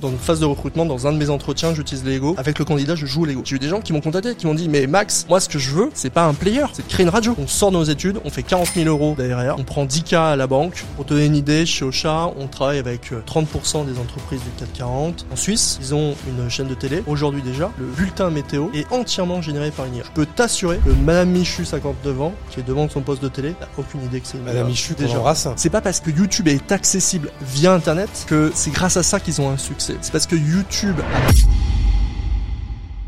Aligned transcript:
Dans 0.00 0.08
une 0.08 0.18
phase 0.18 0.40
de 0.40 0.46
recrutement, 0.46 0.86
dans 0.86 1.06
un 1.06 1.12
de 1.12 1.18
mes 1.18 1.28
entretiens, 1.28 1.74
j'utilise 1.74 2.04
les 2.04 2.14
Lego. 2.14 2.34
Avec 2.38 2.58
le 2.58 2.64
candidat, 2.64 2.94
je 2.94 3.04
joue 3.04 3.22
au 3.22 3.24
Lego. 3.26 3.42
J'ai 3.44 3.56
eu 3.56 3.58
des 3.58 3.68
gens 3.68 3.80
qui 3.80 3.92
m'ont 3.92 4.00
contacté, 4.00 4.34
qui 4.34 4.46
m'ont 4.46 4.54
dit, 4.54 4.68
mais 4.68 4.86
Max, 4.86 5.26
moi, 5.28 5.40
ce 5.40 5.48
que 5.48 5.58
je 5.58 5.70
veux, 5.70 5.90
c'est 5.92 6.08
pas 6.08 6.24
un 6.24 6.32
player, 6.32 6.64
c'est 6.72 6.86
de 6.86 6.90
créer 6.90 7.04
une 7.04 7.10
radio. 7.10 7.34
On 7.38 7.46
sort 7.46 7.70
de 7.70 7.76
nos 7.76 7.84
études, 7.84 8.18
on 8.24 8.30
fait 8.30 8.42
40 8.42 8.68
000 8.74 8.88
euros 8.88 9.14
derrière, 9.18 9.56
on 9.58 9.64
prend 9.64 9.84
10K 9.84 10.16
à 10.32 10.36
la 10.36 10.46
banque. 10.46 10.84
Pour 10.96 11.04
te 11.04 11.10
donner 11.12 11.26
une 11.26 11.36
idée, 11.36 11.66
chez 11.66 11.84
Ocha, 11.84 12.30
on 12.38 12.46
travaille 12.46 12.78
avec 12.78 13.12
30% 13.12 13.12
euh, 13.12 13.84
des 13.84 13.98
entreprises 13.98 14.40
du 14.40 14.50
CAC 14.58 14.72
40. 14.72 15.26
En 15.30 15.36
Suisse, 15.36 15.78
ils 15.82 15.94
ont 15.94 16.14
une 16.28 16.48
chaîne 16.48 16.68
de 16.68 16.74
télé. 16.74 17.02
Aujourd'hui 17.06 17.42
déjà, 17.42 17.70
le 17.78 17.84
bulletin 17.86 18.30
météo 18.30 18.68
est 18.72 18.90
entièrement 18.92 19.42
généré 19.42 19.70
par 19.70 19.84
une 19.84 19.96
IA. 19.96 20.04
Je 20.06 20.12
peux 20.12 20.26
t'assurer 20.26 20.78
que 20.78 20.90
Madame 20.90 21.28
Michu, 21.28 21.66
59 21.66 22.22
ans, 22.22 22.32
qui 22.50 22.60
est 22.60 22.66
devant 22.66 22.88
son 22.88 23.02
poste 23.02 23.22
de 23.22 23.28
télé, 23.28 23.50
n'a 23.60 23.68
aucune 23.76 24.02
idée 24.04 24.20
que 24.20 24.26
c'est 24.26 24.38
une 24.38 24.44
Madame. 24.44 24.66
Michu, 24.66 24.94
déjà. 24.94 25.18
déjà. 25.18 25.54
C'est 25.56 25.70
pas 25.70 25.82
parce 25.82 26.00
que 26.00 26.10
YouTube 26.10 26.48
est 26.48 26.72
accessible 26.72 27.30
via 27.42 27.74
Internet 27.74 28.08
que 28.26 28.50
c'est 28.54 28.70
grâce 28.70 28.96
à 28.96 29.02
ça 29.02 29.20
qu'ils 29.20 29.40
ont 29.40 29.50
un 29.50 29.58
succès. 29.58 29.89
C'est 30.00 30.12
parce 30.12 30.26
que 30.26 30.36
YouTube 30.36 30.96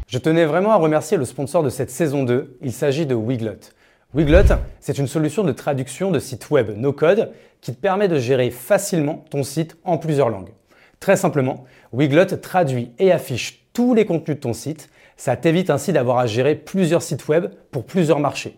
Je 0.08 0.18
tenais 0.18 0.44
vraiment 0.44 0.72
à 0.72 0.76
remercier 0.76 1.16
le 1.16 1.24
sponsor 1.24 1.62
de 1.62 1.70
cette 1.70 1.90
saison 1.90 2.24
2. 2.24 2.58
Il 2.62 2.72
s'agit 2.72 3.06
de 3.06 3.14
Wiglot. 3.14 3.70
Wiglot, 4.14 4.54
c'est 4.80 4.98
une 4.98 5.06
solution 5.06 5.44
de 5.44 5.52
traduction 5.52 6.10
de 6.10 6.18
site 6.18 6.50
web 6.50 6.70
no-code 6.76 7.32
qui 7.60 7.74
te 7.74 7.80
permet 7.80 8.08
de 8.08 8.18
gérer 8.18 8.50
facilement 8.50 9.24
ton 9.30 9.42
site 9.42 9.76
en 9.84 9.98
plusieurs 9.98 10.28
langues. 10.28 10.52
Très 11.00 11.16
simplement, 11.16 11.64
Wiglot 11.92 12.36
traduit 12.36 12.92
et 12.98 13.12
affiche 13.12 13.66
tous 13.72 13.94
les 13.94 14.04
contenus 14.04 14.36
de 14.36 14.42
ton 14.42 14.52
site. 14.52 14.90
Ça 15.16 15.36
t'évite 15.36 15.70
ainsi 15.70 15.92
d'avoir 15.92 16.18
à 16.18 16.26
gérer 16.26 16.54
plusieurs 16.54 17.02
sites 17.02 17.28
web 17.28 17.46
pour 17.70 17.84
plusieurs 17.84 18.20
marchés. 18.20 18.56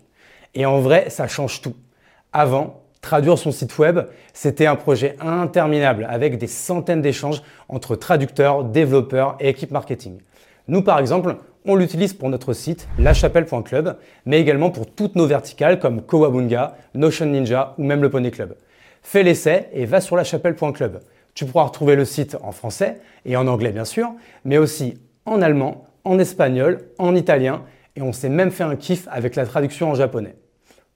Et 0.55 0.67
en 0.67 0.81
vrai, 0.81 1.11
ça 1.11 1.29
change 1.29 1.61
tout. 1.61 1.75
Avant, 2.33 2.84
traduire 3.05 3.39
son 3.39 3.53
site 3.53 3.79
web, 3.79 4.01
c'était 4.33 4.67
un 4.67 4.77
projet 4.77 5.15
interminable 5.21 6.07
avec 6.11 6.39
des 6.39 6.47
centaines 6.47 7.03
d'échanges 7.03 7.43
entre 7.69 7.95
traducteurs, 7.95 8.65
développeurs 8.65 9.37
et 9.39 9.51
équipes 9.51 9.71
marketing. 9.71 10.19
Nous, 10.67 10.83
par 10.83 10.99
exemple, 10.99 11.37
on 11.67 11.77
l'utilise 11.77 12.15
pour 12.15 12.31
notre 12.31 12.55
site 12.55 12.89
lachapelle.club, 12.99 13.99
mais 14.25 14.41
également 14.41 14.71
pour 14.71 14.87
toutes 14.91 15.17
nos 15.17 15.27
verticales 15.27 15.79
comme 15.79 16.01
Kowabunga, 16.01 16.77
Notion 16.95 17.27
Ninja 17.27 17.75
ou 17.79 17.85
même 17.85 18.01
le 18.01 18.09
Pony 18.11 18.31
Club. 18.31 18.57
Fais 19.03 19.23
l'essai 19.23 19.69
et 19.75 19.85
va 19.85 20.01
sur 20.01 20.17
lachapelle.club. 20.17 21.01
Tu 21.35 21.45
pourras 21.45 21.65
retrouver 21.65 21.97
le 21.97 22.07
site 22.07 22.37
en 22.43 22.53
français 22.53 23.01
et 23.27 23.37
en 23.37 23.47
anglais 23.47 23.73
bien 23.73 23.85
sûr, 23.85 24.13
mais 24.45 24.57
aussi 24.57 24.95
en 25.27 25.43
allemand, 25.43 25.87
en 26.05 26.19
espagnol, 26.19 26.81
en 26.99 27.15
italien 27.15 27.63
et 27.97 28.03
on 28.03 28.13
s'est 28.13 28.31
même 28.31 28.51
fait 28.51 28.65
un 28.65 28.77
kiff 28.77 29.07
avec 29.11 29.37
la 29.37 29.45
traduction 29.45 29.91
en 29.91 29.95
japonais. 29.95 30.37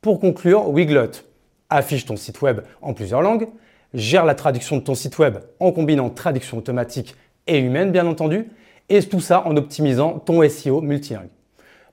Pour 0.00 0.20
conclure, 0.20 0.68
Wiglot 0.68 1.27
affiche 1.70 2.06
ton 2.06 2.16
site 2.16 2.40
web 2.42 2.60
en 2.82 2.94
plusieurs 2.94 3.22
langues, 3.22 3.48
gère 3.94 4.24
la 4.24 4.34
traduction 4.34 4.76
de 4.76 4.82
ton 4.82 4.94
site 4.94 5.18
web 5.18 5.38
en 5.60 5.72
combinant 5.72 6.10
traduction 6.10 6.58
automatique 6.58 7.14
et 7.46 7.58
humaine 7.58 7.90
bien 7.90 8.06
entendu, 8.06 8.50
et 8.88 9.02
tout 9.02 9.20
ça 9.20 9.46
en 9.46 9.56
optimisant 9.56 10.18
ton 10.18 10.46
SEO 10.48 10.80
multilingue. 10.80 11.28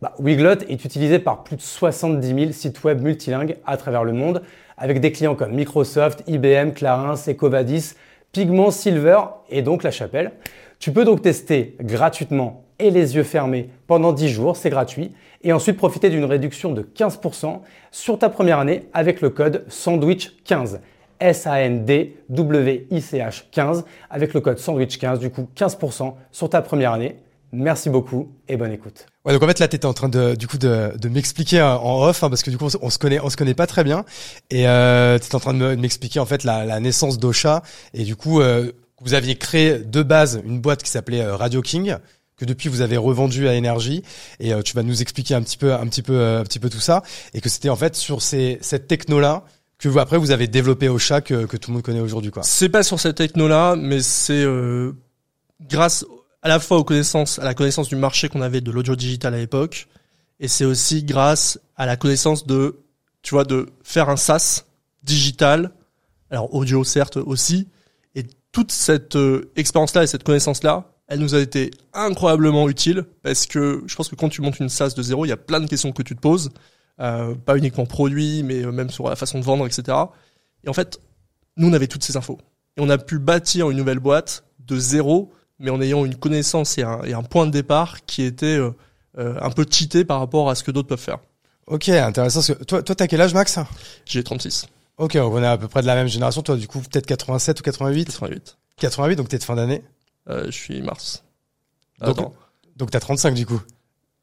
Bah, 0.02 0.14
Wiglot 0.20 0.62
est 0.68 0.86
utilisé 0.86 1.20
par 1.20 1.44
plus 1.44 1.56
de 1.56 1.62
70 1.62 2.28
000 2.28 2.52
sites 2.52 2.84
web 2.84 3.02
multilingues 3.02 3.58
à 3.66 3.78
travers 3.78 4.04
le 4.04 4.14
monde, 4.14 4.42
avec 4.78 5.00
des 5.00 5.12
clients 5.12 5.36
comme 5.36 5.54
Microsoft, 5.54 6.24
IBM, 6.28 6.72
Clarins, 6.72 7.16
Ecovadis, 7.28 7.94
Pigment, 8.32 8.72
Silver 8.72 9.20
et 9.50 9.62
donc 9.62 9.84
La 9.84 9.92
Chapelle. 9.92 10.34
Tu 10.80 10.92
peux 10.92 11.06
donc 11.06 11.22
tester 11.22 11.78
gratuitement 11.80 12.66
et 12.80 12.92
les 12.92 13.16
yeux 13.16 13.24
fermés 13.24 13.70
pendant 13.88 14.12
10 14.12 14.30
jours, 14.30 14.58
c'est 14.58 14.70
gratuit, 14.70 15.14
et 15.46 15.54
ensuite 15.54 15.78
profiter 15.78 16.10
d'une 16.10 16.26
réduction 16.26 16.74
de 16.74 16.82
15% 16.82 17.62
sur 17.92 18.20
ta 18.20 18.28
première 18.30 18.60
année 18.60 18.90
avec 18.94 19.22
le 19.22 19.30
code 19.30 19.64
SANDWICH15. 19.70 20.80
S-A-N-D-W-I-C-H 21.22 23.44
15 23.52 23.86
avec 24.10 24.34
le 24.34 24.42
code 24.42 24.58
SANDWICH15, 24.58 25.20
du 25.20 25.30
coup 25.30 25.48
15% 25.56 26.14
sur 26.32 26.50
ta 26.50 26.62
première 26.62 26.92
année. 26.92 27.16
Merci 27.54 27.90
beaucoup 27.90 28.34
et 28.50 28.58
bonne 28.58 28.74
écoute. 28.74 29.06
Ouais, 29.24 29.32
donc 29.32 29.42
en 29.44 29.48
fait 29.48 29.60
là 29.60 29.70
t'étais 29.70 29.86
en 29.86 29.94
train 29.94 30.10
de 30.10 30.36
du 30.36 30.46
coup 30.48 30.58
de, 30.58 30.92
m'expliquer 31.08 31.62
euh, 31.62 31.78
en 31.78 32.04
off 32.06 32.22
hein, 32.24 32.30
parce 32.30 32.44
que 32.44 32.50
du 32.50 32.58
coup 32.58 32.66
on, 32.66 32.70
se- 32.70 32.78
on 32.82 32.90
se 32.90 33.00
connaît 33.00 33.22
on 33.22 33.30
se 33.30 33.38
connaît 33.38 33.54
pas 33.54 33.66
très 33.68 33.86
bien 33.86 34.04
et 34.50 34.68
euh, 34.68 35.18
t'étais 35.20 35.36
en 35.36 35.40
train 35.40 35.54
de 35.54 35.60
me- 35.60 35.76
de 35.78 35.82
m'expliquer 35.82 36.20
en 36.20 36.26
fait 36.26 36.44
la, 36.44 36.80
naissance 36.82 37.18
d'Ocha 37.18 37.62
et 37.94 38.04
du 38.04 38.18
coup 38.18 38.42
euh, 38.42 38.74
vous 39.02 39.14
aviez 39.14 39.36
créé 39.38 39.78
de 39.80 40.04
base 40.04 40.42
une 40.46 40.60
boîte 40.60 40.84
qui 40.84 40.90
s'appelait 40.92 41.26
Radio 41.26 41.62
King 41.62 41.96
que 42.38 42.46
depuis 42.46 42.70
vous 42.70 42.82
avez 42.82 42.98
revendu 42.98 43.48
à 43.48 43.54
Énergie 43.54 44.04
et 44.40 44.54
euh, 44.54 44.62
tu 44.62 44.74
vas 44.74 44.84
nous 44.84 45.02
expliquer 45.02 45.36
un 45.36 45.42
petit 45.42 45.58
peu 45.58 45.74
un 45.74 45.88
petit 45.88 46.02
peu 46.02 46.14
euh, 46.14 46.42
un 46.42 46.44
petit 46.44 46.60
peu 46.60 46.70
tout 46.70 46.80
ça 46.80 47.02
et 47.34 47.42
que 47.42 47.50
c'était 47.50 47.70
en 47.70 47.76
fait 47.76 47.96
sur 47.96 48.22
ces 48.22 48.58
cette 48.62 48.88
techno 48.88 49.20
là 49.20 49.44
que 49.78 49.90
vous 49.90 50.00
après 50.00 50.18
vous 50.18 50.32
avez 50.32 50.48
développé 50.48 50.90
Ocha 50.90 51.22
que, 51.22 51.46
que 51.46 51.58
tout 51.58 51.72
le 51.72 51.76
monde 51.76 51.84
connaît 51.84 52.00
aujourd'hui 52.00 52.32
quoi. 52.32 52.44
C'est 52.44 52.70
pas 52.70 52.84
sur 52.84 53.00
cette 53.00 53.18
techno-là, 53.18 53.76
mais 53.76 54.02
c'est 54.02 54.44
euh, 54.44 54.94
grâce 55.62 56.06
à 56.42 56.48
la 56.48 56.60
fois 56.60 56.78
aux 56.78 56.84
connaissances, 56.84 57.40
à 57.40 57.44
la 57.44 57.54
connaissance 57.54 57.90
du 57.90 57.96
marché 57.96 58.30
qu'on 58.30 58.42
avait 58.42 58.62
de 58.62 58.72
l'audio 58.72 58.96
digital 58.96 59.34
à 59.34 59.38
l'époque, 59.38 59.88
et 60.40 60.48
c'est 60.48 60.66
aussi 60.66 61.04
grâce 61.04 61.60
à 61.76 61.86
la 61.86 61.98
connaissance 61.98 62.46
de, 62.46 62.80
tu 63.22 63.34
vois, 63.34 63.46
de 63.46 63.68
faire 63.84 64.10
un 64.10 64.16
SaaS 64.16 64.66
digital, 65.04 65.72
alors 66.30 66.54
audio 66.54 66.84
certes 66.84 67.18
aussi, 67.18 67.68
et 68.16 68.26
toute 68.52 68.72
cette 68.72 69.16
euh, 69.16 69.52
expérience-là 69.56 70.04
et 70.04 70.08
cette 70.08 70.24
connaissance-là, 70.24 70.92
elle 71.08 71.20
nous 71.20 71.36
a 71.36 71.40
été 71.40 71.72
incroyablement 71.94 72.68
utile 72.70 73.06
parce 73.22 73.46
que 73.46 73.84
je 73.86 73.96
pense 73.96 74.10
que 74.10 74.16
quand 74.16 74.30
tu 74.30 74.42
montes 74.42 74.60
une 74.60 74.70
SaaS 74.70 74.94
de 74.96 75.02
zéro, 75.04 75.26
il 75.26 75.30
y 75.30 75.34
a 75.34 75.38
plein 75.38 75.60
de 75.60 75.68
questions 75.68 75.92
que 75.92 76.04
tu 76.04 76.16
te 76.16 76.22
poses, 76.22 76.52
euh, 77.00 77.36
pas 77.36 77.58
uniquement 77.58 77.86
produit, 77.86 78.44
mais 78.44 78.64
euh, 78.64 78.72
même 78.72 78.90
sur 78.90 79.10
la 79.10 79.16
façon 79.16 79.40
de 79.40 79.44
vendre, 79.44 79.66
etc. 79.66 79.98
Et 80.64 80.70
en 80.70 80.74
fait, 80.74 81.00
nous, 81.58 81.70
on 81.70 81.74
avait 81.74 81.88
toutes 81.88 82.04
ces 82.04 82.18
infos. 82.18 82.40
Et 82.78 82.82
on 82.82 82.90
a 82.90 82.98
pu 82.98 83.20
bâtir 83.20 83.70
une 83.70 83.78
nouvelle 83.78 84.00
boîte 84.00 84.44
de 84.60 84.78
zéro, 84.78 85.32
mais 85.60 85.70
en 85.70 85.82
ayant 85.82 86.06
une 86.06 86.16
connaissance 86.16 86.78
et 86.78 86.84
un, 86.84 87.02
et 87.04 87.14
un 87.14 87.24
point 87.24 87.46
de 87.46 87.52
départ 87.52 88.04
qui 88.06 88.24
était 88.24 88.58
euh, 88.58 88.72
euh, 89.18 89.38
un 89.42 89.50
peu 89.50 89.66
cheaté 89.70 90.04
par 90.04 90.20
rapport 90.20 90.50
à 90.50 90.56
ce 90.56 90.64
que 90.64 90.72
d'autres 90.72 90.88
peuvent 90.88 91.00
faire. 91.00 91.20
Ok 91.68 91.90
intéressant. 91.90 92.42
Parce 92.42 92.60
que 92.60 92.64
toi 92.64 92.84
toi 92.84 92.96
t'as 92.96 93.08
quel 93.08 93.22
âge 93.22 93.34
Max? 93.34 93.58
J'ai 94.06 94.24
36, 94.24 94.68
Ok 94.98 95.18
on 95.20 95.42
est 95.42 95.48
à 95.48 95.58
peu 95.58 95.68
près 95.68 95.82
de 95.82 95.88
la 95.88 95.96
même 95.96 96.08
génération 96.08 96.42
toi 96.42 96.58
du 96.58 96.68
coup 96.68 96.80
peut-être 96.80 97.06
87 97.08 97.60
ou 97.60 97.64
88 97.64 98.06
88. 98.06 98.58
88 98.78 99.16
donc 99.16 99.30
t'es 99.30 99.38
de 99.38 99.44
fin 99.44 99.56
d'année 99.56 99.82
je 100.28 100.52
suis 100.52 100.82
mars. 100.82 101.24
Donc- 102.02 102.20
Attends. 102.20 102.34
donc 102.76 102.92
t'as 102.92 103.00
35 103.00 103.34
du 103.34 103.46
coup. 103.46 103.62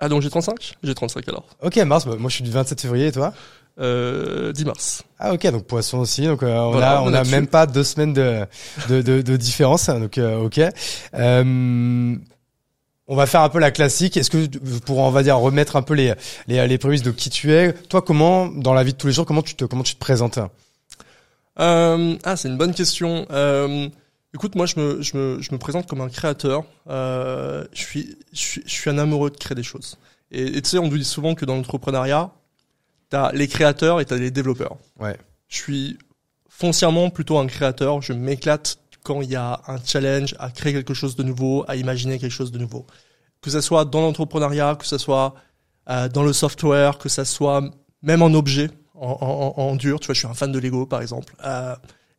Ah 0.01 0.09
donc 0.09 0.21
j'ai 0.23 0.31
35 0.31 0.75
J'ai 0.83 0.95
35 0.95 1.29
alors. 1.29 1.47
Ok, 1.63 1.77
mars, 1.79 2.07
bah, 2.07 2.17
moi 2.19 2.29
je 2.29 2.35
suis 2.35 2.45
du 2.45 2.51
27 2.51 2.81
février 2.81 3.07
et 3.07 3.13
toi? 3.13 3.33
Euh, 3.81 4.53
10 4.53 4.65
mars. 4.67 5.03
Ah 5.19 5.33
ok, 5.33 5.47
donc 5.51 5.65
poisson 5.67 5.99
aussi, 5.99 6.27
donc 6.27 6.43
euh, 6.43 6.55
on 6.59 6.73
Voilà, 6.73 6.99
a 6.99 7.03
on 7.03 7.07
on 7.07 7.15
a 7.15 7.25
même 7.25 7.47
pas 7.47 7.67
deux 7.67 7.85
semaines 7.85 8.12
de 8.12 8.45
de, 8.89 9.01
de, 9.01 9.23
de 9.23 9.37
différence, 9.37 9.89
hein, 9.89 10.01
donc 10.01 10.19
euh, 10.19 10.39
ok. 10.41 10.61
Euh, 11.15 12.17
on 13.09 13.17
va 13.17 13.27
faire 13.27 13.41
un 13.43 13.49
peu 13.49 13.59
la 13.61 13.71
classique. 13.71 14.17
Est-ce 14.17 14.29
que 14.31 14.47
pour 14.81 14.99
on 14.99 15.11
va 15.11 15.23
dire 15.23 15.39
remettre 15.39 15.77
un 15.77 15.83
peu 15.83 15.95
les 15.95 16.12
les 16.49 16.67
les 16.67 16.79
prémices 16.79 17.03
de 17.03 17.11
qui 17.12 17.31
tu 17.31 17.53
es, 17.53 17.73
toi 17.73 18.03
comment 18.03 18.47
dans 18.49 18.75
la 18.75 18.85
vie 18.85 18.93
de 18.93 18.99
tous 18.99 19.07
les 19.07 19.12
jours 19.15 19.25
comment 19.25 19.43
tu 19.43 19.55
te 19.55 19.65
comment 19.65 19.83
tu 19.85 19.95
te 19.95 20.01
présentes? 20.01 20.39
Euh, 21.61 22.17
ah, 22.25 22.37
c'est 22.37 22.49
une 22.49 22.57
bonne 22.59 22.75
question. 22.75 23.27
Écoute, 24.34 24.54
moi, 24.54 24.66
je 24.66 24.81
me, 24.81 25.03
je 25.03 25.16
me, 25.16 25.43
je 25.43 25.53
me 25.53 25.59
présente 25.59 25.87
comme 25.87 26.00
un 26.00 26.09
créateur. 26.09 26.65
Euh, 26.88 27.65
je 27.72 27.81
suis, 27.82 28.16
je 28.32 28.38
suis, 28.38 28.62
je 28.65 28.70
suis 28.70 28.91
un 28.91 28.98
amoureux 28.98 29.31
de 29.31 29.37
créer 29.37 29.54
des 29.54 29.62
choses. 29.62 29.98
Et 30.31 30.62
tu 30.62 30.70
sais, 30.70 30.78
on 30.78 30.88
nous 30.88 30.97
dit 30.97 31.04
souvent 31.04 31.34
que 31.34 31.44
dans 31.44 31.54
l'entrepreneuriat, 31.54 32.31
t'as 33.10 33.31
les 33.32 33.47
créateurs 33.47 34.00
et 34.00 34.06
t'as 34.06 34.16
les 34.16 34.31
développeurs. 34.31 34.76
Ouais. 34.98 35.19
Je 35.48 35.56
suis 35.56 35.98
foncièrement 36.48 37.10
plutôt 37.10 37.38
un 37.38 37.47
créateur. 37.47 38.00
Je 38.00 38.15
m'éclate 38.15 38.78
quand 39.03 39.20
il 39.20 39.31
y 39.31 39.37
a 39.37 39.60
un 39.66 39.76
challenge 39.84 40.34
à 40.38 40.50
créer 40.50 40.72
quelque 40.72 40.94
chose 40.94 41.14
de 41.16 41.22
nouveau, 41.22 41.66
à 41.69 41.76
imaginer 41.76 42.19
quelque 42.19 42.32
chose 42.32 42.53
de 42.53 42.59
nouveau. 42.59 42.87
Que 43.43 43.50
ça 43.50 43.60
soit 43.60 43.84
dans 43.84 44.00
l'entrepreneuriat, 44.00 44.76
que 44.76 44.87
ça 44.87 44.99
soit 44.99 45.34
euh, 45.91 46.09
dans 46.09 46.22
le 46.22 46.32
software, 46.32 46.97
que 46.97 47.10
ça 47.10 47.26
soit 47.26 47.62
même 48.00 48.22
en 48.22 48.32
objet, 48.32 48.70
en, 48.94 49.10
en, 49.20 49.60
en 49.60 49.62
en 49.72 49.76
dur. 49.76 50.00
Tu 50.00 50.06
vois, 50.06 50.14
je 50.14 50.20
suis 50.20 50.28
un 50.28 50.34
fan 50.34 50.50
de 50.50 50.59
Lego, 50.59 50.87
par 50.87 51.03
exemple. 51.03 51.34
Euh, 51.44 51.76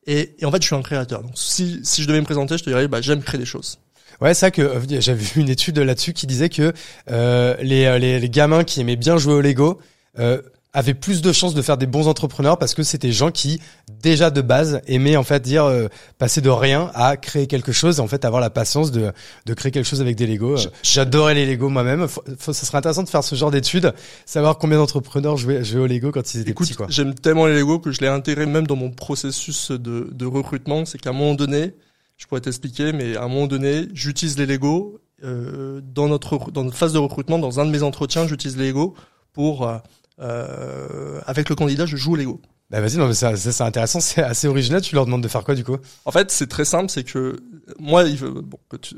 et, 0.08 0.36
et 0.40 0.46
en 0.46 0.52
fait, 0.52 0.62
je 0.62 0.68
suis 0.68 0.75
un 0.75 0.81
créateur. 0.81 1.22
Donc, 1.22 1.31
si, 1.36 1.80
si 1.84 2.02
je 2.02 2.08
devais 2.08 2.19
me 2.19 2.25
présenter, 2.25 2.58
je 2.58 2.64
te 2.64 2.69
dirais, 2.69 2.88
bah, 2.88 3.02
j'aime 3.02 3.22
créer 3.22 3.40
des 3.40 3.46
choses. 3.46 3.80
Ouais, 4.22 4.34
c'est 4.34 4.46
vrai 4.46 4.52
que 4.52 4.62
euh, 4.62 5.01
j'avais 5.01 5.24
vu 5.24 5.42
une 5.42 5.50
étude 5.50 5.80
là-dessus 5.80 6.13
qui 6.13 6.28
disait 6.28 6.50
que 6.50 6.72
euh, 7.10 7.56
les, 7.62 8.00
les 8.00 8.19
les 8.19 8.30
gamins 8.30 8.63
qui 8.63 8.80
aimaient 8.80 8.95
bien 8.95 9.18
jouer 9.18 9.33
au 9.33 9.42
Lego 9.42 9.80
euh, 10.19 10.42
avaient 10.74 10.94
plus 10.96 11.22
de 11.22 11.31
chances 11.31 11.54
de 11.54 11.62
faire 11.62 11.78
des 11.78 11.86
bons 11.86 12.08
entrepreneurs 12.08 12.58
parce 12.58 12.74
que 12.74 12.81
c'était 12.84 13.08
des 13.08 13.14
gens 13.14 13.31
qui 13.31 13.62
déjà 14.02 14.31
de 14.31 14.42
base 14.42 14.81
aimaient 14.88 15.16
en 15.16 15.24
fait 15.24 15.40
dire 15.42 15.66
euh, 15.66 15.88
passer 16.18 16.42
de 16.42 16.50
rien 16.50 16.92
à 16.96 17.16
créer 17.16 17.46
quelque 17.48 17.72
chose 17.72 18.00
et 18.00 18.02
en 18.02 18.08
fait 18.08 18.25
avoir 18.25 18.42
la 18.42 18.50
patience 18.50 18.92
de 18.92 19.12
de 19.46 19.54
créer 19.54 19.72
quelque 19.72 19.86
chose 19.88 20.02
avec 20.02 20.16
des 20.16 20.25
Lego. 20.28 20.58
Euh, 20.58 20.70
J'adorais 20.81 21.36
les 21.36 21.46
Lego 21.46 21.70
moi-même. 21.70 22.08
Ça 22.40 22.54
serait 22.54 22.80
intéressant 22.80 23.04
de 23.04 23.10
faire 23.10 23.24
ce 23.24 23.36
genre 23.36 23.52
d'études, 23.52 23.94
savoir 24.25 24.58
combien 24.58 24.78
d'entrepreneurs 24.78 25.38
jouaient, 25.38 25.64
jouaient 25.64 25.81
au 25.81 25.88
Lego 25.88 26.12
quand 26.12 26.34
ils 26.34 26.42
étaient 26.42 26.52
Écoute, 26.52 26.68
petits 26.68 26.78
quoi. 26.78 26.88
j'aime 26.90 27.14
tellement 27.14 27.46
les 27.46 27.56
Lego 27.56 27.80
que 27.80 27.92
je 27.92 28.02
l'ai 28.02 28.08
intégré 28.08 28.46
même 28.46 28.66
dans 28.66 28.76
mon 28.76 28.90
processus 28.90 29.69
de, 29.72 30.10
de 30.12 30.26
recrutement. 30.26 30.86
C'est 30.86 30.98
qu'à 30.98 31.12
un 31.12 31.14
moment 31.14 31.36
donné, 31.36 31.76
je 32.18 32.26
pourrais 32.26 32.42
t'expliquer, 32.42 32.94
mais 32.94 33.16
à 33.16 33.24
un 33.24 33.28
moment 33.28 33.48
donné, 33.48 33.88
j'utilise 33.94 34.38
les 34.40 34.46
Lego 34.46 35.00
euh, 35.24 35.81
dans 35.84 36.08
notre 36.08 36.52
dans 36.52 36.64
notre 36.64 36.78
phase 36.78 36.94
de 36.94 36.98
recrutement, 36.98 37.38
dans 37.40 37.60
un 37.60 37.66
de 37.66 37.72
mes 37.72 37.84
entretiens, 37.84 38.28
j'utilise 38.28 38.58
les 38.58 38.68
Lego 38.69 38.96
pour 39.34 39.68
euh, 39.68 39.78
euh, 40.19 41.19
avec 41.25 41.50
le 41.50 41.56
candidat, 41.56 41.86
je 41.86 41.95
joue 41.98 42.13
au 42.13 42.15
Lego. 42.15 42.42
Bah 42.69 42.81
vas-y, 42.81 42.98
non 42.98 43.07
mais 43.07 43.13
ça, 43.13 43.36
ça, 43.36 43.51
c'est 43.51 43.63
intéressant, 43.63 44.00
c'est 44.01 44.24
assez 44.24 44.48
original. 44.48 44.81
Tu 44.81 44.95
leur 44.95 45.06
demandes 45.06 45.24
de 45.24 45.27
faire 45.27 45.44
quoi 45.44 45.56
du 45.56 45.63
coup? 45.63 45.77
En 46.06 46.12
fait, 46.12 46.31
c'est 46.31 46.48
très 46.48 46.65
simple, 46.65 46.89
c'est 46.89 47.04
que 47.04 47.38
moi, 47.80 48.04
il 48.04 48.18
veut- 48.18 48.31
bon, 48.42 48.57
que 48.69 48.77
tu- 48.77 48.95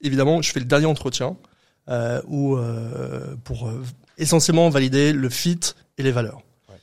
évidemment, 0.00 0.42
je 0.42 0.52
fais 0.52 0.60
le 0.60 0.66
dernier 0.66 0.86
entretien 0.86 1.36
euh, 1.88 2.20
où 2.26 2.56
euh, 2.56 3.34
pour 3.44 3.68
euh, 3.68 3.82
essentiellement 4.18 4.68
valider 4.70 5.12
le 5.12 5.28
fit 5.28 5.60
et 5.98 6.02
les 6.02 6.12
valeurs. 6.12 6.40
Ouais. 6.68 6.76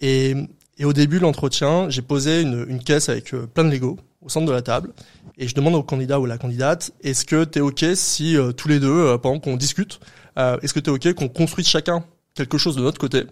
Et, 0.00 0.34
et 0.78 0.84
au 0.84 0.92
début 0.92 1.16
de 1.18 1.22
l'entretien, 1.22 1.88
j'ai 1.90 2.02
posé 2.02 2.42
une, 2.42 2.64
une 2.68 2.82
caisse 2.82 3.08
avec 3.08 3.32
euh, 3.34 3.46
plein 3.46 3.64
de 3.64 3.70
Lego 3.70 3.98
au 4.20 4.28
centre 4.28 4.46
de 4.46 4.52
la 4.52 4.62
table 4.62 4.92
et 5.38 5.48
je 5.48 5.54
demande 5.54 5.74
au 5.74 5.82
candidat 5.82 6.20
ou 6.20 6.26
à 6.26 6.28
la 6.28 6.38
candidate 6.38 6.92
est-ce 7.02 7.24
que 7.24 7.44
t'es 7.44 7.60
ok 7.60 7.84
si 7.94 8.36
euh, 8.36 8.52
tous 8.52 8.68
les 8.68 8.78
deux, 8.78 9.16
pendant 9.18 9.40
qu'on 9.40 9.56
discute, 9.56 9.98
euh, 10.38 10.58
est-ce 10.62 10.72
que 10.74 10.80
t'es 10.80 10.90
ok 10.90 11.12
qu'on 11.14 11.28
construise 11.28 11.66
chacun 11.66 12.04
quelque 12.34 12.58
chose 12.58 12.76
de 12.76 12.82
notre 12.82 12.98
côté 12.98 13.24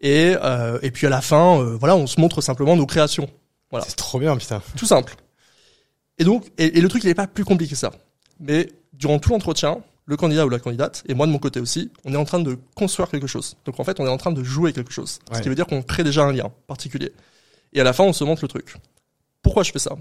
et, 0.00 0.34
euh, 0.42 0.78
et 0.82 0.90
puis 0.90 1.06
à 1.06 1.10
la 1.10 1.20
fin, 1.20 1.60
euh, 1.60 1.76
voilà, 1.76 1.96
on 1.96 2.06
se 2.06 2.20
montre 2.20 2.40
simplement 2.40 2.76
nos 2.76 2.86
créations. 2.86 3.30
Voilà. 3.70 3.86
C'est 3.88 3.96
trop 3.96 4.18
bien, 4.18 4.36
putain. 4.36 4.60
Tout 4.76 4.86
simple. 4.86 5.14
Et 6.18 6.24
donc, 6.24 6.50
et, 6.58 6.78
et 6.78 6.80
le 6.80 6.88
truc, 6.88 7.04
il 7.04 7.06
n'est 7.06 7.14
pas 7.14 7.26
plus 7.26 7.44
compliqué 7.44 7.72
que 7.72 7.78
ça. 7.78 7.92
Mais 8.40 8.68
durant 8.92 9.18
tout 9.18 9.30
l'entretien, 9.30 9.82
le 10.04 10.16
candidat 10.16 10.44
ou 10.44 10.48
la 10.48 10.58
candidate, 10.58 11.04
et 11.06 11.14
moi 11.14 11.26
de 11.26 11.32
mon 11.32 11.38
côté 11.38 11.60
aussi, 11.60 11.90
on 12.04 12.12
est 12.12 12.16
en 12.16 12.24
train 12.24 12.40
de 12.40 12.58
construire 12.74 13.08
quelque 13.08 13.28
chose. 13.28 13.56
Donc 13.64 13.78
en 13.78 13.84
fait, 13.84 14.00
on 14.00 14.06
est 14.06 14.10
en 14.10 14.18
train 14.18 14.32
de 14.32 14.42
jouer 14.42 14.72
quelque 14.72 14.92
chose. 14.92 15.20
Ce 15.32 15.40
qui 15.40 15.48
veut 15.48 15.54
dire 15.54 15.66
qu'on 15.66 15.82
crée 15.82 16.02
déjà 16.02 16.24
un 16.24 16.32
lien 16.32 16.50
particulier. 16.66 17.12
Et 17.72 17.80
à 17.80 17.84
la 17.84 17.92
fin, 17.92 18.04
on 18.04 18.12
se 18.12 18.24
montre 18.24 18.42
le 18.42 18.48
truc. 18.48 18.74
Pourquoi 19.40 19.62
je 19.62 19.70
fais 19.70 19.78
ça? 19.78 19.96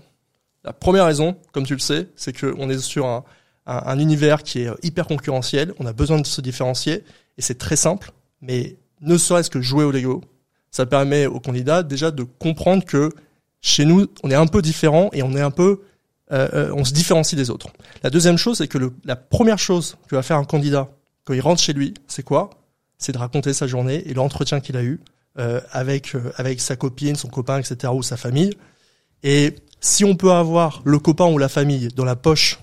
La 0.63 0.73
première 0.73 1.05
raison, 1.05 1.37
comme 1.53 1.65
tu 1.65 1.73
le 1.73 1.79
sais, 1.79 2.09
c'est 2.15 2.37
qu'on 2.37 2.69
est 2.69 2.79
sur 2.79 3.05
un, 3.05 3.23
un, 3.67 3.83
un 3.85 3.99
univers 3.99 4.43
qui 4.43 4.61
est 4.61 4.69
hyper 4.83 5.07
concurrentiel. 5.07 5.73
On 5.79 5.85
a 5.85 5.93
besoin 5.93 6.19
de 6.19 6.25
se 6.25 6.41
différencier. 6.41 7.03
Et 7.37 7.41
c'est 7.41 7.57
très 7.57 7.75
simple. 7.75 8.11
Mais 8.41 8.77
ne 9.01 9.17
serait-ce 9.17 9.49
que 9.49 9.61
jouer 9.61 9.83
au 9.83 9.91
Lego, 9.91 10.21
ça 10.71 10.85
permet 10.85 11.25
aux 11.25 11.39
candidats 11.39 11.83
déjà 11.83 12.11
de 12.11 12.23
comprendre 12.23 12.85
que 12.85 13.11
chez 13.61 13.85
nous, 13.85 14.07
on 14.23 14.31
est 14.31 14.35
un 14.35 14.47
peu 14.47 14.61
différent 14.61 15.09
et 15.13 15.21
on 15.21 15.35
est 15.35 15.41
un 15.41 15.51
peu, 15.51 15.81
euh, 16.31 16.47
euh, 16.53 16.73
on 16.75 16.83
se 16.83 16.93
différencie 16.93 17.37
des 17.37 17.49
autres. 17.49 17.67
La 18.03 18.09
deuxième 18.09 18.37
chose, 18.37 18.57
c'est 18.57 18.67
que 18.67 18.77
le, 18.77 18.93
la 19.05 19.15
première 19.15 19.59
chose 19.59 19.97
que 20.07 20.15
va 20.15 20.23
faire 20.23 20.37
un 20.37 20.45
candidat 20.45 20.89
quand 21.23 21.33
il 21.33 21.41
rentre 21.41 21.61
chez 21.61 21.73
lui, 21.73 21.93
c'est 22.07 22.23
quoi? 22.23 22.49
C'est 22.97 23.11
de 23.11 23.17
raconter 23.17 23.53
sa 23.53 23.67
journée 23.67 24.07
et 24.07 24.13
l'entretien 24.13 24.59
qu'il 24.59 24.77
a 24.77 24.83
eu 24.83 24.99
euh, 25.39 25.61
avec 25.71 26.15
euh, 26.15 26.31
avec 26.35 26.59
sa 26.59 26.75
copine, 26.75 27.15
son 27.15 27.29
copain, 27.29 27.57
etc. 27.59 27.93
ou 27.93 28.03
sa 28.03 28.17
famille. 28.17 28.53
Et 29.23 29.55
si 29.79 30.03
on 30.03 30.15
peut 30.15 30.31
avoir 30.31 30.81
le 30.83 30.99
copain 30.99 31.25
ou 31.25 31.37
la 31.37 31.49
famille 31.49 31.87
dans 31.95 32.05
la 32.05 32.15
poche 32.15 32.59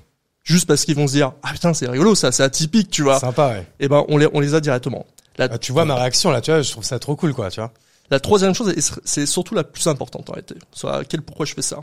juste 0.52 0.66
parce 0.66 0.84
qu'ils 0.84 0.96
vont 0.96 1.06
se 1.06 1.12
dire 1.12 1.32
ah 1.42 1.52
putain 1.52 1.74
c'est 1.74 1.88
rigolo 1.88 2.14
ça, 2.14 2.32
c'est 2.32 2.42
atypique, 2.42 2.90
tu 2.90 3.02
vois. 3.02 3.18
Sympa, 3.20 3.48
ouais. 3.50 3.66
Et 3.80 3.88
ben 3.88 4.04
on 4.08 4.16
les 4.18 4.28
on 4.32 4.40
les 4.40 4.54
a 4.54 4.60
directement. 4.60 5.06
La, 5.36 5.48
Ah, 5.50 5.58
tu 5.58 5.72
vois 5.72 5.84
ma 5.84 5.94
réaction 5.94 6.30
là, 6.30 6.40
tu 6.40 6.50
vois, 6.50 6.62
je 6.62 6.70
trouve 6.70 6.84
ça 6.84 6.98
trop 6.98 7.14
cool, 7.16 7.32
quoi, 7.34 7.50
tu 7.50 7.60
vois. 7.60 7.72
la 8.10 8.18
troisième 8.20 8.54
chose, 8.54 8.70
et 8.76 8.80
c'est 9.04 9.26
surtout 9.26 9.54
la 9.54 9.62
plus 9.64 9.86
importante 9.86 10.28
en 10.30 10.32
réalité, 10.32 10.56
sur 10.72 10.90
laquelle 10.90 11.22
pourquoi 11.22 11.46
je 11.46 11.54
fais 11.54 11.62
ça. 11.62 11.78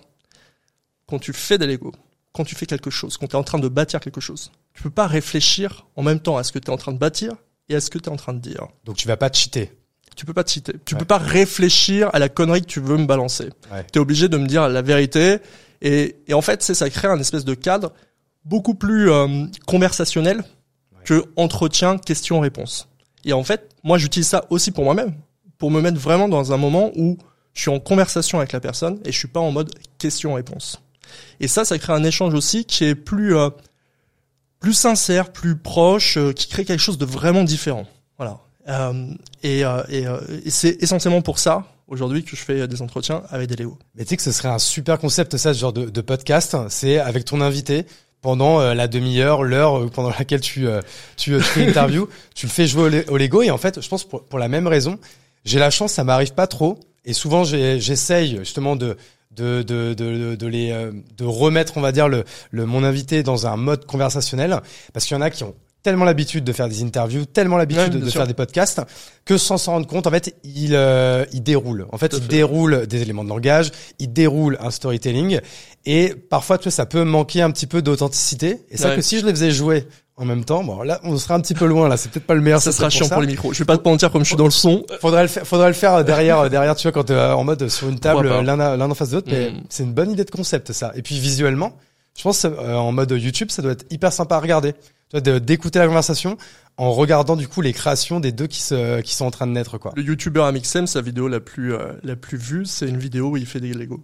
Quand 1.07 1.19
tu 1.19 1.33
fais 1.33 1.57
des 1.57 1.67
Lego, 1.67 1.93
quand 2.33 2.43
tu 2.43 2.55
fais 2.55 2.65
quelque 2.65 2.89
chose, 2.89 3.17
quand 3.17 3.27
tu 3.27 3.33
es 3.33 3.39
en 3.39 3.43
train 3.43 3.59
de 3.59 3.67
bâtir 3.69 3.99
quelque 3.99 4.19
chose, 4.21 4.51
tu 4.73 4.83
peux 4.83 4.89
pas 4.89 5.07
réfléchir 5.07 5.85
en 5.95 6.03
même 6.03 6.19
temps 6.19 6.35
à 6.37 6.43
ce 6.43 6.51
que 6.51 6.59
tu 6.59 6.67
es 6.67 6.69
en 6.73 6.77
train 6.77 6.91
de 6.91 6.97
bâtir 6.97 7.33
et 7.69 7.75
à 7.75 7.79
ce 7.81 7.89
que 7.89 7.97
tu 7.99 8.09
es 8.09 8.11
en 8.11 8.15
train 8.17 8.33
de 8.33 8.39
dire. 8.39 8.67
Donc 8.85 8.97
tu 8.97 9.07
vas 9.07 9.15
pas 9.17 9.29
te 9.29 9.37
cheater. 9.37 9.71
Tu 10.15 10.25
peux 10.25 10.33
pas 10.33 10.43
te 10.45 10.51
citer. 10.51 10.73
Tu 10.85 10.93
Ouais. 10.95 10.99
peux 10.99 11.05
pas 11.05 11.17
réfléchir 11.17 12.09
à 12.13 12.19
la 12.19 12.29
connerie 12.29 12.61
que 12.61 12.67
tu 12.67 12.79
veux 12.79 12.97
me 12.97 13.05
balancer. 13.05 13.49
Ouais. 13.71 13.85
Tu 13.91 13.99
es 13.99 14.01
obligé 14.01 14.29
de 14.29 14.37
me 14.37 14.47
dire 14.47 14.67
la 14.69 14.81
vérité. 14.81 15.39
Et, 15.81 16.15
et 16.27 16.33
en 16.33 16.41
fait, 16.41 16.63
c'est 16.63 16.73
ça 16.73 16.89
crée 16.89 17.07
un 17.09 17.19
espèce 17.19 17.43
de 17.45 17.53
cadre 17.53 17.91
beaucoup 18.45 18.75
plus 18.75 19.11
euh, 19.11 19.45
conversationnel 19.65 20.43
que 21.03 21.25
entretien, 21.35 21.97
question-réponse. 21.97 22.87
Et 23.25 23.33
en 23.33 23.43
fait, 23.43 23.69
moi, 23.83 23.97
j'utilise 23.97 24.27
ça 24.27 24.45
aussi 24.49 24.71
pour 24.71 24.83
moi-même, 24.83 25.13
pour 25.57 25.71
me 25.71 25.81
mettre 25.81 25.99
vraiment 25.99 26.29
dans 26.29 26.53
un 26.53 26.57
moment 26.57 26.91
où 26.95 27.17
je 27.53 27.61
suis 27.61 27.71
en 27.71 27.79
conversation 27.79 28.39
avec 28.39 28.51
la 28.51 28.59
personne 28.59 28.99
et 29.05 29.11
je 29.11 29.17
suis 29.17 29.27
pas 29.27 29.39
en 29.39 29.51
mode 29.51 29.73
question-réponse. 29.97 30.81
Et 31.39 31.47
ça, 31.47 31.65
ça 31.65 31.77
crée 31.77 31.93
un 31.93 32.03
échange 32.03 32.33
aussi 32.33 32.65
qui 32.65 32.83
est 32.85 32.95
plus 32.95 33.35
euh, 33.35 33.49
plus 34.59 34.73
sincère, 34.73 35.31
plus 35.31 35.55
proche, 35.55 36.17
euh, 36.17 36.33
qui 36.33 36.47
crée 36.47 36.65
quelque 36.65 36.79
chose 36.79 36.97
de 36.97 37.05
vraiment 37.05 37.43
différent. 37.43 37.85
Voilà. 38.17 38.39
Euh, 38.67 39.13
et 39.43 39.63
euh, 39.63 39.83
et, 39.89 40.07
euh, 40.07 40.19
et 40.43 40.49
c'est 40.49 40.81
essentiellement 40.81 41.21
pour 41.21 41.37
ça 41.37 41.65
aujourd'hui 41.87 42.23
que 42.23 42.35
je 42.35 42.41
fais 42.41 42.67
des 42.67 42.81
entretiens 42.81 43.21
avec 43.29 43.47
des 43.47 43.55
Léo. 43.55 43.77
Mais 43.95 44.03
tu 44.03 44.09
sais 44.09 44.17
que 44.17 44.23
ce 44.23 44.31
serait 44.31 44.49
un 44.49 44.57
super 44.59 44.97
concept, 44.97 45.37
ça, 45.37 45.53
ce 45.53 45.59
genre 45.59 45.73
de, 45.73 45.85
de 45.85 46.01
podcast. 46.01 46.57
C'est 46.69 46.97
avec 46.97 47.25
ton 47.25 47.41
invité 47.41 47.85
pendant 48.25 48.59
euh, 48.59 48.73
la 48.73 48.87
demi-heure, 48.87 49.43
l'heure 49.43 49.77
euh, 49.83 49.87
pendant 49.87 50.09
laquelle 50.19 50.41
tu 50.41 50.67
euh, 50.67 50.81
tu, 51.15 51.35
tu 51.37 51.41
fais 51.43 51.65
l'interview, 51.67 52.09
tu 52.33 52.47
le 52.47 52.51
fais 52.51 52.65
jouer 52.65 52.81
au, 52.85 52.89
le- 52.89 53.05
au 53.11 53.17
Lego. 53.17 53.43
Et 53.43 53.51
en 53.51 53.59
fait, 53.59 53.79
je 53.79 53.87
pense 53.87 54.03
pour, 54.03 54.23
pour 54.25 54.39
la 54.39 54.47
même 54.47 54.65
raison, 54.65 54.97
j'ai 55.45 55.59
la 55.59 55.69
chance, 55.69 55.93
ça 55.93 56.03
m'arrive 56.03 56.33
pas 56.33 56.47
trop. 56.47 56.79
Et 57.05 57.13
souvent 57.13 57.43
j'essaye 57.43 58.37
justement 58.37 58.75
de 58.75 58.97
de 59.29 59.61
de 59.61 59.93
de, 59.93 60.33
de 60.35 60.47
les 60.47 60.69
de 61.15 61.23
remettre, 61.23 61.77
on 61.77 61.81
va 61.81 61.91
dire 61.91 62.07
le 62.07 62.23
le 62.49 62.65
mon 62.65 62.83
invité 62.83 63.21
dans 63.21 63.45
un 63.45 63.57
mode 63.57 63.85
conversationnel. 63.85 64.59
Parce 64.91 65.05
qu'il 65.05 65.13
y 65.15 65.17
en 65.19 65.21
a 65.21 65.29
qui 65.29 65.43
ont 65.43 65.53
tellement 65.85 66.03
l'habitude 66.03 66.43
de 66.43 66.51
faire 66.51 66.67
des 66.67 66.83
interviews, 66.83 67.25
tellement 67.25 67.55
l'habitude 67.57 67.93
Ouais, 67.93 68.01
de, 68.01 68.09
sûr. 68.09 68.17
faire 68.19 68.27
des 68.27 68.33
podcasts 68.33 68.81
que 69.23 69.37
sans 69.37 69.57
s'en 69.57 69.73
rendre 69.73 69.87
compte, 69.87 70.07
en 70.07 70.11
fait, 70.11 70.35
il 70.43 70.71
euh, 70.75 71.23
il 71.31 71.41
déroule. 71.43 71.85
En 71.93 71.97
fait, 71.97 72.09
Tout 72.09 72.17
il 72.17 72.23
fait. 72.23 72.27
déroule 72.27 72.85
des 72.87 73.01
éléments 73.01 73.23
de 73.23 73.29
langage, 73.29 73.71
il 73.99 74.11
déroule 74.11 74.57
un 74.61 74.71
storytelling 74.71 75.39
et 75.85 76.13
parfois, 76.29 76.57
tu 76.57 76.63
vois, 76.65 76.71
ça 76.71 76.85
peut 76.85 77.03
manquer 77.03 77.41
un 77.43 77.51
petit 77.51 77.67
peu 77.67 77.81
d'authenticité. 77.81 78.61
Et 78.69 78.77
c'est 78.77 78.83
vrai 78.83 78.89
Ouais. 78.91 78.95
que 78.97 79.01
si 79.03 79.19
je 79.19 79.25
les 79.25 79.31
faisais 79.31 79.51
jouer 79.51 79.87
en 80.17 80.25
même 80.25 80.43
temps, 80.45 80.63
bon, 80.63 80.81
là, 80.81 80.99
on 81.03 81.17
serait 81.17 81.33
un 81.35 81.41
petit 81.41 81.53
peu 81.53 81.65
loin. 81.65 81.87
Là, 81.89 81.97
c'est 81.97 82.09
peut-être 82.09 82.25
pas 82.25 82.33
le 82.35 82.41
meilleur. 82.41 82.61
Ça 82.61 82.71
sera 82.71 82.89
chiant 82.89 83.05
ça. 83.07 83.13
pour 83.15 83.21
les 83.21 83.27
micros. 83.27 83.53
Je 83.53 83.59
vais 83.59 83.65
pas 83.65 83.77
te 83.77 83.87
mentir 83.87 84.11
comme 84.11 84.23
je 84.23 84.27
suis 84.29 84.35
dans 84.37 84.45
le 84.45 84.49
son. 84.51 84.83
Faudrait 85.01 85.21
le 85.23 85.27
faire, 85.27 85.45
faudrait 85.45 85.67
le 85.67 85.73
faire 85.73 86.03
derrière, 86.03 86.49
derrière, 86.49 86.75
tu 86.75 86.83
vois, 86.83 86.91
quand 86.93 87.11
euh, 87.11 87.33
en 87.33 87.43
mode 87.43 87.67
sur 87.69 87.89
une 87.89 87.99
table, 87.99 88.27
l'un 88.27 88.55
l'un 88.57 88.89
en 88.91 88.95
face 88.95 89.09
de 89.09 89.15
l'autre. 89.15 89.27
Mais 89.29 89.51
Mm. 89.51 89.63
c'est 89.69 89.83
une 89.83 89.93
bonne 89.93 90.09
idée 90.11 90.23
de 90.23 90.31
concept, 90.31 90.71
ça. 90.71 90.91
Et 90.95 91.01
puis 91.03 91.19
visuellement, 91.19 91.73
je 92.17 92.23
pense 92.23 92.45
euh, 92.45 92.73
en 92.75 92.91
mode 92.93 93.11
YouTube, 93.11 93.51
ça 93.51 93.61
doit 93.61 93.73
être 93.73 93.85
hyper 93.91 94.13
sympa 94.13 94.37
à 94.37 94.39
regarder. 94.39 94.73
D'écouter 95.13 95.79
la 95.79 95.87
conversation 95.87 96.37
en 96.77 96.91
regardant 96.91 97.35
du 97.35 97.47
coup 97.47 97.61
les 97.61 97.71
créations 97.73 98.19
des 98.19 98.31
deux 98.31 98.47
qui 98.47 98.61
se, 98.61 98.99
qui 99.01 99.13
sont 99.13 99.25
en 99.25 99.31
train 99.31 99.47
de 99.47 99.53
naître, 99.53 99.77
quoi. 99.77 99.93
Le 99.95 100.03
youtubeur 100.03 100.45
Amixem, 100.45 100.87
sa 100.87 101.01
vidéo 101.01 101.27
la 101.27 101.39
plus 101.39 101.73
euh, 101.73 101.93
la 102.03 102.15
plus 102.15 102.37
vue, 102.37 102.65
c'est 102.65 102.87
une 102.87 102.97
vidéo 102.97 103.29
où 103.29 103.37
il 103.37 103.45
fait 103.45 103.61
des 103.61 103.73
Lego. 103.73 104.03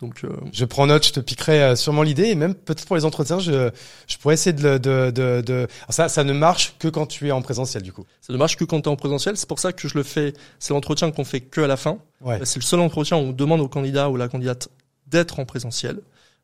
Donc 0.00 0.24
euh, 0.24 0.30
Je 0.52 0.64
prends 0.64 0.86
note, 0.86 1.06
je 1.06 1.12
te 1.12 1.20
piquerai 1.20 1.62
euh, 1.62 1.76
sûrement 1.76 2.02
l'idée 2.02 2.24
et 2.24 2.34
même 2.34 2.54
peut-être 2.54 2.86
pour 2.86 2.96
les 2.96 3.04
entretiens, 3.04 3.38
je, 3.38 3.70
je 4.06 4.16
pourrais 4.18 4.34
essayer 4.34 4.54
de, 4.54 4.78
de, 4.78 5.10
de, 5.10 5.42
de... 5.42 5.54
Alors 5.54 5.68
ça, 5.90 6.08
ça 6.08 6.24
ne 6.24 6.32
marche 6.32 6.74
que 6.78 6.88
quand 6.88 7.06
tu 7.06 7.28
es 7.28 7.32
en 7.32 7.42
présentiel 7.42 7.82
du 7.82 7.92
coup. 7.92 8.04
ça 8.20 8.32
ne 8.32 8.38
marche 8.38 8.56
que 8.56 8.64
quand 8.64 8.80
tu 8.80 8.88
es 8.88 8.92
en 8.92 8.96
présentiel. 8.96 9.36
C'est 9.36 9.48
pour 9.48 9.58
ça 9.58 9.72
que 9.72 9.88
je 9.88 9.96
le 9.96 10.02
fais. 10.02 10.32
C'est 10.58 10.72
l'entretien 10.72 11.10
qu'on 11.10 11.24
fait 11.24 11.40
que 11.40 11.60
à 11.60 11.66
la 11.66 11.76
fin. 11.76 11.98
Ouais. 12.22 12.40
C'est 12.44 12.58
le 12.58 12.64
seul 12.64 12.80
entretien 12.80 13.16
où 13.18 13.20
on 13.20 13.32
demande 13.32 13.60
au 13.60 13.68
candidat 13.68 14.10
ou 14.10 14.16
la 14.16 14.28
candidate 14.28 14.68
d'être 15.06 15.38
en 15.38 15.44
présentiel. 15.44 16.00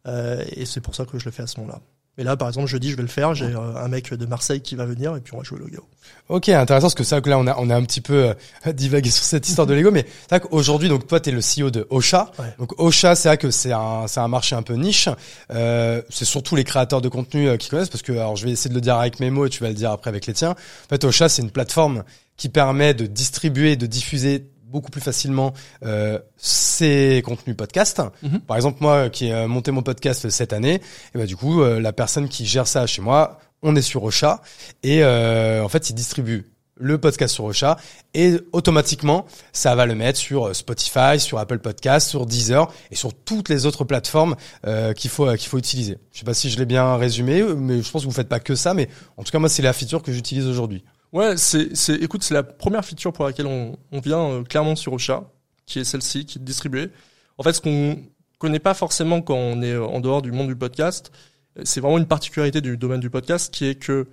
Euh, 0.07 0.45
et 0.53 0.67
c'est 0.67 0.81
pour 0.81 0.95
ça 0.95 1.05
que 1.07 1.19
je 1.19 1.25
le 1.25 1.31
fais 1.31 1.43
à 1.43 1.47
ce 1.47 1.59
moment-là. 1.61 1.81
Mais 2.19 2.25
là, 2.25 2.37
par 2.37 2.49
exemple, 2.49 2.67
jeudi, 2.67 2.91
je 2.91 2.97
vais 2.97 3.03
le 3.03 3.09
faire. 3.09 3.35
J'ai 3.35 3.47
euh, 3.47 3.77
un 3.77 3.89
mec 3.89 4.13
de 4.13 4.27
Marseille 4.27 4.61
qui 4.61 4.75
va 4.75 4.87
venir 4.87 5.17
et 5.17 5.21
puis 5.21 5.35
on 5.35 5.39
va 5.39 5.45
jouer 5.45 5.61
au 5.61 5.67
Lego. 5.67 5.87
Ok, 6.29 6.49
intéressant 6.49 6.87
parce 6.87 6.95
que 6.95 7.05
ça, 7.05 7.21
là, 7.21 7.39
on 7.39 7.47
a, 7.47 7.57
on 7.59 7.71
a 7.71 7.77
un 7.77 7.85
petit 7.85 8.01
peu 8.01 8.35
euh, 8.67 8.73
divagué 8.73 9.11
sur 9.11 9.25
cette 9.25 9.49
histoire 9.49 9.67
de 9.67 9.75
Lego, 9.75 9.93
mais 9.93 10.05
c'est 10.23 10.31
vrai 10.31 10.41
qu'aujourd'hui, 10.41 10.89
donc 10.89 11.07
toi, 11.07 11.21
t'es 11.21 11.31
le 11.31 11.41
CEO 11.41 11.71
de 11.71 11.87
Ocha. 11.91 12.33
Ouais. 12.39 12.53
Donc 12.59 12.73
Ocha, 12.81 13.15
c'est 13.15 13.29
vrai 13.29 13.39
que 13.39 13.51
c'est 13.51 13.73
un, 13.73 14.07
c'est 14.09 14.21
un 14.21 14.29
marché 14.29 14.57
un 14.57 14.63
peu 14.63 14.75
niche. 14.75 15.09
Euh, 15.53 16.03
c'est 16.11 16.25
surtout 16.25 16.57
les 16.57 16.65
créateurs 16.65 17.01
de 17.01 17.09
contenu 17.09 17.49
euh, 17.49 17.57
qui 17.57 17.69
connaissent 17.69 17.91
parce 17.91 18.03
que, 18.03 18.13
alors, 18.13 18.35
je 18.35 18.45
vais 18.45 18.51
essayer 18.51 18.71
de 18.71 18.75
le 18.75 18.81
dire 18.81 18.97
avec 18.97 19.21
mes 19.21 19.31
mots 19.31 19.47
et 19.47 19.51
tu 19.51 19.63
vas 19.63 19.69
le 19.69 19.75
dire 19.75 19.93
après 19.93 20.11
avec 20.11 20.27
les 20.27 20.33
tiens. 20.33 20.51
En 20.51 20.89
fait, 20.89 21.05
Ocha, 21.05 21.29
c'est 21.29 21.43
une 21.43 21.51
plateforme 21.51 22.03
qui 22.37 22.49
permet 22.49 22.93
de 22.93 23.07
distribuer, 23.07 23.77
de 23.77 23.87
diffuser 23.87 24.47
beaucoup 24.77 24.91
plus 24.91 25.01
facilement 25.01 25.55
euh, 25.85 26.19
ses 26.37 27.23
contenus 27.25 27.57
podcast. 27.57 28.03
Mhm. 28.23 28.41
Par 28.41 28.57
exemple, 28.59 28.79
moi 28.83 29.09
qui 29.09 29.29
ai 29.29 29.33
euh, 29.33 29.49
monté 29.49 29.71
mon 29.71 29.83
podcast 29.83 30.29
cette 30.29 30.53
année, 30.53 30.83
et 31.15 31.19
bah, 31.19 31.25
du 31.25 31.35
coup, 31.35 31.63
euh, 31.63 31.81
la 31.81 31.95
personne 31.95 32.29
qui 32.29 32.45
gère 32.45 32.69
ça 32.69 32.87
chez 32.87 33.01
moi, 33.01 33.39
on 33.63 33.75
est 33.75 33.83
sur 33.83 34.05
Ocha 34.05 34.43
et 34.83 35.03
euh, 35.03 35.65
en 35.65 35.69
fait, 35.69 35.89
il 35.89 35.95
distribue 35.95 36.45
le 36.79 36.99
podcast 36.99 37.35
sur 37.35 37.45
Ocha 37.45 37.79
et 38.15 38.35
automatiquement, 38.53 39.27
ça 39.53 39.75
va 39.75 39.87
le 39.87 39.95
mettre 39.95 40.19
sur 40.19 40.49
euh, 40.49 40.53
Spotify, 40.53 41.19
sur 41.19 41.39
Apple 41.39 41.59
Podcast, 41.59 42.09
sur 42.09 42.27
Deezer 42.27 42.71
et 42.91 42.97
sur 42.97 43.15
toutes 43.15 43.49
les 43.49 43.67
autres 43.67 43.85
plateformes 43.85 44.37
euh, 44.67 44.93
qu'il 44.93 45.11
faut 45.11 45.27
euh, 45.27 45.37
qu'il 45.37 45.49
faut 45.49 45.59
utiliser. 45.59 45.99
Je 46.13 46.19
sais 46.19 46.25
pas 46.25 46.35
si 46.35 46.51
je 46.51 46.59
l'ai 46.59 46.67
bien 46.67 46.97
résumé, 46.97 47.43
mais 47.43 47.83
je 47.83 47.91
pense 47.91 48.03
que 48.03 48.09
vous 48.09 48.15
faites 48.15 48.29
pas 48.29 48.41
que 48.41 48.55
ça, 48.55 48.75
mais 48.75 48.89
en 49.17 49.23
tout 49.23 49.33
cas 49.33 49.39
moi 49.39 49.49
c'est 49.49 49.63
la 49.63 49.73
feature 49.73 50.03
que 50.03 50.13
j'utilise 50.13 50.47
aujourd'hui. 50.47 50.85
Ouais, 51.17 51.39
c'est, 51.39 51.75
c'est, 51.75 51.95
écoute, 51.95 52.23
c'est 52.23 52.35
la 52.35 52.43
première 52.43 52.85
feature 52.85 53.11
pour 53.11 53.25
laquelle 53.25 53.47
on, 53.47 53.79
on 53.91 54.01
vient 54.01 54.21
euh, 54.21 54.43
clairement 54.43 54.77
sur 54.77 54.93
Ocha, 54.93 55.25
qui 55.65 55.79
est 55.79 55.85
celle-ci, 55.85 56.27
qui 56.27 56.39
est 56.39 56.43
distribuée. 56.43 56.91
En 57.39 57.43
fait, 57.43 57.55
ce 57.55 57.63
qu'on 57.63 58.03
connaît 58.39 58.59
pas 58.59 58.75
forcément 58.75 59.23
quand 59.23 59.35
on 59.35 59.63
est 59.63 59.73
euh, 59.73 59.87
en 59.87 60.01
dehors 60.01 60.21
du 60.21 60.31
monde 60.31 60.49
du 60.49 60.57
podcast, 60.57 61.11
euh, 61.59 61.63
c'est 61.65 61.81
vraiment 61.81 61.97
une 61.97 62.07
particularité 62.07 62.61
du 62.61 62.77
domaine 62.77 63.01
du 63.01 63.09
podcast, 63.09 63.51
qui 63.51 63.65
est 63.65 63.77
que 63.77 64.07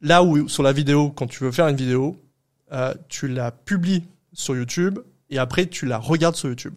là 0.00 0.24
où 0.24 0.48
sur 0.48 0.64
la 0.64 0.72
vidéo, 0.72 1.10
quand 1.10 1.28
tu 1.28 1.44
veux 1.44 1.52
faire 1.52 1.68
une 1.68 1.76
vidéo, 1.76 2.16
tu 3.08 3.28
la 3.28 3.52
publies 3.52 4.02
sur 4.32 4.56
YouTube 4.56 4.98
et 5.30 5.38
après 5.38 5.66
tu 5.66 5.86
la 5.86 5.98
regardes 5.98 6.34
sur 6.34 6.48
YouTube. 6.48 6.74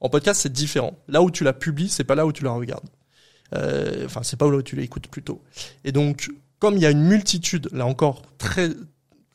En 0.00 0.10
podcast, 0.10 0.42
c'est 0.42 0.52
différent. 0.52 0.98
Là 1.08 1.22
où 1.22 1.30
tu 1.30 1.42
la 1.42 1.54
publies, 1.54 1.88
c'est 1.88 2.04
pas 2.04 2.16
là 2.16 2.26
où 2.26 2.32
tu 2.32 2.44
la 2.44 2.50
regardes. 2.50 2.88
Enfin, 4.04 4.22
c'est 4.24 4.36
pas 4.36 4.50
là 4.50 4.56
où 4.56 4.62
tu 4.62 4.74
l'écoutes 4.74 5.06
plutôt. 5.06 5.40
Et 5.84 5.92
donc, 5.92 6.28
comme 6.62 6.76
il 6.76 6.82
y 6.84 6.86
a 6.86 6.90
une 6.90 7.02
multitude, 7.02 7.68
là 7.72 7.86
encore, 7.86 8.22
très 8.38 8.70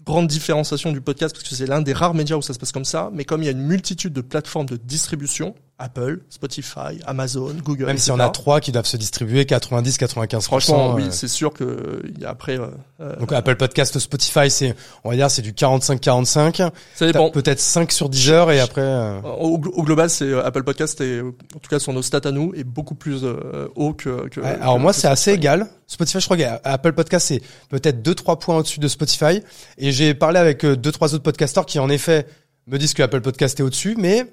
grande 0.06 0.28
différenciation 0.28 0.94
du 0.94 1.02
podcast 1.02 1.36
parce 1.36 1.44
que 1.44 1.54
c'est 1.56 1.66
l'un 1.66 1.82
des 1.82 1.92
rares 1.92 2.14
médias 2.14 2.38
où 2.38 2.42
ça 2.42 2.54
se 2.54 2.58
passe 2.58 2.72
comme 2.72 2.86
ça. 2.86 3.10
Mais 3.12 3.26
comme 3.26 3.44
il 3.44 3.48
y 3.48 3.50
a 3.50 3.52
une 3.52 3.66
multitude 3.68 4.14
de 4.14 4.22
plateformes 4.22 4.66
de 4.66 4.78
distribution, 4.78 5.54
Apple, 5.80 6.22
Spotify, 6.30 7.00
Amazon, 7.06 7.54
Google, 7.64 7.86
Même 7.86 7.98
si 8.00 8.10
etc. 8.10 8.14
on 8.18 8.20
a 8.20 8.30
trois 8.30 8.60
qui 8.62 8.72
doivent 8.72 8.88
se 8.88 8.98
distribuer 8.98 9.46
90, 9.46 9.98
95 10.00 10.44
Franchement, 10.46 10.96
oui, 10.96 11.04
euh, 11.04 11.12
c'est 11.12 11.28
sûr 11.28 11.54
que 11.54 12.02
il 12.16 12.20
y 12.20 12.26
a 12.26 12.30
après, 12.32 12.58
euh, 12.60 12.66
euh, 13.00 13.16
Donc 13.18 13.32
Apple 13.32 13.56
Podcast, 13.58 14.00
Spotify, 14.00 14.50
c'est 14.50 14.76
on 15.04 15.12
va 15.12 15.16
dire 15.16 15.30
c'est 15.30 15.44
du 15.44 15.54
45-45. 15.54 16.72
ça 16.96 17.06
dépend. 17.06 17.30
Peut-être 17.30 17.60
5 17.60 17.92
sur 17.92 18.10
10 18.10 18.30
heures 18.32 18.52
et 18.52 18.60
après. 18.60 18.82
euh, 18.82 19.20
Au, 19.22 19.56
au 19.56 19.84
global, 19.84 20.10
c'est 20.10 20.26
euh, 20.26 20.44
Apple 20.46 20.64
Podcast 20.64 21.00
et 21.02 21.18
euh, 21.20 21.34
en 21.56 21.60
tout 21.60 21.70
cas 21.70 21.80
sur 21.80 21.94
nos 21.94 22.02
stats 22.02 22.22
à 22.26 22.32
nous 22.32 22.54
est 22.56 22.64
beaucoup 22.64 22.96
plus 22.96 23.24
euh, 23.24 23.68
haut 23.76 23.94
que. 23.94 24.28
que 24.30 24.40
Ouais, 24.42 24.48
alors 24.62 24.78
que- 24.78 24.82
moi 24.82 24.94
c'est 24.94 25.08
assez 25.08 25.32
égal. 25.32 25.68
Spotify, 25.86 26.20
je 26.20 26.26
crois 26.26 26.38
qu'Apple 26.38 26.94
Podcast 26.94 27.28
c'est 27.28 27.42
peut-être 27.70 28.02
deux 28.02 28.16
trois 28.16 28.40
points 28.40 28.58
au-dessus 28.58 28.80
de 28.80 28.88
Spotify. 28.88 29.42
Et 29.78 29.92
j'ai 29.92 30.14
parlé 30.14 30.40
avec 30.40 30.66
euh, 30.66 30.76
deux 30.76 30.92
trois 30.92 31.14
autres 31.14 31.24
podcasteurs 31.24 31.66
qui 31.66 31.80
en 31.80 31.90
effet 31.90 32.26
me 32.66 32.78
disent 32.78 32.94
que 32.94 33.04
Apple 33.04 33.22
Podcast 33.22 33.60
est 33.60 33.64
au-dessus, 33.64 33.96
mais 33.98 34.26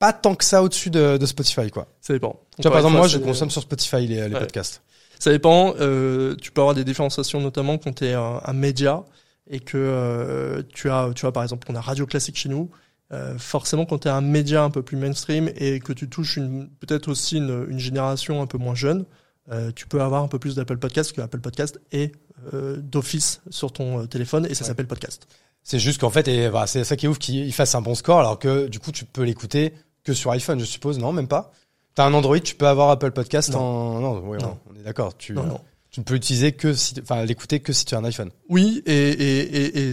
pas 0.00 0.12
tant 0.12 0.34
que 0.34 0.44
ça 0.44 0.62
au-dessus 0.64 0.90
de, 0.90 1.16
de 1.16 1.26
Spotify 1.26 1.70
quoi. 1.70 1.86
Ça 2.00 2.12
dépend. 2.12 2.40
Tu 2.56 2.62
vois, 2.62 2.72
par 2.72 2.80
exemple 2.80 2.96
moi 2.96 3.06
je 3.06 3.18
consomme 3.18 3.50
sur 3.50 3.62
Spotify 3.62 4.06
les, 4.08 4.26
les 4.28 4.34
Ouais. 4.34 4.40
podcasts. 4.40 4.82
Ça 5.20 5.30
dépend. 5.30 5.74
Euh, 5.78 6.34
tu 6.40 6.50
peux 6.50 6.60
avoir 6.62 6.74
des 6.74 6.82
différenciations 6.84 7.40
notamment 7.40 7.76
quand 7.78 7.92
tu 7.94 8.06
es 8.06 8.14
un, 8.14 8.40
un 8.44 8.52
média 8.54 9.04
et 9.48 9.60
que 9.60 9.76
euh, 9.76 10.62
tu 10.72 10.88
as, 10.90 11.10
tu 11.14 11.22
vois, 11.22 11.32
par 11.32 11.42
exemple, 11.42 11.66
on 11.70 11.74
a 11.74 11.80
Radio 11.80 12.06
Classique 12.06 12.36
chez 12.38 12.48
nous. 12.48 12.70
Euh, 13.12 13.36
forcément, 13.38 13.84
quand 13.84 13.98
tu 13.98 14.08
es 14.08 14.10
un 14.10 14.20
média 14.20 14.62
un 14.62 14.70
peu 14.70 14.82
plus 14.82 14.96
mainstream 14.96 15.50
et 15.56 15.80
que 15.80 15.92
tu 15.92 16.08
touches 16.08 16.36
une, 16.36 16.68
peut-être 16.80 17.08
aussi 17.08 17.36
une, 17.38 17.66
une 17.68 17.78
génération 17.80 18.40
un 18.40 18.46
peu 18.46 18.56
moins 18.56 18.74
jeune, 18.76 19.04
euh, 19.50 19.72
tu 19.74 19.86
peux 19.88 20.00
avoir 20.00 20.22
un 20.22 20.28
peu 20.28 20.38
plus 20.38 20.54
d'Apple 20.54 20.76
Podcast 20.78 21.12
que 21.12 21.20
Apple 21.20 21.40
Podcast 21.40 21.80
est 21.92 22.12
euh, 22.54 22.76
d'office 22.78 23.40
sur 23.50 23.72
ton 23.72 24.00
euh, 24.02 24.06
téléphone 24.06 24.46
et 24.48 24.54
ça 24.54 24.62
Ouais. 24.62 24.68
s'appelle 24.68 24.86
podcast. 24.86 25.26
C'est 25.64 25.80
juste 25.80 26.00
qu'en 26.00 26.08
fait 26.10 26.28
et 26.28 26.48
voilà, 26.48 26.66
c'est 26.68 26.84
ça 26.84 26.96
qui 26.96 27.06
est 27.06 27.08
ouf 27.08 27.18
qu'il 27.18 27.52
fasse 27.52 27.74
un 27.74 27.82
bon 27.82 27.94
score 27.96 28.20
alors 28.20 28.38
que 28.38 28.68
du 28.68 28.78
coup 28.78 28.92
tu 28.92 29.04
peux 29.04 29.22
l'écouter 29.24 29.74
que 30.04 30.12
sur 30.14 30.30
iPhone 30.32 30.58
je 30.60 30.64
suppose 30.64 30.98
non 30.98 31.12
même 31.12 31.28
pas. 31.28 31.52
T'as 31.94 32.04
un 32.06 32.14
Android 32.14 32.38
tu 32.40 32.54
peux 32.54 32.68
avoir 32.68 32.90
Apple 32.90 33.10
Podcast 33.12 33.50
Non. 33.52 33.58
en 33.60 34.00
non, 34.00 34.18
ouais, 34.28 34.38
Non. 34.38 34.58
on 34.70 34.78
est 34.78 34.82
d'accord 34.82 35.16
tu 35.16 35.32
Non, 35.32 35.44
non. 35.44 35.60
tu 35.90 36.00
ne 36.00 36.04
peux 36.04 36.14
l'utiliser 36.14 36.52
que 36.52 36.72
si 36.72 36.94
enfin 37.02 37.24
l'écouter 37.24 37.60
que 37.60 37.72
si 37.72 37.84
tu 37.84 37.94
as 37.94 37.98
un 37.98 38.04
iPhone. 38.04 38.30
Oui, 38.48 38.82
et, 38.86 38.92
et, 39.10 39.40
et, 39.66 39.90
et 39.90 39.92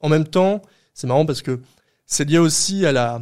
en 0.00 0.08
même 0.08 0.26
temps, 0.26 0.60
c'est 0.94 1.06
marrant 1.06 1.24
parce 1.26 1.42
que 1.42 1.60
c'est 2.06 2.24
lié 2.28 2.38
aussi 2.38 2.84
à 2.86 2.92
la, 2.92 3.20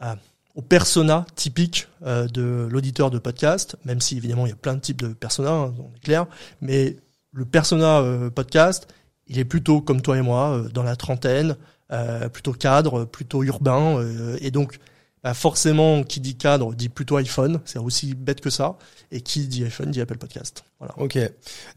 à- 0.00 0.16
au 0.56 0.62
persona 0.62 1.26
typique 1.34 1.88
euh, 2.06 2.26
de 2.28 2.68
l'auditeur 2.70 3.10
de 3.10 3.18
podcast, 3.18 3.76
même 3.84 4.00
si 4.00 4.16
évidemment 4.16 4.46
il 4.46 4.50
y 4.50 4.52
a 4.52 4.56
plein 4.56 4.74
de 4.74 4.80
types 4.80 5.00
de 5.02 5.08
personas, 5.12 5.50
hein, 5.50 5.74
on 5.78 5.94
est 5.96 6.00
clair, 6.00 6.26
mais 6.60 6.96
le 7.32 7.44
persona 7.44 7.98
euh, 8.00 8.30
podcast, 8.30 8.86
il 9.26 9.38
est 9.38 9.44
plutôt 9.44 9.80
comme 9.80 10.00
toi 10.00 10.16
et 10.16 10.22
moi, 10.22 10.50
euh, 10.58 10.68
dans 10.68 10.82
la 10.84 10.94
trentaine, 10.96 11.56
plutôt 12.32 12.52
cadre, 12.52 13.04
plutôt 13.04 13.44
urbain, 13.44 14.04
et 14.40 14.50
donc 14.50 14.78
forcément 15.32 16.02
qui 16.02 16.20
dit 16.20 16.34
cadre 16.36 16.74
dit 16.74 16.90
plutôt 16.90 17.16
iPhone, 17.16 17.60
c'est 17.64 17.78
aussi 17.78 18.14
bête 18.14 18.42
que 18.42 18.50
ça, 18.50 18.76
et 19.10 19.22
qui 19.22 19.46
dit 19.46 19.64
iPhone 19.64 19.90
dit 19.90 20.02
Apple 20.02 20.18
Podcast. 20.18 20.64
Voilà. 20.80 20.92
Ok, 20.98 21.18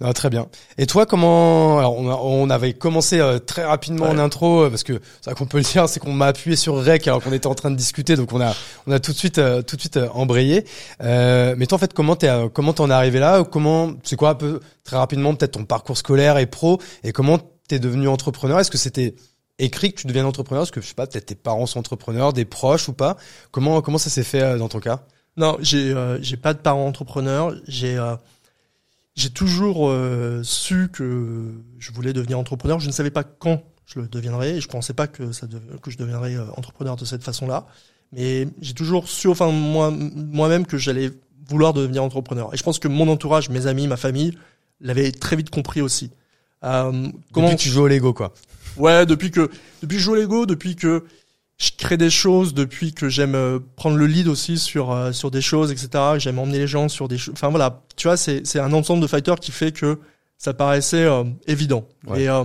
non, 0.02 0.12
très 0.12 0.30
bien. 0.30 0.48
Et 0.78 0.86
toi, 0.86 1.06
comment 1.06 1.80
Alors, 1.80 1.98
on, 1.98 2.10
a- 2.10 2.16
on 2.16 2.50
avait 2.50 2.74
commencé 2.74 3.20
euh, 3.22 3.40
très 3.40 3.64
rapidement 3.64 4.08
en 4.08 4.18
intro 4.18 4.64
euh, 4.64 4.70
parce 4.70 4.84
que 4.84 5.00
ça 5.22 5.34
qu'on 5.34 5.46
peut 5.46 5.60
le 5.60 5.64
dire, 5.64 5.88
c'est 5.88 6.02
qu'on 6.02 6.12
m'a 6.12 6.26
appuyé 6.28 6.58
sur 6.58 6.76
rec 6.84 7.08
alors 7.08 7.24
qu'on 7.24 7.32
était 7.32 7.48
en 7.48 7.56
train 7.56 7.72
de 7.72 7.78
discuter, 7.78 8.18
donc 8.18 8.34
on 8.34 8.42
a 8.42 8.54
on 8.86 8.92
a 8.92 9.00
tout 9.00 9.14
de 9.14 9.18
suite 9.18 9.38
euh, 9.38 9.62
tout 9.62 9.76
de 9.78 9.82
suite 9.82 9.96
euh, 9.98 10.10
embrayé. 10.10 10.66
Euh, 11.02 11.56
mais 11.58 11.68
toi, 11.68 11.78
en 11.78 11.80
fait, 11.80 11.94
comment 11.94 12.18
t'es 12.18 12.28
euh, 12.28 12.50
comment 12.50 12.74
t'en 12.74 12.90
es 12.90 12.94
arrivé 12.94 13.20
là? 13.20 13.46
Comment 13.46 13.94
c'est 14.04 14.18
quoi 14.18 14.32
un 14.32 14.36
peu 14.36 14.60
très 14.84 14.98
rapidement 14.98 15.34
peut-être 15.36 15.52
ton 15.54 15.64
parcours 15.64 15.98
scolaire 15.98 16.38
et 16.38 16.48
pro? 16.48 16.82
Et 17.06 17.14
comment 17.14 17.40
t'es 17.70 17.80
devenu 17.80 18.10
entrepreneur? 18.10 18.60
Est-ce 18.60 18.72
que 18.72 18.78
c'était 18.78 19.16
écrit 19.60 19.94
que 19.94 20.02
tu 20.02 20.08
deviens 20.08 20.26
entrepreneur 20.26 20.64
Est-ce 20.64 20.72
que 20.72 20.82
je 20.82 20.88
sais 20.88 20.94
pas, 20.94 21.08
peut-être 21.08 21.26
tes 21.28 21.36
parents 21.36 21.66
sont 21.66 21.80
entrepreneurs, 21.80 22.34
des 22.34 22.46
proches 22.46 22.88
ou 22.90 22.94
pas 22.94 23.18
Comment 23.52 23.82
comment 23.82 23.98
ça 23.98 24.10
s'est 24.10 24.24
fait 24.24 24.42
euh, 24.42 24.58
dans 24.58 24.70
ton 24.70 24.80
cas? 24.80 25.02
Non, 25.38 25.58
j'ai 25.62 25.92
euh, 25.94 26.22
j'ai 26.22 26.38
pas 26.38 26.54
de 26.54 26.60
parents 26.60 26.86
entrepreneurs. 26.88 27.54
J'ai 27.68 27.98
euh, 27.98 28.16
j'ai 29.16 29.30
toujours 29.30 29.90
euh, 29.90 30.42
su 30.44 30.90
que 30.92 31.54
je 31.80 31.92
voulais 31.92 32.14
devenir 32.14 32.38
entrepreneur. 32.40 32.80
Je 32.80 32.88
ne 32.88 32.92
savais 32.92 33.12
pas 33.12 33.24
quand 33.24 33.64
je 33.86 34.00
le 34.00 34.08
deviendrais 34.08 34.58
et 34.58 34.62
je 34.62 34.68
pensais 34.68 34.94
pas 34.94 35.08
que 35.08 35.32
ça 35.32 35.48
dev- 35.48 35.80
que 35.82 35.90
je 35.92 35.98
deviendrais 35.98 36.36
euh, 36.36 36.46
entrepreneur 36.56 36.96
de 36.96 37.06
cette 37.06 37.24
façon-là. 37.24 37.66
Mais 38.14 38.48
j'ai 38.62 38.74
toujours 38.74 39.08
su, 39.10 39.28
enfin 39.28 39.52
moi 39.52 39.92
moi-même 39.92 40.66
que 40.66 40.78
j'allais 40.78 41.12
vouloir 41.50 41.74
devenir 41.74 42.04
entrepreneur. 42.04 42.54
Et 42.54 42.58
je 42.58 42.64
pense 42.64 42.80
que 42.80 42.88
mon 42.88 43.08
entourage, 43.10 43.50
mes 43.50 43.68
amis, 43.68 43.88
ma 43.88 43.98
famille, 43.98 44.38
l'avaient 44.82 45.12
très 45.12 45.36
vite 45.36 45.50
compris 45.50 45.82
aussi. 45.82 46.12
Euh, 46.64 47.08
Comment 47.34 47.56
tu 47.56 47.70
joues 47.70 47.84
au 47.84 47.88
Lego 47.88 48.14
quoi 48.14 48.34
Ouais, 48.78 49.06
depuis 49.06 49.32
que 49.32 49.50
depuis 49.82 49.96
que 49.96 50.00
je 50.00 50.06
joue 50.06 50.12
au 50.14 50.16
Lego, 50.16 50.46
depuis 50.46 50.76
que 50.76 51.06
je 51.58 51.72
crée 51.78 51.98
des 51.98 52.10
choses, 52.10 52.54
depuis 52.54 52.94
que 52.94 53.10
j'aime 53.10 53.36
euh, 53.36 53.60
prendre 53.76 53.98
le 53.98 54.06
lead 54.06 54.28
aussi 54.28 54.58
sur 54.58 54.92
euh, 54.92 55.12
sur 55.12 55.32
des 55.32 55.42
choses, 55.42 55.72
etc. 55.72 55.90
J'aime 56.18 56.40
emmener 56.40 56.60
les 56.60 56.68
gens 56.68 56.88
sur 56.88 57.08
des 57.08 57.18
choses. 57.18 57.34
Enfin 57.34 57.50
voilà, 57.50 57.82
tu 57.96 58.08
vois, 58.08 58.18
c'est 58.18 58.46
c'est 58.46 58.60
un 58.60 58.74
ensemble 58.74 59.02
de 59.02 59.08
facteurs 59.08 59.40
qui 59.40 59.52
fait 59.52 59.72
que 59.72 60.00
ça 60.38 60.54
paraissait 60.54 61.04
euh, 61.04 61.24
évident. 61.48 61.88
Ouais. 62.06 62.24
Et 62.24 62.30
euh, 62.30 62.44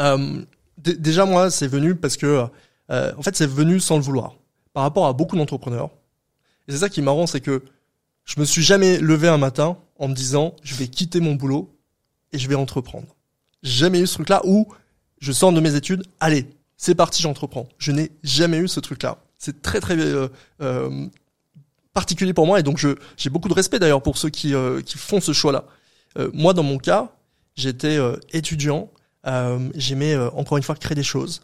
euh, 0.00 0.42
déjà 0.78 1.24
moi, 1.24 1.50
c'est 1.50 1.68
venu 1.68 1.94
parce 1.94 2.16
que 2.16 2.46
euh, 2.90 3.12
en 3.16 3.22
fait, 3.22 3.36
c'est 3.36 3.46
venu 3.46 3.80
sans 3.80 3.96
le 3.96 4.02
vouloir. 4.02 4.34
Par 4.72 4.82
rapport 4.82 5.06
à 5.06 5.12
beaucoup 5.12 5.36
d'entrepreneurs. 5.36 5.90
Et 6.66 6.72
c'est 6.72 6.78
ça 6.78 6.88
qui 6.88 7.00
est 7.00 7.02
marrant, 7.02 7.26
c'est 7.26 7.40
que 7.40 7.62
je 8.24 8.38
me 8.38 8.44
suis 8.44 8.62
jamais 8.62 8.98
levé 8.98 9.28
un 9.28 9.38
matin 9.38 9.78
en 9.98 10.08
me 10.08 10.14
disant 10.14 10.54
je 10.62 10.74
vais 10.74 10.88
quitter 10.88 11.20
mon 11.20 11.34
boulot 11.34 11.74
et 12.32 12.38
je 12.38 12.48
vais 12.48 12.54
entreprendre. 12.54 13.06
J'ai 13.62 13.80
jamais 13.80 14.00
eu 14.00 14.06
ce 14.06 14.14
truc-là 14.14 14.42
où 14.44 14.68
je 15.20 15.32
sors 15.32 15.52
de 15.52 15.60
mes 15.60 15.74
études, 15.74 16.04
allez, 16.20 16.46
c'est 16.76 16.94
parti, 16.94 17.22
j'entreprends. 17.22 17.68
Je 17.78 17.92
n'ai 17.92 18.12
jamais 18.22 18.58
eu 18.58 18.68
ce 18.68 18.80
truc-là. 18.80 19.18
C'est 19.38 19.62
très 19.62 19.80
très 19.80 19.96
euh, 19.98 20.28
euh, 20.62 21.06
particulier 21.92 22.32
pour 22.32 22.46
moi 22.46 22.60
et 22.60 22.62
donc 22.62 22.78
j'ai 23.16 23.30
beaucoup 23.30 23.48
de 23.48 23.54
respect 23.54 23.78
d'ailleurs 23.78 24.02
pour 24.02 24.18
ceux 24.18 24.30
qui 24.30 24.54
euh, 24.54 24.80
qui 24.82 24.98
font 24.98 25.20
ce 25.20 25.32
choix-là. 25.32 25.64
Euh, 26.18 26.30
moi, 26.32 26.54
dans 26.54 26.62
mon 26.62 26.78
cas, 26.78 27.12
j'étais 27.56 27.96
euh, 27.96 28.16
étudiant. 28.32 28.90
J'aimais 29.74 30.16
encore 30.16 30.56
une 30.56 30.62
fois 30.62 30.74
créer 30.74 30.94
des 30.94 31.02
choses 31.02 31.42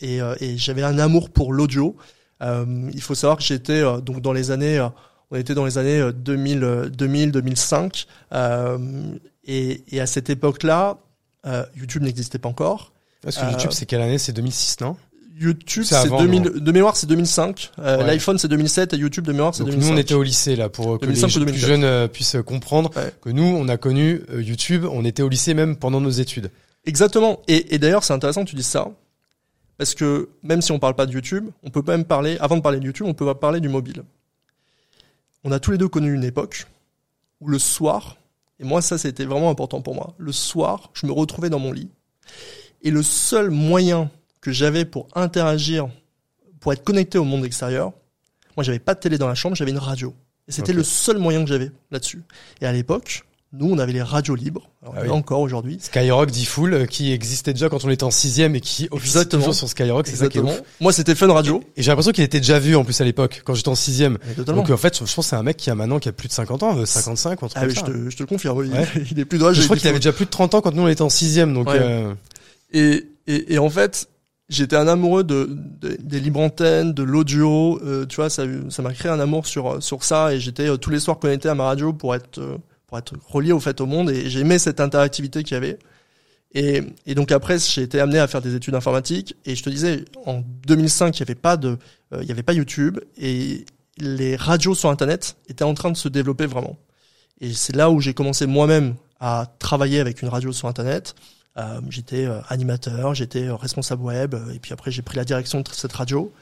et, 0.00 0.18
et 0.40 0.58
j'avais 0.58 0.82
un 0.82 0.98
amour 0.98 1.30
pour 1.30 1.52
l'audio. 1.52 1.94
Il 2.40 3.00
faut 3.00 3.14
savoir 3.14 3.36
que 3.36 3.44
j'étais 3.44 3.82
donc 4.02 4.20
dans 4.22 4.32
les 4.32 4.50
années, 4.50 4.84
on 5.30 5.36
était 5.36 5.54
dans 5.54 5.64
les 5.64 5.78
années 5.78 6.00
euh, 6.00 6.12
2000, 6.12 6.64
euh, 6.64 6.88
2000, 6.88 7.32
2005 7.32 8.06
euh, 8.32 8.78
et, 9.44 9.84
et 9.94 10.00
à 10.00 10.06
cette 10.06 10.30
époque-là, 10.30 10.98
euh, 11.46 11.64
YouTube 11.76 12.02
n'existait 12.02 12.38
pas 12.38 12.48
encore. 12.48 12.92
Parce 13.22 13.36
que 13.36 13.44
Euh, 13.44 13.50
YouTube, 13.50 13.70
c'est 13.72 13.86
quelle 13.86 14.00
année? 14.00 14.18
C'est 14.18 14.32
2006, 14.32 14.80
non? 14.80 14.96
YouTube, 15.38 15.84
C'est 15.84 15.94
c'est 15.94 16.06
avant, 16.06 16.20
2000, 16.20 16.42
non? 16.42 16.50
de 16.60 16.72
mémoire, 16.72 16.96
c'est 16.96 17.06
2005. 17.06 17.70
Euh, 17.78 17.98
Ouais. 17.98 18.06
L'iPhone, 18.06 18.38
c'est 18.38 18.48
2007 18.48 18.92
et 18.92 18.96
YouTube 18.98 19.26
de 19.26 19.32
mémoire, 19.32 19.54
c'est 19.54 19.62
Donc 19.62 19.70
2005. 19.70 19.88
nous, 19.90 19.96
on 19.96 19.98
était 20.00 20.14
au 20.14 20.22
lycée 20.22 20.54
là 20.56 20.68
pour 20.68 20.98
que 20.98 21.06
2005 21.06 21.26
les 21.28 21.32
plus 21.32 21.40
2004. 21.52 21.66
jeunes 21.66 21.84
euh, 21.84 22.08
puissent 22.08 22.36
comprendre 22.44 22.90
Ouais. 22.96 23.12
que 23.22 23.30
nous, 23.30 23.42
on 23.44 23.66
a 23.68 23.76
connu 23.78 24.22
euh, 24.30 24.42
YouTube. 24.42 24.84
On 24.90 25.04
était 25.04 25.22
au 25.22 25.28
lycée 25.30 25.54
même 25.54 25.76
pendant 25.76 26.00
nos 26.00 26.10
études. 26.10 26.50
Exactement. 26.84 27.40
Et, 27.48 27.74
et 27.74 27.78
d'ailleurs, 27.78 28.04
c'est 28.04 28.12
intéressant 28.12 28.44
que 28.44 28.50
tu 28.50 28.56
dises 28.56 28.66
ça. 28.66 28.90
Parce 29.78 29.94
que 29.94 30.28
même 30.42 30.60
si 30.60 30.72
on 30.72 30.78
parle 30.78 30.94
pas 30.94 31.06
de 31.06 31.12
YouTube, 31.12 31.48
on 31.62 31.70
peut 31.70 31.82
même 31.86 32.04
parler, 32.04 32.36
avant 32.40 32.56
de 32.58 32.62
parler 32.62 32.80
de 32.80 32.84
YouTube, 32.84 33.06
on 33.06 33.14
peut 33.14 33.32
parler 33.34 33.60
du 33.60 33.70
mobile. 33.70 34.02
On 35.44 35.52
a 35.52 35.58
tous 35.58 35.70
les 35.70 35.78
deux 35.78 35.88
connu 35.88 36.12
une 36.12 36.24
époque 36.24 36.66
où 37.40 37.48
le 37.48 37.58
soir, 37.58 38.18
et 38.60 38.64
moi 38.64 38.82
ça 38.82 38.98
c'était 38.98 39.24
vraiment 39.24 39.50
important 39.50 39.80
pour 39.80 39.94
moi, 39.94 40.14
le 40.18 40.32
soir, 40.32 40.90
je 40.94 41.06
me 41.06 41.12
retrouvais 41.12 41.50
dans 41.50 41.58
mon 41.58 41.72
lit. 41.72 41.90
Et 42.82 42.90
le 42.90 43.02
seul 43.02 43.50
moyen 43.50 44.10
que 44.40 44.52
j'avais 44.52 44.84
pour 44.84 45.08
interagir, 45.14 45.88
pour 46.60 46.72
être 46.72 46.84
connecté 46.84 47.18
au 47.18 47.24
monde 47.24 47.44
extérieur, 47.44 47.92
moi 48.56 48.62
j'avais 48.62 48.78
pas 48.78 48.94
de 48.94 49.00
télé 49.00 49.18
dans 49.18 49.28
la 49.28 49.34
chambre, 49.34 49.56
j'avais 49.56 49.70
une 49.70 49.78
radio. 49.78 50.14
Et 50.46 50.52
c'était 50.52 50.72
le 50.72 50.82
seul 50.82 51.18
moyen 51.18 51.42
que 51.42 51.48
j'avais 51.48 51.70
là-dessus. 51.90 52.22
Et 52.60 52.66
à 52.66 52.72
l'époque, 52.72 53.24
nous 53.52 53.68
on 53.70 53.78
avait 53.78 53.92
les 53.92 54.02
radios 54.02 54.36
libres, 54.36 54.70
alors, 54.82 54.94
Ah 54.96 55.00
oui. 55.04 55.10
encore 55.10 55.40
aujourd'hui. 55.40 55.78
Skyrock 55.80 56.30
D-Full, 56.30 56.72
euh, 56.74 56.86
qui 56.86 57.12
existait 57.12 57.52
déjà 57.52 57.68
quand 57.68 57.84
on 57.84 57.90
était 57.90 58.04
en 58.04 58.10
sixième 58.12 58.54
et 58.54 58.60
qui 58.60 58.86
officie 58.92 59.26
toujours 59.26 59.54
sur 59.54 59.68
Skyrock. 59.68 60.06
C'est 60.06 60.16
ça 60.16 60.28
qui 60.28 60.38
est. 60.38 60.42
Moi, 60.80 60.92
c'était 60.92 61.14
Fun 61.16 61.32
Radio. 61.32 61.60
Et 61.76 61.82
j'ai 61.82 61.90
l'impression 61.90 62.12
qu'il 62.12 62.22
était 62.22 62.38
déjà 62.38 62.58
vu 62.60 62.76
en 62.76 62.84
plus 62.84 63.00
à 63.00 63.04
l'époque 63.04 63.42
quand 63.44 63.54
j'étais 63.54 63.68
en 63.68 63.74
sixième. 63.74 64.18
Donc 64.46 64.70
euh, 64.70 64.74
en 64.74 64.76
fait, 64.76 64.94
je 64.94 65.00
pense 65.00 65.14
que 65.16 65.22
c'est 65.22 65.36
un 65.36 65.42
mec 65.42 65.56
qui 65.56 65.68
a 65.70 65.74
maintenant 65.74 65.98
qui 65.98 66.08
a 66.08 66.12
plus 66.12 66.28
de 66.28 66.32
50 66.32 66.62
ans, 66.62 66.78
euh, 66.78 66.86
55 66.86 67.42
ou 67.42 67.44
un 67.46 67.48
truc 67.48 67.52
ah 67.56 67.60
comme 67.60 67.68
oui, 67.68 67.74
je 67.74 67.80
ça. 67.80 67.86
te, 67.86 68.10
je 68.10 68.16
te 68.16 68.22
le 68.22 68.26
confirme. 68.28 68.58
Ouais. 68.58 68.68
Il 69.10 69.18
est 69.18 69.24
plus 69.24 69.38
d'âge. 69.38 69.56
Je 69.56 69.64
crois 69.64 69.76
qu'il 69.76 69.88
avait 69.88 69.98
déjà 69.98 70.12
plus 70.12 70.26
de 70.26 70.30
30 70.30 70.54
ans 70.54 70.60
quand 70.60 70.72
nous 70.74 70.82
on 70.82 70.88
était 70.88 71.02
en 71.02 71.08
sixième. 71.10 71.52
Donc 71.52 71.68
Ouais. 71.68 71.78
euh, 71.80 72.14
Et, 72.72 73.08
et, 73.26 73.54
et 73.54 73.58
en 73.58 73.68
fait, 73.68 74.08
j'étais 74.48 74.76
un 74.76 74.86
amoureux 74.86 75.24
de, 75.24 75.48
de- 75.80 75.96
des 76.00 76.20
libres 76.20 76.40
antennes, 76.40 76.92
de 76.94 77.02
l'audio. 77.02 77.80
euh, 77.84 78.06
tu 78.06 78.16
vois, 78.16 78.30
ça 78.30 78.44
ça 78.68 78.82
m'a 78.82 78.92
créé 78.92 79.10
un 79.10 79.18
amour 79.20 79.46
sur 79.46 79.82
sur 79.82 80.04
ça. 80.04 80.32
Et 80.34 80.38
j'étais 80.40 80.68
euh, 80.68 80.76
tous 80.76 80.90
les 80.90 81.00
soirs 81.00 81.18
connecté 81.18 81.48
à 81.48 81.54
ma 81.56 81.64
radio 81.64 81.92
pour 81.92 82.14
être 82.14 82.38
euh, 82.38 82.56
pour 82.90 82.98
être 82.98 83.14
relié 83.24 83.52
au 83.52 83.60
fait 83.60 83.80
au 83.80 83.86
monde. 83.86 84.10
Et 84.10 84.28
j'aimais 84.28 84.58
cette 84.58 84.80
interactivité 84.80 85.44
qu'il 85.44 85.54
y 85.54 85.56
avait. 85.56 85.78
Et, 86.52 86.82
et 87.06 87.14
donc 87.14 87.30
après, 87.30 87.58
j'ai 87.60 87.82
été 87.82 88.00
amené 88.00 88.18
à 88.18 88.26
faire 88.26 88.42
des 88.42 88.56
études 88.56 88.74
informatiques. 88.74 89.36
Et 89.46 89.54
je 89.54 89.62
te 89.62 89.70
disais, 89.70 90.04
en 90.26 90.42
2005, 90.66 91.16
il 91.16 91.20
y 91.20 91.22
avait 91.22 91.36
pas 91.36 91.56
de, 91.56 91.78
euh, 92.12 92.18
il 92.20 92.28
y 92.28 92.32
avait 92.32 92.42
pas 92.42 92.52
YouTube 92.52 92.98
et 93.16 93.64
les 93.96 94.34
radios 94.34 94.74
sur 94.74 94.90
Internet 94.90 95.36
étaient 95.48 95.62
en 95.62 95.74
train 95.74 95.92
de 95.92 95.96
se 95.96 96.08
développer 96.08 96.46
vraiment. 96.46 96.76
Et 97.40 97.52
c'est 97.52 97.76
là 97.76 97.90
où 97.90 98.00
j'ai 98.00 98.12
commencé 98.12 98.46
moi-même 98.46 98.96
à 99.20 99.46
travailler 99.60 100.00
avec 100.00 100.20
une 100.20 100.28
radio 100.28 100.52
sur 100.52 100.66
Internet. 100.66 101.14
Euh, 101.58 101.80
j'étais 101.90 102.26
euh, 102.26 102.40
animateur, 102.48 103.14
j'étais 103.14 103.48
responsable 103.50 104.02
web, 104.02 104.34
et 104.52 104.58
puis 104.58 104.72
après 104.72 104.90
j'ai 104.90 105.02
pris 105.02 105.16
la 105.16 105.24
direction 105.24 105.60
de 105.60 105.68
cette 105.70 105.92
radio. 105.92 106.32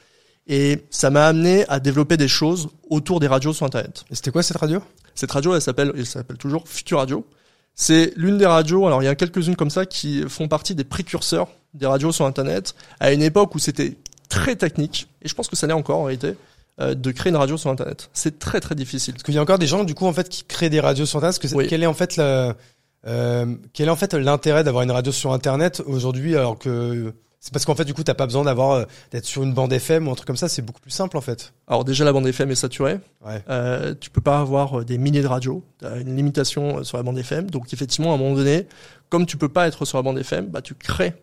Et 0.49 0.85
ça 0.91 1.11
m'a 1.11 1.27
amené 1.27 1.67
à 1.69 1.79
développer 1.79 2.17
des 2.17 2.29
choses 2.29 2.69
autour 2.89 3.21
des 3.21 3.27
radios 3.27 3.53
sur 3.53 3.67
Internet. 3.67 4.05
Et 4.11 4.15
c'était 4.15 4.31
quoi 4.31 4.43
cette 4.43 4.57
radio? 4.57 4.81
Cette 5.15 5.31
radio, 5.31 5.55
elle 5.55 5.61
s'appelle, 5.63 5.93
elle 5.97 6.07
s'appelle 6.07 6.39
toujours 6.39 6.67
Future 6.69 6.99
Radio. 6.99 7.27
C'est 7.75 8.13
l'une 8.17 8.39
des 8.39 8.47
radios. 8.47 8.87
Alors 8.87 9.03
il 9.03 9.07
y 9.07 9.09
a 9.09 9.15
quelques-unes 9.15 9.57
comme 9.57 9.71
ça 9.71 9.85
qui 9.87 10.23
font 10.29 10.49
partie 10.49 10.75
des 10.75 10.85
précurseurs 10.85 11.49
des 11.75 11.87
radios 11.87 12.13
sur 12.13 12.25
Internet 12.25 12.75
à 12.99 13.13
une 13.13 13.23
époque 13.23 13.55
où 13.55 13.59
c'était 13.59 13.97
très 14.29 14.57
technique. 14.57 15.09
Et 15.23 15.29
je 15.29 15.35
pense 15.35 15.49
que 15.49 15.57
ça 15.57 15.67
l'est 15.67 15.73
encore 15.75 15.99
en 15.99 16.05
réalité 16.05 16.35
euh, 16.81 16.95
de 16.95 17.11
créer 17.11 17.31
une 17.31 17.37
radio 17.37 17.57
sur 17.57 17.71
Internet. 17.71 18.09
C'est 18.15 18.39
très 18.39 18.61
très 18.61 18.75
difficile. 18.75 19.15
Parce 19.15 19.23
qu'il 19.25 19.35
y 19.35 19.39
a 19.39 19.43
encore 19.43 19.59
des 19.59 19.67
gens 19.67 19.85
du 19.85 19.95
coup 19.95 20.07
en 20.07 20.13
fait 20.13 20.29
qui 20.29 20.45
créent 20.45 20.71
des 20.71 20.81
radios 20.81 21.05
sur 21.07 21.19
internet. 21.19 21.35
Parce 21.35 21.39
que 21.41 21.49
c'est- 21.49 21.57
Oui. 21.57 21.67
quel 21.69 21.83
est 21.83 21.87
en 21.87 21.95
fait 21.95 22.17
le, 22.17 22.53
euh, 23.07 23.55
quel 23.75 23.89
est 23.89 23.91
en 23.91 23.97
fait 23.97 24.15
l'intérêt 24.15 24.65
d'avoir 24.65 24.83
une 24.83 24.91
radio 24.93 25.13
sur 25.13 25.33
internet 25.33 25.83
aujourd'hui 25.87 26.37
alors 26.37 26.59
que 26.59 27.13
c'est 27.41 27.53
parce 27.53 27.65
qu'en 27.65 27.75
fait 27.75 27.85
du 27.85 27.95
coup 27.95 28.03
t'as 28.03 28.15
pas 28.15 28.27
besoin 28.27 28.45
d'avoir 28.45 28.73
euh, 28.73 28.85
d'être 29.11 29.25
sur 29.25 29.43
une 29.43 29.55
bande 29.55 29.73
FM 29.73 30.09
ou 30.09 30.11
un 30.11 30.15
truc 30.15 30.27
comme 30.27 30.37
ça. 30.37 30.49
C'est 30.49 30.63
beaucoup 30.63 30.81
plus 30.81 30.91
simple 30.91 31.17
en 31.17 31.21
fait. 31.21 31.53
Alors 31.67 31.85
déjà 31.85 32.05
la 32.05 32.13
bande 32.13 32.27
FM 32.27 32.51
est 32.51 32.57
saturée. 32.57 32.99
Ouais. 33.25 33.43
Euh, 33.49 33.95
tu 33.99 34.11
peux 34.11 34.21
pas 34.21 34.41
avoir 34.41 34.81
euh, 34.81 34.85
des 34.85 34.99
milliers 34.99 35.23
de 35.23 35.27
radios. 35.27 35.65
Tu 35.79 35.87
as 35.87 35.97
une 35.99 36.17
limitation 36.17 36.79
euh, 36.79 36.85
sur 36.85 36.97
la 36.97 37.03
bande 37.03 37.19
FM. 37.19 37.51
Donc 37.51 37.73
effectivement, 37.73 38.13
à 38.13 38.15
un 38.15 38.19
moment 38.19 38.35
donné, 38.35 38.67
comme 39.09 39.27
tu 39.27 39.37
peux 39.37 39.49
pas 39.49 39.69
être 39.69 39.85
sur 39.85 39.99
la 39.99 40.03
bande 40.03 40.19
FM, 40.19 40.47
bah 40.47 40.63
tu 40.63 40.75
crées 40.75 41.15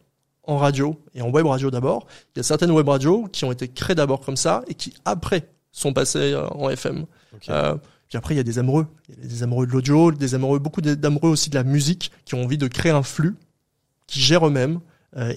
en 0.44 0.58
radio 0.58 1.00
et 1.14 1.22
en 1.22 1.30
web 1.30 1.46
radio 1.46 1.70
d'abord. 1.72 2.08
Il 2.36 2.40
y 2.40 2.42
a 2.42 2.44
certaines 2.44 2.72
web 2.72 2.88
radios 2.88 3.28
qui 3.32 3.46
ont 3.46 3.52
été 3.52 3.68
créées 3.68 3.96
d'abord 3.96 4.22
comme 4.22 4.38
ça 4.38 4.64
et 4.68 4.74
qui 4.74 4.94
après 5.06 5.50
sont 5.72 5.92
passées 5.92 6.36
en 6.52 6.70
FM. 6.70 7.06
Ok. 7.34 7.50
Euh, 7.50 7.76
puis 8.08 8.18
après, 8.18 8.36
il 8.36 8.38
y 8.38 8.40
a 8.40 8.44
des 8.44 8.60
amoureux. 8.60 8.88
Il 9.10 9.24
y 9.24 9.26
a 9.26 9.30
des 9.30 9.44
amoureux 9.44 9.68
de 9.68 9.72
l'audio, 9.72 10.12
des 10.12 10.36
amoureux, 10.36 10.60
beaucoup 10.60 10.82
d'amoureux 10.82 11.30
aussi 11.30 11.50
de 11.50 11.56
la 11.56 11.64
musique 11.64 12.12
qui 12.24 12.36
ont 12.36 12.44
envie 12.44 12.58
de 12.58 12.68
créer 12.68 12.92
un 12.92 13.04
flux 13.04 13.36
qui 14.08 14.22
gèrent 14.22 14.48
eux-mêmes 14.48 14.80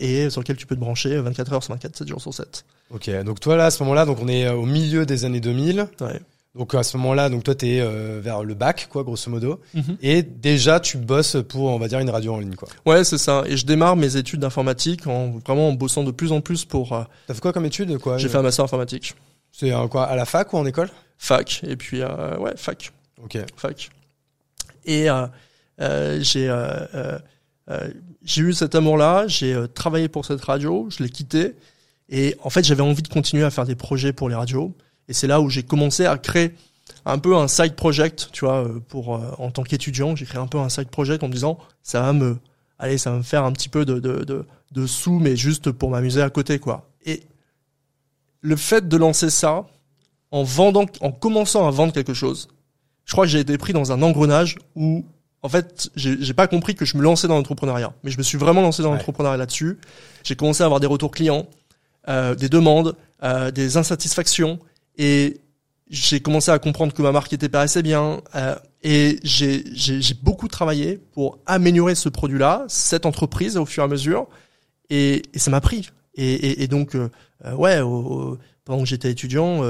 et 0.00 0.28
sur 0.30 0.40
lequel 0.40 0.56
tu 0.56 0.66
peux 0.66 0.74
te 0.74 0.80
brancher 0.80 1.18
24 1.20 1.52
heures 1.52 1.62
sur 1.62 1.72
24, 1.74 1.96
7 1.96 2.08
jours 2.08 2.20
sur 2.20 2.34
7. 2.34 2.64
Ok. 2.90 3.10
Donc 3.24 3.40
toi 3.40 3.56
là 3.56 3.66
à 3.66 3.70
ce 3.70 3.82
moment-là 3.84 4.04
donc 4.06 4.18
on 4.20 4.28
est 4.28 4.46
euh, 4.46 4.54
au 4.54 4.66
milieu 4.66 5.06
des 5.06 5.24
années 5.24 5.40
2000. 5.40 5.86
Ouais. 6.00 6.20
Donc 6.54 6.74
à 6.74 6.82
ce 6.82 6.96
moment-là 6.96 7.28
donc 7.28 7.44
toi 7.44 7.54
t'es 7.54 7.78
euh, 7.80 8.20
vers 8.22 8.42
le 8.42 8.54
bac 8.54 8.88
quoi 8.90 9.04
grosso 9.04 9.30
modo. 9.30 9.60
Et 10.02 10.22
déjà 10.22 10.80
tu 10.80 10.96
bosses 10.98 11.36
pour 11.48 11.64
on 11.64 11.78
va 11.78 11.86
dire 11.86 12.00
une 12.00 12.10
radio 12.10 12.34
en 12.34 12.38
ligne 12.40 12.54
quoi. 12.56 12.68
Ouais, 12.86 13.04
c'est 13.04 13.18
ça. 13.18 13.44
Et 13.46 13.56
je 13.56 13.64
démarre 13.66 13.94
mes 13.94 14.16
études 14.16 14.40
d'informatique 14.40 15.06
en 15.06 15.30
vraiment 15.46 15.68
en 15.68 15.72
bossant 15.72 16.02
de 16.02 16.10
plus 16.10 16.32
en 16.32 16.40
plus 16.40 16.64
pour. 16.64 16.92
euh, 16.94 17.04
T'as 17.28 17.34
fait 17.34 17.40
quoi 17.40 17.52
comme 17.52 17.66
étude 17.66 17.96
quoi 17.98 18.18
J'ai 18.18 18.28
fait 18.28 18.38
un 18.38 18.42
master 18.42 18.64
informatique, 18.64 19.14
C'est 19.52 19.70
un 19.70 19.86
quoi 19.86 20.04
à 20.06 20.16
la 20.16 20.24
fac 20.24 20.52
ou 20.52 20.56
en 20.56 20.66
école? 20.66 20.88
Fac, 21.18 21.62
et 21.66 21.76
puis 21.76 22.00
euh, 22.00 22.36
ouais, 22.38 22.52
fac, 22.56 22.92
Ok. 23.22 23.38
fac. 23.56 23.90
Et 24.84 25.10
euh, 25.10 25.26
euh, 25.80 26.18
j'ai 26.22 26.48
euh, 26.48 26.86
euh, 26.94 27.18
euh, 27.70 27.88
j'ai 28.28 28.42
eu 28.42 28.52
cet 28.52 28.74
amour-là. 28.74 29.26
J'ai 29.26 29.54
euh, 29.54 29.66
travaillé 29.66 30.08
pour 30.08 30.26
cette 30.26 30.44
radio. 30.44 30.86
Je 30.90 31.02
l'ai 31.02 31.08
quitté. 31.08 31.54
Et 32.10 32.36
en 32.42 32.50
fait, 32.50 32.62
j'avais 32.62 32.82
envie 32.82 33.02
de 33.02 33.08
continuer 33.08 33.42
à 33.42 33.50
faire 33.50 33.64
des 33.64 33.74
projets 33.74 34.12
pour 34.12 34.28
les 34.28 34.34
radios. 34.34 34.74
Et 35.08 35.14
c'est 35.14 35.26
là 35.26 35.40
où 35.40 35.48
j'ai 35.48 35.62
commencé 35.62 36.04
à 36.04 36.18
créer 36.18 36.54
un 37.06 37.18
peu 37.18 37.36
un 37.36 37.48
side 37.48 37.74
project, 37.74 38.28
tu 38.32 38.44
vois, 38.44 38.64
euh, 38.64 38.80
pour 38.88 39.16
euh, 39.16 39.30
en 39.38 39.50
tant 39.50 39.62
qu'étudiant, 39.62 40.14
j'ai 40.14 40.26
créé 40.26 40.40
un 40.40 40.46
peu 40.46 40.58
un 40.58 40.68
side 40.68 40.88
project 40.88 41.22
en 41.22 41.28
me 41.28 41.32
disant 41.32 41.58
ça 41.82 42.02
va 42.02 42.12
me 42.12 42.36
allez, 42.78 42.98
ça 42.98 43.10
va 43.10 43.16
me 43.16 43.22
faire 43.22 43.44
un 43.44 43.52
petit 43.52 43.70
peu 43.70 43.86
de 43.86 43.98
de 43.98 44.24
de, 44.24 44.44
de 44.72 44.86
sous 44.86 45.18
mais 45.18 45.34
juste 45.34 45.70
pour 45.70 45.90
m'amuser 45.90 46.20
à 46.20 46.28
côté 46.28 46.58
quoi. 46.58 46.90
Et 47.06 47.22
le 48.40 48.56
fait 48.56 48.88
de 48.88 48.96
lancer 48.98 49.30
ça 49.30 49.66
en 50.30 50.42
vendant 50.42 50.84
en 51.00 51.12
commençant 51.12 51.66
à 51.66 51.70
vendre 51.70 51.94
quelque 51.94 52.14
chose, 52.14 52.48
je 53.06 53.12
crois 53.12 53.24
que 53.24 53.30
j'ai 53.30 53.40
été 53.40 53.56
pris 53.56 53.72
dans 53.72 53.90
un 53.92 54.02
engrenage 54.02 54.58
où 54.74 55.04
en 55.42 55.48
fait, 55.48 55.90
j'ai 55.96 56.34
pas 56.34 56.48
compris 56.48 56.74
que 56.74 56.84
je 56.84 56.96
me 56.96 57.02
lançais 57.02 57.28
dans 57.28 57.36
l'entrepreneuriat, 57.36 57.92
mais 58.02 58.10
je 58.10 58.18
me 58.18 58.22
suis 58.22 58.38
vraiment 58.38 58.60
lancé 58.62 58.82
dans 58.82 58.90
Ouais. 58.90 58.96
l'entrepreneuriat 58.96 59.36
là-dessus. 59.36 59.78
J'ai 60.24 60.34
commencé 60.36 60.62
à 60.62 60.66
avoir 60.66 60.80
des 60.80 60.86
retours 60.88 61.10
clients, 61.12 61.46
euh, 62.08 62.34
des 62.34 62.48
demandes, 62.48 62.96
euh, 63.22 63.50
des 63.52 63.76
insatisfactions, 63.76 64.58
et 64.96 65.38
j'ai 65.90 66.20
commencé 66.20 66.50
à 66.50 66.58
comprendre 66.58 66.92
que 66.92 67.02
ma 67.02 67.12
marque 67.12 67.32
était 67.32 67.48
pas 67.48 67.60
assez 67.62 67.82
bien, 67.82 68.20
euh, 68.34 68.56
et 68.82 69.20
j'ai 69.22 69.62
beaucoup 70.22 70.48
travaillé 70.48 70.98
pour 71.12 71.38
améliorer 71.46 71.94
ce 71.94 72.08
produit-là, 72.08 72.64
cette 72.68 73.06
entreprise 73.06 73.56
au 73.56 73.64
fur 73.66 73.82
et 73.82 73.86
à 73.86 73.88
mesure, 73.88 74.26
et, 74.90 75.22
et 75.32 75.38
ça 75.38 75.50
m'a 75.50 75.60
pris. 75.60 75.88
Et, 76.14 76.32
et, 76.34 76.62
et 76.64 76.66
donc, 76.68 76.94
euh, 76.96 77.10
euh, 77.44 77.54
ouais, 77.54 77.80
au- 77.80 77.88
au- 78.32 78.38
pendant 78.64 78.82
que 78.82 78.88
j'étais 78.88 79.10
étudiant, 79.10 79.62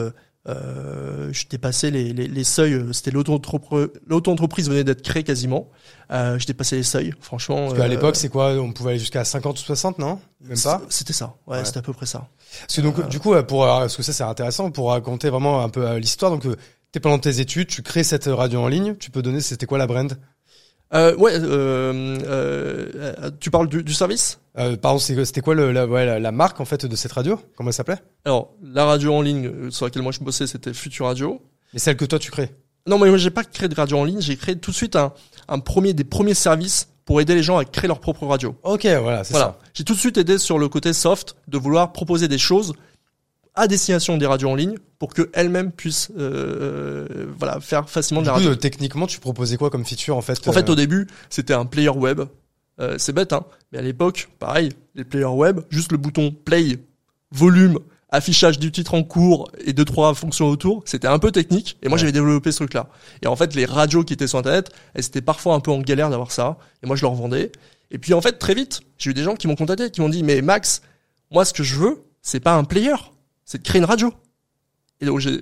euh, 0.49 1.29
euh, 1.29 1.33
je 1.33 1.45
dépassais 1.49 1.91
les, 1.91 2.13
les, 2.13 2.27
les 2.27 2.45
seuils. 2.45 2.73
euh, 2.75 2.93
C'était 2.93 3.11
l'auto-entreprise 3.11 4.69
venait 4.69 4.85
d'être 4.85 5.03
créée 5.03 5.25
quasiment. 5.25 5.69
Euh, 6.11 6.39
je 6.39 6.47
dépassais 6.47 6.77
les 6.77 6.83
seuils, 6.83 7.13
franchement. 7.21 7.67
Parce 7.67 7.75
qu'à 7.79 7.85
euh, 7.85 7.89
l'époque 7.89 8.17
c'est 8.17 8.29
quoi? 8.29 8.53
On 8.55 8.73
pouvait 8.73 8.91
aller 8.91 8.99
jusqu'à 8.99 9.25
50 9.25 9.59
ou 9.59 9.63
60 9.63 9.99
non? 9.99 10.19
Même 10.41 10.59
pas? 10.61 10.81
C'était 10.89 11.13
ça. 11.13 11.35
Ouais, 11.47 11.59
Ouais. 11.59 11.65
c'était 11.65 11.79
à 11.79 11.83
peu 11.83 11.93
près 11.93 12.07
ça. 12.07 12.29
Parce 12.61 12.77
que 12.77 12.81
donc 12.81 13.09
du 13.09 13.19
coup 13.21 13.35
euh, 13.35 13.43
pour 13.43 13.65
euh, 13.65 13.81
parce 13.81 13.97
que 13.97 14.03
ça 14.03 14.13
c'est 14.13 14.25
intéressant 14.25 14.71
pour 14.71 14.91
raconter 14.91 15.29
vraiment 15.31 15.63
un 15.63 15.69
peu 15.69 15.87
euh, 15.87 15.99
l'histoire 15.99 16.31
donc 16.31 16.47
euh, 16.47 16.57
t'es 16.93 17.01
pendant 17.01 17.19
tes 17.19 17.41
études 17.41 17.69
tu 17.69 17.83
crées 17.83 18.05
cette 18.05 18.25
radio 18.27 18.61
en 18.61 18.69
ligne 18.69 18.95
tu 18.97 19.11
peux 19.11 19.21
donner 19.21 19.41
c'était 19.43 19.67
quoi 19.67 19.77
la 19.77 19.87
brand? 19.87 20.17
Euh, 20.95 21.15
ouais, 21.17 21.33
euh, 21.35 22.19
euh, 22.25 22.89
euh, 22.97 23.31
tu 23.41 23.51
parles 23.51 23.69
du, 23.69 23.83
du 23.85 23.93
service? 23.93 24.41
Euh, 24.59 24.77
pardon 24.77 24.99
c'était 24.99 25.41
quoi 25.43 25.55
le, 25.55 25.71
la, 25.71 25.87
ouais, 25.87 26.07
la, 26.07 26.19
la 26.19 26.33
marque 26.33 26.61
en 26.61 26.65
fait 26.65 26.87
de 26.87 26.97
cette 26.97 27.13
radio? 27.13 27.39
Comment 27.57 27.69
elle 27.71 27.75
s'appelait? 27.75 27.99
Alors, 28.25 28.55
la 28.63 28.85
radio 28.87 29.15
en 29.15 29.21
ligne 29.21 29.71
sur 29.71 29.85
laquelle 29.85 30.03
moi 30.03 30.13
je 30.13 30.21
bossais, 30.21 30.47
c'était 30.47 30.73
Future 30.73 31.07
Radio. 31.07 31.43
et 31.75 31.79
celle 31.79 31.97
que 31.97 32.05
toi 32.07 32.19
tu 32.19 32.31
crées? 32.31 32.55
Non, 32.87 32.99
mais 32.99 33.09
moi 33.11 33.19
j'ai 33.19 33.31
pas 33.31 33.45
créé 33.45 33.69
de 33.69 33.75
radio 33.75 33.99
en 33.99 34.05
ligne, 34.05 34.21
j'ai 34.23 34.37
créé 34.37 34.57
tout 34.59 34.71
de 34.71 34.77
suite 34.77 34.97
un, 34.97 35.13
un 35.49 35.59
premier 35.59 35.93
des 35.93 36.05
premiers 36.05 36.33
services 36.35 36.89
pour 37.05 37.21
aider 37.21 37.35
les 37.35 37.43
gens 37.43 37.59
à 37.59 37.65
créer 37.67 37.89
leur 37.89 38.01
propre 38.01 38.27
radio. 38.27 38.55
ok 38.63 38.87
voilà 39.03 39.25
c'est 39.25 39.33
Voilà. 39.35 39.59
J'ai 39.75 39.85
tout 39.85 39.95
de 39.95 39.99
suite 39.99 40.17
aidé 40.19 40.39
sur 40.39 40.59
le 40.59 40.69
côté 40.69 40.93
soft 40.95 41.37
de 41.49 41.59
vouloir 41.59 41.93
proposer 41.93 42.29
des 42.29 42.39
choses 42.39 42.73
à 43.59 43.67
destination 43.69 44.17
des 44.17 44.27
radios 44.27 44.49
en 44.51 44.55
ligne 44.55 44.77
pour 44.99 45.13
que 45.15 45.31
elles-mêmes 45.33 45.73
puissent 45.73 46.11
euh, 46.19 47.07
euh, 47.11 47.27
voilà 47.39 47.61
faire 47.61 47.89
facilement 47.91 48.21
de 48.23 48.27
la 48.27 48.33
radio. 48.35 48.55
techniquement 48.55 49.07
tu 49.07 49.21
proposais 49.21 49.57
quoi 49.57 49.71
comme 49.71 49.85
feature 49.85 50.17
en 50.17 50.23
fait 50.23 50.47
En 50.49 50.53
fait, 50.53 50.69
euh, 50.69 50.73
au 50.73 50.77
début, 50.77 51.07
c'était 51.31 51.55
un 51.55 51.67
player 51.67 51.91
web. 51.91 52.23
Euh, 52.81 52.95
c'est 52.99 53.13
bête, 53.13 53.33
hein. 53.33 53.45
Mais 53.73 53.79
à 53.79 53.83
l'époque, 53.83 54.29
pareil, 54.39 54.71
les 54.95 55.05
players 55.05 55.25
web, 55.27 55.61
juste 55.71 55.91
le 55.93 55.99
bouton 55.99 56.31
play, 56.45 56.79
volume, 57.33 57.79
affichage 58.11 58.59
du 58.59 58.71
titre 58.73 58.95
en 58.95 59.03
cours 59.03 59.51
et 59.65 59.73
deux 59.73 59.85
trois 59.85 60.15
fonctions 60.15 60.49
autour, 60.49 60.83
c'était 60.87 61.09
un 61.09 61.19
peu 61.19 61.31
technique. 61.33 61.77
Et 61.83 61.89
moi, 61.89 61.95
Ouais. 61.97 62.01
j'avais 62.01 62.13
développé 62.13 62.53
ce 62.53 62.59
truc-là. 62.59 62.89
Et 63.23 63.27
en 63.27 63.37
fait, 63.37 63.55
les 63.55 63.67
radios 63.67 64.05
qui 64.05 64.13
étaient 64.15 64.27
sur 64.29 64.39
Internet, 64.39 64.71
elles 64.95 65.05
étaient 65.05 65.21
parfois 65.21 65.55
un 65.55 65.61
peu 65.61 65.71
en 65.73 65.81
galère 65.81 66.09
d'avoir 66.09 66.31
ça. 66.33 66.57
Et 66.83 66.87
moi, 66.87 66.97
je 66.97 67.03
leur 67.03 67.15
vendais. 67.15 67.53
Et 67.91 67.99
puis, 67.99 68.15
en 68.15 68.21
fait, 68.21 68.39
très 68.39 68.55
vite, 68.55 68.81
j'ai 68.97 69.11
eu 69.11 69.15
des 69.15 69.25
gens 69.25 69.35
qui 69.35 69.47
m'ont 69.49 69.57
contacté, 69.57 69.91
qui 69.91 70.01
m'ont 70.01 70.09
dit, 70.09 70.23
mais 70.23 70.41
Max, 70.41 70.81
moi, 71.31 71.45
ce 71.45 71.53
que 71.53 71.63
je 71.63 71.75
veux, 71.75 72.05
c'est 72.23 72.41
pas 72.41 72.55
un 72.55 72.65
player, 72.65 72.95
c'est 73.49 73.59
de 73.59 73.63
créer 73.63 73.79
une 73.79 73.87
radio. 73.87 74.13
Et 75.01 75.07
donc, 75.07 75.21
j'ai, 75.21 75.41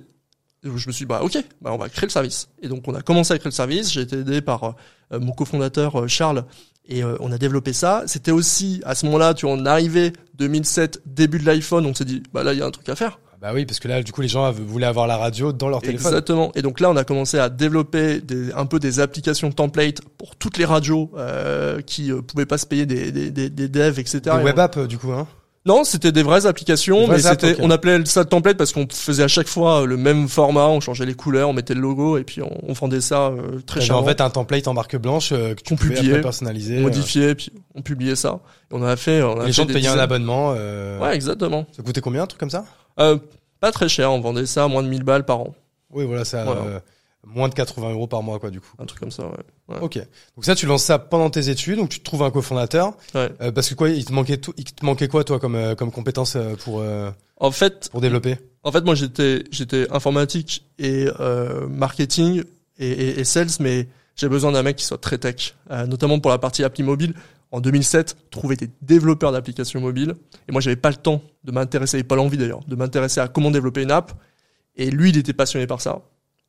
je 0.63 0.71
me 0.71 0.79
suis 0.79 0.93
dit, 0.93 1.07
bah, 1.07 1.23
ok, 1.23 1.37
bah, 1.61 1.73
on 1.73 1.77
va 1.77 1.89
créer 1.89 2.07
le 2.07 2.11
service. 2.11 2.49
Et 2.63 2.69
donc, 2.69 2.87
on 2.87 2.95
a 2.95 3.03
commencé 3.03 3.35
à 3.35 3.39
créer 3.39 3.51
le 3.51 3.55
service. 3.55 3.93
J'ai 3.93 4.03
été 4.03 4.19
aidé 4.19 4.41
par 4.41 4.77
euh, 5.13 5.19
mon 5.19 5.33
cofondateur 5.33 6.01
euh, 6.01 6.07
Charles 6.07 6.45
et 6.89 7.03
euh, 7.03 7.17
on 7.19 7.33
a 7.33 7.39
développé 7.39 7.73
ça. 7.73 8.05
C'était 8.07 8.31
aussi 8.31 8.81
à 8.85 8.95
ce 8.95 9.07
moment-là, 9.07 9.35
tu 9.35 9.47
vois, 9.47 9.57
on 9.57 9.67
arrivait 9.67 10.13
2007, 10.35 11.03
début 11.05 11.41
de 11.41 11.47
l'iPhone, 11.47 11.85
on 11.85 11.95
s'est 11.95 12.05
dit 12.05 12.23
bah 12.33 12.45
là 12.45 12.53
il 12.53 12.61
y 12.61 12.63
a 12.63 12.67
un 12.67 12.71
truc 12.71 12.89
à 12.89 12.95
faire. 12.95 13.19
ah 13.33 13.37
bah 13.41 13.51
oui 13.53 13.67
parce 13.67 13.81
que 13.81 13.89
là 13.89 14.03
du 14.05 14.13
coup 14.13 14.21
les 14.21 14.29
gens 14.29 14.51
voulaient 14.53 14.87
avoir 14.87 15.09
la 15.09 15.17
radio 15.17 15.53
dans 15.53 15.69
leur 15.69 15.81
téléphone 15.81 16.07
Exactement. 16.13 16.53
Et 16.55 16.63
donc 16.63 16.79
là 16.79 16.91
on 16.91 16.97
a 16.97 17.03
commencé 17.03 17.39
à 17.41 17.49
développer 17.49 18.21
des, 18.21 18.53
un 18.53 18.67
peu 18.67 18.79
des 18.79 19.01
applications 19.01 19.51
template 19.51 20.01
pour 20.17 20.37
toutes 20.37 20.59
les 20.59 20.65
radios 20.65 21.11
euh, 21.17 21.81
qui 21.81 22.13
pouvaient 22.13 22.47
pas 22.47 22.59
se 22.59 22.67
payer 22.67 22.87
des, 22.87 23.11
des, 23.11 23.33
des, 23.33 23.51
des 23.51 23.69
devs, 23.69 23.99
etc. 23.99 24.21
des 24.25 24.31
Et 24.31 24.45
web 24.45 24.59
apps 24.59 24.79
du 24.87 24.99
coup 24.99 25.11
hein 25.13 25.27
Non, 25.67 25.83
c'était 25.83 26.13
des 26.13 26.23
vraies 26.23 26.47
applications, 26.47 27.01
Des 27.01 27.07
vraies 27.07 27.17
mais 27.17 27.23
c'était, 27.23 27.57
on 27.61 27.71
appelait 27.71 28.05
ça 28.05 28.25
template 28.25 28.57
parce 28.57 28.73
qu'on 28.73 28.87
faisait 28.89 29.25
à 29.25 29.29
chaque 29.29 29.49
fois 29.49 29.85
le 29.85 29.97
même 29.97 30.29
format, 30.29 30.69
on 30.69 30.79
changeait 30.81 31.05
les 31.05 31.15
couleurs, 31.15 31.49
on 31.49 31.53
mettait 31.53 31.75
le 31.75 31.81
logo 31.81 32.17
et 32.19 32.23
puis 32.25 32.41
on, 32.41 32.57
on 32.63 32.73
vendait 32.73 33.01
ça 33.01 33.29
euh, 33.29 33.61
très 33.67 33.81
cher. 33.81 33.97
en 33.97 34.05
fait 34.05 34.21
un 34.21 34.31
template 34.31 34.69
en 34.69 34.75
marque 34.75 34.97
blanche 34.97 35.33
euh, 35.33 35.55
que 35.55 35.63
tu 35.63 35.75
pouvais 35.75 35.95
publiait, 35.97 36.21
personnaliser 36.21 36.79
euh, 36.79 36.83
modifié, 36.83 37.35
puis 37.35 37.51
on 37.75 37.83
publiait 37.83 38.15
ça. 38.17 38.39
Et 38.71 38.75
on 38.75 38.83
a 38.85 38.95
fait, 38.97 39.23
on 39.23 39.41
a 39.41 39.47
les 39.47 39.47
fait 39.47 39.53
gens 39.53 39.67
payaient 39.67 39.89
un 39.89 39.99
abonnement 39.99 40.55
euh, 40.57 41.01
Ouais, 41.01 41.15
exactement. 41.17 41.67
ça 41.77 41.83
coûtait 41.83 42.01
combien 42.01 42.23
un 42.23 42.27
truc 42.27 42.39
comme 42.39 42.51
ça? 42.51 42.65
Euh, 43.01 43.19
pas 43.59 43.73
très 43.73 43.89
cher, 43.89 44.13
on 44.13 44.21
vendait 44.21 44.47
ça 44.47 44.65
à 44.65 44.69
moins 44.69 44.85
de 44.85 44.89
1000 44.89 45.03
balles 45.03 45.25
par 45.25 45.41
an. 45.41 45.55
oui 45.91 46.05
voilà 46.05 46.25
ça 46.25 46.45
Voilà. 46.45 46.81
Moins 47.27 47.49
de 47.49 47.55
80 47.55 47.91
euros 47.93 48.07
par 48.07 48.23
mois 48.23 48.39
quoi 48.39 48.51
du 48.51 48.61
coup 48.61 48.71
Un 48.79 48.87
truc 48.87 49.01
comme 49.01 49.11
ça, 49.11 49.25
ouais. 49.27 49.37
Ouais. 49.69 49.79
Ok. 49.81 49.97
Donc 50.37 50.45
ça, 50.45 50.55
tu 50.55 50.65
lances 50.67 50.85
ça 50.85 50.99
pendant 50.99 51.29
tes 51.29 51.49
études, 51.51 51.77
donc 51.77 51.89
tu 51.91 51.99
te 51.99 52.05
trouves 52.05 52.23
un 52.23 52.31
cofondateur. 52.31 52.95
Ouais. 53.15 53.31
Euh, 53.41 53.53
parce 53.53 53.69
que 53.69 53.75
quoi, 53.75 53.91
il 53.91 54.05
te 54.05 54.13
manquait 54.13 54.39
tout, 54.39 54.55
il 54.57 54.65
te 54.65 54.85
manquait 54.85 55.09
quoi 55.09 55.25
toi 55.25 55.39
comme 55.41 55.57
euh, 55.57 55.75
comme 55.75 55.91
compétence 55.91 56.37
euh, 56.37 56.55
pour 56.57 56.81
euh, 56.81 57.11
En 57.39 57.51
fait, 57.51 57.89
pour 57.91 58.01
développer? 58.01 58.39
en 58.63 58.73
fait, 58.73 58.83
moi 58.85 58.95
j'étais 58.95 59.45
j'étais 59.51 59.87
informatique 59.93 60.65
et 60.79 61.09
euh, 61.21 61.67
marketing 61.69 62.43
et, 62.79 62.91
et, 62.91 63.21
et 63.21 63.25
sales, 63.25 63.49
mais 63.61 63.87
j'ai 64.17 64.29
besoin 64.29 64.53
d'un 64.53 64.63
mec 64.63 64.77
qui 64.77 64.85
soit 64.85 64.99
très 64.99 65.19
tech, 65.19 65.55
euh, 65.71 65.87
notamment 65.87 66.19
pour 66.21 66.31
la 66.31 66.39
partie 66.39 66.65
appli 66.65 66.83
mobile. 66.83 67.15
En 67.53 67.61
2007, 67.61 68.17
trouver 68.31 68.57
des 68.57 68.69
développeurs 68.83 69.31
d'applications 69.31 69.81
mobiles. 69.81 70.15
Et 70.49 70.53
moi, 70.53 70.61
j'avais 70.61 70.75
pas 70.77 70.91
le 70.91 70.97
temps 70.97 71.23
de 71.45 71.53
m'intéresser, 71.53 71.99
et 71.99 72.03
pas 72.03 72.17
l'envie 72.17 72.37
d'ailleurs, 72.37 72.61
de 72.67 72.75
m'intéresser 72.75 73.21
à 73.21 73.29
comment 73.29 73.53
développer 73.53 73.83
une 73.83 73.93
app. 73.93 74.13
Et 74.75 74.91
lui, 74.91 75.11
il 75.11 75.17
était 75.17 75.33
passionné 75.33 75.67
par 75.69 75.81
ça. 75.81 76.01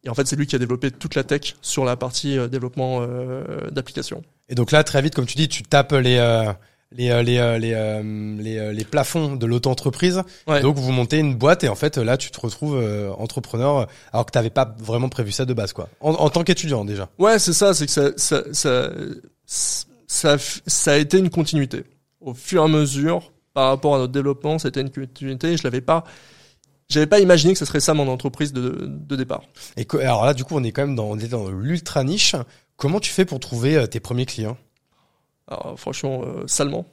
Et 0.08 0.10
en 0.10 0.16
fait, 0.16 0.26
c'est 0.26 0.38
lui 0.38 0.48
qui 0.48 0.56
a 0.56 0.60
développé 0.60 0.90
toute 0.90 1.14
la 1.16 1.24
tech 1.24 1.56
sur 1.62 1.86
la 1.86 1.96
partie 1.98 2.40
euh, 2.40 2.48
développement 2.48 3.02
euh, 3.02 3.70
d'applications. 3.70 4.24
Et 4.50 4.56
donc 4.56 4.72
là, 4.72 4.84
très 4.84 5.02
vite, 5.02 5.14
comme 5.14 5.26
tu 5.28 5.38
dis, 5.38 5.50
tu 5.50 5.62
tapes 5.62 5.92
les 5.92 6.18
euh, 6.18 6.52
les 6.94 7.10
les 7.24 7.60
les 7.60 8.02
les, 8.42 8.74
les 8.74 8.86
plafonds 8.86 9.36
de 9.36 9.46
l'auto-entreprise. 9.46 10.24
Ouais. 10.48 10.62
Donc 10.62 10.78
vous 10.78 10.92
montez 10.94 11.18
une 11.18 11.36
boîte 11.36 11.66
et 11.66 11.68
en 11.68 11.76
fait 11.76 11.98
là 11.98 12.16
tu 12.16 12.32
te 12.32 12.40
retrouves 12.40 12.78
euh, 12.78 13.12
entrepreneur 13.18 13.88
alors 14.14 14.26
que 14.26 14.32
t'avais 14.32 14.50
pas 14.50 14.74
vraiment 14.80 15.10
prévu 15.10 15.34
ça 15.34 15.44
de 15.44 15.54
base 15.54 15.74
quoi. 15.74 15.90
En, 16.00 16.12
en 16.14 16.30
tant 16.30 16.46
qu'étudiant 16.46 16.86
déjà. 16.86 17.10
Ouais, 17.20 17.40
c'est 17.40 17.52
ça, 17.52 17.74
c'est 17.74 17.88
que 17.88 17.92
ça, 17.92 18.12
ça, 18.16 18.42
ça, 18.54 18.90
ça, 20.08 20.38
ça 20.66 20.92
a 20.94 20.96
été 20.96 21.18
une 21.18 21.30
continuité. 21.30 21.84
Au 22.22 22.34
fur 22.34 22.62
et 22.62 22.66
à 22.66 22.68
mesure, 22.70 23.34
par 23.54 23.68
rapport 23.68 23.96
à 23.96 23.98
notre 23.98 24.14
développement, 24.14 24.58
c'était 24.58 24.82
une 24.82 24.90
continuité. 24.90 25.58
Je 25.58 25.64
l'avais 25.64 25.82
pas, 25.82 26.06
j'avais 26.90 27.08
pas 27.08 27.20
imaginé 27.20 27.54
que 27.54 27.60
ce 27.60 27.66
serait 27.66 27.80
ça 27.80 27.94
mon 27.94 28.08
entreprise 28.08 28.54
de, 28.54 28.86
de 28.88 29.16
départ. 29.16 29.44
Et 29.76 29.86
que- 29.86 29.98
alors 29.98 30.26
là 30.26 30.34
du 30.34 30.44
coup 30.44 30.56
on 30.56 30.64
est 30.64 30.72
quand 30.72 30.84
même 30.86 30.96
dans 30.96 31.06
on 31.06 31.20
est 31.20 31.28
dans 31.28 31.50
l'ultra 31.50 32.04
niche. 32.04 32.36
Comment 32.76 33.00
tu 33.00 33.12
fais 33.12 33.26
pour 33.26 33.40
trouver 33.40 33.76
euh, 33.76 33.88
tes 33.88 34.00
premiers 34.00 34.26
clients? 34.28 34.58
Alors, 35.48 35.80
franchement, 35.80 36.22
euh, 36.26 36.46
salement. 36.46 36.86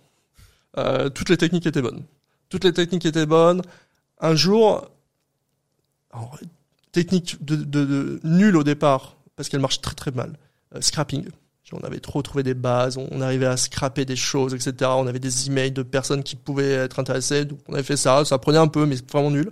Euh, 0.78 1.08
toutes 1.10 1.28
les 1.28 1.36
techniques 1.36 1.66
étaient 1.66 1.82
bonnes. 1.82 2.04
Toutes 2.48 2.64
les 2.64 2.72
techniques 2.72 3.04
étaient 3.04 3.26
bonnes. 3.26 3.62
Un 4.20 4.34
jour, 4.34 4.88
alors, 6.12 6.38
technique 6.92 7.44
de, 7.44 7.56
de, 7.56 7.84
de 7.84 8.20
nulle 8.24 8.56
au 8.56 8.62
départ, 8.64 9.16
parce 9.36 9.48
qu'elle 9.48 9.60
marche 9.60 9.80
très 9.80 9.94
très 9.94 10.10
mal. 10.12 10.38
Euh, 10.74 10.80
scrapping. 10.80 11.26
On 11.72 11.80
avait 11.84 11.98
trop 11.98 12.22
trouvé 12.22 12.44
des 12.44 12.54
bases, 12.54 12.96
on, 12.98 13.08
on 13.10 13.20
arrivait 13.20 13.46
à 13.46 13.56
scraper 13.56 14.04
des 14.04 14.14
choses, 14.16 14.54
etc. 14.54 14.92
On 14.94 15.06
avait 15.08 15.18
des 15.18 15.48
emails 15.48 15.72
de 15.72 15.82
personnes 15.82 16.22
qui 16.22 16.36
pouvaient 16.36 16.72
être 16.72 17.00
intéressées, 17.00 17.44
donc 17.46 17.58
on 17.66 17.74
avait 17.74 17.82
fait 17.82 17.96
ça. 17.96 18.24
Ça 18.24 18.38
prenait 18.38 18.58
un 18.58 18.68
peu, 18.68 18.86
mais 18.86 18.94
c'est 18.96 19.10
vraiment 19.10 19.30
nul. 19.32 19.50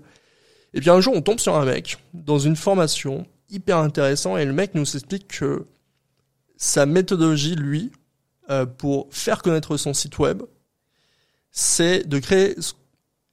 Et 0.74 0.80
puis 0.80 0.90
un 0.90 1.00
jour, 1.00 1.14
on 1.14 1.22
tombe 1.22 1.38
sur 1.38 1.56
un 1.56 1.64
mec 1.64 1.98
dans 2.14 2.38
une 2.38 2.56
formation 2.56 3.26
hyper 3.50 3.78
intéressant, 3.78 4.36
et 4.36 4.44
le 4.44 4.52
mec 4.52 4.74
nous 4.74 4.96
explique 4.96 5.28
que 5.28 5.66
sa 6.56 6.86
méthodologie, 6.86 7.54
lui, 7.54 7.92
euh, 8.50 8.66
pour 8.66 9.08
faire 9.10 9.42
connaître 9.42 9.76
son 9.76 9.92
site 9.92 10.18
web, 10.18 10.42
c'est 11.50 12.08
de 12.08 12.18
créer, 12.18 12.56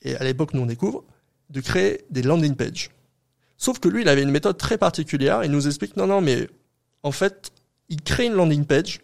et 0.02 0.16
à 0.16 0.24
l'époque 0.24 0.54
nous 0.54 0.62
on 0.62 0.66
découvre, 0.66 1.06
de 1.50 1.62
créer 1.62 2.06
des 2.10 2.22
landing 2.22 2.56
pages. 2.56 2.92
Sauf 3.58 3.80
que 3.80 3.90
lui, 3.90 4.02
il 4.02 4.10
avait 4.10 4.24
une 4.24 4.32
méthode 4.32 4.58
très 4.58 4.78
particulière, 4.78 5.44
il 5.44 5.52
nous 5.52 5.68
explique, 5.68 5.98
non, 5.98 6.08
non, 6.08 6.22
mais 6.22 6.48
en 7.04 7.12
fait, 7.12 7.52
il 7.88 8.02
crée 8.02 8.26
une 8.26 8.34
landing 8.34 8.66
page 8.66 9.02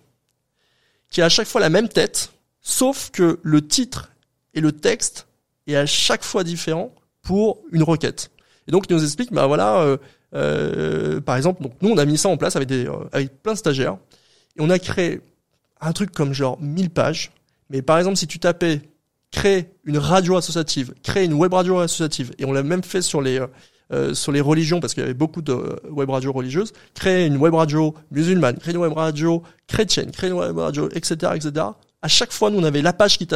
qui 1.09 1.21
a 1.21 1.25
à 1.25 1.29
chaque 1.29 1.47
fois 1.47 1.61
la 1.61 1.69
même 1.69 1.89
tête, 1.89 2.31
sauf 2.61 3.09
que 3.11 3.39
le 3.41 3.67
titre 3.67 4.11
et 4.53 4.61
le 4.61 4.71
texte 4.71 5.27
est 5.67 5.75
à 5.75 5.85
chaque 5.85 6.23
fois 6.23 6.43
différent 6.43 6.93
pour 7.25 7.59
une 7.73 7.83
requête. 7.83 8.31
Et 8.67 8.71
donc 8.71 8.85
il 8.89 8.95
nous 8.95 9.03
explique, 9.03 9.33
bah 9.33 9.47
voilà, 9.47 9.79
euh, 9.81 9.97
euh, 10.33 11.19
par 11.19 11.35
exemple, 11.35 11.61
donc 11.61 11.73
nous 11.81 11.89
on 11.89 11.97
a 11.97 12.05
mis 12.05 12.17
ça 12.17 12.29
en 12.29 12.37
place 12.37 12.55
avec 12.55 12.69
des, 12.69 12.87
euh, 12.87 13.09
avec 13.11 13.41
plein 13.43 13.53
de 13.53 13.57
stagiaires, 13.57 13.97
et 14.57 14.61
on 14.61 14.69
a 14.69 14.79
créé 14.79 15.19
un 15.81 15.91
truc 15.91 16.11
comme 16.11 16.33
genre 16.33 16.57
1000 16.61 16.89
pages. 16.89 17.31
Mais 17.69 17.81
par 17.81 17.97
exemple, 17.97 18.15
si 18.15 18.27
tu 18.27 18.39
tapais 18.39 18.81
créer 19.31 19.65
une 19.83 19.97
radio 19.97 20.37
associative, 20.37 20.93
créer 21.03 21.25
une 21.25 21.33
web 21.33 21.53
radio 21.53 21.79
associative, 21.79 22.31
et 22.37 22.45
on 22.45 22.53
l'a 22.53 22.63
même 22.63 22.83
fait 22.83 23.01
sur 23.01 23.21
les 23.21 23.39
euh, 23.39 23.47
euh, 23.93 24.15
sur 24.15 24.31
les 24.31 24.41
religions 24.41 24.79
parce 24.79 24.95
qu'il 24.95 25.01
y 25.01 25.03
avait 25.03 25.13
beaucoup 25.13 25.43
de 25.43 25.51
euh, 25.51 25.75
web 25.91 26.09
radios 26.09 26.31
religieuses, 26.31 26.73
créer 26.95 27.27
une 27.27 27.37
web 27.37 27.53
radio 27.53 27.93
musulmane, 28.09 28.57
créer 28.57 28.73
une 28.73 28.79
web 28.79 28.93
radio 28.93 29.43
chrétienne, 29.67 30.09
créer 30.09 30.31
une 30.31 30.37
web 30.37 30.57
radio, 30.57 30.89
etc., 30.89 31.33
etc. 31.35 31.67
À 32.01 32.07
chaque 32.07 32.31
fois, 32.31 32.49
nous 32.49 32.57
on 32.57 32.63
avait 32.63 32.81
la 32.81 32.93
page 32.93 33.19
qui 33.19 33.25
était 33.25 33.35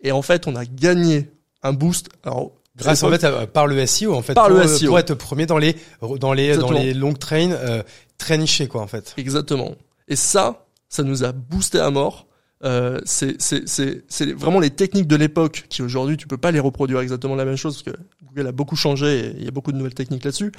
et 0.00 0.10
en 0.10 0.22
fait, 0.22 0.48
on 0.48 0.56
a 0.56 0.64
gagné 0.64 1.30
un 1.62 1.72
boost. 1.72 2.08
Alors 2.24 2.50
Grâce 2.76 3.02
en 3.02 3.10
fait 3.10 3.24
à- 3.24 3.46
par 3.46 3.66
le 3.66 3.84
SEO 3.86 4.14
en 4.14 4.22
fait 4.22 4.34
Par 4.34 4.48
pour, 4.48 4.56
le 4.56 4.62
euh, 4.62 4.66
SEO. 4.66 4.86
pour 4.88 4.98
être 4.98 5.14
premier 5.14 5.46
dans 5.46 5.58
les 5.58 5.76
dans 6.20 6.32
les 6.32 6.56
dans 6.56 6.70
les 6.70 6.94
longues 6.94 7.18
trains 7.18 7.52
euh, 7.52 7.82
très 8.18 8.38
nichés 8.38 8.66
quoi 8.68 8.80
en 8.82 8.86
fait. 8.86 9.14
Exactement. 9.18 9.74
Et 10.08 10.16
ça, 10.16 10.66
ça 10.88 11.02
nous 11.02 11.22
a 11.24 11.32
boosté 11.32 11.78
à 11.80 11.90
mort. 11.90 12.26
Euh, 12.64 12.98
c'est 13.04 13.40
c'est 13.42 13.68
c'est 13.68 14.04
c'est 14.08 14.32
vraiment 14.32 14.60
les 14.60 14.70
techniques 14.70 15.08
de 15.08 15.16
l'époque 15.16 15.64
qui 15.68 15.82
aujourd'hui 15.82 16.16
tu 16.16 16.26
peux 16.28 16.36
pas 16.38 16.50
les 16.52 16.60
reproduire 16.60 17.00
exactement 17.00 17.34
la 17.34 17.44
même 17.44 17.56
chose 17.56 17.82
parce 17.82 17.96
que 17.96 18.02
Google 18.24 18.46
a 18.46 18.52
beaucoup 18.52 18.76
changé 18.76 19.18
et 19.18 19.34
il 19.38 19.44
y 19.44 19.48
a 19.48 19.50
beaucoup 19.50 19.72
de 19.72 19.76
nouvelles 19.76 19.94
techniques 19.94 20.24
là-dessus. 20.24 20.52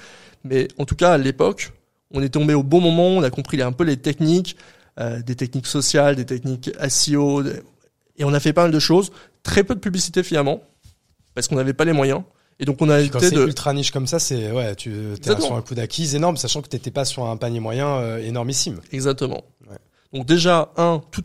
Mais 0.44 0.68
en 0.78 0.86
tout 0.86 0.96
cas 0.96 1.14
à 1.14 1.18
l'époque, 1.18 1.72
on 2.12 2.22
est 2.22 2.30
tombé 2.30 2.54
au 2.54 2.62
bon 2.62 2.82
moment, 2.82 3.08
on 3.08 3.24
a 3.24 3.30
compris 3.30 3.60
un 3.62 3.72
peu 3.72 3.86
les 3.86 3.98
techniques, 3.98 4.56
euh, 5.00 5.22
des 5.22 5.36
techniques 5.36 5.66
sociales, 5.68 6.16
des 6.16 6.26
techniques 6.26 6.70
SEO, 6.90 7.42
et 8.18 8.24
on 8.24 8.34
a 8.34 8.40
fait 8.40 8.54
pas 8.54 8.64
mal 8.64 8.72
de 8.72 8.80
choses. 8.80 9.12
Très 9.42 9.64
peu 9.64 9.74
de 9.74 9.80
publicité 9.80 10.22
finalement 10.24 10.62
parce 11.36 11.48
qu'on 11.48 11.56
n'avait 11.56 11.74
pas 11.74 11.86
les 11.86 11.94
moyens. 11.94 12.22
Et 12.60 12.66
donc 12.66 12.82
on 12.82 12.90
a 12.90 13.02
c'est 13.20 13.32
de 13.32 13.46
ultra 13.46 13.74
niche 13.74 13.92
comme 13.92 14.06
ça, 14.08 14.20
c'est 14.20 14.52
ouais, 14.52 14.76
tu 14.76 14.92
Exactement. 15.18 15.48
sur 15.48 15.56
un 15.56 15.62
coup 15.62 15.74
d'acquise 15.76 16.14
énorme, 16.16 16.38
sachant 16.38 16.62
que 16.62 16.68
t'étais 16.68 16.92
pas 16.92 17.04
sur 17.04 17.26
un 17.26 17.36
panier 17.36 17.60
moyen 17.60 17.88
euh, 17.88 18.18
énormissime. 18.20 18.80
Exactement. 18.92 19.44
Ouais. 19.70 19.78
Donc 20.14 20.28
déjà, 20.28 20.72
un, 20.78 21.02
tout 21.12 21.24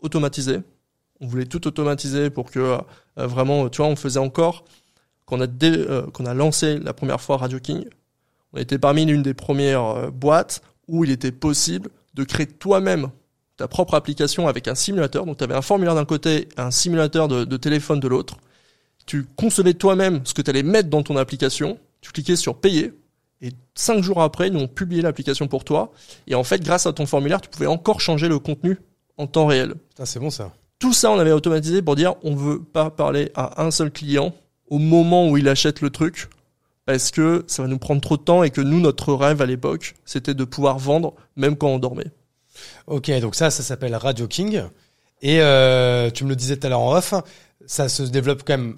automatisé. 0.00 0.60
On 1.20 1.26
voulait 1.26 1.46
tout 1.46 1.66
automatiser 1.66 2.30
pour 2.30 2.50
que 2.52 2.60
euh, 2.60 2.78
vraiment, 3.16 3.68
tu 3.68 3.78
vois, 3.78 3.88
on 3.90 3.96
faisait 3.96 4.20
encore, 4.20 4.64
quand 5.26 5.38
on, 5.38 5.40
a 5.40 5.46
dé- 5.48 5.72
euh, 5.76 6.02
quand 6.12 6.22
on 6.22 6.26
a 6.26 6.34
lancé 6.34 6.78
la 6.78 6.92
première 6.92 7.20
fois 7.20 7.38
Radio 7.38 7.58
King, 7.58 7.84
on 8.52 8.58
était 8.58 8.78
parmi 8.78 9.04
l'une 9.04 9.22
des 9.22 9.34
premières 9.34 9.84
euh, 9.84 10.10
boîtes 10.12 10.62
où 10.86 11.02
il 11.04 11.10
était 11.10 11.32
possible 11.32 11.90
de 12.14 12.22
créer 12.22 12.46
toi-même 12.46 13.08
ta 13.56 13.66
propre 13.66 13.94
application 13.94 14.46
avec 14.46 14.68
un 14.68 14.76
simulateur. 14.76 15.26
Donc 15.26 15.38
tu 15.38 15.44
avais 15.44 15.54
un 15.56 15.62
formulaire 15.62 15.96
d'un 15.96 16.04
côté 16.04 16.48
un 16.56 16.70
simulateur 16.70 17.26
de, 17.26 17.44
de 17.44 17.56
téléphone 17.56 17.98
de 17.98 18.06
l'autre. 18.06 18.36
Tu 19.08 19.24
concevais 19.36 19.72
toi-même 19.72 20.20
ce 20.24 20.34
que 20.34 20.42
tu 20.42 20.50
allais 20.50 20.62
mettre 20.62 20.90
dans 20.90 21.02
ton 21.02 21.16
application. 21.16 21.78
Tu 22.02 22.12
cliquais 22.12 22.36
sur 22.36 22.60
payer. 22.60 22.92
Et 23.40 23.52
cinq 23.74 24.02
jours 24.02 24.20
après, 24.20 24.50
nous 24.50 24.60
on 24.60 24.68
publié 24.68 25.00
l'application 25.00 25.48
pour 25.48 25.64
toi. 25.64 25.92
Et 26.26 26.34
en 26.34 26.44
fait, 26.44 26.62
grâce 26.62 26.84
à 26.84 26.92
ton 26.92 27.06
formulaire, 27.06 27.40
tu 27.40 27.48
pouvais 27.48 27.66
encore 27.66 28.02
changer 28.02 28.28
le 28.28 28.38
contenu 28.38 28.76
en 29.16 29.26
temps 29.26 29.46
réel. 29.46 29.76
C'est 30.04 30.20
bon 30.20 30.28
ça. 30.28 30.52
Tout 30.78 30.92
ça, 30.92 31.10
on 31.10 31.18
avait 31.18 31.32
automatisé 31.32 31.80
pour 31.80 31.96
dire 31.96 32.16
on 32.22 32.34
veut 32.34 32.62
pas 32.62 32.90
parler 32.90 33.32
à 33.34 33.62
un 33.62 33.70
seul 33.70 33.90
client 33.90 34.34
au 34.68 34.78
moment 34.78 35.30
où 35.30 35.38
il 35.38 35.48
achète 35.48 35.80
le 35.80 35.88
truc 35.88 36.28
parce 36.84 37.10
que 37.10 37.44
ça 37.46 37.62
va 37.62 37.68
nous 37.68 37.78
prendre 37.78 38.02
trop 38.02 38.18
de 38.18 38.22
temps 38.22 38.42
et 38.42 38.50
que 38.50 38.60
nous, 38.60 38.78
notre 38.78 39.14
rêve 39.14 39.40
à 39.40 39.46
l'époque, 39.46 39.94
c'était 40.04 40.34
de 40.34 40.44
pouvoir 40.44 40.78
vendre 40.78 41.14
même 41.34 41.56
quand 41.56 41.68
on 41.68 41.78
dormait. 41.78 42.12
Ok, 42.86 43.10
donc 43.20 43.36
ça, 43.36 43.50
ça 43.50 43.62
s'appelle 43.62 43.96
Radio 43.96 44.26
King. 44.26 44.64
Et 45.22 45.40
euh, 45.40 46.10
tu 46.10 46.24
me 46.24 46.28
le 46.28 46.36
disais 46.36 46.58
tout 46.58 46.66
à 46.66 46.70
l'heure 46.70 46.80
en 46.80 46.94
off, 46.94 47.14
ça 47.64 47.88
se 47.88 48.02
développe 48.02 48.42
quand 48.46 48.58
même 48.58 48.76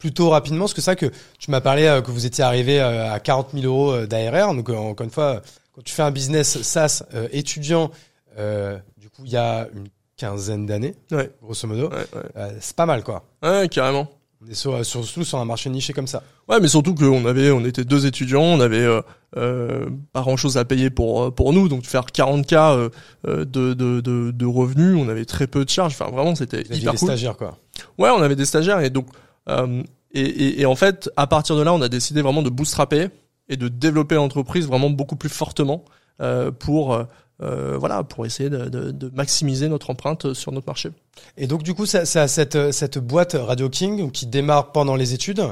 plutôt 0.00 0.30
rapidement. 0.30 0.64
Parce 0.64 0.74
que 0.74 0.80
ça, 0.80 0.96
que 0.96 1.06
tu 1.38 1.52
m'as 1.52 1.60
parlé 1.60 1.84
euh, 1.84 2.00
que 2.02 2.10
vous 2.10 2.26
étiez 2.26 2.42
arrivé 2.42 2.80
euh, 2.80 3.12
à 3.12 3.20
40 3.20 3.50
000 3.54 3.64
euros 3.66 3.92
euh, 3.92 4.06
d'ARR. 4.08 4.52
Donc 4.54 4.68
euh, 4.68 4.74
encore 4.74 5.04
une 5.04 5.12
fois, 5.12 5.42
quand 5.72 5.82
tu 5.84 5.94
fais 5.94 6.02
un 6.02 6.10
business 6.10 6.60
SaaS 6.62 7.04
étudiant, 7.30 7.92
euh, 8.38 8.76
du 8.98 9.08
coup, 9.08 9.22
il 9.24 9.30
y 9.30 9.36
a 9.36 9.68
une 9.74 9.86
quinzaine 10.16 10.66
d'années, 10.66 10.94
Ouais, 11.12 11.30
grosso 11.42 11.66
modo, 11.66 11.88
ouais, 11.88 11.96
ouais. 12.36 12.50
c'est 12.60 12.76
pas 12.76 12.84
mal 12.86 13.02
quoi. 13.04 13.22
Ouais, 13.42 13.68
carrément. 13.70 14.08
On 14.42 14.50
est 14.50 14.54
sur, 14.54 14.84
sur, 14.86 15.04
surtout 15.04 15.24
sur 15.24 15.38
un 15.38 15.44
marché 15.44 15.68
niché 15.70 15.92
comme 15.92 16.06
ça. 16.06 16.22
Ouais, 16.48 16.60
mais 16.60 16.68
surtout 16.68 16.94
qu'on 16.94 17.24
avait, 17.26 17.50
on 17.50 17.64
était 17.64 17.84
deux 17.84 18.06
étudiants, 18.06 18.42
on 18.42 18.60
avait 18.60 18.78
euh, 18.80 19.02
euh, 19.36 19.88
pas 20.14 20.22
grand 20.22 20.36
chose 20.38 20.56
à 20.58 20.64
payer 20.64 20.88
pour 20.90 21.34
pour 21.34 21.52
nous, 21.52 21.68
donc 21.68 21.84
faire 21.84 22.06
40 22.06 22.46
k 22.46 22.52
euh, 22.54 22.88
de, 23.24 23.44
de 23.44 24.00
de 24.00 24.30
de 24.30 24.46
revenus, 24.46 24.96
on 24.98 25.08
avait 25.10 25.26
très 25.26 25.46
peu 25.46 25.64
de 25.64 25.70
charges. 25.70 25.92
Enfin, 25.98 26.10
vraiment, 26.10 26.34
c'était 26.34 26.62
hyper 26.62 26.92
des 26.92 26.98
cool. 26.98 27.08
stagiaires 27.08 27.36
quoi. 27.36 27.58
Ouais, 27.98 28.08
on 28.10 28.22
avait 28.22 28.36
des 28.36 28.46
stagiaires 28.46 28.80
et 28.80 28.88
donc 28.90 29.06
euh, 29.50 29.82
et, 30.12 30.22
et, 30.22 30.60
et 30.62 30.66
en 30.66 30.74
fait, 30.74 31.10
à 31.16 31.26
partir 31.26 31.56
de 31.56 31.62
là, 31.62 31.72
on 31.72 31.82
a 31.82 31.88
décidé 31.88 32.22
vraiment 32.22 32.42
de 32.42 32.50
bootstrapper 32.50 33.08
et 33.48 33.56
de 33.56 33.68
développer 33.68 34.14
l'entreprise 34.14 34.66
vraiment 34.66 34.90
beaucoup 34.90 35.16
plus 35.16 35.28
fortement 35.28 35.84
euh, 36.20 36.50
pour 36.50 36.94
euh, 37.42 37.76
voilà 37.78 38.04
pour 38.04 38.26
essayer 38.26 38.50
de, 38.50 38.68
de, 38.68 38.90
de 38.90 39.10
maximiser 39.14 39.68
notre 39.68 39.90
empreinte 39.90 40.34
sur 40.34 40.52
notre 40.52 40.66
marché. 40.66 40.90
Et 41.36 41.46
donc 41.46 41.62
du 41.62 41.74
coup, 41.74 41.86
ça, 41.86 42.04
ça, 42.04 42.28
cette, 42.28 42.72
cette 42.72 42.98
boîte 42.98 43.36
Radio 43.38 43.68
King 43.68 44.10
qui 44.10 44.26
démarre 44.26 44.72
pendant 44.72 44.96
les 44.96 45.14
études, 45.14 45.42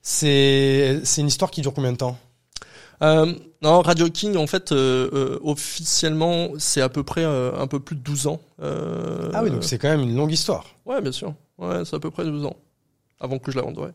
c'est 0.00 1.00
c'est 1.04 1.20
une 1.20 1.28
histoire 1.28 1.50
qui 1.50 1.60
dure 1.60 1.74
combien 1.74 1.92
de 1.92 1.98
temps? 1.98 2.16
Euh, 3.02 3.32
non, 3.62 3.80
Radio 3.80 4.08
King, 4.08 4.36
en 4.36 4.46
fait, 4.46 4.72
euh, 4.72 5.08
euh, 5.12 5.40
officiellement, 5.42 6.50
c'est 6.58 6.80
à 6.80 6.88
peu 6.88 7.02
près 7.02 7.24
un 7.24 7.66
peu 7.66 7.80
plus 7.80 7.96
de 7.96 8.00
12 8.00 8.26
ans. 8.26 8.40
Ah 8.60 9.42
oui, 9.42 9.50
donc 9.50 9.64
c'est 9.64 9.78
quand 9.78 9.88
même 9.88 10.02
une 10.02 10.16
longue 10.16 10.32
histoire. 10.32 10.64
Ouais, 10.86 11.00
bien 11.00 11.12
sûr. 11.12 11.34
Ouais, 11.58 11.84
c'est 11.84 11.96
à 11.96 12.00
peu 12.00 12.10
près 12.10 12.24
12 12.24 12.46
ans. 12.46 12.56
Avant 13.24 13.38
que 13.38 13.50
je 13.50 13.56
la 13.56 13.62
vende, 13.62 13.78
ouais. 13.78 13.90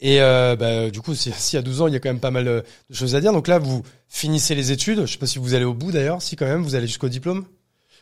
Et 0.00 0.22
euh, 0.22 0.56
bah, 0.56 0.90
du 0.90 1.00
coup, 1.00 1.14
si, 1.14 1.30
si 1.36 1.56
à 1.56 1.62
12 1.62 1.82
ans, 1.82 1.86
il 1.86 1.92
y 1.92 1.96
a 1.96 2.00
quand 2.00 2.08
même 2.08 2.20
pas 2.20 2.30
mal 2.30 2.48
euh, 2.48 2.62
de 2.88 2.94
choses 2.94 3.14
à 3.14 3.20
dire. 3.20 3.32
Donc 3.32 3.48
là, 3.48 3.58
vous 3.58 3.82
finissez 4.08 4.54
les 4.54 4.72
études. 4.72 5.02
Je 5.06 5.12
sais 5.12 5.18
pas 5.18 5.26
si 5.26 5.38
vous 5.38 5.54
allez 5.54 5.64
au 5.64 5.74
bout 5.74 5.92
d'ailleurs. 5.92 6.22
Si 6.22 6.36
quand 6.36 6.46
même, 6.46 6.62
vous 6.62 6.74
allez 6.74 6.86
jusqu'au 6.86 7.08
diplôme. 7.08 7.44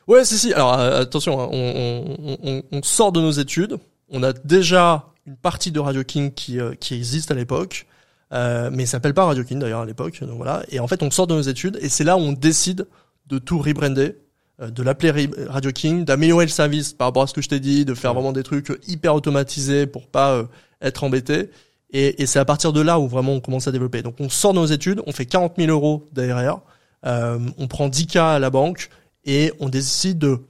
Ouais, 0.06 0.24
si, 0.24 0.38
si. 0.38 0.52
Alors 0.54 0.78
euh, 0.78 1.02
attention, 1.02 1.40
hein, 1.40 1.48
on, 1.50 2.16
on, 2.18 2.38
on, 2.42 2.62
on 2.70 2.82
sort 2.82 3.12
de 3.12 3.20
nos 3.20 3.32
études. 3.32 3.76
On 4.10 4.22
a 4.22 4.32
déjà 4.32 5.06
une 5.26 5.36
partie 5.36 5.70
de 5.70 5.80
Radio 5.80 6.02
King 6.04 6.32
qui, 6.32 6.58
euh, 6.60 6.74
qui 6.74 6.94
existe 6.94 7.30
à 7.30 7.34
l'époque, 7.34 7.86
mais 8.30 8.86
ça 8.86 8.92
s'appelle 8.92 9.12
pas 9.12 9.26
Radio 9.26 9.44
King 9.44 9.58
d'ailleurs 9.58 9.80
à 9.80 9.86
l'époque. 9.86 10.20
Donc 10.22 10.36
voilà. 10.36 10.62
Et 10.70 10.80
en 10.80 10.86
fait, 10.86 11.02
on 11.02 11.10
sort 11.10 11.26
de 11.26 11.34
nos 11.34 11.42
études 11.42 11.78
et 11.82 11.88
c'est 11.88 12.04
là 12.04 12.16
où 12.16 12.20
on 12.20 12.32
décide 12.32 12.86
de 13.26 13.38
tout 13.38 13.58
rebrander, 13.58 14.16
de 14.59 14.83
l'appeler 14.83 15.31
Radio 15.49 15.71
King, 15.71 16.05
d'améliorer 16.05 16.44
le 16.44 16.51
service 16.51 16.92
par 16.92 17.09
rapport 17.09 17.23
à 17.23 17.27
ce 17.27 17.35
que 17.35 17.40
je 17.40 17.49
t'ai 17.49 17.61
dit, 17.61 17.85
de 17.85 17.94
faire 17.94 18.12
vraiment 18.12 18.33
des 18.33 18.42
trucs 18.42 18.73
hyper 18.88 19.14
automatisés 19.14 19.87
pour 19.87 20.09
pas 20.09 20.33
euh, 20.33 20.44
être 20.83 21.05
embêté. 21.05 21.51
Et, 21.90 22.23
et 22.23 22.27
c'est 22.27 22.38
à 22.38 22.44
partir 22.44 22.73
de 22.73 22.81
là 22.81 22.99
où 22.99 23.09
vraiment 23.09 23.33
on 23.33 23.40
commence 23.40 23.68
à 23.68 23.73
développer. 23.73 24.03
Donc 24.03 24.16
on 24.18 24.29
sort 24.29 24.53
de 24.53 24.59
nos 24.59 24.66
études, 24.66 25.01
on 25.07 25.12
fait 25.12 25.27
40 25.27 25.55
000 25.57 25.71
euros 25.71 26.07
d'ARR, 26.12 26.61
euh, 27.07 27.38
on 27.57 27.68
prend 27.68 27.88
10K 27.88 28.18
à 28.18 28.38
la 28.38 28.51
banque 28.51 28.90
et 29.25 29.53
on 29.61 29.68
décide 29.68 30.18
de 30.18 30.40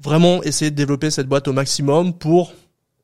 vraiment 0.00 0.42
essayer 0.42 0.70
de 0.70 0.76
développer 0.76 1.10
cette 1.10 1.28
boîte 1.28 1.46
au 1.46 1.52
maximum 1.52 2.12
pour, 2.12 2.52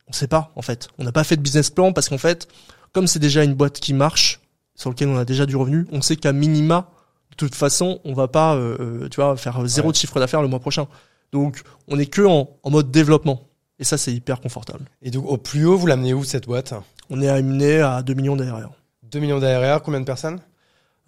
on 0.09 0.13
sait 0.13 0.27
pas 0.27 0.53
en 0.57 0.63
fait, 0.63 0.89
on 0.99 1.05
n'a 1.05 1.13
pas 1.13 1.25
fait 1.25 1.37
de 1.37 1.43
business 1.43 1.71
plan 1.71 1.93
parce 1.93 2.09
qu'en 2.09 2.19
fait, 2.19 2.49
comme 2.93 3.07
c'est 3.07 3.21
déjà 3.21 3.45
une 3.45 3.55
boîte 3.55 3.79
qui 3.79 3.95
marche, 3.95 4.41
sur 4.75 4.91
lequel 4.91 5.09
on 5.09 5.17
a 5.17 5.25
déjà 5.25 5.47
du 5.47 5.57
revenu, 5.57 5.87
on 5.93 6.01
sait 6.03 6.17
qu'à 6.17 6.33
minima, 6.33 6.91
toute 7.39 7.55
façon, 7.55 8.01
on 8.05 8.13
va 8.15 8.29
pas, 8.29 8.55
euh, 8.55 8.77
euh, 8.81 9.09
tu 9.09 9.17
vois, 9.17 9.37
faire 9.37 9.67
zéro 9.67 9.89
Ouais. 9.89 9.93
de 9.93 9.97
chiffre 9.97 10.19
d'affaires 10.21 10.43
le 10.43 10.49
mois 10.49 10.61
prochain. 10.61 10.87
Donc, 11.33 11.63
on 11.89 11.99
est 11.99 12.07
que 12.07 12.23
en, 12.23 12.49
en 12.63 12.71
mode 12.71 12.91
développement. 12.91 13.43
Et 13.79 13.85
ça, 13.85 13.97
c'est 13.99 14.13
hyper 14.13 14.41
confortable. 14.41 14.85
Et 15.03 15.11
donc, 15.11 15.25
au 15.27 15.37
plus 15.37 15.65
haut, 15.67 15.77
vous 15.77 15.87
l'amenez 15.87 16.15
où 16.15 16.25
cette 16.25 16.47
boîte? 16.47 16.75
On 17.11 17.21
est 17.23 17.29
amené 17.29 17.81
à 17.81 18.03
2 18.03 18.15
millions 18.15 18.37
d'ARR. 18.37 18.71
2 19.11 19.19
millions 19.21 19.39
d'ARR, 19.39 19.83
combien 19.83 20.01
de 20.01 20.05
personnes? 20.05 20.41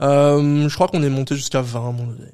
Euh, 0.00 0.68
je 0.68 0.74
crois 0.74 0.88
qu'on 0.88 1.02
est 1.02 1.08
monté 1.10 1.34
jusqu'à 1.34 1.60
20 1.62 1.78
à 1.78 1.82
un 1.82 1.92
moment 1.92 2.04
donné. 2.12 2.30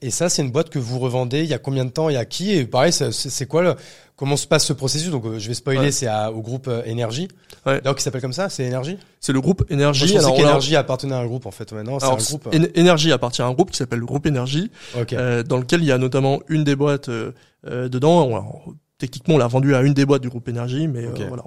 Et 0.00 0.10
ça, 0.10 0.28
c'est 0.28 0.42
une 0.42 0.50
boîte 0.50 0.70
que 0.70 0.78
vous 0.78 0.98
revendez 0.98 1.40
il 1.40 1.46
y 1.48 1.54
a 1.54 1.58
combien 1.58 1.84
de 1.84 1.90
temps 1.90 2.08
et 2.08 2.16
à 2.16 2.24
qui? 2.24 2.52
Et 2.52 2.64
pareil, 2.64 2.92
c'est 2.92 3.46
quoi 3.46 3.62
le, 3.62 3.76
comment 4.22 4.36
se 4.36 4.46
passe 4.46 4.64
ce 4.64 4.72
processus 4.72 5.10
Donc, 5.10 5.24
euh, 5.26 5.40
je 5.40 5.48
vais 5.48 5.54
spoiler, 5.54 5.80
Ouais. 5.80 5.90
c'est 5.90 6.06
à- 6.06 6.30
au 6.30 6.42
groupe 6.42 6.68
euh, 6.68 6.84
Énergie. 6.84 7.26
Ouais. 7.66 7.80
Donc, 7.80 7.98
il 7.98 8.02
s'appelle 8.04 8.20
comme 8.20 8.32
ça, 8.32 8.48
c'est 8.48 8.62
Énergie 8.62 8.96
C'est 9.18 9.32
le 9.32 9.40
groupe 9.40 9.64
Énergie. 9.68 10.06
Je 10.06 10.12
pensais 10.12 10.24
Alors, 10.24 10.34
on 10.34 10.36
qu'Énergie 10.38 10.76
appartenait 10.76 11.14
à 11.16 11.18
un 11.18 11.26
groupe, 11.26 11.44
en 11.46 11.50
fait. 11.50 11.72
Maintenant, 11.72 11.98
c'est 11.98 12.06
alors, 12.06 12.20
un 12.20 12.22
groupe. 12.22 12.46
Éne- 12.54 12.70
Énergie 12.76 13.10
appartient 13.10 13.42
à 13.42 13.46
un 13.46 13.52
groupe 13.52 13.72
qui 13.72 13.78
s'appelle 13.78 13.98
le 13.98 14.06
groupe 14.06 14.24
Énergie, 14.26 14.70
Ok. 14.96 15.12
euh, 15.14 15.42
dans 15.42 15.56
lequel 15.58 15.80
il 15.82 15.86
y 15.86 15.90
a 15.92 15.98
notamment 15.98 16.38
une 16.48 16.62
des 16.62 16.76
boîtes 16.76 17.08
euh, 17.08 17.32
euh, 17.66 17.88
dedans. 17.88 18.24
Alors, 18.28 18.64
techniquement, 18.96 19.34
on 19.34 19.38
l'a 19.38 19.48
vendu 19.48 19.74
à 19.74 19.82
une 19.82 19.92
des 19.92 20.06
boîtes 20.06 20.22
du 20.22 20.28
groupe 20.28 20.48
Énergie, 20.48 20.86
mais 20.86 21.04
Ok. 21.08 21.18
euh, 21.20 21.26
voilà. 21.26 21.42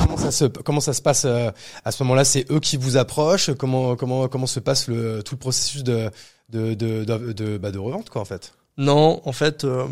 Comment 0.00 0.16
ça 0.16 0.30
se, 0.32 0.44
comment 0.46 0.80
ça 0.80 0.92
se 0.94 1.02
passe 1.02 1.24
euh, 1.26 1.50
à 1.84 1.92
ce 1.92 2.02
moment-là? 2.02 2.24
C'est 2.24 2.50
eux 2.50 2.58
qui 2.60 2.76
vous 2.76 2.96
approchent? 2.96 3.52
Comment, 3.54 3.94
comment, 3.94 4.26
comment 4.26 4.46
se 4.48 4.58
passe 4.58 4.88
le, 4.88 5.22
tout 5.22 5.34
le 5.36 5.38
processus 5.38 5.84
de, 5.84 6.10
de, 6.48 6.74
de, 6.74 7.04
de, 7.04 7.32
de, 7.32 7.58
bah, 7.58 7.70
de 7.70 7.78
revente, 7.78 8.10
quoi, 8.10 8.20
en 8.20 8.24
fait? 8.24 8.52
Non, 8.80 9.20
en 9.24 9.32
fait, 9.32 9.64
euh, 9.64 9.86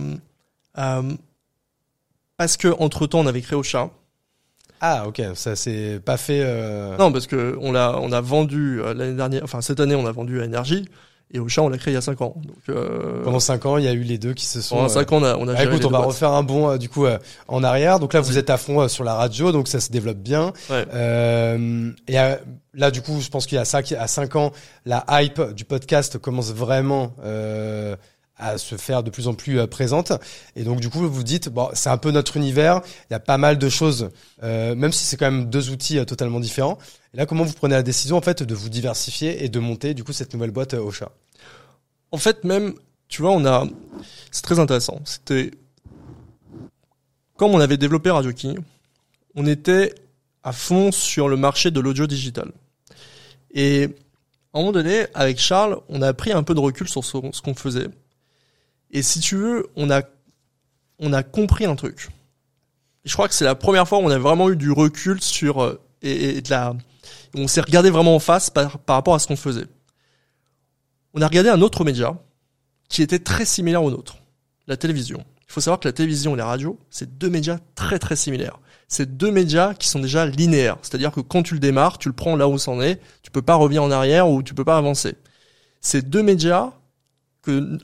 euh, 0.79 1.03
parce 2.37 2.57
que 2.57 2.68
entre 2.79 3.07
temps, 3.07 3.20
on 3.20 3.27
avait 3.27 3.42
créé 3.42 3.57
Ocha. 3.59 3.90
Ah, 4.81 5.07
ok, 5.09 5.20
ça 5.35 5.57
c'est 5.57 6.01
pas 6.05 6.16
fait. 6.16 6.40
Euh... 6.42 6.96
Non, 6.98 7.11
parce 7.12 7.27
que 7.27 7.57
on 7.61 7.72
l'a, 7.72 7.98
on 8.01 8.12
a 8.12 8.20
vendu 8.20 8.81
euh, 8.81 8.94
l'année 8.94 9.14
dernière, 9.16 9.42
enfin 9.44 9.61
cette 9.61 9.81
année, 9.81 9.94
on 9.96 10.07
a 10.07 10.12
vendu 10.12 10.40
à 10.40 10.44
Énergie 10.44 10.88
et 11.35 11.40
Ocha, 11.40 11.61
on 11.62 11.68
l'a 11.68 11.77
créé 11.79 11.92
il 11.92 11.94
y 11.94 11.98
a 11.98 12.01
5 12.01 12.22
ans. 12.22 12.35
Donc 12.42 12.57
euh, 12.70 13.22
Pendant 13.24 13.40
cinq 13.40 13.66
ans, 13.66 13.77
il 13.77 13.85
y 13.85 13.88
a 13.88 13.92
eu 13.92 14.03
les 14.03 14.16
deux 14.18 14.33
qui 14.35 14.46
se 14.46 14.61
sont. 14.62 14.77
pendant 14.77 14.87
euh, 14.88 14.94
5 14.94 15.12
ans, 15.12 15.16
on 15.18 15.24
a, 15.24 15.37
on 15.37 15.48
a 15.48 15.53
Ah, 15.53 15.57
géré 15.57 15.68
écoute, 15.68 15.81
les 15.81 15.87
on 15.87 15.88
deux 15.88 15.92
va 15.92 15.98
boîtes. 15.98 16.09
refaire 16.14 16.31
un 16.33 16.42
bond 16.44 16.77
du 16.79 16.88
coup 16.88 17.05
euh, 17.07 17.18
en 17.48 17.62
arrière. 17.64 17.98
Donc 17.98 18.14
là, 18.14 18.20
vous 18.20 18.38
êtes 18.38 18.48
à 18.51 18.57
fond 18.57 18.87
sur 18.88 19.03
la 19.05 19.14
radio, 19.14 19.51
donc 19.53 19.66
ça 19.68 19.81
se 19.81 19.90
développe 19.90 20.16
bien. 20.18 20.53
Ouais. 20.70 20.87
Euh, 20.94 21.90
et 22.07 22.14
là, 22.72 22.90
du 22.92 23.03
coup, 23.03 23.20
je 23.20 23.29
pense 23.29 23.46
qu'il 23.46 23.57
y 23.57 23.61
a 23.61 23.64
cinq, 23.66 23.92
à 23.92 24.07
cinq 24.07 24.37
ans, 24.37 24.53
la 24.87 25.05
hype 25.11 25.42
du 25.55 25.64
podcast 25.66 26.16
commence 26.18 26.53
vraiment 26.55 27.12
euh, 27.24 27.94
à 28.38 28.57
se 28.59 28.77
faire 28.77 29.03
de 29.03 29.11
plus 29.11 29.29
en 29.29 29.35
plus 29.35 29.59
euh, 29.59 29.66
présente. 29.66 30.12
Et 30.57 30.64
donc, 30.64 30.81
du 30.81 30.88
coup, 30.88 31.01
vous 31.01 31.11
vous 31.11 31.22
dites, 31.22 31.48
bon, 31.48 31.68
c'est 31.74 31.90
un 31.90 31.96
peu 31.96 32.11
notre 32.11 32.37
univers. 32.37 32.81
Il 33.11 33.12
y 33.12 33.16
a 33.16 33.20
pas 33.20 33.38
mal 33.38 33.59
de 33.59 33.68
choses, 33.68 34.11
euh, 34.42 34.74
même 34.74 34.92
si 34.92 35.05
c'est 35.05 35.16
quand 35.16 35.31
même 35.31 35.51
deux 35.51 35.70
outils 35.70 35.98
euh, 35.98 36.05
totalement 36.05 36.40
différents. 36.40 36.79
Et 37.14 37.16
là, 37.16 37.27
comment 37.27 37.44
vous 37.44 37.53
prenez 37.53 37.74
la 37.74 37.83
décision 37.83 38.16
en 38.16 38.20
fait 38.20 38.42
de 38.42 38.55
vous 38.55 38.68
diversifier 38.68 39.44
et 39.44 39.48
de 39.48 39.59
monter 39.59 39.94
du 39.94 40.05
coup 40.05 40.12
cette 40.12 40.33
nouvelle 40.35 40.51
boîte 40.51 40.74
euh, 40.74 40.83
Ocha 40.83 41.11
En 42.12 42.18
fait, 42.18 42.44
même, 42.44 42.74
tu 43.09 43.22
vois, 43.22 43.33
on 43.33 43.44
a, 43.44 43.66
c'est 44.31 44.42
très 44.42 44.59
intéressant. 44.59 45.01
C'était, 45.05 45.51
comme 47.37 47.53
on 47.53 47.61
avait 47.61 47.77
développé 47.77 48.11
Radio 48.11 48.33
King, 48.33 48.59
on 49.35 49.46
était 49.46 49.94
à 50.42 50.53
fond 50.53 50.92
sur 50.92 51.29
le 51.29 51.37
marché 51.37 51.70
de 51.70 51.81
l'audio 51.81 52.07
digital. 52.07 52.53
Et 53.53 53.85
à 54.53 54.59
un 54.59 54.61
moment 54.61 54.72
donné, 54.72 55.07
avec 55.14 55.38
Charles, 55.38 55.81
on 55.88 56.03
a 56.03 56.12
pris 56.12 56.33
un 56.33 56.42
peu 56.42 56.55
de 56.55 56.61
recul 56.61 56.88
sur 56.88 57.05
ce 57.05 57.42
qu'on 57.42 57.55
faisait. 57.55 57.88
Et 58.90 59.03
si 59.03 59.20
tu 59.20 59.37
veux, 59.37 59.66
on 59.77 59.90
a, 59.90 60.03
on 60.98 61.12
a 61.12 61.22
compris 61.22 61.66
un 61.66 61.77
truc. 61.77 62.09
Je 63.05 63.12
crois 63.12 63.29
que 63.29 63.35
c'est 63.35 63.44
la 63.44 63.55
première 63.55 63.88
fois 63.88 63.98
où 63.98 64.03
on 64.03 64.11
a 64.11 64.18
vraiment 64.18 64.51
eu 64.51 64.57
du 64.57 64.70
recul 64.70 65.20
sur 65.22 65.62
euh, 65.62 65.81
et, 66.03 66.40
de 66.40 66.51
la, 66.51 66.74
on 67.35 67.48
s'est 67.48 67.61
regardé 67.61 67.90
vraiment 67.90 68.14
en 68.14 68.18
face 68.18 68.51
par, 68.51 68.79
par 68.79 68.96
rapport 68.96 69.14
à 69.14 69.18
ce 69.18 69.27
qu'on 69.27 69.37
faisait. 69.37 69.66
On 71.14 71.22
a 71.22 71.27
regardé 71.27 71.51
un 71.51 71.61
autre 71.62 71.85
média 71.85 72.16
qui 72.88 73.03
était 73.03 73.18
très 73.18 73.44
similaire 73.44 73.83
au 73.83 73.90
nôtre, 73.90 74.18
la 74.66 74.77
télévision. 74.77 75.24
Il 75.48 75.53
faut 75.53 75.61
savoir 75.61 75.81
que 75.81 75.88
la 75.88 75.92
télévision 75.92 76.35
et 76.35 76.38
la 76.38 76.46
radio, 76.46 76.79
c'est 76.90 77.18
deux 77.18 77.31
médias 77.31 77.59
très 77.74 77.98
très 77.98 78.16
similaires. 78.16 78.59
C'est 78.87 79.16
deux 79.16 79.31
médias 79.31 79.74
qui 79.74 79.88
sont 79.88 79.98
déjà 79.98 80.24
linéaires, 80.27 80.79
c'est-à-dire 80.83 81.12
que 81.12 81.20
quand 81.20 81.42
tu 81.42 81.55
le 81.55 81.61
démarres, 81.61 81.98
tu 81.98 82.09
le 82.09 82.14
prends 82.14 82.37
là 82.37 82.48
où 82.48 82.59
c'en 82.59 82.81
est, 82.81 83.01
tu 83.22 83.31
peux 83.31 83.42
pas 83.42 83.55
revenir 83.55 83.83
en 83.83 83.90
arrière 83.90 84.29
ou 84.29 84.42
tu 84.42 84.55
peux 84.55 84.64
pas 84.64 84.79
avancer. 84.79 85.16
C'est 85.81 86.09
deux 86.09 86.22
médias 86.22 86.72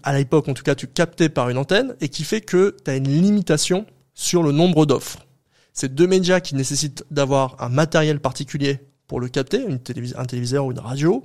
à 0.03 0.17
l'époque 0.17 0.49
en 0.49 0.55
tout 0.55 0.63
cas, 0.63 0.75
tu 0.75 0.87
captais 0.87 1.29
par 1.29 1.49
une 1.51 1.59
antenne 1.59 1.95
et 2.01 2.09
qui 2.09 2.25
fait 2.25 2.41
que 2.41 2.77
tu 2.85 2.91
as 2.91 2.97
une 2.97 3.09
limitation 3.09 3.87
sur 4.15 4.43
le 4.43 4.53
nombre 4.53 4.87
d'offres. 4.87 5.27
C'est 5.73 5.95
deux 5.95 6.07
médias 6.07 6.41
qui 6.41 6.55
nécessitent 6.55 7.05
d'avoir 7.11 7.57
un 7.61 7.69
matériel 7.69 8.21
particulier 8.21 8.79
pour 9.07 9.21
le 9.21 9.29
capter, 9.29 9.59
une 9.59 9.81
un 10.17 10.25
téléviseur 10.25 10.67
ou 10.67 10.73
une 10.73 10.79
radio, 10.79 11.25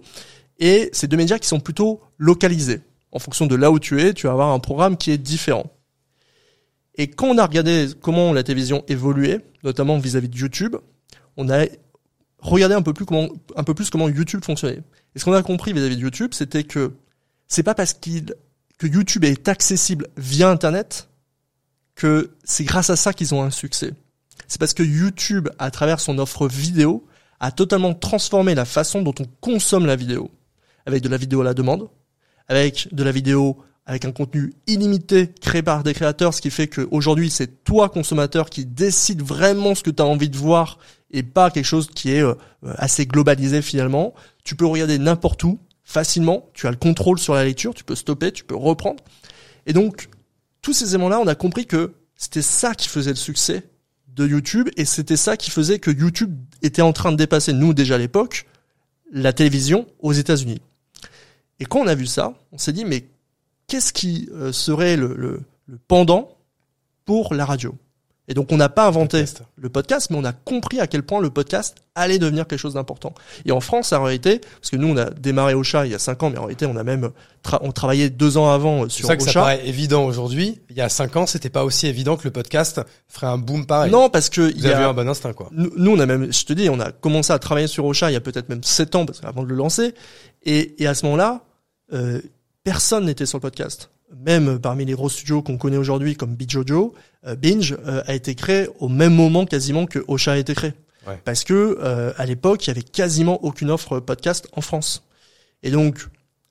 et 0.60 0.90
c'est 0.92 1.08
deux 1.08 1.18
médias 1.18 1.40
qui 1.40 1.48
sont 1.48 1.60
plutôt 1.60 2.02
localisés. 2.18 2.82
En 3.12 3.20
fonction 3.20 3.48
de 3.48 3.56
là 3.56 3.72
où 3.72 3.80
tu 3.80 4.02
es, 4.02 4.14
tu 4.14 4.28
vas 4.28 4.34
avoir 4.34 4.50
un 4.50 4.60
programme 4.60 4.98
qui 4.98 5.12
est 5.12 5.18
différent. 5.18 5.72
Et 6.96 7.08
quand 7.08 7.28
on 7.28 7.38
a 7.38 7.46
regardé 7.46 7.88
comment 8.02 8.34
la 8.34 8.44
télévision 8.44 8.84
évoluait, 8.88 9.40
notamment 9.64 9.98
vis-à-vis 9.98 10.30
de 10.30 10.38
YouTube, 10.38 10.76
on 11.38 11.50
a 11.50 11.66
regardé 12.40 12.76
un 12.76 12.82
peu 12.82 12.94
plus 12.94 13.06
comment 13.06 14.10
YouTube 14.10 14.44
fonctionnait. 14.44 14.82
Et 15.16 15.20
ce 15.20 15.26
qu'on 15.26 15.34
a 15.34 15.42
compris 15.42 15.74
vis-à-vis 15.74 15.96
de 15.96 16.02
YouTube, 16.02 16.32
c'était 16.34 16.64
que 16.64 16.92
c'est 17.50 17.64
pas 17.64 17.76
parce 17.76 17.94
qu'il, 17.94 18.34
que 18.78 18.88
YouTube 18.88 19.26
est 19.26 19.48
accessible 19.50 20.08
via 20.16 20.50
Internet 20.50 21.10
que 21.96 22.32
c'est 22.46 22.64
grâce 22.64 22.90
à 22.90 22.96
ça 22.96 23.12
qu'ils 23.12 23.36
ont 23.36 23.44
un 23.44 23.52
succès. 23.52 23.92
C'est 24.48 24.60
parce 24.60 24.74
que 24.74 24.84
YouTube, 24.84 25.50
à 25.60 25.70
travers 25.70 26.00
son 26.00 26.18
offre 26.18 26.48
vidéo, 26.48 27.06
a 27.42 27.52
totalement 27.52 27.94
transformé 27.94 28.56
la 28.56 28.66
façon 28.66 29.02
dont 29.02 29.16
on 29.20 29.26
consomme 29.42 29.86
la 29.86 29.98
vidéo. 29.98 30.32
Avec 30.86 31.04
de 31.04 31.10
la 31.10 31.18
vidéo 31.18 31.42
à 31.42 31.44
la 31.44 31.54
demande, 31.54 31.90
avec 32.48 32.88
de 32.94 33.04
la 33.04 33.12
vidéo 33.12 33.58
avec 33.90 34.06
un 34.06 34.12
contenu 34.12 34.54
illimité 34.68 35.34
créé 35.42 35.64
par 35.64 35.82
des 35.82 35.96
créateurs, 35.96 36.36
ce 36.36 36.42
qui 36.42 36.52
fait 36.52 36.68
qu'aujourd'hui 36.68 37.32
c'est 37.32 37.64
toi 37.64 37.90
consommateur 37.90 38.52
qui 38.52 38.64
décide 38.68 39.24
vraiment 39.24 39.74
ce 39.74 39.82
que 39.82 39.90
tu 39.90 40.04
as 40.04 40.06
envie 40.06 40.30
de 40.30 40.38
voir 40.38 40.78
et 41.10 41.24
pas 41.24 41.50
quelque 41.50 41.66
chose 41.66 41.88
qui 41.88 42.12
est 42.12 42.22
euh, 42.22 42.36
assez 42.78 43.08
globalisé 43.08 43.64
finalement. 43.64 44.14
Tu 44.44 44.56
peux 44.56 44.68
regarder 44.68 45.00
n'importe 45.00 45.44
où 45.44 45.60
facilement, 45.90 46.48
tu 46.54 46.68
as 46.68 46.70
le 46.70 46.78
contrôle 46.78 47.18
sur 47.18 47.34
la 47.34 47.44
lecture, 47.44 47.74
tu 47.74 47.84
peux 47.84 47.96
stopper, 47.96 48.32
tu 48.32 48.44
peux 48.44 48.56
reprendre. 48.56 49.04
Et 49.66 49.74
donc 49.74 50.10
tous 50.62 50.72
ces 50.72 50.90
éléments-là, 50.90 51.20
on 51.20 51.26
a 51.26 51.34
compris 51.34 51.66
que 51.66 51.94
c'était 52.16 52.44
ça 52.44 52.76
qui 52.76 52.88
faisait 52.88 53.10
le 53.10 53.16
succès 53.16 53.64
de 54.10 54.28
YouTube 54.28 54.70
et 54.78 54.86
c'était 54.86 55.18
ça 55.18 55.36
qui 55.36 55.50
faisait 55.50 55.80
que 55.80 55.90
YouTube 55.90 56.38
était 56.62 56.84
en 56.84 56.94
train 56.94 57.12
de 57.12 57.18
dépasser 57.18 57.54
nous 57.54 57.74
déjà 57.74 57.96
à 57.96 57.98
l'époque 57.98 58.46
la 59.12 59.34
télévision 59.34 59.88
aux 59.98 60.14
États-Unis. 60.14 60.62
Et 61.60 61.66
quand 61.66 61.80
on 61.80 61.88
a 61.88 61.96
vu 61.96 62.06
ça, 62.06 62.36
on 62.52 62.60
s'est 62.60 62.74
dit 62.74 62.86
mais 62.86 63.08
qu'est-ce 63.66 63.92
qui 63.92 64.30
euh, 64.32 64.52
serait 64.52 64.96
le, 64.96 65.16
le, 65.16 65.42
le 65.66 65.80
pendant 65.88 66.38
pour 67.06 67.34
la 67.34 67.46
radio? 67.46 67.76
Et 68.30 68.34
donc 68.36 68.52
on 68.52 68.58
n'a 68.58 68.70
pas 68.70 68.86
inventé 68.88 69.18
Podcast. 69.18 69.42
le 69.58 69.70
podcast, 69.70 70.08
mais 70.12 70.18
on 70.18 70.24
a 70.24 70.32
compris 70.32 70.80
à 70.80 70.88
quel 70.88 71.04
point 71.04 71.20
le 71.20 71.30
podcast 71.32 71.76
allait 71.96 72.20
devenir 72.20 72.48
quelque 72.48 72.60
chose 72.60 72.76
d'important. 72.76 73.14
Et 73.46 73.52
en 73.52 73.60
France, 73.60 73.92
en 73.92 74.04
réalité, 74.04 74.40
parce 74.40 74.70
que 74.70 74.78
nous 74.78 74.88
on 74.88 74.96
a 74.98 75.10
démarré 75.10 75.56
Ocha 75.56 75.86
il 75.88 75.92
y 75.92 75.96
a 75.96 76.00
cinq 76.00 76.22
ans, 76.24 76.30
mais 76.30 76.38
en 76.38 76.44
réalité 76.44 76.66
on 76.68 76.76
a 76.78 76.84
même 76.84 77.10
tra- 77.44 77.58
on 77.64 77.72
travaillait 77.72 78.10
deux 78.12 78.38
ans 78.38 78.52
avant 78.52 78.86
euh, 78.86 78.90
sur 78.90 79.08
ça 79.08 79.18
que 79.18 79.24
ça 79.24 79.34
paraît 79.34 79.68
évident 79.68 80.06
aujourd'hui. 80.06 80.62
Il 80.70 80.78
y 80.78 80.82
a 80.82 80.90
cinq 80.90 81.16
ans, 81.16 81.26
c'était 81.26 81.50
pas 81.50 81.66
aussi 81.66 81.88
évident 81.88 82.16
que 82.18 82.24
le 82.24 82.32
podcast 82.32 82.80
ferait 83.08 83.28
un 83.28 83.40
boom 83.40 83.66
pareil. 83.66 83.92
Non, 83.92 84.10
parce 84.10 84.30
que 84.30 84.42
vous 84.42 84.50
il 84.50 84.62
y 84.62 84.68
avez 84.68 84.84
eu 84.84 84.86
a, 84.86 84.90
un 84.90 84.94
bon 84.94 85.10
instinct, 85.10 85.34
quoi. 85.34 85.50
Nous, 85.52 85.72
nous, 85.76 85.92
on 85.92 86.00
a 86.00 86.06
même, 86.06 86.32
je 86.32 86.46
te 86.46 86.54
dis, 86.54 86.70
on 86.70 86.80
a 86.80 86.92
commencé 86.92 87.34
à 87.34 87.40
travailler 87.40 87.68
sur 87.68 87.84
Ocha 87.86 88.12
il 88.12 88.14
y 88.14 88.18
a 88.18 88.22
peut-être 88.22 88.48
même 88.50 88.64
7 88.64 88.96
ans, 88.96 89.06
parce 89.08 89.20
qu'avant 89.20 89.42
de 89.44 89.48
le 89.50 89.56
lancer. 89.56 89.96
Et, 90.44 90.82
et 90.82 90.88
à 90.88 90.94
ce 90.94 91.04
moment-là, 91.08 91.42
euh, 91.94 92.22
personne 92.64 93.06
n'était 93.06 93.26
sur 93.26 93.40
le 93.40 93.42
podcast. 93.42 93.90
Même 94.18 94.60
parmi 94.60 94.86
les 94.86 94.94
gros 94.94 95.10
studios 95.10 95.42
qu'on 95.42 95.58
connaît 95.58 95.78
aujourd'hui, 95.78 96.16
comme 96.16 96.36
Bijojo, 96.36 96.94
euh, 97.26 97.36
Binge 97.36 97.78
euh, 97.86 98.02
a 98.08 98.14
été 98.14 98.36
créé 98.36 98.68
au 98.80 98.90
même 98.90 99.14
moment 99.14 99.46
quasiment 99.46 99.86
que 99.86 100.04
Ocha 100.08 100.34
a 100.34 100.38
été 100.38 100.56
créé. 100.56 100.74
Ouais. 101.08 101.20
Parce 101.24 101.44
que 101.44 101.78
euh, 101.82 102.12
à 102.18 102.26
l'époque, 102.26 102.66
il 102.66 102.70
y 102.70 102.72
avait 102.72 102.82
quasiment 102.82 103.44
aucune 103.44 103.70
offre 103.72 104.00
podcast 104.00 104.48
en 104.54 104.62
France. 104.62 105.04
Et 105.64 105.72
donc, 105.72 106.08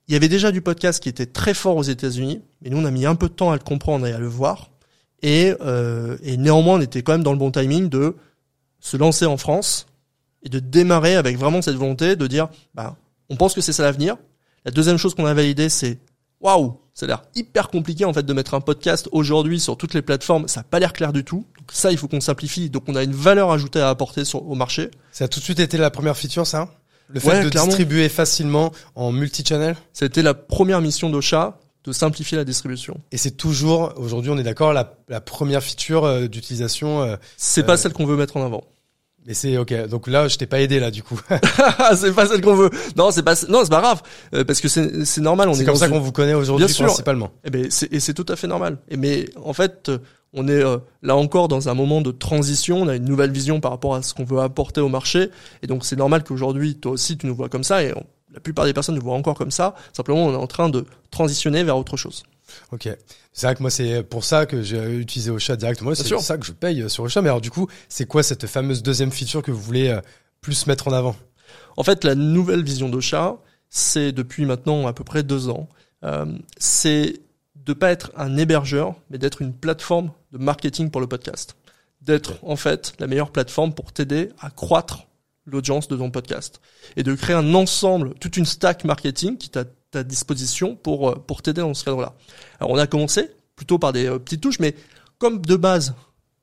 il 0.09 0.15
y 0.15 0.17
avait 0.17 0.29
déjà 0.29 0.53
du 0.53 0.63
podcast 0.63 1.03
qui 1.03 1.09
était 1.09 1.27
très 1.27 1.55
fort 1.55 1.77
aux 1.77 1.83
États-Unis, 1.83 2.41
mais 2.63 2.71
nous, 2.71 2.79
on 2.79 2.85
a 2.85 2.91
mis 2.91 3.07
un 3.07 3.15
peu 3.15 3.29
de 3.29 3.35
temps 3.35 3.51
à 3.51 3.57
le 3.57 3.63
comprendre 3.63 4.07
et 4.07 4.13
à 4.13 4.19
le 4.19 4.27
voir. 4.27 4.71
Et, 5.23 5.55
euh, 5.61 6.17
et 6.23 6.37
néanmoins, 6.37 6.77
on 6.77 6.81
était 6.81 7.03
quand 7.03 7.13
même 7.13 7.23
dans 7.23 7.33
le 7.33 7.39
bon 7.39 7.51
timing 7.51 7.89
de 7.89 8.17
se 8.81 8.97
lancer 8.97 9.27
en 9.27 9.37
France 9.37 9.87
et 10.43 10.49
de 10.49 10.61
démarrer 10.61 11.17
avec 11.17 11.37
vraiment 11.37 11.61
cette 11.61 11.75
volonté 11.75 12.17
de 12.17 12.27
dire, 12.27 12.49
bah, 12.75 12.97
on 13.29 13.37
pense 13.37 13.55
que 13.55 13.61
c'est 13.61 13.73
ça 13.73 13.83
l'avenir. 13.83 14.17
La 14.65 14.71
deuxième 14.71 14.97
chose 14.97 15.15
qu'on 15.15 15.27
a 15.27 15.35
validé, 15.35 15.69
c'est 15.69 15.99
waouh, 16.41 16.81
ça 16.95 17.05
a 17.05 17.09
l'air 17.09 17.23
hyper 17.35 17.69
compliqué 17.69 18.05
en 18.05 18.13
fait 18.13 18.25
de 18.25 18.33
mettre 18.33 18.55
un 18.55 18.61
podcast 18.61 19.09
aujourd'hui 19.13 19.61
sur 19.61 19.77
toutes 19.77 19.95
les 19.95 20.03
plateformes. 20.03 20.49
Ça 20.49 20.61
n'a 20.61 20.65
pas 20.65 20.79
l'air 20.79 20.93
clair 20.93 21.13
du 21.13 21.25
tout. 21.25 21.45
Donc 21.59 21.71
ça, 21.73 21.91
il 21.93 21.99
faut 21.99 22.09
qu'on 22.09 22.21
simplifie. 22.21 22.71
Donc 22.71 22.85
on 22.89 22.95
a 22.97 23.03
une 23.03 23.13
valeur 23.15 23.51
ajoutée 23.53 23.81
à 23.81 23.89
apporter 23.91 24.25
sur, 24.25 24.49
au 24.49 24.55
marché. 24.55 24.91
Ça 25.13 25.25
a 25.25 25.29
tout 25.29 25.41
de 25.41 25.45
suite 25.45 25.61
été 25.61 25.77
la 25.79 25.91
première 25.91 26.17
feature, 26.17 26.47
ça? 26.47 26.69
Le 27.11 27.21
fait 27.21 27.29
Ouais, 27.29 27.45
de 27.45 27.49
clairement. 27.49 27.69
distribuer 27.69 28.09
facilement 28.09 28.73
en 28.95 29.13
multi-channel? 29.13 29.77
C'était 29.93 30.23
la 30.23 30.35
première 30.35 30.81
mission 30.81 31.09
d'Ocha 31.09 31.59
de 31.85 31.93
simplifier 31.93 32.37
la 32.37 32.45
distribution. 32.45 33.01
Et 33.13 33.17
c'est 33.17 33.31
toujours, 33.31 33.95
aujourd'hui, 33.97 34.31
on 34.31 34.37
est 34.37 34.43
d'accord, 34.43 34.75
la, 34.75 34.95
la 35.09 35.21
première 35.23 35.63
feature 35.63 36.05
euh, 36.05 36.27
d'utilisation. 36.27 37.01
euh, 37.03 37.17
C'est 37.39 37.63
Euh, 37.63 37.65
pas 37.65 37.77
celle 37.79 37.95
qu'on 37.95 38.05
veut 38.05 38.17
mettre 38.17 38.37
en 38.37 38.45
avant. 38.45 38.63
Mais 39.29 39.35
c'est 39.35 39.57
ok. 39.59 39.87
Donc 39.89 40.09
là, 40.09 40.27
je 40.27 40.37
t'ai 40.39 40.47
pas 40.47 40.61
aidé 40.61 40.81
là, 40.81 40.91
du 40.91 41.03
coup. 41.05 41.21
c'est 41.97 42.13
pas 42.15 42.27
celle 42.27 42.41
qu'on 42.41 42.55
veut. 42.57 42.71
Non, 42.97 43.11
c'est 43.13 43.23
pas 43.23 43.35
non, 43.49 43.61
c'est 43.63 43.71
pas 43.71 43.81
grave 43.81 44.03
euh, 44.35 44.43
parce 44.45 44.61
que 44.61 44.69
c'est 44.69 45.05
c'est 45.05 45.21
normal, 45.21 45.49
on 45.49 45.53
est, 45.53 45.57
c'est 45.57 45.65
comme 45.67 45.77
ça 45.77 45.87
une- 45.87 45.93
qu'on 45.93 46.01
vous 46.01 46.13
connaît 46.13 46.35
aujourd'hui 46.35 46.67
principalement. 46.87 47.31
Eh 47.45 47.51
ben, 47.51 47.67
c'est, 47.71 47.93
et 47.93 48.01
c'est 48.01 48.15
tout 48.15 48.27
à 48.29 48.35
fait 48.37 48.47
normal. 48.49 48.79
Et 48.89 48.97
mais 48.97 49.27
en 49.45 49.53
fait, 49.53 49.91
on 50.33 50.49
est 50.49 50.53
euh, 50.65 50.79
là 51.03 51.15
encore 51.17 51.49
dans 51.49 51.69
un 51.69 51.75
moment 51.75 52.01
de 52.01 52.11
transition. 52.11 52.83
On 52.83 52.89
a 52.89 52.97
une 52.97 53.05
nouvelle 53.05 53.31
vision 53.31 53.61
par 53.61 53.71
rapport 53.71 53.95
à 53.95 54.03
ce 54.03 54.15
qu'on 54.15 54.25
veut 54.25 54.41
apporter 54.41 54.81
au 54.81 54.89
marché. 54.89 55.29
Et 55.63 55.67
donc, 55.67 55.85
c'est 55.85 55.97
normal 55.97 56.25
qu'aujourd'hui, 56.25 56.75
toi 56.77 56.93
aussi, 56.93 57.17
tu 57.19 57.27
nous 57.27 57.35
vois 57.37 57.49
comme 57.49 57.65
ça. 57.65 57.83
Et 57.83 57.93
on- 57.95 58.05
la 58.35 58.41
plupart 58.41 58.65
des 58.67 58.73
personnes 58.75 58.95
nous 58.95 59.03
voient 59.03 59.15
encore 59.17 59.35
comme 59.37 59.51
ça. 59.51 59.75
Simplement, 59.95 60.27
on 60.27 60.33
est 60.33 60.37
en 60.37 60.47
train 60.47 60.69
de 60.69 60.85
transitionner 61.11 61.65
vers 61.65 61.77
autre 61.79 61.97
chose. 61.97 62.23
Ok. 62.73 62.89
C'est 63.33 63.47
vrai 63.47 63.55
que 63.55 63.63
moi, 63.63 63.71
c'est 63.71 64.03
pour 64.03 64.25
ça 64.25 64.47
que 64.47 64.63
j'ai 64.63 64.97
utilisé 64.97 65.31
Ocha 65.31 65.57
directement. 65.57 65.95
C'est 65.95 66.05
sûr. 66.05 66.17
pour 66.17 66.25
ça 66.25 66.39
que 66.39 66.47
je 66.47 66.53
paye 66.53 66.89
sur 66.89 67.05
Ocha. 67.05 67.23
Mais 67.23 67.29
alors, 67.29 67.41
du 67.41 67.51
coup, 67.51 67.69
c'est 67.89 68.07
quoi 68.07 68.23
cette 68.23 68.47
fameuse 68.47 68.83
deuxième 68.83 69.13
feature 69.13 69.43
que 69.43 69.51
vous 69.51 69.61
voulez 69.61 69.89
euh, 69.89 70.01
plus 70.41 70.67
mettre 70.67 70.89
en 70.89 70.93
avant? 70.93 71.17
En 71.77 71.83
fait, 71.85 72.05
la 72.05 72.15
nouvelle 72.15 72.63
vision 72.63 72.89
d'Ocha, 72.89 73.39
c'est 73.71 74.13
depuis 74.13 74.45
maintenant 74.45 74.87
à 74.87 74.93
peu 74.93 75.05
près 75.05 75.23
deux 75.23 75.49
ans, 75.49 75.69
euh, 76.05 76.27
c'est 76.59 77.21
de 77.55 77.73
pas 77.73 77.91
être 77.91 78.11
un 78.17 78.37
hébergeur, 78.37 78.95
mais 79.11 79.19
d'être 79.19 79.43
une 79.43 79.53
plateforme 79.53 80.11
de 80.33 80.39
marketing 80.39 80.91
pour 80.91 81.01
le 81.01 81.07
podcast. 81.07 81.57
D'être 82.01 82.39
en 82.43 82.57
fait 82.57 82.95
la 82.99 83.07
meilleure 83.07 83.31
plateforme 83.31 83.75
pour 83.75 83.93
t'aider 83.93 84.31
à 84.41 84.51
croître 84.51 85.07
l'audience 85.45 85.89
de 85.89 85.97
ton 85.97 86.11
podcast 86.11 86.61
et 86.97 87.03
de 87.03 87.15
créer 87.15 87.37
un 87.37 87.55
ensemble, 87.55 88.15
toute 88.15 88.37
une 88.37 88.47
stack 88.47 88.85
marketing 88.85 89.37
qui 89.37 89.51
à 89.59 89.65
ta 89.91 90.05
disposition 90.05 90.77
pour 90.77 91.11
euh, 91.11 91.15
pour 91.15 91.43
t'aider 91.43 91.61
dans 91.61 91.75
ce 91.75 91.85
cadre-là. 91.85 92.15
Alors 92.61 92.73
on 92.73 92.79
a 92.79 92.87
commencé 92.87 93.31
plutôt 93.57 93.79
par 93.79 93.93
des 93.93 94.07
euh, 94.07 94.19
petites 94.19 94.41
touches, 94.41 94.61
mais 94.61 94.75
comme 95.19 95.41
de 95.41 95.57
base 95.57 95.95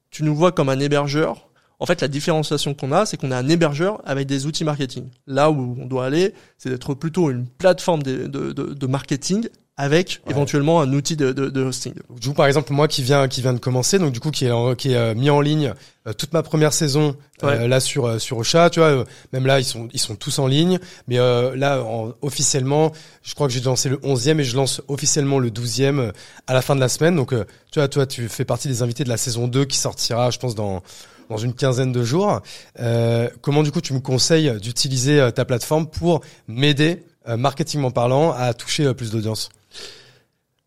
tu 0.10 0.24
nous 0.24 0.36
vois 0.36 0.54
comme 0.54 0.70
un 0.70 0.80
hébergeur, 0.80 1.50
en 1.80 1.86
fait, 1.86 2.02
la 2.02 2.08
différenciation 2.08 2.74
qu'on 2.74 2.92
a, 2.92 3.06
c'est 3.06 3.18
qu'on 3.18 3.32
a 3.32 3.38
un 3.38 3.50
hébergeur 3.50 4.02
avec 4.06 4.28
des 4.28 4.46
outils 4.46 4.64
marketing. 4.64 5.10
Là 5.28 5.52
où 5.52 5.76
on 5.78 5.86
doit 5.86 6.06
aller, 6.06 6.34
c'est 6.58 6.70
d'être 6.70 6.94
plutôt 6.94 7.30
une 7.30 7.48
plateforme 7.48 8.02
de, 8.02 8.88
marketing 8.88 9.50
avec 9.78 10.22
Ouais. 10.26 10.32
éventuellement 10.32 10.80
un 10.82 10.94
outil 10.94 11.16
de, 11.18 11.34
de, 11.34 11.50
de 11.50 11.62
hosting. 11.64 11.94
Du 12.22 12.30
coup, 12.30 12.34
par 12.34 12.46
exemple, 12.48 12.72
moi 12.72 12.88
qui 12.88 13.04
viens, 13.04 13.28
qui 13.28 13.42
vient 13.42 13.52
de 13.54 13.60
commencer, 13.60 14.00
donc 14.00 14.14
du 14.14 14.20
coup, 14.22 14.32
qui 14.32 14.46
est, 14.46 14.52
en- 14.52 14.74
qui 14.76 14.92
est 14.94 14.96
euh, 14.96 15.14
mis 15.16 15.30
en 15.30 15.42
ligne 15.42 15.74
euh, 16.08 16.14
toute 16.14 16.32
ma 16.34 16.44
première 16.44 16.72
saison 16.72 17.16
euh, 17.44 17.68
là 17.68 17.80
sur 17.82 18.06
euh, 18.06 18.18
sur 18.20 18.38
Ocha, 18.38 18.70
tu 18.70 18.80
vois, 18.80 18.90
euh, 18.90 19.04
même 19.34 19.46
là 19.46 19.60
ils 19.60 19.66
sont 19.66 19.90
ils 19.92 20.00
sont 20.00 20.16
tous 20.16 20.40
en 20.40 20.48
ligne, 20.48 20.80
mais 21.08 21.20
euh, 21.20 21.56
là 21.58 21.84
en- 21.84 22.14
officiellement, 22.22 22.94
je 23.24 23.34
crois 23.36 23.48
que 23.48 23.54
j'ai 23.54 23.60
lancé 23.62 23.90
le 23.90 23.98
11e 23.98 24.40
et 24.40 24.44
je 24.46 24.56
lance 24.56 24.82
officiellement 24.88 25.40
le 25.40 25.50
12e 25.50 26.00
euh, 26.00 26.12
à 26.48 26.54
la 26.54 26.62
fin 26.62 26.76
de 26.76 26.80
la 26.80 26.88
semaine. 26.90 27.16
Donc 27.18 27.34
euh, 27.34 27.44
tu 27.72 27.80
vois, 27.80 27.88
toi 27.90 28.06
tu 28.06 28.30
fais 28.30 28.46
partie 28.46 28.68
des 28.70 28.82
invités 28.82 29.04
de 29.04 29.10
la 29.10 29.18
saison 29.18 29.48
2 29.48 29.66
qui 29.66 29.78
sortira, 29.78 30.30
je 30.32 30.40
pense 30.40 30.56
dans 30.56 30.82
dans 31.30 31.38
une 31.38 31.54
quinzaine 31.54 31.92
de 31.92 32.04
jours. 32.04 32.40
Euh, 32.80 33.28
comment 33.42 33.64
du 33.64 33.72
coup 33.72 33.82
tu 33.82 33.94
me 33.94 34.00
conseilles 34.00 34.54
d'utiliser 34.62 35.28
ta 35.36 35.44
plateforme 35.44 35.88
pour 35.88 36.22
m'aider 36.48 37.04
euh, 37.28 37.36
marketingment 37.36 37.90
parlant 37.92 38.32
à 38.32 38.54
toucher 38.54 38.94
plus 38.94 39.10
d'audience? 39.12 39.50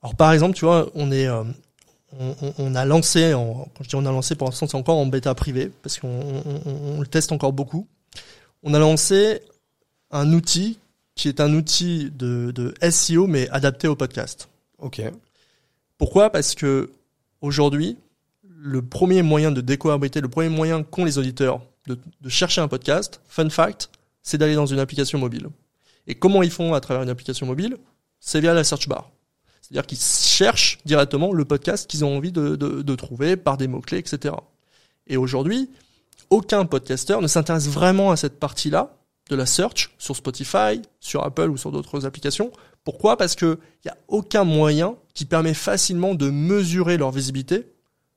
Alors 0.03 0.15
par 0.17 0.33
exemple, 0.33 0.57
tu 0.57 0.65
vois, 0.65 0.91
on 0.95 1.11
est, 1.11 1.27
euh, 1.27 1.45
on, 2.59 2.75
a 2.75 2.85
lancé, 2.85 3.35
en, 3.35 3.69
quand 3.77 3.83
je 3.85 3.89
dis 3.89 3.95
on 3.97 4.07
a 4.07 4.13
lancé, 4.13 4.35
pour 4.35 4.49
l'instant 4.49 4.67
c'est 4.67 4.77
encore 4.77 4.97
en 4.97 5.07
bêta 5.07 5.35
privée 5.35 5.71
parce 5.83 5.99
qu'on 5.99 6.09
on, 6.09 6.43
on- 6.67 6.97
on 6.97 7.01
le 7.01 7.07
teste 7.07 7.33
encore 7.33 7.53
beaucoup. 7.53 7.87
On 8.63 8.75
a 8.75 8.79
lancé 8.79 9.41
un 10.11 10.33
outil 10.33 10.79
qui 11.15 11.29
est 11.29 11.41
un 11.41 11.53
outil 11.55 12.11
de, 12.17 12.53
de 12.55 12.75
SEO 12.91 13.27
mais 13.27 13.49
adapté 13.51 13.89
au 13.89 13.97
podcast. 13.97 14.49
Ok. 14.79 15.03
Pourquoi? 15.99 16.31
Parce 16.31 16.55
que 16.55 16.91
aujourd'hui, 17.41 17.97
le 18.45 18.83
premier 18.83 19.23
moyen 19.23 19.51
de 19.51 19.61
décohabileté, 19.61 20.21
le 20.21 20.29
premier 20.29 20.49
moyen 20.49 20.83
qu'ont 20.85 21.05
les 21.05 21.19
auditeurs 21.19 21.61
de, 21.87 21.99
de 22.21 22.29
chercher 22.29 22.61
un 22.61 22.69
podcast, 22.69 23.21
fun 23.29 23.51
fact, 23.51 23.91
c'est 24.23 24.39
d'aller 24.39 24.55
dans 24.55 24.67
une 24.67 24.79
application 24.79 25.19
mobile. 25.19 25.49
Et 26.07 26.15
comment 26.15 26.43
ils 26.43 26.51
font 26.51 26.73
à 26.75 26.81
travers 26.81 27.03
une 27.03 27.09
application 27.09 27.47
mobile? 27.47 27.77
C'est 28.21 28.41
via 28.41 28.55
la 28.55 28.65
search 28.65 28.89
bar. 28.89 29.11
C'est-à-dire 29.69 29.87
qu'ils 29.87 29.99
cherchent 29.99 30.79
directement 30.87 31.33
le 31.33 31.45
podcast 31.45 31.87
qu'ils 31.91 32.05
ont 32.05 32.17
envie 32.17 32.33
de, 32.33 32.57
de- 32.57 32.83
de 32.83 32.95
trouver 32.95 33.37
par 33.37 33.57
des 33.59 33.69
mots-clés, 33.69 33.99
etc. 33.99 34.35
Et 35.07 35.17
aujourd'hui, 35.17 35.69
aucun 36.31 36.65
podcasteur 36.65 37.21
ne 37.21 37.27
s'intéresse 37.27 37.69
vraiment 37.69 38.11
à 38.11 38.17
cette 38.17 38.39
partie-là 38.39 38.95
de 39.31 39.37
la 39.37 39.45
search 39.47 39.91
sur 39.99 40.17
Spotify, 40.17 40.81
sur 41.01 41.23
Apple 41.25 41.51
ou 41.51 41.57
sur 41.59 41.71
d'autres 41.71 42.07
applications. 42.07 42.51
Pourquoi? 42.85 43.19
Parce 43.19 43.35
que 43.35 43.59
il 43.85 43.89
y 43.89 43.91
a 43.91 43.97
aucun 44.09 44.45
moyen 44.45 44.95
qui 45.13 45.27
permet 45.27 45.53
facilement 45.55 46.15
de 46.15 46.31
mesurer 46.31 46.97
leur 46.97 47.11
visibilité 47.11 47.67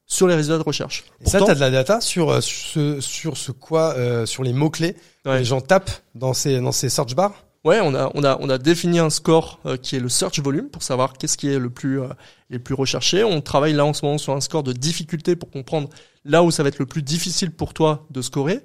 sur 0.06 0.28
les 0.28 0.36
résultats 0.36 0.58
de 0.58 0.64
recherche. 0.64 1.04
Et 1.20 1.26
ça, 1.30 1.38
Pourtant- 1.40 1.48
t'as 1.54 1.56
de 1.56 1.60
la 1.62 1.72
data 1.72 2.00
sur 2.02 2.30
euh, 2.30 2.40
ce 2.42 3.02
sur 3.02 3.36
ce 3.38 3.52
quoi, 3.52 3.94
euh, 3.98 4.26
sur 4.26 4.44
les 4.44 4.54
mots 4.54 4.70
clés. 4.70 4.96
Ouais. 5.26 5.40
Les 5.40 5.46
gens 5.46 5.60
tapent 5.62 5.92
dans 6.16 6.34
ces 6.34 6.60
dans 6.62 6.72
ces 6.72 6.88
search 6.90 7.14
bars? 7.16 7.34
Ouais, 7.64 7.80
on 7.80 7.94
a 7.94 8.12
on 8.16 8.24
a 8.24 8.38
on 8.40 8.50
a 8.50 8.58
défini 8.58 8.98
un 8.98 9.12
score 9.12 9.60
euh, 9.68 9.78
qui 9.78 9.96
est 9.96 10.00
le 10.00 10.10
search 10.10 10.40
volume 10.40 10.70
pour 10.70 10.82
savoir 10.82 11.14
qu'est-ce 11.14 11.38
qui 11.38 11.48
est 11.48 11.60
le 11.60 11.70
plus 11.70 12.02
euh, 12.02 12.08
les 12.50 12.58
plus 12.58 12.74
recherché. 12.74 13.24
On 13.24 13.40
travaille 13.42 13.74
là 13.74 13.86
en 13.86 13.94
ce 13.94 14.04
moment 14.04 14.18
sur 14.18 14.34
un 14.34 14.42
score 14.42 14.64
de 14.64 14.74
difficulté 14.74 15.36
pour 15.36 15.52
comprendre 15.52 15.90
là 16.26 16.44
où 16.44 16.50
ça 16.50 16.64
va 16.64 16.70
être 16.70 16.80
le 16.80 16.88
plus 16.88 17.04
difficile 17.04 17.52
pour 17.52 17.74
toi 17.76 18.08
de 18.10 18.22
scorer. 18.24 18.62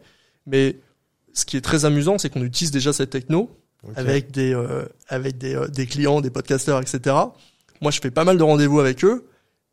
Mais 0.46 0.78
ce 1.34 1.44
qui 1.44 1.58
est 1.58 1.60
très 1.60 1.84
amusant, 1.84 2.16
c'est 2.16 2.30
qu'on 2.30 2.42
utilise 2.42 2.70
déjà 2.70 2.94
cette 2.94 3.10
techno 3.10 3.50
avec 3.94 4.30
des 4.32 4.54
euh, 4.54 4.86
avec 5.08 5.36
des, 5.36 5.54
euh, 5.54 5.68
des 5.68 5.86
clients, 5.86 6.20
des 6.22 6.30
podcasteurs, 6.30 6.80
etc. 6.80 7.14
Moi, 7.82 7.90
je 7.90 8.00
fais 8.00 8.10
pas 8.10 8.24
mal 8.24 8.38
de 8.38 8.42
rendez-vous 8.42 8.80
avec 8.80 9.04
eux 9.04 9.26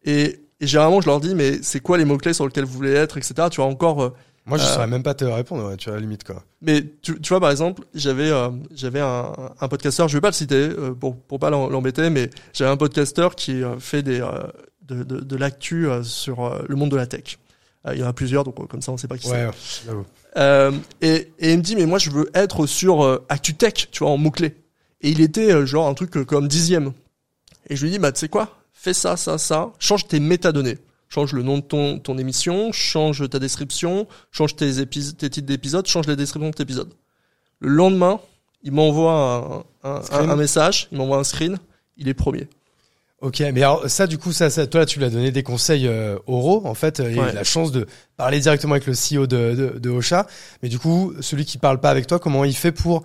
et, 0.04 0.42
et 0.60 0.68
généralement, 0.68 1.00
je 1.00 1.08
leur 1.08 1.22
dis 1.22 1.34
mais 1.34 1.64
c'est 1.64 1.80
quoi 1.80 1.98
les 1.98 2.06
mots 2.06 2.18
clés 2.18 2.34
sur 2.34 2.46
lesquels 2.46 2.66
vous 2.66 2.74
voulez 2.74 2.92
être, 2.92 3.18
etc. 3.18 3.48
Tu 3.50 3.62
vois 3.62 3.70
encore. 3.70 4.14
Moi, 4.46 4.58
je 4.58 4.64
Euh, 4.64 4.68
saurais 4.74 4.88
même 4.88 5.04
pas 5.04 5.14
te 5.14 5.24
répondre. 5.26 5.70
Ouais, 5.70 5.78
tu 5.78 5.86
vois, 5.90 5.94
à 5.94 5.96
la 5.98 6.02
limite 6.02 6.24
quoi. 6.26 6.44
mais 6.62 6.84
tu, 7.02 7.20
tu 7.22 7.30
vois 7.30 7.40
par 7.40 7.50
exemple, 7.52 7.84
j'avais 7.94 8.30
euh, 8.30 8.50
j'avais 8.76 9.00
un, 9.00 9.32
un 9.62 9.68
podcasteur, 9.70 10.08
je 10.10 10.18
vais 10.18 10.22
pas 10.22 10.30
le 10.30 10.34
citer 10.34 10.56
euh, 10.56 10.94
pour 10.94 11.16
pour 11.18 11.40
pas 11.40 11.50
l'em- 11.50 11.70
l'embêter, 11.72 12.10
mais 12.10 12.30
j'avais 12.54 12.70
un 12.72 12.78
podcasteur 12.78 13.36
qui 13.36 13.64
euh, 13.64 13.80
fait 13.80 14.04
des 14.04 14.20
euh, 14.20 14.44
de, 14.82 15.04
de, 15.04 15.20
de 15.22 15.36
l'actu 15.38 15.88
euh, 15.88 16.04
sur 16.04 16.44
euh, 16.46 16.62
le 16.68 16.76
monde 16.76 16.92
de 16.92 16.98
la 16.98 17.08
tech. 17.08 17.38
Il 17.94 18.00
y 18.00 18.04
en 18.04 18.08
a 18.08 18.14
plusieurs, 18.14 18.44
donc 18.46 18.56
comme 18.70 18.82
ça 18.82 18.92
on 18.94 18.98
sait 18.98 19.08
pas 19.10 19.18
qui 19.18 19.28
c'est. 19.28 19.46
Ouais, 19.46 19.52
j'avoue. 19.86 20.06
Euh, 20.38 20.72
et, 21.02 21.32
et 21.40 21.52
il 21.52 21.58
me 21.58 21.64
dit 21.64 21.76
mais 21.76 21.86
moi 21.86 22.00
je 22.00 22.10
veux 22.12 22.30
être 22.34 22.66
sur 22.66 23.04
euh, 23.04 23.26
ActuTech, 23.30 23.90
tu 23.92 24.00
vois, 24.00 24.10
en 24.12 24.18
mots-clés. 24.18 24.56
Et 25.02 25.10
il 25.10 25.20
était 25.22 25.52
euh, 25.52 25.66
genre 25.66 25.88
un 25.88 25.94
truc 25.94 26.16
euh, 26.18 26.24
comme 26.26 26.48
dixième. 26.48 26.94
Et 27.70 27.76
je 27.76 27.84
lui 27.84 27.92
dis 27.92 28.00
bah 28.00 28.12
tu 28.14 28.20
sais 28.20 28.30
quoi, 28.30 28.58
fais 28.74 28.94
ça, 28.94 29.16
ça, 29.18 29.38
ça, 29.38 29.72
change 29.80 30.08
tes 30.08 30.20
métadonnées. 30.22 30.78
Change 31.14 31.34
le 31.34 31.44
nom 31.44 31.58
de 31.60 31.64
ton, 31.64 32.00
ton 32.00 32.18
émission, 32.18 32.72
change 32.72 33.30
ta 33.30 33.38
description, 33.38 34.08
change 34.32 34.56
tes, 34.56 34.80
épis- 34.82 35.14
tes 35.16 35.30
titres 35.30 35.46
d'épisodes, 35.48 35.86
change 35.86 36.08
les 36.08 36.16
descriptions 36.16 36.50
de 36.50 36.56
tes 36.56 36.64
épisodes. 36.64 36.92
Le 37.60 37.70
lendemain, 37.70 38.20
il 38.64 38.72
m'envoie 38.72 39.66
un, 39.84 39.90
un, 39.98 40.02
Screen. 40.02 40.30
un- 40.30 40.34
un 40.34 40.36
message, 40.36 40.88
il 40.92 40.98
m'envoie 40.98 41.18
un 41.18 41.24
screen, 41.24 41.60
il 41.98 42.08
est 42.08 42.16
premier. 42.16 42.48
Ok, 43.22 43.40
mais 43.54 43.62
alors 43.62 43.88
ça, 43.90 44.08
du 44.08 44.18
coup, 44.18 44.32
ça, 44.34 44.50
ça 44.50 44.66
toi, 44.66 44.80
là, 44.82 44.86
tu 44.88 44.98
lui 45.00 45.06
as 45.06 45.10
donné 45.12 45.32
des 45.32 45.44
conseils 45.44 45.88
euh, 45.88 46.18
oraux, 46.26 46.66
en 46.66 46.74
fait. 46.74 47.00
euh, 47.00 47.12
Il 47.12 47.20
a 47.20 47.32
eu 47.32 47.36
la 47.36 47.44
chance 47.44 47.72
de 47.72 47.86
parler 48.18 48.40
directement 48.40 48.74
avec 48.74 48.88
le 48.88 48.94
CEO 48.94 49.28
de, 49.28 49.54
de, 49.56 49.80
de 49.80 49.90
Ocha. 49.92 50.26
Mais 50.64 50.68
du 50.70 50.80
coup, 50.80 51.14
celui 51.22 51.46
qui 51.46 51.58
parle 51.60 51.80
pas 51.80 51.90
avec 51.92 52.08
toi, 52.08 52.18
comment 52.20 52.44
il 52.44 52.56
fait 52.56 52.72
pour 52.74 53.04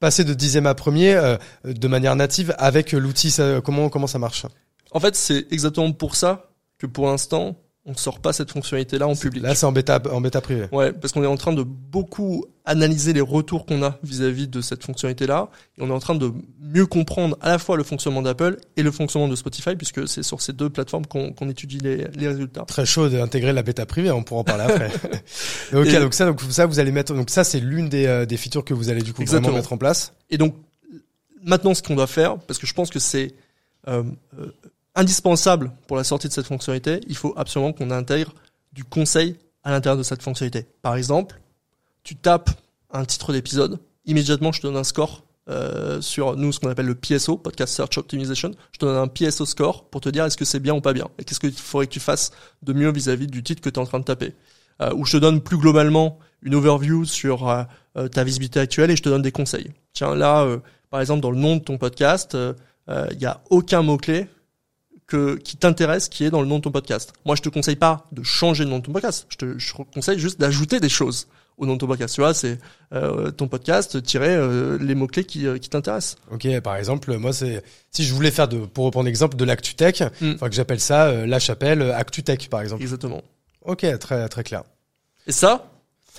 passer 0.00 0.22
de 0.24 0.32
dixième 0.34 0.66
à 0.66 0.74
premier 0.74 1.14
euh, 1.14 1.36
de 1.64 1.88
manière 1.88 2.14
native 2.16 2.54
avec 2.58 2.92
l'outil 2.92 3.30
ça- 3.32 3.60
Comment 3.62 3.88
comment 3.90 4.06
ça 4.06 4.18
marche? 4.20 4.46
En 4.92 5.00
fait, 5.00 5.16
c'est 5.16 5.46
exactement 5.50 5.90
pour 5.92 6.14
ça 6.16 6.50
que 6.78 6.86
pour 6.86 7.06
l'instant, 7.06 7.56
on 7.86 7.94
sort 7.94 8.20
pas 8.20 8.32
cette 8.32 8.50
fonctionnalité-là 8.50 9.06
en 9.06 9.14
public. 9.14 9.42
Là, 9.42 9.54
c'est 9.54 9.66
en 9.66 9.72
bêta 9.72 10.00
en 10.10 10.22
bêta 10.22 10.40
privé. 10.40 10.68
Ouais, 10.72 10.90
parce 10.94 11.12
qu'on 11.12 11.22
est 11.22 11.26
en 11.26 11.36
train 11.36 11.52
de 11.52 11.62
beaucoup 11.62 12.46
analyser 12.64 13.12
les 13.12 13.20
retours 13.20 13.66
qu'on 13.66 13.82
a 13.82 13.98
vis-à-vis 14.02 14.48
de 14.48 14.62
cette 14.62 14.82
fonctionnalité-là, 14.84 15.50
et 15.76 15.82
on 15.82 15.88
est 15.88 15.92
en 15.92 15.98
train 15.98 16.14
de 16.14 16.32
mieux 16.62 16.86
comprendre 16.86 17.36
à 17.42 17.50
la 17.50 17.58
fois 17.58 17.76
le 17.76 17.82
fonctionnement 17.84 18.22
d'Apple 18.22 18.56
et 18.78 18.82
le 18.82 18.90
fonctionnement 18.90 19.28
de 19.28 19.36
Spotify, 19.36 19.76
puisque 19.76 20.08
c'est 20.08 20.22
sur 20.22 20.40
ces 20.40 20.54
deux 20.54 20.70
plateformes 20.70 21.04
qu'on 21.04 21.48
étudie 21.50 21.76
les, 21.78 22.06
les 22.16 22.28
résultats. 22.28 22.62
Très 22.62 22.86
chaud 22.86 23.10
d'intégrer 23.10 23.52
la 23.52 23.62
bêta 23.62 23.84
privée, 23.84 24.10
on 24.10 24.22
pourra 24.22 24.40
en 24.40 24.44
parler 24.44 24.64
après. 24.64 24.90
ok, 25.74 25.86
Et- 25.86 26.00
donc 26.00 26.14
ça, 26.14 26.24
donc 26.24 26.40
ça, 26.48 26.64
vous 26.64 26.78
allez 26.78 26.90
mettre, 26.90 27.12
donc 27.14 27.28
ça, 27.28 27.44
c'est 27.44 27.60
l'une 27.60 27.90
des, 27.90 28.06
euh, 28.06 28.24
des 28.24 28.38
features 28.38 28.64
que 28.64 28.72
vous 28.72 28.88
allez 28.88 29.02
du 29.02 29.12
coup 29.12 29.20
Exactement. 29.20 29.48
vraiment 29.48 29.58
mettre 29.58 29.72
en 29.74 29.78
place. 29.78 30.14
Et 30.30 30.38
donc, 30.38 30.54
maintenant, 31.42 31.74
ce 31.74 31.82
qu'on 31.82 31.96
doit 31.96 32.06
faire, 32.06 32.38
parce 32.38 32.58
que 32.58 32.66
je 32.66 32.72
pense 32.72 32.88
que 32.88 32.98
c'est 32.98 33.34
euh, 33.88 34.02
euh, 34.38 34.46
indispensable 34.94 35.72
pour 35.86 35.96
la 35.96 36.04
sortie 36.04 36.28
de 36.28 36.32
cette 36.32 36.46
fonctionnalité, 36.46 37.00
il 37.08 37.16
faut 37.16 37.34
absolument 37.36 37.72
qu'on 37.72 37.90
intègre 37.90 38.34
du 38.72 38.84
conseil 38.84 39.36
à 39.62 39.70
l'intérieur 39.70 39.98
de 39.98 40.02
cette 40.02 40.22
fonctionnalité. 40.22 40.66
Par 40.82 40.96
exemple, 40.96 41.40
tu 42.02 42.16
tapes 42.16 42.50
un 42.90 43.04
titre 43.04 43.32
d'épisode, 43.32 43.78
immédiatement, 44.04 44.52
je 44.52 44.60
te 44.60 44.66
donne 44.66 44.76
un 44.76 44.84
score 44.84 45.24
euh, 45.48 46.00
sur 46.00 46.36
nous, 46.36 46.52
ce 46.52 46.60
qu'on 46.60 46.70
appelle 46.70 46.86
le 46.86 46.94
PSO, 46.94 47.36
Podcast 47.36 47.74
Search 47.74 47.98
Optimization. 47.98 48.52
Je 48.72 48.78
te 48.78 48.84
donne 48.84 48.96
un 48.96 49.08
PSO 49.08 49.44
score 49.46 49.88
pour 49.88 50.00
te 50.00 50.08
dire 50.08 50.24
est-ce 50.24 50.36
que 50.36 50.44
c'est 50.44 50.60
bien 50.60 50.74
ou 50.74 50.80
pas 50.80 50.92
bien, 50.92 51.08
et 51.18 51.24
qu'est-ce 51.24 51.40
qu'il 51.40 51.52
faudrait 51.52 51.86
que 51.86 51.92
tu 51.92 52.00
fasses 52.00 52.30
de 52.62 52.72
mieux 52.72 52.90
vis-à-vis 52.92 53.26
du 53.26 53.42
titre 53.42 53.60
que 53.60 53.68
tu 53.68 53.78
es 53.78 53.82
en 53.82 53.86
train 53.86 54.00
de 54.00 54.04
taper. 54.04 54.34
Euh, 54.82 54.92
ou 54.94 55.04
je 55.04 55.12
te 55.12 55.16
donne 55.18 55.40
plus 55.40 55.56
globalement 55.56 56.18
une 56.42 56.54
overview 56.54 57.04
sur 57.04 57.48
euh, 57.48 57.62
euh, 57.96 58.08
ta 58.08 58.24
visibilité 58.24 58.60
actuelle 58.60 58.90
et 58.90 58.96
je 58.96 59.02
te 59.02 59.08
donne 59.08 59.22
des 59.22 59.32
conseils. 59.32 59.72
Tiens, 59.92 60.14
là, 60.14 60.46
par 60.90 61.00
exemple, 61.00 61.20
dans 61.20 61.30
le 61.30 61.38
nom 61.38 61.56
de 61.56 61.62
ton 61.62 61.78
podcast, 61.78 62.36
il 62.88 63.20
y 63.20 63.26
a 63.26 63.40
aucun 63.50 63.82
mot 63.82 63.96
clé 63.96 64.26
que 65.06 65.36
qui 65.36 65.56
t'intéresse 65.56 66.08
qui 66.08 66.24
est 66.24 66.30
dans 66.30 66.40
le 66.40 66.46
nom 66.46 66.58
de 66.58 66.62
ton 66.62 66.70
podcast. 66.70 67.12
Moi, 67.24 67.36
je 67.36 67.42
te 67.42 67.48
conseille 67.48 67.76
pas 67.76 68.06
de 68.12 68.22
changer 68.22 68.64
le 68.64 68.70
nom 68.70 68.78
de 68.78 68.84
ton 68.84 68.92
podcast. 68.92 69.26
Je 69.28 69.36
te, 69.36 69.58
je 69.58 69.72
te 69.74 69.82
conseille 69.94 70.18
juste 70.18 70.40
d'ajouter 70.40 70.80
des 70.80 70.88
choses 70.88 71.26
au 71.58 71.66
nom 71.66 71.74
de 71.74 71.78
ton 71.78 71.86
podcast. 71.86 72.14
Tu 72.14 72.20
vois, 72.20 72.34
c'est 72.34 72.58
euh, 72.92 73.30
ton 73.30 73.46
podcast 73.46 74.02
tirer 74.02 74.30
euh, 74.34 74.78
les 74.80 74.94
mots 74.94 75.06
clés 75.06 75.24
qui, 75.24 75.46
euh, 75.46 75.58
qui 75.58 75.68
t'intéressent. 75.68 76.16
Ok, 76.32 76.46
par 76.60 76.76
exemple, 76.76 77.16
moi 77.18 77.32
c'est 77.32 77.62
si 77.90 78.04
je 78.04 78.12
voulais 78.14 78.30
faire 78.30 78.48
de 78.48 78.58
pour 78.58 78.86
reprendre 78.86 79.06
l'exemple 79.06 79.36
de 79.36 79.44
l'actu 79.44 79.74
tech, 79.74 80.02
Mm. 80.20 80.32
enfin 80.34 80.48
que 80.48 80.54
j'appelle 80.54 80.80
ça 80.80 81.04
euh, 81.06 81.26
la 81.26 81.38
chapelle 81.38 81.82
euh, 81.82 81.94
actu 81.96 82.22
tech 82.22 82.48
par 82.48 82.60
exemple. 82.62 82.82
Exactement. 82.82 83.22
Ok, 83.62 83.86
très 84.00 84.28
très 84.28 84.42
clair. 84.42 84.64
Et 85.26 85.32
ça, 85.32 85.70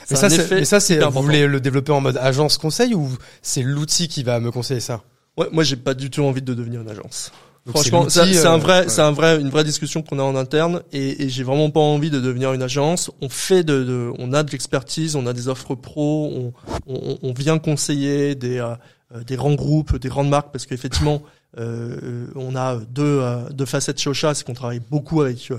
c'est 0.05 0.15
ça, 0.15 0.27
mais 0.29 0.65
ça, 0.65 0.79
c'est, 0.79 0.95
vous 0.97 1.03
important. 1.03 1.21
voulez 1.21 1.47
le 1.47 1.59
développer 1.59 1.91
en 1.91 2.01
mode 2.01 2.17
agence 2.17 2.57
conseil 2.57 2.93
ou 2.93 3.09
c'est 3.41 3.61
l'outil 3.61 4.07
qui 4.07 4.23
va 4.23 4.39
me 4.39 4.51
conseiller 4.51 4.79
ça? 4.79 5.03
Ouais, 5.38 5.47
moi, 5.51 5.63
j'ai 5.63 5.75
pas 5.75 5.93
du 5.93 6.09
tout 6.09 6.21
envie 6.23 6.41
de 6.41 6.53
devenir 6.53 6.81
une 6.81 6.89
agence. 6.89 7.31
Donc, 7.66 7.76
Franchement, 7.78 8.05
c'est 8.09 8.45
un 8.45 8.53
euh, 8.53 8.57
vrai, 8.57 8.82
ouais. 8.82 8.89
c'est 8.89 9.01
un 9.01 9.11
vrai, 9.11 9.41
une 9.41 9.49
vraie 9.49 9.63
discussion 9.63 10.03
qu'on 10.03 10.20
a 10.20 10.24
en 10.24 10.36
interne, 10.36 10.82
et, 10.93 11.24
et 11.24 11.30
j'ai 11.30 11.43
vraiment 11.43 11.72
pas 11.72 11.80
envie 11.80 12.11
de 12.11 12.20
devenir 12.20 12.53
une 12.53 12.61
agence. 12.61 13.09
On 13.22 13.30
fait 13.30 13.63
de, 13.63 13.84
de- 13.84 14.11
on 14.20 14.34
a 14.34 14.43
de 14.43 14.51
l'expertise, 14.51 15.16
on 15.16 15.26
a 15.26 15.34
des 15.34 15.47
offres 15.47 15.74
pro, 15.74 16.32
on, 16.36 16.53
on, 16.86 17.18
on 17.24 17.34
vient 17.34 17.57
conseiller 17.57 18.36
des, 18.36 18.59
euh, 18.59 18.76
euh, 19.16 19.24
des 19.24 19.36
grands 19.36 19.55
groupes, 19.55 19.97
des 19.97 20.09
grandes 20.09 20.30
marques, 20.30 20.51
parce 20.51 20.68
qu'effectivement, 20.68 21.24
euh, 21.57 22.28
on 22.36 22.55
a 22.55 22.76
deux, 22.78 23.03
euh, 23.22 23.49
deux 23.49 23.66
facettes 23.66 23.99
chez 23.99 24.11
Ocha, 24.11 24.36
c'est 24.36 24.43
qu'on 24.45 24.53
travaille 24.53 24.82
beaucoup 24.91 25.22
avec 25.22 25.49
euh, 25.49 25.57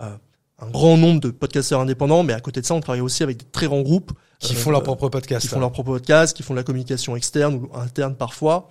euh, 0.00 0.10
un 0.60 0.70
grand 0.70 0.96
nombre 0.96 1.20
de 1.20 1.30
podcasteurs 1.30 1.80
indépendants, 1.80 2.24
mais 2.24 2.32
à 2.32 2.40
côté 2.40 2.62
de 2.62 2.66
ça, 2.66 2.74
on 2.74 2.80
travaille 2.80 3.00
aussi 3.00 3.22
avec 3.22 3.36
des 3.36 3.46
très 3.52 3.66
grands 3.66 3.82
groupes 3.82 4.10
qui 4.40 4.54
euh, 4.54 4.56
font 4.56 4.70
leur 4.72 4.82
propre 4.82 5.08
podcast. 5.08 5.42
qui 5.42 5.48
font 5.48 5.60
leur 5.60 5.70
propre 5.70 5.92
podcast, 5.92 6.36
qui 6.36 6.42
font 6.42 6.54
de 6.54 6.58
la 6.58 6.64
communication 6.64 7.14
externe 7.14 7.54
ou 7.54 7.70
interne 7.78 8.16
parfois. 8.16 8.68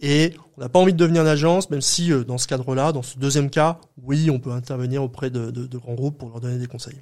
Et 0.00 0.34
on 0.56 0.60
n'a 0.60 0.68
pas 0.68 0.78
envie 0.78 0.92
de 0.92 0.98
devenir 0.98 1.22
une 1.22 1.28
agence, 1.28 1.70
même 1.70 1.80
si 1.80 2.12
euh, 2.12 2.24
dans 2.24 2.38
ce 2.38 2.46
cadre-là, 2.48 2.92
dans 2.92 3.02
ce 3.02 3.18
deuxième 3.18 3.48
cas, 3.50 3.78
oui, 4.02 4.28
on 4.30 4.38
peut 4.38 4.50
intervenir 4.50 5.02
auprès 5.02 5.30
de, 5.30 5.50
de, 5.50 5.66
de 5.66 5.78
grands 5.78 5.94
groupes 5.94 6.18
pour 6.18 6.28
leur 6.30 6.40
donner 6.40 6.58
des 6.58 6.66
conseils. 6.66 6.98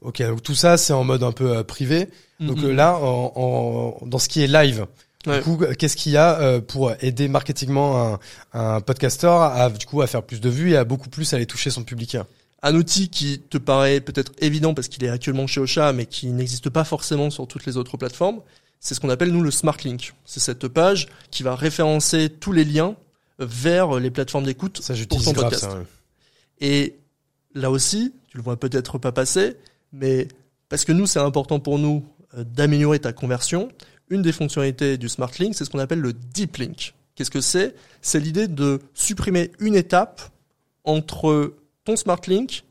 Ok, 0.00 0.22
donc 0.22 0.42
tout 0.42 0.54
ça 0.54 0.76
c'est 0.78 0.94
en 0.94 1.04
mode 1.04 1.22
un 1.22 1.32
peu 1.32 1.58
euh, 1.58 1.62
privé. 1.64 2.08
Donc 2.40 2.58
Mhm. 2.58 2.64
euh, 2.66 2.72
là, 2.74 2.98
en, 2.98 3.32
en- 3.34 4.06
dans 4.06 4.18
ce 4.18 4.28
qui 4.28 4.42
est 4.42 4.46
live, 4.46 4.86
Ouais. 5.26 5.38
du 5.38 5.42
coup, 5.44 5.58
qu'est-ce 5.76 5.96
qu'il 5.96 6.12
y 6.12 6.16
a 6.16 6.38
euh, 6.40 6.60
pour 6.60 6.92
aider 7.00 7.26
marketingement 7.26 8.14
un, 8.14 8.18
un 8.52 8.80
podcasteur 8.80 9.42
à 9.42 9.68
du 9.70 9.84
coup 9.84 10.00
à 10.00 10.06
faire 10.06 10.22
plus 10.22 10.40
de 10.40 10.48
vues 10.48 10.70
et 10.72 10.76
à 10.76 10.84
beaucoup 10.84 11.08
plus 11.08 11.34
aller 11.34 11.46
toucher 11.46 11.70
son 11.70 11.82
public? 11.82 12.16
Un 12.62 12.74
outil 12.76 13.08
qui 13.10 13.40
te 13.40 13.58
paraît 13.58 14.00
peut-être 14.00 14.32
évident 14.38 14.72
parce 14.72 14.86
qu'il 14.88 15.02
est 15.04 15.08
actuellement 15.08 15.46
chez 15.48 15.60
Ocha, 15.60 15.92
mais 15.92 16.06
qui 16.06 16.28
n'existe 16.28 16.70
pas 16.70 16.84
forcément 16.84 17.28
sur 17.30 17.46
toutes 17.48 17.66
les 17.66 17.76
autres 17.76 17.96
plateformes, 17.96 18.40
c'est 18.80 18.94
ce 18.94 19.00
qu'on 19.00 19.08
appelle 19.10 19.30
nous 19.30 19.42
le 19.42 19.50
Smart 19.50 19.76
Link. 19.84 20.14
C'est 20.24 20.40
cette 20.40 20.68
page 20.68 21.08
qui 21.30 21.42
va 21.42 21.54
référencer 21.54 22.28
tous 22.28 22.52
les 22.52 22.64
liens 22.64 22.96
vers 23.38 23.98
les 23.98 24.10
plateformes 24.10 24.44
d'écoute 24.44 24.80
pour 25.08 25.22
ton 25.22 25.32
podcast. 25.32 25.62
ça. 25.62 25.78
ouais. 25.78 25.84
Et 26.60 26.98
là 27.54 27.70
aussi, 27.70 28.14
tu 28.28 28.36
le 28.36 28.42
vois 28.42 28.58
peut-être 28.58 28.98
pas 28.98 29.12
passer, 29.12 29.56
mais 29.92 30.28
parce 30.68 30.84
que 30.84 30.92
nous, 30.92 31.06
c'est 31.06 31.18
important 31.18 31.60
pour 31.60 31.78
nous 31.78 32.04
euh, 32.36 32.44
d'améliorer 32.44 32.98
ta 32.98 33.12
conversion, 33.12 33.68
une 34.08 34.22
des 34.22 34.32
fonctionnalités 34.32 34.98
du 34.98 35.08
Smart 35.08 35.30
Link, 35.38 35.54
c'est 35.54 35.64
ce 35.64 35.70
qu'on 35.70 35.78
appelle 35.78 36.00
le 36.00 36.12
Deep 36.12 36.56
Link. 36.56 36.94
Qu'est-ce 37.14 37.30
que 37.30 37.40
c'est? 37.40 37.74
C'est 38.02 38.20
l'idée 38.20 38.46
de 38.46 38.80
supprimer 38.94 39.50
une 39.58 39.74
étape 39.74 40.20
entre 40.84 41.54
ton 41.84 41.96
Smart 41.96 42.20
Link 42.26 42.64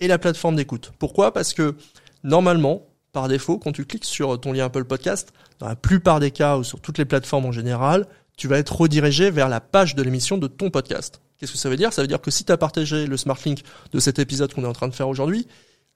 et 0.00 0.08
la 0.08 0.18
plateforme 0.18 0.56
d'écoute. 0.56 0.92
Pourquoi? 0.98 1.32
Parce 1.32 1.54
que 1.54 1.76
normalement, 2.24 2.86
par 3.12 3.28
défaut, 3.28 3.58
quand 3.58 3.72
tu 3.72 3.84
cliques 3.84 4.04
sur 4.04 4.40
ton 4.40 4.52
lien 4.52 4.66
Apple 4.66 4.84
Podcast, 4.84 5.32
dans 5.58 5.68
la 5.68 5.76
plupart 5.76 6.20
des 6.20 6.30
cas 6.30 6.56
ou 6.56 6.64
sur 6.64 6.80
toutes 6.80 6.98
les 6.98 7.04
plateformes 7.04 7.46
en 7.46 7.52
général, 7.52 8.06
tu 8.36 8.48
vas 8.48 8.58
être 8.58 8.74
redirigé 8.74 9.30
vers 9.30 9.48
la 9.48 9.60
page 9.60 9.94
de 9.94 10.02
l'émission 10.02 10.38
de 10.38 10.46
ton 10.46 10.70
podcast. 10.70 11.20
Qu'est-ce 11.38 11.52
que 11.52 11.58
ça 11.58 11.68
veut 11.68 11.76
dire? 11.76 11.92
Ça 11.92 12.02
veut 12.02 12.08
dire 12.08 12.20
que 12.20 12.30
si 12.30 12.44
tu 12.44 12.52
as 12.52 12.56
partagé 12.56 13.06
le 13.06 13.16
Smart 13.16 13.38
Link 13.44 13.60
de 13.92 14.00
cet 14.00 14.18
épisode 14.18 14.52
qu'on 14.54 14.64
est 14.64 14.68
en 14.68 14.72
train 14.72 14.88
de 14.88 14.94
faire 14.94 15.08
aujourd'hui, 15.08 15.46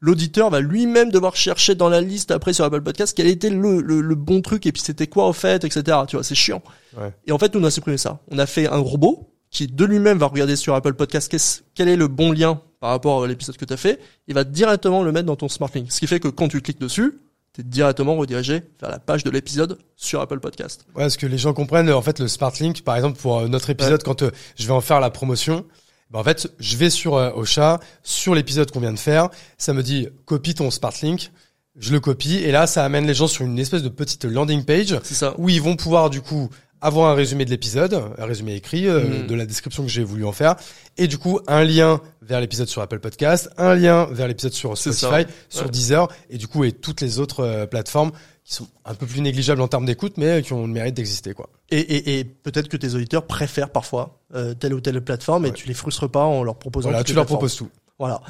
l'auditeur 0.00 0.50
va 0.50 0.60
lui-même 0.60 1.10
devoir 1.10 1.36
chercher 1.36 1.74
dans 1.74 1.88
la 1.88 2.00
liste 2.00 2.30
après 2.30 2.52
sur 2.52 2.64
Apple 2.64 2.82
Podcast 2.82 3.14
quel 3.16 3.26
était 3.26 3.50
le, 3.50 3.80
le, 3.80 4.00
le 4.00 4.14
bon 4.14 4.42
truc 4.42 4.66
et 4.66 4.72
puis 4.72 4.82
c'était 4.82 5.06
quoi 5.06 5.28
au 5.28 5.32
fait, 5.32 5.64
etc. 5.64 5.98
Tu 6.08 6.16
vois, 6.16 6.24
c'est 6.24 6.34
chiant. 6.34 6.62
Ouais. 6.96 7.12
Et 7.26 7.32
en 7.32 7.38
fait, 7.38 7.54
nous, 7.54 7.60
on 7.60 7.64
a 7.64 7.70
supprimé 7.70 7.98
ça. 7.98 8.20
On 8.30 8.38
a 8.38 8.46
fait 8.46 8.66
un 8.66 8.78
robot 8.78 9.30
qui 9.50 9.66
de 9.66 9.84
lui-même 9.84 10.18
va 10.18 10.26
regarder 10.26 10.56
sur 10.56 10.74
Apple 10.74 10.94
Podcast 10.94 11.64
quel 11.74 11.88
est 11.88 11.96
le 11.96 12.08
bon 12.08 12.32
lien 12.32 12.60
par 12.84 12.90
rapport 12.90 13.24
à 13.24 13.26
l'épisode 13.26 13.56
que 13.56 13.64
tu 13.64 13.72
as 13.72 13.78
fait. 13.78 13.98
Il 14.28 14.34
va 14.34 14.44
directement 14.44 15.02
le 15.02 15.10
mettre 15.10 15.24
dans 15.24 15.36
ton 15.36 15.48
Smart 15.48 15.70
Link. 15.74 15.90
Ce 15.90 15.98
qui 16.00 16.06
fait 16.06 16.20
que 16.20 16.28
quand 16.28 16.48
tu 16.48 16.60
cliques 16.60 16.78
dessus, 16.78 17.18
tu 17.54 17.62
es 17.62 17.64
directement 17.64 18.14
redirigé 18.14 18.60
vers 18.78 18.90
la 18.90 18.98
page 18.98 19.24
de 19.24 19.30
l'épisode 19.30 19.78
sur 19.96 20.20
Apple 20.20 20.38
Podcast. 20.38 20.84
Ouais, 20.88 21.04
parce 21.04 21.16
que 21.16 21.24
les 21.24 21.38
gens 21.38 21.54
comprennent 21.54 21.90
en 21.90 22.02
fait 22.02 22.18
le 22.18 22.28
Smart 22.28 22.52
Link, 22.60 22.82
par 22.82 22.96
exemple 22.96 23.18
pour 23.18 23.38
euh, 23.38 23.48
notre 23.48 23.70
épisode, 23.70 24.02
quand 24.02 24.20
euh, 24.20 24.30
je 24.58 24.66
vais 24.66 24.74
en 24.74 24.82
faire 24.82 25.00
la 25.00 25.08
promotion, 25.08 25.64
ben, 26.10 26.18
en 26.18 26.24
fait 26.24 26.52
je 26.58 26.76
vais 26.76 26.90
sur 26.90 27.14
euh, 27.14 27.30
Ocha, 27.34 27.80
sur 28.02 28.34
l'épisode 28.34 28.70
qu'on 28.70 28.80
vient 28.80 28.92
de 28.92 28.98
faire, 28.98 29.30
ça 29.56 29.72
me 29.72 29.82
dit 29.82 30.08
copie 30.26 30.54
ton 30.54 30.70
Smart 30.70 30.92
Link, 31.02 31.30
je 31.78 31.90
le 31.90 32.00
copie 32.00 32.34
et 32.34 32.52
là 32.52 32.66
ça 32.66 32.84
amène 32.84 33.06
les 33.06 33.14
gens 33.14 33.28
sur 33.28 33.46
une 33.46 33.58
espèce 33.58 33.82
de 33.82 33.88
petite 33.88 34.26
landing 34.26 34.62
page 34.62 35.00
ça. 35.04 35.34
où 35.38 35.48
ils 35.48 35.62
vont 35.62 35.76
pouvoir 35.76 36.10
du 36.10 36.20
coup 36.20 36.50
avoir 36.84 37.10
un 37.10 37.14
résumé 37.14 37.44
de 37.44 37.50
l'épisode, 37.50 37.94
un 38.18 38.24
résumé 38.26 38.54
écrit 38.54 38.86
euh, 38.86 39.00
Mhm. 39.22 39.26
de 39.26 39.34
la 39.34 39.46
description 39.46 39.82
que 39.82 39.88
j'ai 39.88 40.04
voulu 40.04 40.24
en 40.24 40.32
faire, 40.32 40.54
et 40.96 41.06
du 41.08 41.18
coup 41.18 41.40
un 41.46 41.64
lien 41.64 42.00
vers 42.22 42.40
l'épisode 42.40 42.68
sur 42.68 42.82
Apple 42.82 43.00
Podcast, 43.00 43.50
un 43.58 43.74
lien 43.74 44.06
vers 44.12 44.28
l'épisode 44.28 44.52
sur 44.52 44.76
Spotify, 44.78 45.26
sur 45.48 45.64
Ouais. 45.64 45.70
Deezer, 45.70 46.08
et 46.30 46.38
du 46.38 46.46
coup 46.46 46.62
et 46.64 46.72
toutes 46.72 47.00
les 47.00 47.18
autres 47.18 47.40
euh, 47.40 47.66
plateformes 47.66 48.12
qui 48.44 48.54
sont 48.54 48.68
un 48.84 48.94
peu 48.94 49.06
plus 49.06 49.20
négligeables 49.22 49.62
en 49.62 49.68
termes 49.68 49.86
d'écoute, 49.86 50.14
mais 50.18 50.42
qui 50.42 50.52
ont 50.52 50.66
le 50.66 50.72
mérite 50.72 50.94
d'exister 50.94 51.32
quoi. 51.32 51.48
Et, 51.70 51.78
et, 51.80 52.18
et 52.18 52.24
peut-être 52.24 52.68
que 52.68 52.76
tes 52.76 52.94
auditeurs 52.94 53.26
préfèrent 53.26 53.70
parfois 53.70 54.20
euh, 54.34 54.52
telle 54.54 54.74
ou 54.74 54.80
telle 54.80 55.00
plateforme 55.02 55.46
et 55.46 55.48
Ouais. 55.48 55.54
tu 55.54 55.66
les 55.66 55.74
frustres 55.74 56.08
pas 56.10 56.24
en 56.24 56.42
leur 56.44 56.56
proposant. 56.56 56.90
Voilà, 56.90 57.02
tu 57.02 57.14
leur 57.14 57.24
plateformes. 57.24 57.38
proposes 57.38 57.56
tout. 57.56 57.70
Voilà. 57.98 58.20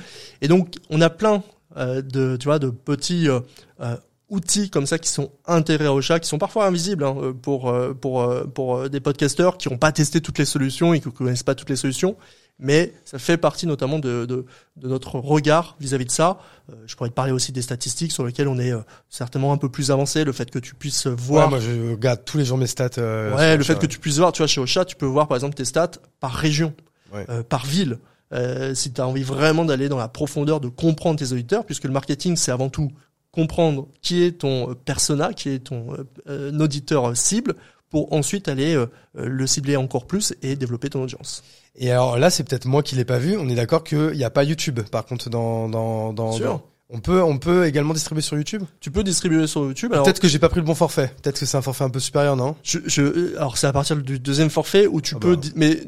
Et 0.42 0.46
donc, 0.48 0.74
on 0.90 1.00
a 1.00 1.10
plein 1.10 1.42
euh, 1.76 2.02
de, 2.02 2.36
tu 2.36 2.44
vois, 2.44 2.60
de 2.60 2.70
petits 2.70 3.28
euh, 3.28 3.40
euh, 3.80 3.96
outils 4.30 4.70
comme 4.70 4.86
ça 4.86 4.98
qui 4.98 5.08
sont 5.08 5.30
intégrés 5.46 5.88
au 5.88 6.00
chat, 6.00 6.18
qui 6.20 6.28
sont 6.28 6.38
parfois 6.38 6.66
invisibles 6.66 7.04
hein, 7.04 7.14
euh, 7.20 7.32
pour 7.32 7.68
euh, 7.70 7.92
pour 7.94 8.22
euh, 8.22 8.44
pour 8.44 8.88
des 8.88 9.00
podcasteurs 9.00 9.58
qui 9.58 9.68
n'ont 9.68 9.78
pas 9.78 9.92
testé 9.92 10.20
toutes 10.20 10.38
les 10.38 10.44
solutions 10.44 10.94
et 10.94 11.00
qui 11.00 11.08
ne 11.08 11.12
connaissent 11.12 11.42
pas 11.42 11.54
toutes 11.54 11.70
les 11.70 11.76
solutions. 11.76 12.16
Mais 12.60 12.92
ça 13.04 13.18
fait 13.18 13.36
partie 13.36 13.66
notamment 13.66 13.98
de, 13.98 14.26
de, 14.26 14.46
de 14.76 14.88
notre 14.88 15.18
regard 15.18 15.76
vis-à-vis 15.80 16.04
de 16.04 16.12
ça. 16.12 16.38
Je 16.86 16.94
pourrais 16.94 17.08
te 17.10 17.14
parler 17.14 17.32
aussi 17.32 17.50
des 17.50 17.62
statistiques 17.62 18.12
sur 18.12 18.24
lesquelles 18.24 18.46
on 18.46 18.60
est 18.60 18.72
certainement 19.10 19.52
un 19.52 19.56
peu 19.56 19.68
plus 19.68 19.90
avancé. 19.90 20.22
Le 20.22 20.30
fait 20.30 20.52
que 20.52 20.60
tu 20.60 20.76
puisses 20.76 21.08
voir 21.08 21.46
Ouais, 21.46 21.50
moi 21.50 21.58
je 21.58 21.90
regarde 21.90 22.20
tous 22.24 22.38
les 22.38 22.44
jours 22.44 22.56
mes 22.56 22.68
stats. 22.68 22.90
euh, 22.98 23.34
Ouais, 23.36 23.56
le 23.56 23.64
fait 23.64 23.76
que 23.76 23.86
tu 23.86 23.98
puisses 23.98 24.18
voir, 24.18 24.30
tu 24.30 24.38
vois, 24.38 24.46
chez 24.46 24.60
Ocha, 24.60 24.84
tu 24.84 24.94
peux 24.94 25.04
voir 25.04 25.26
par 25.26 25.36
exemple 25.36 25.56
tes 25.56 25.64
stats 25.64 25.90
par 26.20 26.30
région, 26.32 26.72
Ouais. 27.12 27.26
euh, 27.28 27.42
par 27.42 27.66
ville. 27.66 27.98
Euh, 28.32 28.72
si 28.74 28.92
tu 28.92 29.00
as 29.00 29.06
envie 29.08 29.24
vraiment 29.24 29.64
d'aller 29.64 29.88
dans 29.88 29.98
la 29.98 30.08
profondeur 30.08 30.60
de 30.60 30.68
comprendre 30.68 31.18
tes 31.18 31.32
auditeurs, 31.32 31.64
puisque 31.66 31.84
le 31.84 31.92
marketing, 31.92 32.36
c'est 32.36 32.52
avant 32.52 32.68
tout 32.68 32.90
comprendre 33.34 33.88
qui 34.00 34.22
est 34.22 34.32
ton 34.38 34.70
euh, 34.70 34.74
persona, 34.74 35.32
qui 35.32 35.50
est 35.50 35.58
ton 35.58 35.92
euh, 35.92 36.04
euh, 36.28 36.58
auditeur 36.58 37.16
cible, 37.16 37.54
pour 37.90 38.12
ensuite 38.12 38.48
aller 38.48 38.74
euh, 38.74 38.86
le 39.14 39.46
cibler 39.46 39.76
encore 39.76 40.06
plus 40.06 40.34
et 40.42 40.56
développer 40.56 40.88
ton 40.90 41.02
audience. 41.02 41.42
Et 41.76 41.90
alors 41.90 42.18
là, 42.18 42.30
c'est 42.30 42.44
peut-être 42.44 42.66
moi 42.66 42.82
qui 42.82 42.94
l'ai 42.96 43.04
pas 43.04 43.18
vu. 43.18 43.36
On 43.36 43.48
est 43.48 43.54
d'accord 43.54 43.84
qu'il 43.84 44.12
n'y 44.12 44.24
a 44.24 44.30
pas 44.30 44.44
YouTube, 44.44 44.80
par 44.90 45.04
contre, 45.04 45.28
dans 45.30 45.68
dans 45.68 46.12
dans. 46.12 46.32
Sûr. 46.32 46.46
dans- 46.46 46.62
On 46.90 47.00
peut 47.00 47.22
on 47.22 47.38
peut 47.38 47.66
également 47.66 47.94
distribuer 47.94 48.22
sur 48.22 48.36
YouTube? 48.36 48.62
Tu 48.80 48.90
peux 48.90 49.02
distribuer 49.02 49.46
sur 49.46 49.62
YouTube. 49.64 49.92
Alors, 49.92 50.04
Peut-être 50.04 50.20
que 50.20 50.28
j'ai 50.28 50.38
pas 50.38 50.48
pris 50.50 50.60
le 50.60 50.66
bon 50.66 50.74
forfait. 50.74 51.10
Peut-être 51.22 51.40
que 51.40 51.46
c'est 51.46 51.56
un 51.56 51.62
forfait 51.62 51.82
un 51.84 51.90
peu 51.90 51.98
supérieur, 51.98 52.36
non? 52.36 52.54
Je, 52.62 52.78
je- 52.86 53.36
alors 53.36 53.56
c'est 53.56 53.66
à 53.66 53.72
partir 53.72 53.96
du 53.96 54.18
deuxième 54.20 54.50
forfait 54.50 54.86
où 54.86 55.00
tu 55.00 55.14
Ah 55.16 55.20
peux, 55.20 55.36
bah. 55.36 55.48
mais 55.56 55.80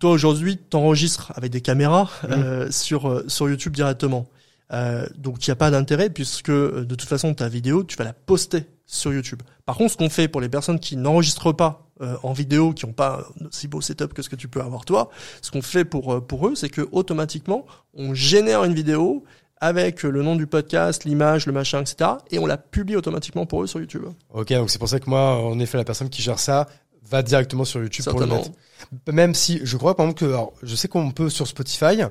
toi 0.00 0.10
aujourd'hui, 0.10 0.56
t'enregistres 0.58 1.32
avec 1.36 1.52
des 1.52 1.60
caméras 1.60 2.10
euh, 2.28 2.70
sur 2.70 3.22
sur 3.28 3.48
YouTube 3.48 3.74
directement. 3.74 4.26
Euh, 4.72 5.06
donc 5.16 5.46
il 5.46 5.50
n'y 5.50 5.52
a 5.52 5.56
pas 5.56 5.70
d'intérêt 5.70 6.08
puisque 6.08 6.48
euh, 6.48 6.84
de 6.84 6.94
toute 6.94 7.08
façon 7.08 7.34
ta 7.34 7.48
vidéo, 7.48 7.84
tu 7.84 7.96
vas 7.96 8.04
la 8.04 8.12
poster 8.12 8.66
sur 8.86 9.12
YouTube. 9.12 9.42
Par 9.64 9.76
contre, 9.76 9.92
ce 9.92 9.96
qu'on 9.96 10.10
fait 10.10 10.28
pour 10.28 10.40
les 10.40 10.48
personnes 10.48 10.78
qui 10.78 10.96
n'enregistrent 10.96 11.54
pas 11.54 11.88
euh, 12.00 12.16
en 12.22 12.32
vidéo, 12.32 12.72
qui 12.72 12.86
n'ont 12.86 12.92
pas 12.92 13.26
un 13.40 13.46
aussi 13.46 13.68
beau 13.68 13.80
setup 13.80 14.12
que 14.12 14.22
ce 14.22 14.28
que 14.28 14.36
tu 14.36 14.48
peux 14.48 14.60
avoir 14.60 14.84
toi, 14.84 15.10
ce 15.40 15.50
qu'on 15.50 15.62
fait 15.62 15.84
pour 15.84 16.14
euh, 16.14 16.20
pour 16.20 16.48
eux, 16.48 16.54
c'est 16.54 16.68
que 16.68 16.88
automatiquement 16.92 17.64
on 17.94 18.14
génère 18.14 18.64
une 18.64 18.74
vidéo 18.74 19.24
avec 19.58 20.02
le 20.02 20.22
nom 20.22 20.34
du 20.34 20.48
podcast, 20.48 21.04
l'image, 21.04 21.46
le 21.46 21.52
machin, 21.52 21.80
etc. 21.80 22.10
Et 22.30 22.40
on 22.40 22.46
la 22.46 22.58
publie 22.58 22.96
automatiquement 22.96 23.46
pour 23.46 23.62
eux 23.62 23.68
sur 23.68 23.78
YouTube. 23.78 24.04
Ok, 24.34 24.52
donc 24.52 24.70
c'est 24.70 24.80
pour 24.80 24.88
ça 24.88 24.98
que 24.98 25.08
moi, 25.08 25.36
en 25.36 25.60
effet, 25.60 25.78
la 25.78 25.84
personne 25.84 26.10
qui 26.10 26.20
gère 26.20 26.40
ça 26.40 26.66
va 27.08 27.22
directement 27.22 27.64
sur 27.64 27.80
YouTube 27.80 28.04
pour 28.06 28.18
le 28.18 28.26
mettre. 28.26 28.50
Même 29.06 29.34
si 29.34 29.60
je 29.62 29.76
crois 29.76 29.94
par 29.94 30.06
exemple 30.06 30.20
que, 30.20 30.24
alors, 30.24 30.52
je 30.62 30.74
sais 30.74 30.88
qu'on 30.88 31.12
peut 31.12 31.30
sur 31.30 31.46
Spotify, 31.46 32.02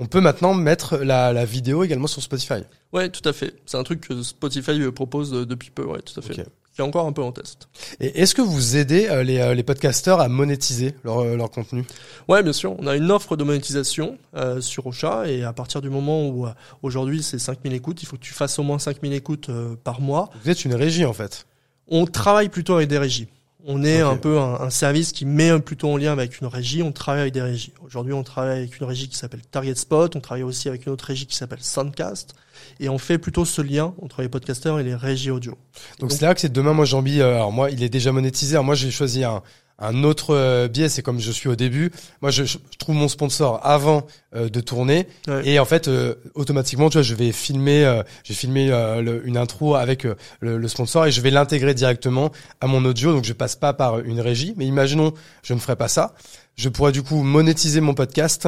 on 0.00 0.06
peut 0.06 0.20
maintenant 0.20 0.54
mettre 0.54 0.96
la, 0.96 1.32
la 1.32 1.44
vidéo 1.44 1.84
également 1.84 2.08
sur 2.08 2.22
Spotify. 2.22 2.62
Ouais, 2.92 3.08
tout 3.10 3.26
à 3.28 3.32
fait. 3.32 3.54
C'est 3.66 3.76
un 3.76 3.84
truc 3.84 4.00
que 4.08 4.22
Spotify 4.22 4.80
euh, 4.80 4.90
propose 4.90 5.32
euh, 5.32 5.46
depuis 5.46 5.70
peu, 5.70 5.84
ouais, 5.84 6.00
tout 6.02 6.18
à 6.18 6.22
fait. 6.22 6.40
Ok. 6.40 6.46
Qui 6.74 6.80
est 6.82 6.84
encore 6.84 7.06
un 7.06 7.12
peu 7.12 7.22
en 7.22 7.32
test. 7.32 7.68
Et 7.98 8.20
est-ce 8.22 8.32
que 8.32 8.42
vous 8.42 8.76
aidez 8.76 9.08
euh, 9.08 9.24
les, 9.24 9.54
les 9.56 9.62
podcasteurs 9.64 10.20
à 10.20 10.28
monétiser 10.28 10.94
leur, 11.02 11.24
leur 11.24 11.50
contenu? 11.50 11.84
Ouais, 12.28 12.44
bien 12.44 12.52
sûr. 12.52 12.76
On 12.78 12.86
a 12.86 12.94
une 12.96 13.10
offre 13.10 13.36
de 13.36 13.42
monétisation 13.42 14.18
euh, 14.36 14.60
sur 14.60 14.86
Ocha 14.86 15.26
et 15.26 15.42
à 15.42 15.52
partir 15.52 15.82
du 15.82 15.90
moment 15.90 16.28
où 16.28 16.46
euh, 16.46 16.50
aujourd'hui 16.82 17.24
c'est 17.24 17.40
5000 17.40 17.72
écoutes, 17.72 18.02
il 18.02 18.06
faut 18.06 18.16
que 18.16 18.22
tu 18.22 18.32
fasses 18.34 18.58
au 18.60 18.62
moins 18.62 18.78
5000 18.78 19.12
écoutes 19.12 19.50
par 19.82 20.00
mois. 20.00 20.30
Vous 20.44 20.50
êtes 20.50 20.64
une 20.64 20.74
régie 20.74 21.04
en 21.04 21.12
fait. 21.12 21.46
On 21.88 22.06
travaille 22.06 22.48
plutôt 22.48 22.74
avec 22.76 22.88
des 22.88 22.98
régies. 22.98 23.26
On 23.66 23.84
est 23.84 24.00
un 24.00 24.16
peu 24.16 24.38
un, 24.38 24.60
un 24.60 24.70
service 24.70 25.12
qui 25.12 25.26
met 25.26 25.58
plutôt 25.60 25.90
en 25.90 25.96
lien 25.96 26.12
avec 26.12 26.40
une 26.40 26.46
régie. 26.46 26.82
On 26.82 26.92
travaille 26.92 27.22
avec 27.22 27.34
des 27.34 27.42
régies. 27.42 27.72
Aujourd'hui, 27.84 28.12
on 28.12 28.22
travaille 28.22 28.58
avec 28.58 28.80
une 28.80 28.86
régie 28.86 29.08
qui 29.08 29.16
s'appelle 29.16 29.42
Target 29.50 29.74
Spot. 29.74 30.14
On 30.16 30.20
travaille 30.20 30.44
aussi 30.44 30.68
avec 30.68 30.86
une 30.86 30.92
autre 30.92 31.04
régie 31.04 31.26
qui 31.26 31.36
s'appelle 31.36 31.62
Soundcast. 31.62 32.34
Et 32.78 32.88
on 32.88 32.98
fait 32.98 33.18
plutôt 33.18 33.44
ce 33.44 33.62
lien 33.62 33.94
entre 34.02 34.22
les 34.22 34.28
podcasteurs 34.28 34.78
et 34.80 34.82
les 34.82 34.94
régies 34.94 35.30
audio. 35.30 35.56
Donc 35.98 36.12
c'est 36.12 36.22
là 36.22 36.34
que 36.34 36.40
c'est 36.40 36.52
demain, 36.52 36.72
moi 36.72 36.84
j'ai 36.84 36.96
envie, 36.96 37.20
euh, 37.20 37.34
alors 37.34 37.52
moi 37.52 37.70
il 37.70 37.82
est 37.82 37.88
déjà 37.88 38.12
monétisé, 38.12 38.54
alors 38.54 38.64
moi 38.64 38.74
j'ai 38.74 38.90
choisi 38.90 39.24
un, 39.24 39.42
un 39.80 40.04
autre 40.04 40.34
euh, 40.34 40.68
biais, 40.68 40.88
c'est 40.88 41.02
comme 41.02 41.18
je 41.20 41.30
suis 41.32 41.48
au 41.48 41.56
début, 41.56 41.90
moi 42.22 42.30
je, 42.30 42.44
je 42.44 42.58
trouve 42.78 42.94
mon 42.94 43.08
sponsor 43.08 43.60
avant 43.64 44.06
euh, 44.36 44.48
de 44.48 44.60
tourner. 44.60 45.06
Ouais. 45.26 45.48
et 45.48 45.58
en 45.58 45.64
fait 45.64 45.88
euh, 45.88 46.14
automatiquement 46.34 46.90
tu 46.90 46.98
vois 46.98 47.02
je 47.02 47.14
vais 47.14 47.32
filmer, 47.32 47.84
euh, 47.84 48.02
j'ai 48.24 48.34
filmé 48.34 48.70
euh, 48.70 49.00
le- 49.02 49.26
une 49.26 49.36
intro 49.36 49.74
avec 49.74 50.04
le, 50.04 50.16
le 50.58 50.68
sponsor 50.68 51.06
et 51.06 51.10
je 51.12 51.20
vais 51.20 51.30
l'intégrer 51.30 51.74
directement 51.74 52.30
à 52.60 52.66
mon 52.66 52.84
audio, 52.84 53.12
donc 53.12 53.24
je 53.24 53.32
passe 53.32 53.56
pas 53.56 53.72
par 53.72 54.00
une 54.00 54.20
régie, 54.20 54.54
mais 54.56 54.66
imaginons 54.66 55.12
je 55.42 55.54
ne 55.54 55.58
ferais 55.58 55.76
pas 55.76 55.88
ça, 55.88 56.14
je 56.56 56.68
pourrais 56.68 56.92
du 56.92 57.02
coup 57.02 57.22
monétiser 57.22 57.80
mon 57.80 57.94
podcast 57.94 58.46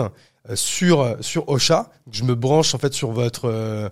euh, 0.51 0.55
sur 0.57 1.17
sur 1.21 1.49
Ocha, 1.49 1.91
je 2.11 2.25
me 2.25 2.35
branche 2.35 2.75
en 2.75 2.79
fait 2.79 2.93
sur 2.93 3.11
votre 3.13 3.47
euh, 3.49 3.89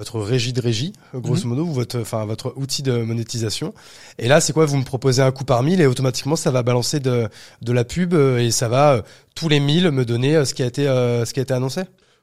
votre 0.00 0.18
régie 0.18 0.54
de 0.54 0.62
régie, 0.62 0.94
grosso 1.14 1.46
modo, 1.46 1.62
ou 1.62 1.72
votre, 1.72 2.00
enfin, 2.00 2.24
votre 2.24 2.54
outil 2.56 2.82
de 2.82 3.02
monétisation. 3.02 3.74
Et 4.18 4.28
là, 4.28 4.40
c'est 4.40 4.54
quoi? 4.54 4.64
Vous 4.64 4.78
me 4.78 4.82
proposez 4.84 5.20
un 5.20 5.30
coup 5.30 5.44
par 5.44 5.62
mille 5.62 5.80
et 5.82 5.86
automatiquement, 5.86 6.36
ça 6.36 6.50
va 6.50 6.62
balancer 6.62 7.00
de, 7.00 7.28
de 7.60 7.72
la 7.72 7.84
pub 7.84 8.14
euh, 8.14 8.38
et 8.38 8.50
ça 8.50 8.68
va 8.68 8.94
euh, 8.94 9.02
tous 9.34 9.50
les 9.50 9.60
mille 9.60 9.90
me 9.90 10.06
donner 10.06 10.36
euh, 10.36 10.46
ce 10.46 10.54
qui 10.54 10.62
a 10.62 10.66
été, 10.66 10.84
ce 10.86 11.30
qui 11.32 11.38
a 11.40 11.42
été 11.42 11.52
annoncé? 11.52 11.82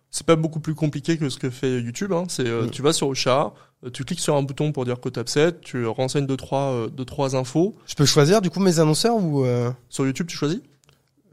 C'est 0.10 0.26
pas 0.26 0.36
beaucoup 0.36 0.60
plus 0.60 0.74
compliqué 0.74 1.18
que 1.18 1.30
ce 1.30 1.38
que 1.38 1.50
fait 1.52 1.80
YouTube. 1.80 2.14
Hein. 2.14 2.24
C'est, 2.30 2.48
euh, 2.48 2.64
Mm. 2.64 2.72
tu 2.72 2.82
vas 2.82 2.94
sur 2.94 3.10
Ocha, 3.10 3.54
tu 3.94 4.04
cliques 4.06 4.22
sur 4.22 4.36
un 4.36 4.42
bouton 4.42 4.72
pour 4.72 4.84
dire 4.86 5.00
que 5.00 5.10
t'upset, 5.10 5.52
tu 5.62 5.86
renseignes 5.86 6.26
deux 6.26 6.38
trois, 6.38 6.72
euh, 6.72 6.88
deux 6.88 7.06
trois 7.06 7.36
infos. 7.36 7.76
Je 7.86 7.94
peux 7.94 8.06
choisir 8.06 8.42
du 8.42 8.50
coup 8.50 8.60
mes 8.60 8.80
annonceurs 8.80 9.16
ou 9.18 9.46
euh, 9.46 9.70
Sur 9.90 10.06
YouTube, 10.08 10.26
tu 10.28 10.36
choisis? 10.36 10.62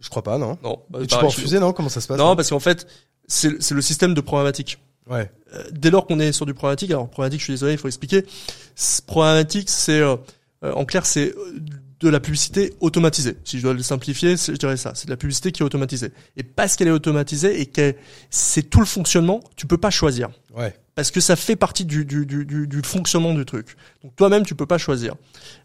Je 0.01 0.11
crois 0.11 0.23
pas, 0.23 0.37
non 0.37 0.59
Non. 0.63 0.81
Bah, 0.91 0.99
Tu 1.01 1.07
pareil 1.07 1.21
peux 1.23 1.27
refuser, 1.29 1.59
non? 1.59 1.73
Comment 1.73 1.89
ça 1.89 2.03
se 2.03 2.09
passe? 2.09 2.19
Non, 2.19 2.37
parce 2.37 2.51
qu'en 2.51 2.61
fait, 2.61 2.87
c'est, 3.27 3.63
c'est 3.63 3.75
le 3.75 3.81
système 3.81 4.13
de 4.13 4.21
programmatique. 4.21 4.79
Ouais. 5.09 5.31
Euh, 5.55 5.63
dès 5.71 5.91
lors 5.91 6.07
qu'on 6.07 6.19
est 6.19 6.33
sur 6.33 6.47
du 6.47 6.55
programmatique, 6.55 6.91
alors 6.91 7.09
programmatique, 7.09 7.41
je 7.41 7.45
suis 7.45 7.53
désolé, 7.53 7.73
il 7.73 7.79
faut 7.79 7.89
expliquer. 7.89 8.25
Programmatique, 9.07 9.71
c'est 9.71 10.01
euh, 10.01 10.17
euh, 10.65 10.73
en 10.73 10.85
clair, 10.85 11.07
c'est 11.07 11.35
euh, 11.37 11.59
de 12.01 12.09
la 12.09 12.21
publicité 12.21 12.75
automatisée. 12.81 13.37
Si 13.45 13.59
je 13.59 13.63
dois 13.63 13.73
le 13.75 13.83
simplifier, 13.83 14.37
je 14.37 14.53
dirais 14.53 14.77
ça. 14.77 14.93
C'est 14.95 15.07
de 15.07 15.11
la 15.11 15.17
publicité 15.17 15.53
qui 15.53 15.63
est 15.63 15.65
automatisée. 15.65 16.11
Et 16.37 16.43
parce 16.43 16.77
qu'elle 16.77 16.89
est 16.89 16.93
automatisée 16.93 17.61
et 17.61 17.67
que 17.67 17.95
c'est 18.31 18.63
tout 18.65 18.81
le 18.81 18.87
fonctionnement, 18.87 19.41
tu 19.57 19.67
peux 19.67 19.79
pas 19.79 19.91
choisir. 19.91 20.29
Ouais. 20.55 20.75
Parce 20.97 21.11
que 21.11 21.21
ça 21.21 21.35
fait 21.35 21.57
partie 21.57 21.85
du, 21.85 22.05
du, 22.05 22.25
du, 22.27 22.45
du, 22.67 22.83
fonctionnement 22.85 23.35
du 23.35 23.45
truc. 23.45 23.77
Donc 24.03 24.15
toi-même, 24.17 24.45
tu 24.45 24.55
peux 24.55 24.67
pas 24.67 24.79
choisir. 24.79 25.15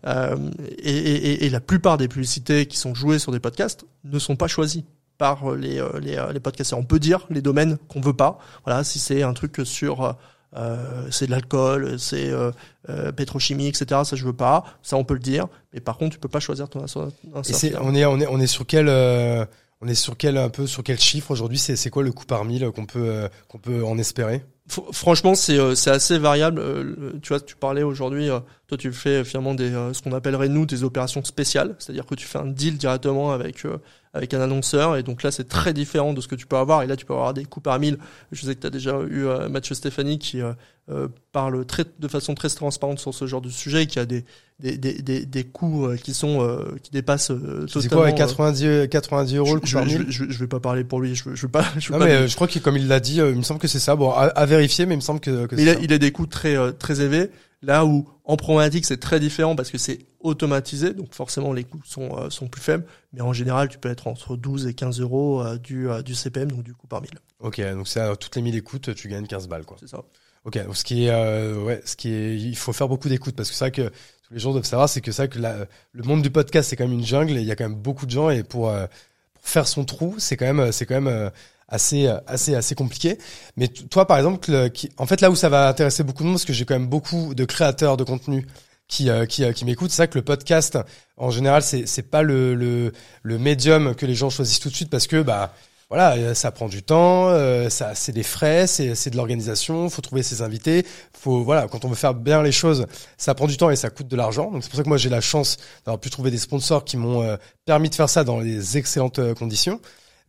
Euh, 0.08 0.36
et, 0.80 0.92
et- 0.98 1.46
et 1.46 1.50
la 1.50 1.60
plupart 1.60 1.98
des 1.98 2.08
publicités 2.08 2.66
qui 2.66 2.78
sont 2.78 2.96
jouées 2.96 3.20
sur 3.20 3.32
des 3.32 3.40
podcasts 3.40 3.86
ne 4.06 4.18
sont 4.18 4.36
pas 4.36 4.48
choisies 4.48 4.86
par 5.20 5.54
les, 5.56 5.80
euh, 5.80 6.00
les, 6.00 6.18
euh, 6.18 6.34
les. 6.34 6.74
On 6.74 6.84
peut 6.84 6.98
dire 6.98 7.28
les 7.30 7.44
domaines 7.44 7.78
qu'on 7.88 8.02
veut 8.02 8.14
pas. 8.14 8.40
Voilà, 8.66 8.84
si 8.84 8.98
c'est 8.98 9.22
un 9.22 9.34
truc 9.34 9.62
sur 9.64 10.04
euh, 10.04 10.14
euh, 10.58 11.08
c'est 11.12 11.28
de 11.28 11.32
l'alcool, 11.32 12.00
c'est 12.00 12.30
euh, 12.32 12.52
euh, 12.90 13.12
pétrochimie, 13.12 13.68
etc. 13.68 14.02
Ça 14.04 14.16
je 14.16 14.26
veux 14.26 14.34
pas. 14.34 14.64
Ça 14.82 14.98
on 14.98 15.04
peut 15.04 15.14
le 15.14 15.20
dire. 15.20 15.46
Mais 15.74 15.82
par 15.82 15.98
contre, 15.98 16.14
tu 16.14 16.20
peux 16.20 16.30
pas 16.30 16.40
choisir 16.40 16.68
ton 16.70 16.86
Et 16.86 17.74
on 17.80 17.94
est, 17.94 18.06
on 18.06 18.20
est, 18.20 18.28
on 18.28 18.40
est 18.40 18.48
sur 18.48 18.66
quel, 18.66 18.88
euh, 18.90 19.46
on 19.82 19.88
est 19.88 19.94
sur 19.94 20.18
quel 20.18 20.38
un 20.38 20.50
peu 20.50 20.66
sur 20.66 20.84
quel 20.84 21.00
chiffre 21.00 21.30
aujourd'hui? 21.32 21.60
C'est, 21.60 21.76
c'est 21.76 21.90
quoi 21.92 22.02
le 22.02 22.12
coût 22.12 22.26
par 22.26 22.46
mille 22.46 22.72
qu'on 22.72 22.86
peut, 22.88 23.00
euh, 23.06 23.28
qu'on 23.48 23.60
peut 23.60 23.84
en 23.84 23.98
espérer? 24.00 24.44
F- 24.70 24.92
Franchement, 24.94 25.36
c'est 25.36 25.58
euh, 25.58 25.76
c'est 25.76 25.92
assez 25.92 26.18
variable. 26.18 26.60
Euh, 26.60 26.84
le- 26.84 27.20
tu 27.22 27.30
vois, 27.30 27.40
tu 27.40 27.56
parlais 27.56 27.84
aujourd'hui, 27.84 28.30
euh, 28.30 28.40
toi 28.68 28.78
tu 28.78 28.92
fais 28.92 29.22
euh, 29.22 29.24
finalement 29.24 29.54
des 29.56 29.74
euh, 29.74 29.94
ce 29.94 30.02
qu'on 30.02 30.12
appellerait 30.14 30.50
nous 30.50 30.66
des 30.66 30.84
opérations 30.84 31.24
spéciales, 31.24 31.76
c'est-à-dire 31.80 32.06
que 32.06 32.16
tu 32.16 32.26
fais 32.26 32.38
un 32.40 32.46
deal 32.46 32.78
directement 32.78 33.32
avec 33.32 33.66
euh, 33.66 33.78
avec 34.14 34.34
un 34.34 34.42
annonceur 34.42 34.98
et 34.98 35.04
donc 35.04 35.22
là 35.24 35.30
c'est 35.32 35.48
très 35.48 35.72
différent 35.74 36.14
de 36.14 36.22
ce 36.22 36.28
que 36.28 36.36
tu 36.36 36.48
peux 36.48 36.58
avoir 36.58 36.82
et 36.82 36.88
là 36.88 36.96
tu 36.96 37.06
peux 37.06 37.14
avoir 37.14 37.34
des 37.34 37.46
coûts 37.46 37.62
par 37.62 37.78
mille. 37.80 37.98
Je 38.32 38.46
sais 38.46 38.56
que 38.56 38.62
tu 38.62 38.68
as 38.68 38.72
déjà 38.72 39.00
eu 39.10 39.26
euh, 39.26 39.50
Mathieu 39.50 39.76
Stéphanie 39.76 40.18
qui 40.18 40.42
euh, 40.42 40.54
euh, 40.90 41.08
parle 41.32 41.64
très 41.66 41.86
de 42.00 42.08
façon 42.08 42.34
très 42.34 42.50
transparente 42.50 42.98
sur 43.00 43.14
ce 43.14 43.28
genre 43.28 43.42
de 43.42 43.50
sujet, 43.50 43.86
qui 43.86 44.00
a 44.00 44.06
des 44.06 44.26
des 44.60 44.78
des 44.80 44.94
des, 45.04 45.26
des 45.28 45.44
coûts 45.44 45.86
euh, 45.86 45.96
qui 45.98 46.16
sont 46.16 46.42
euh, 46.42 46.76
qui 46.82 46.90
dépassent 46.90 47.30
euh, 47.30 47.66
C'est 47.68 47.74
totalement. 47.88 47.98
quoi, 47.98 48.06
ouais, 48.06 48.14
euh, 48.14 48.88
90, 48.88 48.90
90 48.90 49.36
euros 49.36 49.56
le 49.56 49.62
je, 49.64 49.74
par 49.76 49.88
je, 49.88 49.98
mille 50.00 50.06
je, 50.10 50.26
je 50.28 50.40
vais 50.40 50.48
pas 50.48 50.60
parler 50.60 50.84
pour 50.84 51.00
lui, 51.02 51.14
je, 51.16 51.24
je 51.36 51.42
veux 51.44 51.48
pas. 51.52 51.64
Je 51.78 51.90
veux 51.90 51.94
Non 51.94 52.00
pas 52.00 52.06
mais 52.08 52.28
je 52.28 52.34
crois 52.36 52.48
que 52.48 52.58
comme 52.58 52.78
il 52.78 52.88
l'a 52.88 53.00
dit, 53.00 53.18
il 53.18 53.24
me 53.36 53.44
semble 53.44 53.60
que 53.60 53.68
c'est 53.68 53.78
ça. 53.80 53.96
Bon, 53.96 54.10
à, 54.12 54.24
à 54.24 54.46
vérifier, 54.48 54.88
mais 54.88 54.96
il 54.96 54.98
me 54.98 55.02
semble 55.02 55.20
que, 55.20 55.46
que 55.46 55.56
Mais 55.56 55.62
il 55.62 55.70
a, 55.70 55.74
ça. 55.76 55.80
il 55.84 55.94
a 55.94 55.98
des 56.00 56.12
coûts 56.12 56.26
très 56.26 56.56
euh, 56.58 56.72
très 56.72 57.00
élevés. 57.02 57.30
Là 57.62 57.86
où 57.86 58.08
en 58.24 58.38
problématique 58.38 58.86
c'est 58.86 59.00
très 59.00 59.20
différent 59.20 59.56
parce 59.56 59.70
que 59.70 59.78
c'est 59.78 60.00
automatisé, 60.22 60.94
donc 60.94 61.14
forcément 61.14 61.52
les 61.52 61.64
coûts 61.66 61.82
sont 61.84 62.18
euh, 62.18 62.30
sont 62.30 62.48
plus 62.48 62.62
faibles. 62.62 62.86
Mais 63.12 63.22
en 63.22 63.34
général, 63.34 63.68
tu 63.68 63.78
peux 63.78 63.90
être 63.90 64.08
entre 64.08 64.38
12 64.38 64.68
et 64.68 64.74
15 64.74 65.02
euros 65.02 65.42
euh, 65.44 65.58
du 65.58 65.90
euh, 65.90 66.02
du 66.02 66.16
CPM, 66.16 66.52
donc 66.52 66.64
du 66.64 66.74
coût 66.74 66.88
par 66.88 67.02
mille. 67.02 67.12
Ok, 67.40 67.60
donc 67.62 67.88
ça, 67.88 68.16
toutes 68.16 68.36
les 68.38 68.42
1000 68.42 68.56
écoutes, 68.56 68.94
tu 68.96 69.08
gagnes 69.10 69.28
15 69.28 69.48
balles, 69.50 69.66
quoi. 69.66 69.76
C'est 69.80 69.90
ça. 69.90 70.04
Ok, 70.46 70.64
donc 70.64 70.78
ce 70.78 70.86
qui 70.86 71.06
est, 71.06 71.54
ouais, 71.54 71.82
ce 71.84 71.98
qui 71.98 72.14
est, 72.14 72.38
il 72.38 72.56
faut 72.56 72.72
faire 72.72 72.88
beaucoup 72.88 73.10
d'écoutes 73.10 73.36
parce 73.36 73.50
que 73.50 73.56
c'est 73.56 73.66
vrai 73.66 73.72
que 73.72 73.90
tous 74.26 74.34
les 74.34 74.40
gens 74.40 74.52
doivent 74.54 74.64
savoir, 74.66 74.88
c'est 74.88 75.02
que 75.02 75.12
c'est 75.12 75.24
vrai 75.24 75.30
que 75.30 75.40
la- 75.40 75.66
le 75.92 76.04
monde 76.04 76.22
du 76.22 76.30
podcast 76.32 76.70
c'est 76.70 76.78
quand 76.78 76.86
même 76.88 76.98
une 76.98 77.06
jungle 77.06 77.36
et 77.38 77.42
il 77.42 77.46
y 77.48 77.52
a 77.52 77.58
quand 77.58 77.68
même 77.68 77.76
beaucoup 77.78 78.06
de 78.06 78.12
gens 78.12 78.30
et 78.30 78.44
pour, 78.44 78.72
pour 78.72 79.44
faire 79.44 79.68
son 79.68 79.84
trou, 79.84 80.16
c'est 80.18 80.38
quand 80.38 80.52
même, 80.54 80.72
c'est 80.72 80.86
quand 80.86 81.02
même 81.02 81.30
assez, 81.70 82.08
euh, 82.08 82.18
assez, 82.28 82.56
assez 82.56 82.76
compliqué. 82.76 83.18
Mais 83.56 83.68
toi, 83.68 84.06
par 84.06 84.18
exemple, 84.18 84.52
le- 84.52 84.68
qui, 84.70 84.90
en 84.98 85.06
fait, 85.06 85.22
là 85.22 85.32
où 85.32 85.36
ça 85.36 85.50
va 85.50 85.68
intéresser 85.70 86.04
beaucoup 86.04 86.24
de 86.24 86.28
monde, 86.28 86.36
parce 86.38 86.46
que 86.46 86.54
j'ai 86.54 86.66
quand 86.66 86.76
même 86.76 86.88
beaucoup 86.88 87.34
de 87.34 87.46
créateurs 87.46 87.96
de 87.96 88.04
contenu 88.04 88.46
qui, 88.88 89.10
euh, 89.10 89.26
qui, 89.26 89.44
euh, 89.44 89.52
qui 89.54 89.66
m'écoutent, 89.66 89.92
c'est 89.92 90.02
vrai 90.04 90.08
que 90.08 90.18
le 90.18 90.26
podcast, 90.26 90.78
en 91.18 91.30
général, 91.32 91.62
c'est, 91.62 91.86
c'est 91.86 92.02
pas 92.02 92.24
le, 92.24 92.56
le, 92.56 92.92
le 93.24 93.38
médium 93.38 93.94
que 93.96 94.06
les 94.06 94.16
gens 94.16 94.30
choisissent 94.30 94.60
tout 94.60 94.70
de 94.70 94.76
suite 94.76 94.90
parce 94.90 95.06
que, 95.08 95.22
bah, 95.22 95.54
voilà, 95.90 96.14
euh, 96.18 96.34
ça 96.36 96.52
prend 96.52 96.68
du 96.68 96.84
temps, 96.84 97.30
euh, 97.30 97.68
ça, 97.70 97.96
c'est 97.96 98.12
des 98.12 98.22
frais, 98.24 98.68
c'est, 98.68 98.94
c'est 98.94 99.10
de 99.10 99.16
l'organisation, 99.18 99.90
faut 99.90 100.02
trouver 100.04 100.22
ses 100.22 100.44
invités, 100.44 100.86
faut, 101.20 101.44
voilà, 101.44 101.68
quand 101.68 101.84
on 101.84 101.90
veut 101.90 101.96
faire 101.96 102.14
bien 102.14 102.44
les 102.44 102.52
choses, 102.52 102.86
ça 103.18 103.34
prend 103.34 103.48
du 103.48 103.58
temps 103.58 103.72
et 103.72 103.76
ça 103.76 103.90
coûte 103.90 104.08
de 104.08 104.16
l'argent. 104.16 104.52
Donc 104.52 104.64
c'est 104.64 104.70
pour 104.70 104.78
ça 104.78 104.84
que 104.84 104.88
moi 104.90 104.98
j'ai 104.98 105.10
la 105.10 105.22
chance 105.22 105.58
d'avoir 105.86 106.00
pu 106.00 106.10
trouver 106.12 106.30
des 106.30 106.38
sponsors 106.38 106.86
qui 106.86 106.96
m'ont 106.98 107.24
euh, 107.24 107.38
permis 107.66 107.90
de 107.90 107.96
faire 107.96 108.08
ça 108.10 108.24
dans 108.24 108.40
les 108.40 108.78
excellentes 108.78 109.18
euh, 109.20 109.34
conditions. 109.34 109.80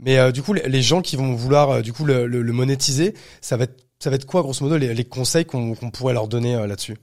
Mais 0.01 0.18
euh, 0.18 0.32
du 0.32 0.42
coup, 0.42 0.53
les, 0.55 0.82
gens 0.82 1.03
qui 1.03 1.16
vont 1.16 1.34
vouloir 1.34 1.70
euh, 1.70 1.82
du 1.82 1.92
coup 1.92 2.05
le, 2.05 2.26
le- 2.26 2.42
le 2.42 2.53
monétiser, 2.53 3.14
ça 3.40 3.57
va 3.57 3.64
être, 3.64 3.84
ça 3.98 4.11
va 4.11 4.16
être 4.16 4.24
quoi 4.26 4.42
grosso 4.42 4.64
modo 4.64 4.76
les, 4.78 4.94
les 4.94 5.05
conseils 5.05 5.44
qu'on, 5.44 5.74
qu'on 5.74 5.90
pourrait 5.90 6.14
leur 6.14 6.26
donner 6.26 6.55
euh, 6.57 6.66
là-dessus? 6.66 6.96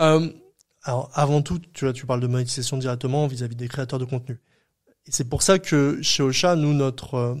Euh, 0.00 0.28
alors 0.82 1.10
avant 1.14 1.42
tout, 1.42 1.60
tu 1.72 1.84
vois, 1.84 1.92
tu 1.92 2.06
parles 2.06 2.20
de 2.20 2.26
monétisation 2.26 2.76
directement 2.76 3.26
vis-à-vis 3.26 3.56
des 3.56 3.68
créateurs 3.68 3.98
de 4.00 4.04
contenu. 4.04 4.40
Et 5.06 5.10
c'est 5.12 5.28
pour 5.28 5.42
ça 5.42 5.58
que 5.58 6.00
chez 6.02 6.22
Ocha, 6.22 6.56
nous 6.56 6.74
notre 6.74 7.36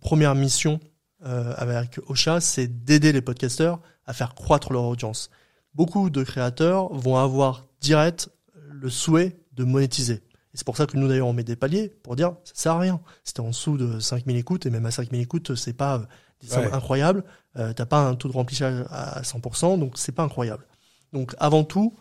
première 0.00 0.34
mission 0.34 0.80
euh, 1.24 1.52
avec 1.56 2.00
Ocha, 2.08 2.40
c'est 2.40 2.84
d'aider 2.84 3.12
les 3.12 3.20
podcasteurs 3.22 3.80
à 4.06 4.12
faire 4.12 4.34
croître 4.34 4.72
leur 4.72 4.84
audience. 4.84 5.30
Beaucoup 5.74 6.10
de 6.10 6.24
créateurs 6.24 6.92
vont 6.92 7.16
avoir 7.16 7.66
direct 7.80 8.30
le 8.70 8.88
souhait 8.90 9.36
de 9.52 9.64
monétiser. 9.64 10.22
Et 10.52 10.56
c'est 10.56 10.64
pour 10.64 10.76
ça 10.76 10.86
que 10.86 10.96
nous 10.96 11.06
d'ailleurs 11.08 11.28
on 11.28 11.32
met 11.32 11.44
des 11.44 11.56
paliers 11.56 11.88
pour 12.02 12.16
dire 12.16 12.34
ça 12.44 12.52
sert 12.54 12.72
à 12.72 12.78
rien. 12.80 13.00
Si 13.24 13.34
t'es 13.34 13.40
en 13.40 13.48
dessous 13.48 13.76
de 13.76 14.00
5000 14.00 14.36
écoutes 14.36 14.66
et 14.66 14.70
même 14.70 14.86
à 14.86 14.90
5000 14.90 15.20
écoutes, 15.20 15.54
c'est 15.54 15.72
pas 15.74 16.06
des 16.40 16.48
sommes 16.48 16.64
Ouais. 16.66 16.72
incroyables. 16.72 17.24
Euh, 17.56 17.72
T'as 17.72 17.86
pas 17.86 18.06
un 18.06 18.14
taux 18.14 18.28
de 18.28 18.32
remplissage 18.34 18.84
à 18.90 19.22
100%, 19.22 19.78
donc 19.78 19.92
c'est 19.96 20.12
pas 20.12 20.22
incroyable. 20.24 20.66
Donc 21.12 21.34
avant 21.38 21.64
tout, 21.64 21.96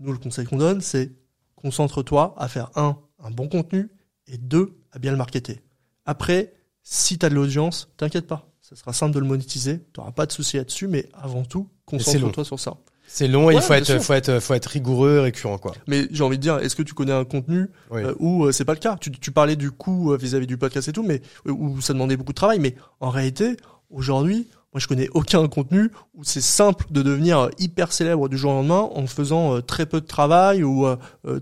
nous 0.00 0.12
le 0.12 0.18
conseil 0.18 0.46
qu'on 0.46 0.56
donne, 0.58 0.80
c'est 0.80 1.12
concentre-toi 1.56 2.34
à 2.38 2.48
faire 2.48 2.70
un 2.76 2.98
un 3.24 3.30
bon 3.30 3.48
contenu 3.48 3.88
et 4.26 4.36
deux 4.36 4.80
à 4.90 4.98
bien 4.98 5.12
le 5.12 5.16
marketer. 5.16 5.60
Après, 6.06 6.54
si 6.82 7.18
t'as 7.18 7.28
de 7.28 7.34
l'audience, 7.36 7.88
t'inquiète 7.96 8.26
pas, 8.26 8.50
ça 8.60 8.74
sera 8.74 8.92
simple 8.92 9.14
de 9.14 9.20
le 9.20 9.26
monétiser, 9.26 9.78
t'auras 9.92 10.10
pas 10.10 10.26
de 10.26 10.32
souci 10.32 10.56
là-dessus, 10.56 10.88
mais 10.88 11.08
avant 11.12 11.44
tout, 11.44 11.68
concentre-toi 11.86 12.44
sur 12.44 12.58
ça. 12.58 12.78
C'est 13.14 13.28
long 13.28 13.42
et 13.50 13.54
Ouais, 13.54 13.56
il 13.56 13.60
faut 13.62 13.74
être, 13.74 13.98
faut 14.00 14.14
être, 14.14 14.38
faut 14.40 14.54
être 14.54 14.66
rigoureux, 14.66 15.20
récurrent 15.20 15.58
quoi. 15.58 15.72
Mais 15.86 16.06
j'ai 16.12 16.24
envie 16.24 16.38
de 16.38 16.42
dire, 16.42 16.56
est-ce 16.60 16.74
que 16.74 16.82
tu 16.82 16.94
connais 16.94 17.12
un 17.12 17.26
contenu 17.26 17.68
Oui. 17.90 18.02
euh, 18.02 18.14
où 18.18 18.44
euh, 18.46 18.52
c'est 18.52 18.64
pas 18.64 18.72
le 18.72 18.78
cas? 18.78 18.96
Tu, 18.98 19.10
tu 19.10 19.30
parlais 19.32 19.54
du 19.54 19.70
coût 19.70 20.12
euh, 20.12 20.16
vis-à-vis 20.16 20.46
du 20.46 20.56
podcast 20.56 20.88
et 20.88 20.92
tout, 20.92 21.02
mais 21.02 21.20
où 21.46 21.78
ça 21.82 21.92
demandait 21.92 22.16
beaucoup 22.16 22.32
de 22.32 22.36
travail. 22.36 22.58
Mais 22.58 22.74
en 23.00 23.10
réalité, 23.10 23.58
aujourd'hui, 23.90 24.48
moi 24.72 24.80
je 24.80 24.86
connais 24.88 25.10
aucun 25.12 25.46
contenu 25.46 25.90
où 26.14 26.24
c'est 26.24 26.40
simple 26.40 26.86
de 26.90 27.02
devenir 27.02 27.50
hyper 27.58 27.92
célèbre 27.92 28.30
du 28.30 28.38
jour 28.38 28.52
au 28.52 28.54
lendemain 28.54 28.88
en 28.94 29.06
faisant 29.06 29.56
euh, 29.56 29.60
très 29.60 29.84
peu 29.84 30.00
de 30.00 30.06
travail 30.06 30.62
ou 30.64 30.86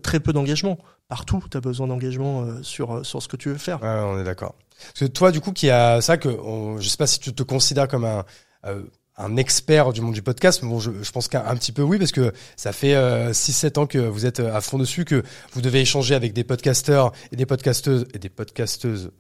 très 0.03 0.19
peu 0.19 0.33
d'engagement. 0.33 0.77
Partout, 1.09 1.41
tu 1.49 1.57
as 1.57 1.61
besoin 1.61 1.87
d'engagement 1.87 2.47
sur 2.63 3.07
sur 3.07 3.23
ce 3.23 3.29
que 3.29 3.37
tu 3.37 3.49
veux 3.49 3.59
faire. 3.59 3.81
Ouais, 3.83 3.89
on 4.05 4.19
est 4.19 4.25
d'accord. 4.25 4.55
Parce 4.93 5.01
que 5.01 5.05
toi, 5.07 5.31
du 5.31 5.41
coup, 5.41 5.53
qui 5.53 5.71
a 5.71 6.01
ça 6.01 6.17
que 6.17 6.29
on- 6.29 6.79
je 6.81 6.89
sais 6.89 6.97
pas 6.97 7.07
si 7.07 7.21
tu 7.21 7.33
te 7.33 7.43
considères 7.45 7.87
comme 7.87 8.05
un 8.05 8.25
euh, 8.67 8.83
un 9.21 9.37
expert 9.37 9.93
du 9.93 10.01
monde 10.01 10.15
du 10.15 10.23
podcast, 10.23 10.63
mais 10.63 10.69
bon, 10.69 10.81
je, 10.81 10.91
je 11.03 11.11
pense 11.13 11.29
qu'un 11.29 11.45
un 11.47 11.57
petit 11.57 11.73
peu 11.73 11.83
oui, 11.83 11.99
parce 11.99 12.13
que 12.13 12.33
ça 12.57 12.73
fait 12.73 12.95
6-7 12.95 13.79
ans 13.79 13.87
que 13.87 13.99
vous 13.99 14.27
êtes 14.27 14.41
euh, 14.41 14.55
à 14.55 14.61
fond 14.61 14.79
dessus, 14.79 15.05
que 15.05 15.23
vous 15.53 15.61
devez 15.61 15.81
échanger 15.81 16.15
avec 16.15 16.33
des 16.33 16.45
podcasteurs 16.45 17.13
et 17.33 17.37
des 17.37 17.47
podcasteuses 17.47 18.07
et 18.15 18.19
des 18.19 18.29
podcasteuses. 18.29 19.11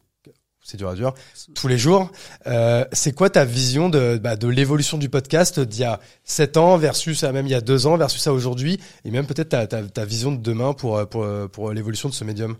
c'est 0.62 0.76
dur 0.76 0.88
à 0.88 0.94
dur, 0.94 1.14
tous 1.54 1.68
les 1.68 1.78
jours. 1.78 2.10
Euh, 2.46 2.84
c'est 2.92 3.14
quoi 3.14 3.30
ta 3.30 3.44
vision 3.44 3.88
de, 3.88 4.18
bah, 4.22 4.36
de 4.36 4.48
l'évolution 4.48 4.98
du 4.98 5.08
podcast 5.08 5.60
d'il 5.60 5.82
y 5.82 5.84
a 5.84 6.00
7 6.24 6.56
ans 6.56 6.76
versus 6.76 7.22
même 7.24 7.46
il 7.46 7.50
y 7.50 7.54
a 7.54 7.60
2 7.60 7.86
ans 7.86 7.96
versus 7.96 8.26
à 8.26 8.32
aujourd'hui 8.32 8.80
et 9.04 9.10
même 9.10 9.26
peut-être 9.26 9.50
ta, 9.50 9.66
ta, 9.66 9.82
ta, 9.82 10.04
vision 10.04 10.32
de 10.32 10.38
demain 10.38 10.72
pour, 10.72 11.06
pour, 11.08 11.26
pour 11.52 11.72
l'évolution 11.72 12.08
de 12.08 12.14
ce 12.14 12.24
médium? 12.24 12.56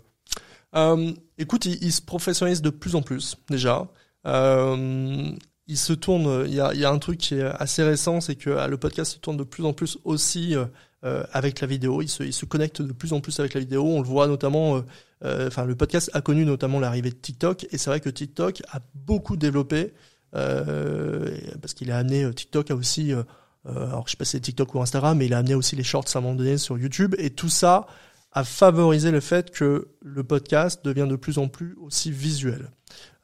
Euh, 0.75 1.11
Écoute, 1.37 1.65
il, 1.65 1.83
il, 1.83 1.91
se 1.91 2.01
professionnalise 2.01 2.61
de 2.61 2.69
plus 2.69 2.95
en 2.95 3.01
plus 3.01 3.35
déjà. 3.49 3.87
Euh, 4.27 5.31
il 5.67 5.77
se 5.77 5.93
tourne, 5.93 6.45
il 6.47 6.53
y 6.53 6.59
a, 6.59 6.89
un 6.89 6.99
truc 6.99 7.19
qui 7.19 7.35
est 7.35 7.43
assez 7.43 7.83
récent, 7.83 8.21
c'est 8.21 8.35
que 8.35 8.67
le 8.67 8.77
podcast 8.77 9.13
se 9.13 9.19
tourne 9.19 9.37
de 9.37 9.43
plus 9.43 9.65
en 9.65 9.73
plus 9.73 9.97
aussi 10.03 10.55
euh, 11.03 11.23
avec 11.33 11.61
la 11.61 11.67
vidéo. 11.67 12.03
Il 12.03 12.09
se, 12.09 12.45
connecte 12.45 12.83
de 12.83 12.93
plus 12.93 13.11
en 13.11 13.21
plus 13.21 13.39
avec 13.39 13.55
la 13.55 13.59
vidéo. 13.59 13.83
On 13.83 14.01
le 14.01 14.07
voit 14.07 14.27
notamment, 14.27 14.77
euh, 14.77 14.81
euh, 15.23 15.47
enfin 15.47 15.65
le 15.65 15.75
podcast 15.75 16.11
a 16.13 16.21
connu 16.21 16.45
notamment 16.45 16.79
l'arrivée 16.79 17.09
de 17.09 17.15
TikTok 17.15 17.65
et 17.71 17.79
c'est 17.79 17.89
vrai 17.89 17.99
que 17.99 18.09
TikTok 18.09 18.61
a 18.71 18.81
beaucoup 18.93 19.35
développé 19.35 19.93
parce 20.31 21.73
qu'il 21.73 21.91
a 21.91 21.97
amené 21.97 22.31
TikTok 22.33 22.69
a 22.69 22.75
aussi, 22.75 23.13
alors 23.65 24.03
je 24.05 24.11
sais 24.11 24.17
pas 24.17 24.25
si 24.25 24.31
c'est 24.31 24.41
TikTok 24.41 24.75
ou 24.75 24.81
Instagram, 24.81 25.17
mais 25.17 25.25
il 25.25 25.33
a 25.33 25.39
amené 25.39 25.55
aussi 25.55 25.75
les 25.75 25.83
shorts 25.83 26.05
à 26.13 26.19
un 26.19 26.21
moment 26.21 26.35
donné 26.35 26.59
sur 26.59 26.77
YouTube 26.77 27.15
et 27.17 27.31
tout 27.31 27.49
ça 27.49 27.87
a 28.31 28.43
favorisé 28.43 29.09
le 29.09 29.19
fait 29.19 29.49
que 29.49 29.89
le 30.01 30.23
podcast 30.23 30.85
devient 30.85 31.07
de 31.09 31.15
plus 31.15 31.39
en 31.39 31.47
plus 31.47 31.75
aussi 31.81 32.11
visuel. 32.11 32.69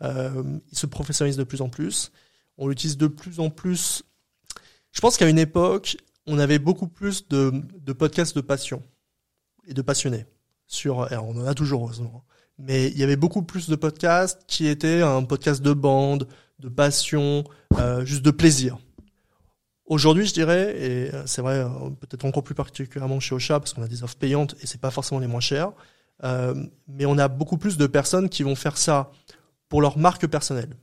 il 0.02 0.60
se 0.72 0.88
professionnalise 0.88 1.38
de 1.38 1.44
plus 1.44 1.62
en 1.62 1.70
plus. 1.70 2.12
On 2.58 2.68
l'utilise 2.68 2.98
de 2.98 3.08
plus 3.08 3.40
en 3.40 3.50
plus. 3.50 4.04
Je 4.92 5.02
pense 5.02 5.18
qu'à 5.18 5.30
une 5.30 5.40
époque, 5.40 5.98
on 6.26 6.40
avait 6.40 6.60
beaucoup 6.60 6.88
plus 6.88 7.28
de, 7.28 7.52
podcasts 7.94 8.36
de 8.36 8.42
passion 8.42 8.84
et 9.68 9.74
de 9.74 9.82
passionnés. 9.82 10.26
Sur, 10.66 11.08
on 11.12 11.40
en 11.40 11.46
a 11.46 11.54
toujours 11.54 11.84
heureusement, 11.84 12.26
mais 12.58 12.88
il 12.88 12.98
y 12.98 13.04
avait 13.04 13.16
beaucoup 13.16 13.42
plus 13.42 13.70
de 13.70 13.76
podcasts 13.76 14.42
qui 14.48 14.68
étaient 14.68 15.02
un 15.02 15.24
podcast 15.24 15.62
de 15.62 15.72
bande, 15.72 16.28
de 16.60 16.68
passion, 16.68 17.44
euh, 17.78 18.04
juste 18.04 18.24
de 18.24 18.32
plaisir. 18.32 18.78
Aujourd'hui, 19.86 20.26
je 20.26 20.34
dirais, 20.34 20.76
et 20.78 21.12
c'est 21.26 21.42
vrai, 21.42 21.60
euh, 21.60 21.90
peut-être 21.92 22.26
encore 22.26 22.44
plus 22.44 22.56
particulièrement 22.56 23.22
chez 23.22 23.34
Ocha, 23.34 23.60
parce 23.60 23.74
qu'on 23.74 23.84
a 23.84 23.88
des 23.88 24.04
offres 24.04 24.18
payantes 24.18 24.56
et 24.62 24.68
c'est 24.68 24.82
pas 24.82 24.92
forcément 24.92 25.22
les 25.22 25.28
moins 25.28 25.40
chères, 25.40 25.72
euh, 26.26 26.54
mais 26.88 27.06
on 27.06 27.18
a 27.18 27.30
beaucoup 27.30 27.58
plus 27.58 27.78
de 27.78 27.88
personnes 27.88 28.28
qui 28.28 28.44
vont 28.44 28.56
faire 28.56 28.78
ça 28.78 29.12
pour 29.70 29.82
leur 29.82 29.98
marque 29.98 30.28
personnelle. 30.28 30.76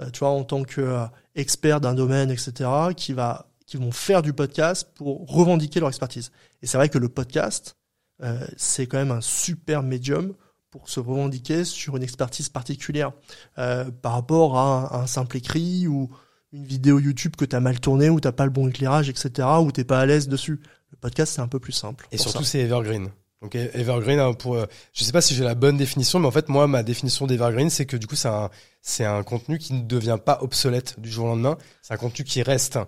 Euh, 0.00 0.10
tu 0.10 0.20
vois, 0.20 0.30
en 0.30 0.44
tant 0.44 0.62
qu'expert 0.62 1.80
d'un 1.80 1.94
domaine, 1.94 2.30
etc., 2.30 2.70
qui 2.96 3.12
va 3.12 3.48
qui 3.68 3.76
vont 3.76 3.92
faire 3.92 4.22
du 4.22 4.32
podcast 4.32 4.88
pour 4.94 5.28
revendiquer 5.30 5.78
leur 5.78 5.90
expertise. 5.90 6.32
Et 6.62 6.66
c'est 6.66 6.78
vrai 6.78 6.88
que 6.88 6.96
le 6.96 7.10
podcast, 7.10 7.76
euh, 8.22 8.46
c'est 8.56 8.86
quand 8.86 8.96
même 8.96 9.10
un 9.10 9.20
super 9.20 9.82
médium 9.82 10.34
pour 10.70 10.88
se 10.88 11.00
revendiquer 11.00 11.64
sur 11.64 11.94
une 11.96 12.02
expertise 12.02 12.48
particulière 12.48 13.12
euh, 13.58 13.90
par 13.90 14.12
rapport 14.12 14.58
à 14.58 15.02
un, 15.02 15.06
simple 15.06 15.36
écrit 15.36 15.86
ou 15.86 16.08
une 16.52 16.64
vidéo 16.64 16.98
YouTube 16.98 17.36
que 17.36 17.44
tu 17.44 17.54
as 17.54 17.60
mal 17.60 17.78
tournée 17.78 18.08
ou 18.08 18.20
t'as 18.20 18.32
pas 18.32 18.46
le 18.46 18.50
bon 18.50 18.68
éclairage, 18.68 19.10
etc., 19.10 19.46
ou 19.60 19.70
t'es 19.70 19.84
pas 19.84 20.00
à 20.00 20.06
l'aise 20.06 20.28
dessus. 20.28 20.60
Le 20.90 20.96
podcast, 20.96 21.34
c'est 21.34 21.42
un 21.42 21.48
peu 21.48 21.60
plus 21.60 21.72
simple. 21.72 22.08
Et 22.10 22.16
surtout, 22.16 22.44
c'est 22.44 22.60
evergreen. 22.60 23.10
Donc 23.42 23.54
evergreen, 23.54 24.18
hein, 24.18 24.32
pour, 24.32 24.56
euh, 24.56 24.66
je 24.92 25.04
sais 25.04 25.12
pas 25.12 25.20
si 25.20 25.34
j'ai 25.34 25.44
la 25.44 25.54
bonne 25.54 25.76
définition, 25.76 26.18
mais 26.18 26.26
en 26.26 26.32
fait 26.32 26.48
moi 26.48 26.66
ma 26.66 26.82
définition 26.82 27.26
d'evergreen, 27.26 27.70
c'est 27.70 27.86
que 27.86 27.96
du 27.96 28.08
coup 28.08 28.16
c'est 28.16 28.28
un, 28.28 28.50
c'est 28.82 29.04
un 29.04 29.22
contenu 29.22 29.58
qui 29.58 29.74
ne 29.74 29.82
devient 29.82 30.18
pas 30.24 30.38
obsolète 30.42 30.98
du 30.98 31.08
jour 31.08 31.26
au 31.26 31.28
lendemain. 31.28 31.56
C'est 31.82 31.94
un 31.94 31.98
contenu 31.98 32.24
qui 32.24 32.42
reste. 32.42 32.78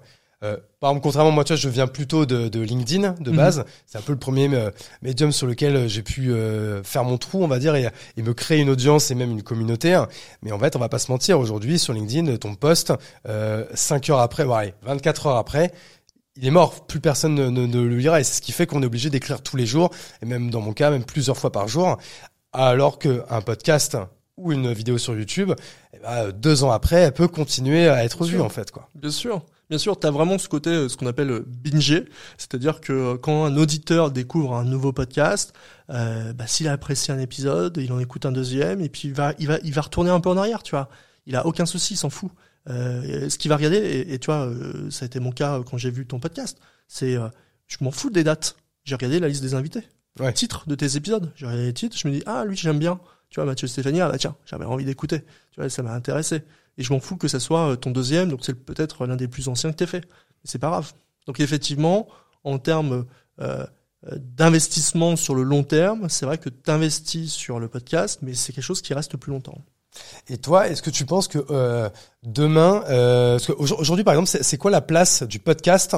Euh, 0.42 0.56
par 0.80 0.90
exemple, 0.90 1.02
contrairement 1.04 1.30
moi, 1.30 1.44
tu 1.44 1.52
vois, 1.52 1.60
je 1.60 1.68
viens 1.68 1.86
plutôt 1.86 2.24
de, 2.24 2.48
de 2.48 2.60
LinkedIn 2.60 3.14
de 3.20 3.30
mhm. 3.30 3.36
base. 3.36 3.64
C'est 3.86 3.98
un 3.98 4.00
peu 4.00 4.12
le 4.12 4.18
premier 4.18 4.52
euh, 4.52 4.70
médium 5.02 5.30
sur 5.30 5.46
lequel 5.46 5.86
j'ai 5.86 6.02
pu 6.02 6.32
faire 6.82 7.04
mon 7.04 7.18
trou, 7.18 7.44
on 7.44 7.46
va 7.46 7.58
dire, 7.58 7.76
et, 7.76 7.88
et, 8.16 8.22
me 8.22 8.32
créer 8.32 8.60
une 8.60 8.70
audience 8.70 9.10
et 9.10 9.14
même 9.14 9.30
une 9.30 9.42
communauté. 9.42 10.02
Mais 10.42 10.50
en 10.50 10.58
fait, 10.58 10.74
on 10.74 10.78
va 10.80 10.88
pas 10.88 10.98
se 10.98 11.12
mentir. 11.12 11.38
Aujourd'hui, 11.38 11.78
sur 11.78 11.92
LinkedIn, 11.92 12.38
ton 12.38 12.56
post, 12.56 12.92
euh, 13.28 13.66
5 13.74 14.10
heures 14.10 14.20
après, 14.20 14.44
ouais, 14.44 14.74
24 14.82 15.26
heures 15.26 15.36
après, 15.36 15.72
il 16.40 16.46
est 16.46 16.50
mort. 16.50 16.86
Plus 16.86 17.00
personne 17.00 17.34
ne, 17.34 17.48
ne, 17.50 17.66
ne 17.66 17.80
le 17.82 17.96
lira. 17.96 18.20
Et 18.20 18.24
c'est 18.24 18.34
ce 18.34 18.40
qui 18.40 18.52
fait 18.52 18.66
qu'on 18.66 18.82
est 18.82 18.86
obligé 18.86 19.10
d'écrire 19.10 19.42
tous 19.42 19.56
les 19.56 19.66
jours, 19.66 19.90
et 20.22 20.26
même 20.26 20.50
dans 20.50 20.60
mon 20.60 20.72
cas, 20.72 20.90
même 20.90 21.04
plusieurs 21.04 21.36
fois 21.36 21.52
par 21.52 21.68
jour. 21.68 21.98
Alors 22.52 22.98
qu'un 22.98 23.40
podcast 23.44 23.96
ou 24.36 24.52
une 24.52 24.72
vidéo 24.72 24.96
sur 24.96 25.14
YouTube, 25.14 25.52
eh 25.94 25.98
ben, 25.98 26.30
deux 26.32 26.64
ans 26.64 26.70
après, 26.70 26.96
elle 26.96 27.12
peut 27.12 27.28
continuer 27.28 27.88
à 27.88 28.04
être 28.04 28.24
vue, 28.24 28.40
en 28.40 28.48
fait, 28.48 28.70
quoi. 28.70 28.88
Bien 28.94 29.10
sûr. 29.10 29.44
Bien 29.68 29.78
sûr, 29.78 30.00
tu 30.00 30.06
as 30.06 30.10
vraiment 30.10 30.36
ce 30.36 30.48
côté, 30.48 30.70
euh, 30.70 30.88
ce 30.88 30.96
qu'on 30.96 31.06
appelle 31.06 31.30
euh, 31.30 31.44
binger, 31.46 32.06
c'est-à-dire 32.38 32.80
que 32.80 32.92
euh, 32.92 33.16
quand 33.16 33.44
un 33.44 33.56
auditeur 33.56 34.10
découvre 34.10 34.56
un 34.56 34.64
nouveau 34.64 34.92
podcast, 34.92 35.52
euh, 35.90 36.32
bah, 36.32 36.48
s'il 36.48 36.66
a 36.66 36.72
apprécié 36.72 37.14
un 37.14 37.20
épisode, 37.20 37.76
il 37.76 37.92
en 37.92 38.00
écoute 38.00 38.26
un 38.26 38.32
deuxième, 38.32 38.80
et 38.80 38.88
puis 38.88 39.02
il 39.04 39.14
va, 39.14 39.32
il 39.38 39.46
va, 39.46 39.58
il 39.62 39.72
va 39.72 39.82
retourner 39.82 40.10
un 40.10 40.18
peu 40.18 40.28
en 40.28 40.36
arrière, 40.36 40.64
tu 40.64 40.72
vois. 40.72 40.88
Il 41.26 41.36
a 41.36 41.46
aucun 41.46 41.66
souci, 41.66 41.94
il 41.94 41.96
s'en 41.98 42.10
fout. 42.10 42.32
Euh, 42.68 43.28
ce 43.28 43.38
qu'il 43.38 43.48
va 43.48 43.56
regarder, 43.56 43.78
et, 43.78 44.14
et 44.14 44.18
tu 44.18 44.26
vois, 44.26 44.50
ça 44.90 45.04
a 45.04 45.06
été 45.06 45.18
mon 45.20 45.32
cas 45.32 45.60
quand 45.68 45.78
j'ai 45.78 45.90
vu 45.90 46.06
ton 46.06 46.20
podcast, 46.20 46.58
c'est, 46.88 47.16
je 47.66 47.76
m'en 47.80 47.90
fous 47.90 48.10
des 48.10 48.24
dates. 48.24 48.56
J'ai 48.84 48.94
regardé 48.94 49.20
la 49.20 49.28
liste 49.28 49.42
des 49.42 49.54
invités, 49.54 49.82
ouais. 50.18 50.32
titre 50.32 50.68
de 50.68 50.74
tes 50.74 50.96
épisodes. 50.96 51.32
J'ai 51.36 51.46
regardé 51.46 51.66
les 51.66 51.74
titres, 51.74 51.96
je 51.96 52.08
me 52.08 52.12
dis 52.12 52.22
ah 52.26 52.44
lui 52.44 52.56
j'aime 52.56 52.78
bien. 52.78 53.00
Tu 53.28 53.36
vois 53.36 53.44
Mathieu 53.44 53.68
Stéphanie, 53.68 54.00
ah 54.00 54.08
bah 54.08 54.18
tiens, 54.18 54.34
j'avais 54.44 54.64
envie 54.64 54.84
d'écouter. 54.84 55.20
Tu 55.52 55.60
vois, 55.60 55.68
ça 55.68 55.82
m'a 55.82 55.92
intéressé 55.94 56.42
et 56.80 56.82
je 56.82 56.92
m'en 56.92 57.00
fous 57.00 57.16
que 57.16 57.28
ça 57.28 57.40
soit 57.40 57.72
euh, 57.72 57.76
ton 57.76 57.90
deuxième, 57.90 58.30
donc 58.30 58.40
c'est 58.42 58.54
peut-être 58.54 59.06
l'un 59.06 59.16
des 59.16 59.28
plus 59.28 59.48
anciens 59.48 59.70
que 59.70 59.76
tu 59.76 59.86
fait. 59.86 60.08
C'est 60.44 60.58
pas 60.58 60.70
grave. 60.70 60.92
Donc 61.26 61.38
effectivement, 61.40 62.08
en 62.42 62.58
termes 62.58 63.06
euh, 63.40 63.66
euh, 64.06 64.16
d'investissement 64.16 65.14
sur 65.16 65.34
le 65.34 65.42
long 65.42 65.62
terme, 65.62 66.08
c'est 66.08 66.24
vrai 66.24 66.38
que 66.38 66.48
tu 66.48 66.70
investis 66.70 67.32
sur 67.32 67.60
le 67.60 67.68
podcast, 67.68 68.20
mais 68.22 68.32
c'est 68.34 68.52
quelque 68.52 68.64
chose 68.64 68.80
qui 68.80 68.94
reste 68.94 69.16
plus 69.18 69.30
longtemps. 69.30 69.62
Et 70.28 70.38
toi, 70.38 70.68
est-ce 70.68 70.82
que 70.82 70.90
tu 70.90 71.04
penses 71.04 71.28
que 71.28 71.44
euh, 71.50 71.88
demain, 72.22 72.84
euh, 72.88 73.38
aujourd'hui 73.58 74.04
par 74.04 74.14
exemple, 74.14 74.42
c'est 74.42 74.58
quoi 74.58 74.70
la 74.70 74.80
place 74.80 75.22
du 75.22 75.38
podcast 75.38 75.96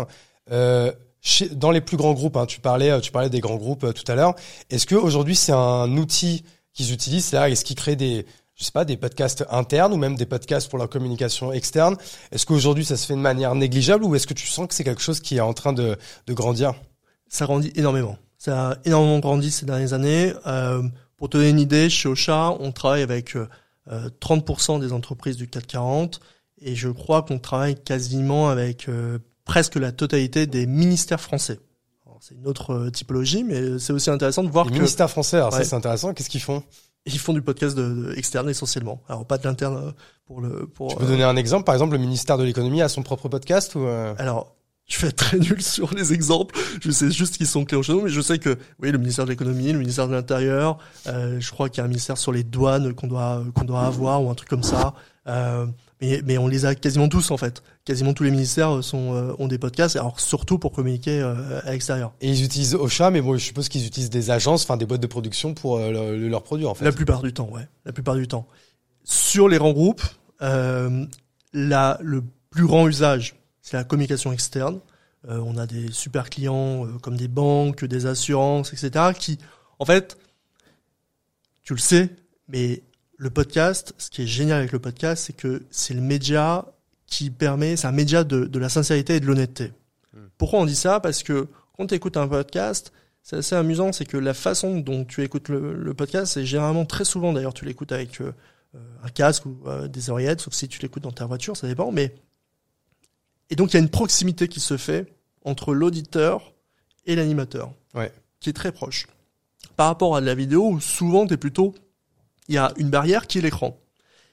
euh, 0.51 0.93
chez, 1.20 1.49
dans 1.49 1.70
les 1.70 1.80
plus 1.80 1.97
grands 1.97 2.14
groupes 2.14 2.36
hein, 2.36 2.47
Tu 2.47 2.61
parlais, 2.61 3.01
tu 3.01 3.12
parlais 3.12 3.30
des 3.30 3.40
grands 3.40 3.57
groupes 3.57 3.93
tout 3.95 4.11
à 4.11 4.14
l'heure. 4.14 4.34
Est-ce 4.70 4.86
que 4.86 4.95
aujourd'hui 4.95 5.36
c'est 5.36 5.53
un 5.53 5.97
outil 5.97 6.45
qu'ils 6.72 6.93
utilisent? 6.93 7.32
Là, 7.32 7.51
est-ce 7.51 7.64
qu'ils 7.64 7.76
créent 7.76 7.97
des 7.97 8.26
je 8.55 8.64
sais 8.64 8.72
pas, 8.72 8.84
des 8.84 8.97
podcasts 8.97 9.45
internes 9.51 9.93
ou 9.93 9.97
même 9.97 10.14
des 10.14 10.26
podcasts 10.26 10.68
pour 10.68 10.78
la 10.78 10.86
communication 10.86 11.53
externe? 11.53 11.97
Est-ce 12.30 12.47
qu'aujourd'hui 12.47 12.84
ça 12.84 12.97
se 12.97 13.07
fait 13.07 13.14
de 13.14 13.18
manière 13.18 13.55
négligeable 13.55 14.05
ou 14.05 14.14
est-ce 14.14 14.26
que 14.26 14.34
tu 14.34 14.47
sens 14.47 14.68
que 14.68 14.74
c'est 14.74 14.84
quelque 14.84 15.03
chose 15.03 15.20
qui 15.20 15.36
est 15.36 15.40
en 15.40 15.53
train 15.53 15.72
de, 15.72 15.97
de 16.26 16.34
grandir? 16.34 16.74
Ça 17.28 17.47
grandit 17.47 17.72
énormément. 17.74 18.16
Ça 18.38 18.70
a 18.70 18.76
énormément 18.84 19.18
grandi 19.18 19.51
ces 19.51 19.66
dernières 19.66 19.95
années. 19.95 20.32
Euh, 20.47 20.82
pour 21.16 21.28
te 21.28 21.36
donner 21.36 21.51
une 21.51 21.61
idée, 21.61 21.88
chez 21.88 22.09
Ocha, 22.09 22.51
on 22.59 22.72
travaille 22.72 23.03
avec 23.03 23.36
euh, 23.91 24.09
30% 24.20 24.80
des 24.80 24.93
entreprises 24.93 25.37
du 25.37 25.49
CAC 25.49 25.66
40 25.66 26.20
et 26.59 26.74
je 26.74 26.89
crois 26.89 27.22
qu'on 27.22 27.39
travaille 27.39 27.74
quasiment 27.74 28.49
avec 28.49 28.89
euh, 28.89 29.18
presque 29.45 29.76
la 29.76 29.93
totalité 29.93 30.47
des 30.47 30.66
ministères 30.66 31.20
français. 31.20 31.59
C'est 32.22 32.37
une 32.37 32.47
autre 32.47 32.72
euh, 32.72 32.91
typologie, 32.91 33.43
mais 33.43 33.80
c'est 33.80 33.93
aussi 33.93 34.09
intéressant 34.09 34.45
de 34.45 34.49
voir 34.49 34.66
Les 34.66 34.70
que... 34.70 34.76
ministères 34.76 35.11
français, 35.11 35.39
alors 35.39 35.53
ça 35.53 35.64
c'est 35.64 35.74
intéressant. 35.74 36.14
Qu'est-ce 36.14 36.30
qu'ils 36.30 36.41
font? 36.41 36.62
Ils 37.05 37.18
font 37.18 37.33
du 37.33 37.43
podcast 37.43 37.76
de, 37.76 38.14
externe 38.16 38.49
essentiellement. 38.49 39.03
Alors 39.09 39.26
pas 39.26 39.39
de 39.39 39.45
l'interne 39.45 39.89
euh, 39.89 39.91
pour 40.24 40.41
le. 40.41 40.68
Pour, 40.68 40.91
tu 40.91 40.97
peux 40.99 41.07
donner 41.07 41.24
un 41.24 41.35
exemple, 41.35 41.64
par 41.64 41.74
exemple, 41.74 41.95
le 41.95 41.99
ministère 41.99 42.39
de 42.39 42.45
l'économie 42.45 42.80
a 42.80 42.89
son 42.89 43.03
propre 43.03 43.28
podcast 43.28 43.74
ou 43.74 43.80
euh... 43.80 44.14
Alors. 44.18 44.55
Je 44.89 45.07
être 45.07 45.16
très 45.16 45.39
nul 45.39 45.62
sur 45.62 45.95
les 45.95 46.12
exemples. 46.12 46.59
Je 46.80 46.91
sais 46.91 47.11
juste 47.11 47.37
qu'ils 47.37 47.47
sont 47.47 47.64
clés 47.64 47.83
chez 47.83 47.93
nous, 47.93 48.03
mais 48.03 48.11
je 48.11 48.20
sais 48.20 48.39
que 48.39 48.59
oui, 48.80 48.91
le 48.93 48.99
ministère 48.99 49.24
de 49.24 49.30
l'économie, 49.30 49.72
le 49.72 49.78
ministère 49.78 50.07
de 50.07 50.12
l'intérieur, 50.12 50.78
euh, 51.07 51.41
je 51.41 51.51
crois 51.51 51.68
qu'il 51.68 51.78
y 51.78 51.80
a 51.80 51.85
un 51.85 51.89
ministère 51.89 52.18
sur 52.18 52.33
les 52.33 52.45
douanes 52.45 52.93
qu'on 52.95 53.07
doit 53.07 53.43
qu'on 53.55 53.64
doit 53.64 53.83
avoir 53.83 54.22
ou 54.22 54.30
un 54.30 54.35
truc 54.35 54.49
comme 54.49 54.62
ça. 54.62 54.95
Euh, 55.28 55.66
mais, 56.01 56.20
mais 56.26 56.37
on 56.37 56.49
les 56.49 56.66
a 56.66 56.74
quasiment 56.74 57.09
tous 57.09 57.30
en 57.30 57.37
fait. 57.37 57.62
Quasiment 57.85 58.12
tous 58.12 58.24
les 58.24 58.30
ministères 58.33 58.83
sont, 58.83 59.14
euh, 59.14 59.35
ont 59.39 59.47
des 59.47 59.59
podcasts, 59.59 59.97
alors 59.97 60.18
surtout 60.20 60.59
pour 60.59 60.72
communiquer 60.72 61.20
euh, 61.20 61.61
à 61.64 61.70
l'extérieur. 61.70 62.12
Et 62.20 62.28
ils 62.28 62.45
utilisent 62.45 62.74
Ocha, 62.74 63.11
mais 63.11 63.20
bon, 63.20 63.37
je 63.37 63.45
suppose 63.45 63.68
qu'ils 63.68 63.87
utilisent 63.87 64.11
des 64.11 64.30
agences, 64.30 64.64
enfin 64.64 64.76
des 64.76 64.85
boîtes 64.85 65.01
de 65.01 65.07
production 65.07 65.55
pour 65.55 65.78
euh, 65.78 66.28
leur 66.28 66.43
produire 66.43 66.70
en 66.70 66.74
fait. 66.74 66.85
La 66.85 66.93
plupart 66.93 67.22
du 67.22 67.33
temps, 67.33 67.49
ouais. 67.51 67.66
La 67.85 67.93
plupart 67.93 68.16
du 68.16 68.26
temps. 68.26 68.47
Sur 69.05 69.49
les 69.49 69.59
grands 69.59 69.72
groupes, 69.72 70.03
euh, 70.43 71.07
la, 71.53 71.99
le 72.03 72.24
plus 72.51 72.66
grand 72.66 72.89
usage, 72.89 73.37
c'est 73.63 73.77
la 73.77 73.85
communication 73.85 74.33
externe. 74.33 74.81
on 75.27 75.57
a 75.57 75.67
des 75.67 75.91
super 75.93 76.29
clients 76.29 76.99
comme 76.99 77.17
des 77.17 77.29
banques, 77.29 77.85
des 77.85 78.07
assurances, 78.07 78.73
etc. 78.73 79.15
qui, 79.17 79.39
en 79.79 79.85
fait, 79.85 80.19
tu 81.63 81.75
le 81.75 81.79
sais, 81.79 82.11
mais 82.49 82.83
le 83.17 83.31
podcast, 83.31 83.95
ce 83.99 84.11
qui 84.11 84.23
est 84.23 84.27
génial 84.27 84.59
avec 84.59 84.73
le 84.73 84.81
podcast, 84.81 85.25
c'est 85.27 85.33
que 85.33 85.63
c'est 85.71 85.95
le 85.95 86.01
média 86.01 86.67
qui 87.07 87.31
permet, 87.31 87.77
c'est 87.77 87.87
un 87.87 87.93
média 87.93 88.25
de, 88.25 88.47
de, 88.47 88.59
la 88.59 88.69
sincérité 88.69 89.17
et 89.17 89.21
de 89.21 89.27
l'honnêteté. 89.27 89.73
Hmm. 90.13 90.27
Pourquoi 90.39 90.61
on 90.61 90.67
dit 90.67 90.75
ça? 90.75 90.99
Parce 90.99 91.23
que 91.23 91.47
quand 91.77 91.87
tu 91.87 91.95
écoutes 91.95 92.17
un 92.17 92.27
podcast, 92.27 92.93
c'est 93.23 93.37
assez 93.37 93.55
amusant, 93.55 93.93
c'est 93.93 94.07
que 94.07 94.17
la 94.17 94.35
façon 94.35 94.81
dont 94.81 95.05
tu 95.05 95.23
écoutes 95.23 95.49
le, 95.49 95.75
le 95.75 95.95
podcast, 95.95 96.33
c'est 96.33 96.45
généralement 96.45 96.85
très 96.85 97.05
souvent, 97.05 97.33
d'ailleurs, 97.33 97.55
tu 97.55 97.65
l'écoutes 97.65 97.93
avec 97.93 98.21
euh, 98.21 98.33
un 99.05 99.09
casque 99.09 99.47
ou 99.47 99.57
euh, 99.67 99.87
des 99.87 100.11
oreillettes, 100.11 100.41
sauf 100.41 100.55
si 100.55 100.67
tu 100.67 100.81
l'écoutes 100.81 101.05
dans 101.05 101.13
ta 101.13 101.27
voiture, 101.27 101.57
ça 101.57 101.69
dépend, 101.69 101.93
mais... 101.93 102.15
Et 103.53 103.55
donc, 103.55 103.73
il 103.73 103.75
y 103.75 103.77
a 103.77 103.81
une 103.81 103.91
proximité 103.91 104.49
qui 104.49 104.61
se 104.61 104.79
fait 104.79 105.13
entre 105.45 105.75
l'auditeur 105.75 106.55
et 107.05 107.15
l'animateur, 107.15 107.75
ouais. 107.95 108.11
qui 108.41 108.49
est 108.49 108.55
très 108.55 108.73
proche. 108.73 109.07
Par 109.77 109.89
rapport 109.89 110.17
à 110.17 110.23
la 110.23 110.35
vidéo, 110.35 110.71
où 110.71 110.81
souvent, 110.81 111.27
tu 111.27 111.35
es 111.35 111.37
plutôt 111.37 111.75
il 112.49 112.55
y 112.55 112.59
a 112.59 112.73
une 112.79 112.89
barrière 112.89 113.27
qui 113.27 113.39
est 113.39 113.43
l'écran. 113.43 113.79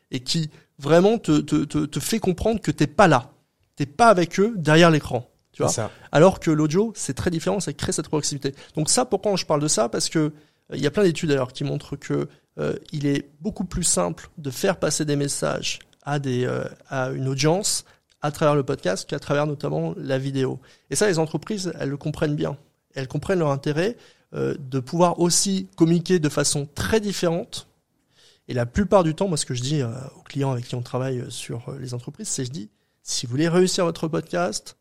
et 0.09 0.21
qui 0.21 0.49
vraiment 0.77 1.17
te, 1.17 1.41
te, 1.41 1.65
te, 1.65 1.85
te 1.85 1.99
fait 1.99 2.19
comprendre 2.19 2.61
que 2.61 2.71
t'es 2.71 2.87
pas 2.87 3.09
là. 3.09 3.33
T'es 3.75 3.85
pas 3.85 4.07
avec 4.07 4.39
eux 4.39 4.53
derrière 4.55 4.89
l'écran. 4.89 5.29
Tu 5.51 5.63
vois 5.63 5.71
ça. 5.71 5.91
alors 6.13 6.39
que 6.39 6.49
l'audio, 6.49 6.93
c'est 6.95 7.13
très 7.13 7.29
différent, 7.29 7.59
ça 7.59 7.73
crée 7.73 7.91
cette 7.91 8.07
proximité. 8.07 8.55
Donc 8.75 8.89
ça, 8.89 9.03
pourquoi 9.03 9.35
je 9.35 9.45
parle 9.45 9.61
de 9.61 9.67
ça? 9.67 9.89
Parce 9.89 10.07
que 10.07 10.19
euh, 10.19 10.31
il 10.73 10.79
y 10.79 10.87
a 10.87 10.91
plein 10.91 11.03
d'études 11.03 11.27
d'ailleurs 11.27 11.51
qui 11.51 11.65
montrent 11.65 11.97
que 11.97 12.29
euh, 12.59 12.75
il 12.93 13.05
est 13.05 13.29
beaucoup 13.41 13.65
plus 13.65 13.83
simple 13.83 14.29
de 14.37 14.49
faire 14.49 14.77
passer 14.77 15.03
des 15.03 15.17
messages 15.17 15.79
à 16.03 16.19
des 16.19 16.45
euh, 16.45 16.63
à 16.87 17.09
une 17.09 17.27
audience 17.27 17.83
à 18.21 18.31
travers 18.31 18.55
le 18.55 18.63
podcast 18.63 19.09
qu'à 19.09 19.19
travers 19.19 19.47
notamment 19.47 19.93
la 19.97 20.17
vidéo. 20.17 20.59
Et 20.89 20.95
ça, 20.95 21.07
les 21.07 21.19
entreprises, 21.19 21.71
elles 21.79 21.89
le 21.89 21.97
comprennent 21.97 22.35
bien. 22.35 22.57
Elles 22.95 23.07
comprennent 23.07 23.39
leur 23.39 23.51
intérêt 23.51 23.97
euh, 24.33 24.55
de 24.59 24.79
pouvoir 24.79 25.19
aussi 25.19 25.67
communiquer 25.75 26.19
de 26.19 26.29
façon 26.29 26.67
très 26.75 26.99
différente. 26.99 27.67
Et 28.49 28.53
la 28.53 28.65
plupart 28.65 29.03
du 29.03 29.13
temps, 29.13 29.27
moi, 29.27 29.37
ce 29.37 29.45
que 29.45 29.53
je 29.53 29.61
dis 29.61 29.81
euh, 29.81 29.91
aux 30.17 30.23
clients 30.23 30.51
avec 30.51 30.65
qui 30.65 30.75
on 30.75 30.81
travaille 30.81 31.19
euh, 31.19 31.29
sur 31.29 31.69
euh, 31.69 31.77
les 31.77 31.93
entreprises, 31.93 32.27
c'est 32.27 32.45
je 32.45 32.51
dis, 32.51 32.69
si 33.03 33.25
vous 33.25 33.31
voulez 33.31 33.47
réussir 33.47 33.85
votre 33.85 34.07
podcast, 34.07 34.75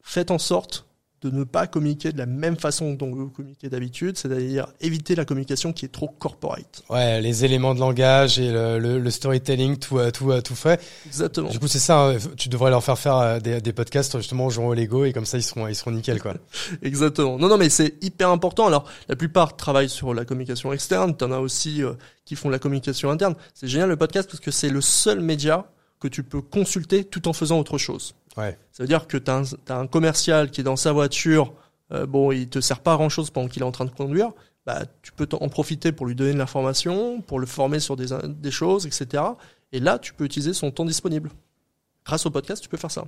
faites 0.00 0.30
en 0.30 0.38
sorte 0.38 0.86
de 1.22 1.30
ne 1.30 1.44
pas 1.44 1.66
communiquer 1.66 2.12
de 2.12 2.18
la 2.18 2.26
même 2.26 2.56
façon 2.56 2.94
dont 2.94 3.10
vous 3.14 3.28
communiquez 3.30 3.68
d'habitude, 3.68 4.16
c'est-à-dire 4.18 4.66
éviter 4.80 5.14
la 5.14 5.24
communication 5.24 5.72
qui 5.72 5.84
est 5.84 5.88
trop 5.92 6.08
corporate. 6.08 6.82
Ouais, 6.90 7.20
les 7.20 7.44
éléments 7.44 7.74
de 7.74 7.80
langage 7.80 8.38
et 8.38 8.50
le, 8.50 8.78
le, 8.78 8.98
le 8.98 9.10
storytelling, 9.10 9.76
tout, 9.78 9.98
euh, 9.98 10.10
tout, 10.10 10.30
euh, 10.32 10.40
tout 10.40 10.54
fait. 10.56 10.80
Exactement. 11.06 11.48
Du 11.48 11.58
coup, 11.58 11.68
c'est 11.68 11.78
ça. 11.78 12.08
hein, 12.08 12.16
Tu 12.36 12.48
devrais 12.48 12.70
leur 12.70 12.82
faire 12.82 12.98
faire 12.98 13.16
euh, 13.16 13.38
des, 13.40 13.60
des 13.60 13.72
podcasts 13.72 14.16
justement 14.18 14.46
aux 14.46 14.50
gens 14.50 14.66
au 14.66 14.74
Lego 14.74 15.04
et 15.04 15.12
comme 15.12 15.26
ça 15.26 15.38
ils 15.38 15.42
seront, 15.42 15.68
ils 15.68 15.74
seront 15.74 15.92
nickel 15.92 16.20
quoi. 16.20 16.34
Exactement. 16.82 17.38
Non, 17.38 17.48
non, 17.48 17.58
mais 17.58 17.68
c'est 17.68 17.94
hyper 18.02 18.28
important. 18.30 18.66
Alors, 18.66 18.84
la 19.08 19.16
plupart 19.16 19.56
travaillent 19.56 19.88
sur 19.88 20.14
la 20.14 20.24
communication 20.24 20.72
externe. 20.72 21.16
T'en 21.16 21.30
as 21.32 21.38
aussi 21.38 21.82
euh, 21.82 21.92
qui 22.24 22.36
font 22.36 22.48
la 22.48 22.58
communication 22.58 23.10
interne. 23.10 23.34
C'est 23.54 23.68
génial 23.68 23.88
le 23.88 23.96
podcast 23.96 24.28
parce 24.28 24.40
que 24.40 24.50
c'est 24.50 24.70
le 24.70 24.80
seul 24.80 25.20
média 25.20 25.66
que 26.02 26.08
tu 26.08 26.22
peux 26.22 26.42
consulter 26.42 27.04
tout 27.04 27.28
en 27.28 27.32
faisant 27.32 27.58
autre 27.58 27.78
chose. 27.78 28.14
Ouais. 28.36 28.58
Ça 28.72 28.82
veut 28.82 28.88
dire 28.88 29.06
que 29.06 29.16
t'as 29.16 29.40
un, 29.40 29.44
t'as 29.64 29.78
un 29.78 29.86
commercial 29.86 30.50
qui 30.50 30.60
est 30.60 30.64
dans 30.64 30.76
sa 30.76 30.92
voiture. 30.92 31.54
euh, 31.92 32.06
bon, 32.06 32.32
il 32.32 32.48
te 32.48 32.60
sert 32.60 32.80
pas 32.80 32.94
à 32.94 32.96
grand 32.96 33.08
chose 33.08 33.30
pendant 33.30 33.48
qu'il 33.48 33.62
est 33.62 33.66
en 33.66 33.72
train 33.72 33.84
de 33.84 33.90
conduire. 33.90 34.30
Bah, 34.66 34.82
tu 35.02 35.12
peux 35.12 35.28
en 35.40 35.48
profiter 35.48 35.92
pour 35.92 36.06
lui 36.06 36.14
donner 36.14 36.32
de 36.32 36.38
l'information, 36.38 37.20
pour 37.20 37.40
le 37.40 37.46
former 37.46 37.80
sur 37.80 37.96
des, 37.96 38.06
des 38.28 38.50
choses, 38.50 38.86
etc. 38.86 39.22
Et 39.72 39.80
là, 39.80 39.98
tu 39.98 40.12
peux 40.14 40.24
utiliser 40.24 40.54
son 40.54 40.70
temps 40.70 40.84
disponible. 40.84 41.30
Grâce 42.04 42.26
au 42.26 42.30
podcast, 42.30 42.60
tu 42.62 42.68
peux 42.68 42.76
faire 42.76 42.90
ça. 42.90 43.04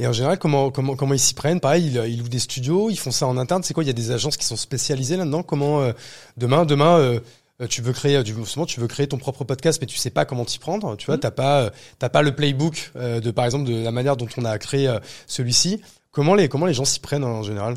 Et 0.00 0.06
en 0.06 0.12
général, 0.12 0.38
comment, 0.38 0.70
comment, 0.72 0.96
comment 0.96 1.14
ils 1.14 1.20
s'y 1.20 1.34
prennent? 1.34 1.60
Pareil, 1.60 1.86
ils, 1.86 1.96
ils 2.12 2.18
louent 2.18 2.28
des 2.28 2.40
studios, 2.40 2.90
ils 2.90 2.98
font 2.98 3.12
ça 3.12 3.26
en 3.26 3.36
interne. 3.36 3.62
C'est 3.62 3.72
quoi? 3.74 3.84
Il 3.84 3.86
y 3.86 3.90
a 3.90 3.92
des 3.94 4.10
agences 4.10 4.36
qui 4.36 4.44
sont 4.44 4.56
spécialisées 4.56 5.16
là-dedans? 5.16 5.42
Comment 5.44 5.80
euh, 5.80 5.92
demain, 6.36 6.64
demain, 6.64 6.98
euh, 6.98 7.02
euh, 7.14 7.20
tu 7.68 7.82
veux 7.82 7.92
créer, 7.92 8.22
du 8.22 8.34
justement, 8.34 8.66
tu 8.66 8.80
veux 8.80 8.86
créer 8.88 9.06
ton 9.06 9.18
propre 9.18 9.44
podcast, 9.44 9.78
mais 9.80 9.86
tu 9.86 9.96
sais 9.96 10.10
pas 10.10 10.24
comment 10.24 10.44
t'y 10.44 10.58
prendre. 10.58 10.96
Tu 10.96 11.06
vois, 11.06 11.16
Mhm. 11.16 11.20
t'as 11.20 11.30
pas, 11.30 11.60
euh, 11.62 11.70
t'as 11.98 12.08
pas 12.08 12.22
le 12.22 12.34
playbook 12.34 12.90
euh, 12.96 13.20
de, 13.20 13.30
par 13.30 13.44
exemple, 13.44 13.64
de 13.70 13.82
la 13.82 13.90
manière 13.92 14.16
dont 14.16 14.28
on 14.36 14.44
a 14.44 14.58
créé 14.58 14.88
euh, 14.88 14.98
celui-ci. 15.26 15.80
Comment 16.10 16.34
les, 16.34 16.48
comment 16.48 16.66
les 16.66 16.74
gens 16.74 16.84
s'y 16.84 17.00
prennent 17.00 17.24
en 17.24 17.42
général? 17.42 17.76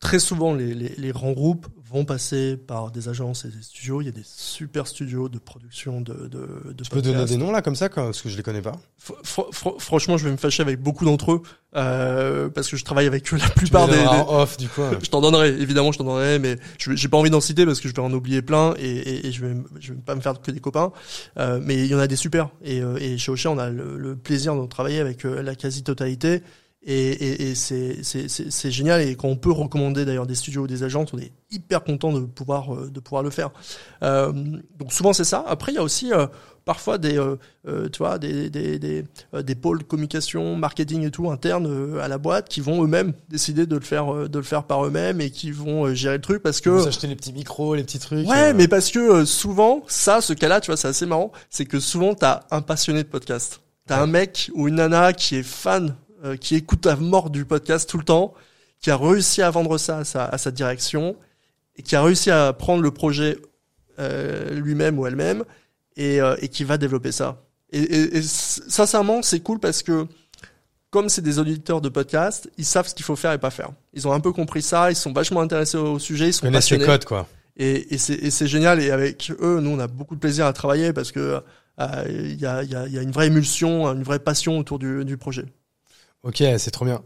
Très 0.00 0.18
souvent, 0.18 0.52
les, 0.54 0.74
les, 0.74 0.94
les 0.98 1.10
grands 1.10 1.32
groupes 1.32 1.66
vont 1.90 2.04
passer 2.04 2.56
par 2.58 2.90
des 2.90 3.08
agences 3.08 3.44
et 3.44 3.48
des 3.48 3.62
studios. 3.62 4.02
Il 4.02 4.04
y 4.04 4.08
a 4.08 4.12
des 4.12 4.24
super 4.24 4.86
studios 4.86 5.28
de 5.30 5.38
production 5.38 6.00
de, 6.02 6.12
de, 6.28 6.72
de 6.72 6.84
Tu 6.84 6.90
peux 6.90 7.00
donner 7.00 7.24
des 7.24 7.36
noms 7.38 7.50
là 7.50 7.62
comme 7.62 7.76
ça, 7.76 7.88
quoi, 7.88 8.04
parce 8.04 8.20
que 8.20 8.28
je 8.28 8.36
les 8.36 8.42
connais 8.42 8.60
pas. 8.60 8.72
Fr- 9.02 9.22
fr- 9.24 9.50
fr- 9.52 9.80
franchement, 9.80 10.18
je 10.18 10.24
vais 10.24 10.32
me 10.32 10.36
fâcher 10.36 10.62
avec 10.62 10.80
beaucoup 10.82 11.04
d'entre 11.06 11.32
eux 11.32 11.42
euh, 11.76 12.48
parce 12.50 12.68
que 12.68 12.76
je 12.76 12.84
travaille 12.84 13.06
avec 13.06 13.32
eux 13.32 13.36
la 13.38 13.48
plupart 13.48 13.86
tu 13.86 13.92
des, 13.94 14.00
des- 14.02 14.24
off 14.28 14.56
du 14.58 14.68
coup. 14.68 14.82
Je 15.02 15.08
t'en 15.08 15.20
donnerai, 15.22 15.48
évidemment, 15.60 15.92
je 15.92 15.98
t'en 15.98 16.04
donnerai, 16.04 16.38
mais 16.40 16.58
je 16.78 16.94
j'ai 16.94 17.08
pas 17.08 17.16
envie 17.16 17.30
d'en 17.30 17.40
citer 17.40 17.64
parce 17.64 17.80
que 17.80 17.88
je 17.88 17.94
vais 17.94 18.02
en 18.02 18.12
oublier 18.12 18.42
plein 18.42 18.74
et, 18.78 18.84
et, 18.88 19.26
et 19.28 19.32
je 19.32 19.44
vais 19.46 19.54
je 19.80 19.92
vais 19.94 19.98
pas 20.00 20.14
me 20.14 20.20
faire 20.20 20.40
que 20.40 20.50
des 20.50 20.60
copains. 20.60 20.92
Euh, 21.38 21.58
mais 21.62 21.76
il 21.76 21.86
y 21.86 21.94
en 21.94 21.98
a 21.98 22.06
des 22.06 22.16
super 22.16 22.50
et, 22.62 22.80
euh, 22.82 22.96
et 23.00 23.16
chez 23.16 23.32
Ocha, 23.32 23.50
on 23.50 23.58
a 23.58 23.70
le, 23.70 23.96
le 23.96 24.16
plaisir 24.16 24.54
de 24.60 24.66
travailler 24.66 25.00
avec 25.00 25.24
euh, 25.24 25.42
la 25.42 25.54
quasi-totalité. 25.54 26.42
Et, 26.88 27.10
et, 27.10 27.50
et 27.50 27.54
c'est 27.56 28.70
génial 28.70 29.00
et 29.02 29.16
quand 29.16 29.26
on 29.26 29.34
peut 29.36 29.50
recommander 29.50 30.04
d'ailleurs 30.04 30.26
des 30.26 30.36
studios 30.36 30.62
ou 30.62 30.66
des 30.68 30.84
agences, 30.84 31.12
on 31.12 31.18
est 31.18 31.32
hyper 31.50 31.82
content 31.82 32.12
de 32.12 32.20
pouvoir 32.20 32.72
euh, 32.74 32.88
de 32.90 33.00
pouvoir 33.00 33.24
le 33.24 33.30
faire. 33.30 33.50
Euh, 34.04 34.32
donc 34.78 34.92
souvent 34.92 35.12
c'est 35.12 35.24
ça. 35.24 35.44
Après 35.48 35.72
il 35.72 35.74
y 35.74 35.78
a 35.78 35.82
aussi 35.82 36.12
euh, 36.12 36.28
parfois 36.64 36.98
des 36.98 37.18
euh, 37.18 37.34
euh, 37.66 37.88
tu 37.88 37.98
vois 37.98 38.18
des 38.20 38.50
des 38.50 38.78
des, 38.78 39.02
euh, 39.34 39.42
des 39.42 39.56
pôles 39.56 39.82
communication, 39.82 40.54
marketing 40.54 41.04
et 41.04 41.10
tout 41.10 41.28
internes 41.28 41.98
à 42.00 42.06
la 42.06 42.18
boîte 42.18 42.48
qui 42.48 42.60
vont 42.60 42.84
eux-mêmes 42.84 43.14
décider 43.28 43.66
de 43.66 43.74
le 43.74 43.82
faire 43.84 44.28
de 44.28 44.38
le 44.38 44.44
faire 44.44 44.62
par 44.62 44.86
eux-mêmes 44.86 45.20
et 45.20 45.30
qui 45.30 45.50
vont 45.50 45.92
gérer 45.92 46.14
le 46.16 46.22
truc 46.22 46.40
parce 46.40 46.60
que 46.60 46.80
s'acheter 46.84 47.08
les 47.08 47.16
petits 47.16 47.32
micros, 47.32 47.74
les 47.74 47.82
petits 47.82 47.98
trucs. 47.98 48.28
Ouais, 48.28 48.54
mais 48.54 48.68
parce 48.68 48.92
que 48.92 49.24
souvent, 49.24 49.82
ça, 49.88 50.20
ce 50.20 50.34
cas-là, 50.34 50.60
tu 50.60 50.66
vois, 50.70 50.76
c'est 50.76 50.86
assez 50.88 51.06
marrant, 51.06 51.32
c'est 51.50 51.64
que 51.64 51.80
souvent, 51.80 52.14
t'as 52.14 52.42
un 52.52 52.62
passionné 52.62 53.02
de 53.02 53.08
podcast. 53.08 53.60
T'as 53.88 53.96
Ouais. 53.96 54.02
un 54.02 54.06
mec 54.06 54.50
ou 54.54 54.68
une 54.68 54.76
nana 54.76 55.12
qui 55.12 55.34
est 55.36 55.42
fan, 55.44 55.94
euh, 56.24 56.36
qui 56.36 56.54
écoute 56.54 56.86
à 56.86 56.96
mort 56.96 57.30
du 57.30 57.44
podcast 57.44 57.88
tout 57.88 57.98
le 57.98 58.04
temps, 58.04 58.34
qui 58.80 58.90
a 58.90 58.96
réussi 58.96 59.42
à 59.42 59.50
vendre 59.50 59.78
ça 59.78 59.98
à 59.98 60.04
sa, 60.04 60.24
à 60.24 60.38
sa 60.38 60.50
direction, 60.50 61.16
et 61.76 61.82
qui 61.82 61.96
a 61.96 62.02
réussi 62.02 62.30
à 62.30 62.52
prendre 62.52 62.82
le 62.82 62.90
projet 62.90 63.38
euh, 63.98 64.54
lui-même 64.54 64.98
ou 64.98 65.06
elle-même, 65.06 65.44
et, 65.96 66.20
euh, 66.20 66.36
et 66.40 66.48
qui 66.48 66.64
va 66.64 66.78
développer 66.78 67.12
ça. 67.12 67.42
Et, 67.72 67.80
et, 67.80 68.16
et 68.18 68.22
sincèrement, 68.22 69.22
c'est 69.22 69.40
cool 69.40 69.58
parce 69.58 69.82
que 69.82 70.06
comme 70.90 71.08
c'est 71.08 71.22
des 71.22 71.38
auditeurs 71.38 71.80
de 71.80 71.88
podcast, 71.88 72.48
ils 72.56 72.64
savent 72.64 72.86
ce 72.88 72.94
qu'il 72.94 73.04
faut 73.04 73.16
faire 73.16 73.32
et 73.32 73.38
pas 73.38 73.50
faire. 73.50 73.70
Ils 73.92 74.06
ont 74.06 74.12
un 74.12 74.20
peu 74.20 74.32
compris 74.32 74.62
ça, 74.62 74.90
ils 74.90 74.96
sont 74.96 75.12
vachement 75.12 75.40
intéressés 75.40 75.76
au 75.76 75.98
sujet, 75.98 76.28
ils 76.28 76.32
sont 76.32 76.46
connaissent 76.46 76.70
les 76.70 76.78
passionnés. 76.78 76.98
codes 76.98 77.04
quoi. 77.04 77.28
Et, 77.56 77.94
et 77.94 77.98
c'est 77.98 78.46
génial. 78.46 78.80
Et 78.80 78.90
avec 78.90 79.32
eux, 79.40 79.60
nous, 79.60 79.70
on 79.70 79.78
a 79.78 79.86
beaucoup 79.88 80.14
de 80.14 80.20
plaisir 80.20 80.46
à 80.46 80.52
travailler 80.52 80.92
parce 80.92 81.10
que 81.10 81.40
euh, 81.80 82.04
il 82.08 82.40
y, 82.40 82.46
a, 82.46 82.62
y, 82.62 82.74
a, 82.74 82.86
y 82.86 82.98
a 82.98 83.02
une 83.02 83.10
vraie 83.10 83.26
émulsion, 83.26 83.86
une 83.92 84.02
vraie 84.02 84.18
passion 84.18 84.58
autour 84.58 84.78
du, 84.78 85.04
du 85.04 85.16
projet. 85.16 85.46
Ok, 86.26 86.42
c'est 86.58 86.70
trop 86.72 86.84
bien. 86.84 87.02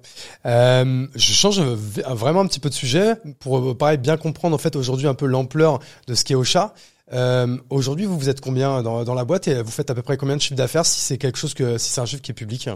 Euh, 0.46 1.06
je 1.14 1.32
change 1.32 1.60
v- 1.60 2.02
vraiment 2.08 2.40
un 2.40 2.46
petit 2.46 2.60
peu 2.60 2.70
de 2.70 2.74
sujet 2.74 3.16
pour 3.38 3.58
euh, 3.58 3.74
pareil 3.76 3.98
bien 3.98 4.16
comprendre 4.16 4.54
en 4.54 4.58
fait 4.58 4.76
aujourd'hui 4.76 5.06
un 5.06 5.14
peu 5.14 5.26
l'ampleur 5.26 5.78
de 6.06 6.14
ce 6.14 6.24
qu'est 6.24 6.34
Ocha. 6.34 6.72
Euh, 7.12 7.58
aujourd'hui, 7.68 8.06
vous 8.06 8.18
vous 8.18 8.28
êtes 8.30 8.40
combien 8.40 8.82
dans, 8.82 9.04
dans 9.04 9.14
la 9.14 9.24
boîte 9.24 9.46
et 9.48 9.62
vous 9.62 9.70
faites 9.70 9.90
à 9.90 9.94
peu 9.94 10.02
près 10.02 10.16
combien 10.16 10.36
de 10.36 10.40
chiffre 10.40 10.54
d'affaires 10.54 10.86
si 10.86 11.00
c'est 11.00 11.18
quelque 11.18 11.36
chose 11.38 11.52
que 11.54 11.76
si 11.76 11.90
c'est 11.90 12.00
un 12.00 12.06
chiffre 12.06 12.22
qui 12.22 12.30
est 12.30 12.34
public? 12.34 12.70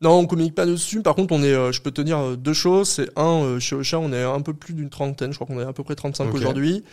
Non, 0.00 0.12
on 0.18 0.26
communique 0.26 0.54
pas 0.54 0.64
dessus. 0.66 1.02
Par 1.02 1.14
contre, 1.14 1.34
on 1.34 1.42
est, 1.42 1.52
euh, 1.52 1.72
je 1.72 1.82
peux 1.82 1.90
te 1.90 2.00
dire 2.00 2.18
euh, 2.18 2.36
deux 2.36 2.52
choses. 2.54 2.88
C'est 2.88 3.08
un, 3.16 3.42
euh, 3.42 3.58
chez 3.60 3.74
Ocha, 3.74 3.98
on 3.98 4.12
est 4.12 4.22
un 4.22 4.40
peu 4.42 4.54
plus 4.54 4.74
d'une 4.74 4.90
trentaine. 4.90 5.32
Je 5.32 5.38
crois 5.38 5.46
qu'on 5.46 5.60
est 5.60 5.64
à 5.64 5.72
peu 5.72 5.82
près 5.82 5.94
35 5.96 6.28
Ok. 6.28 6.34
aujourd'hui. 6.34 6.84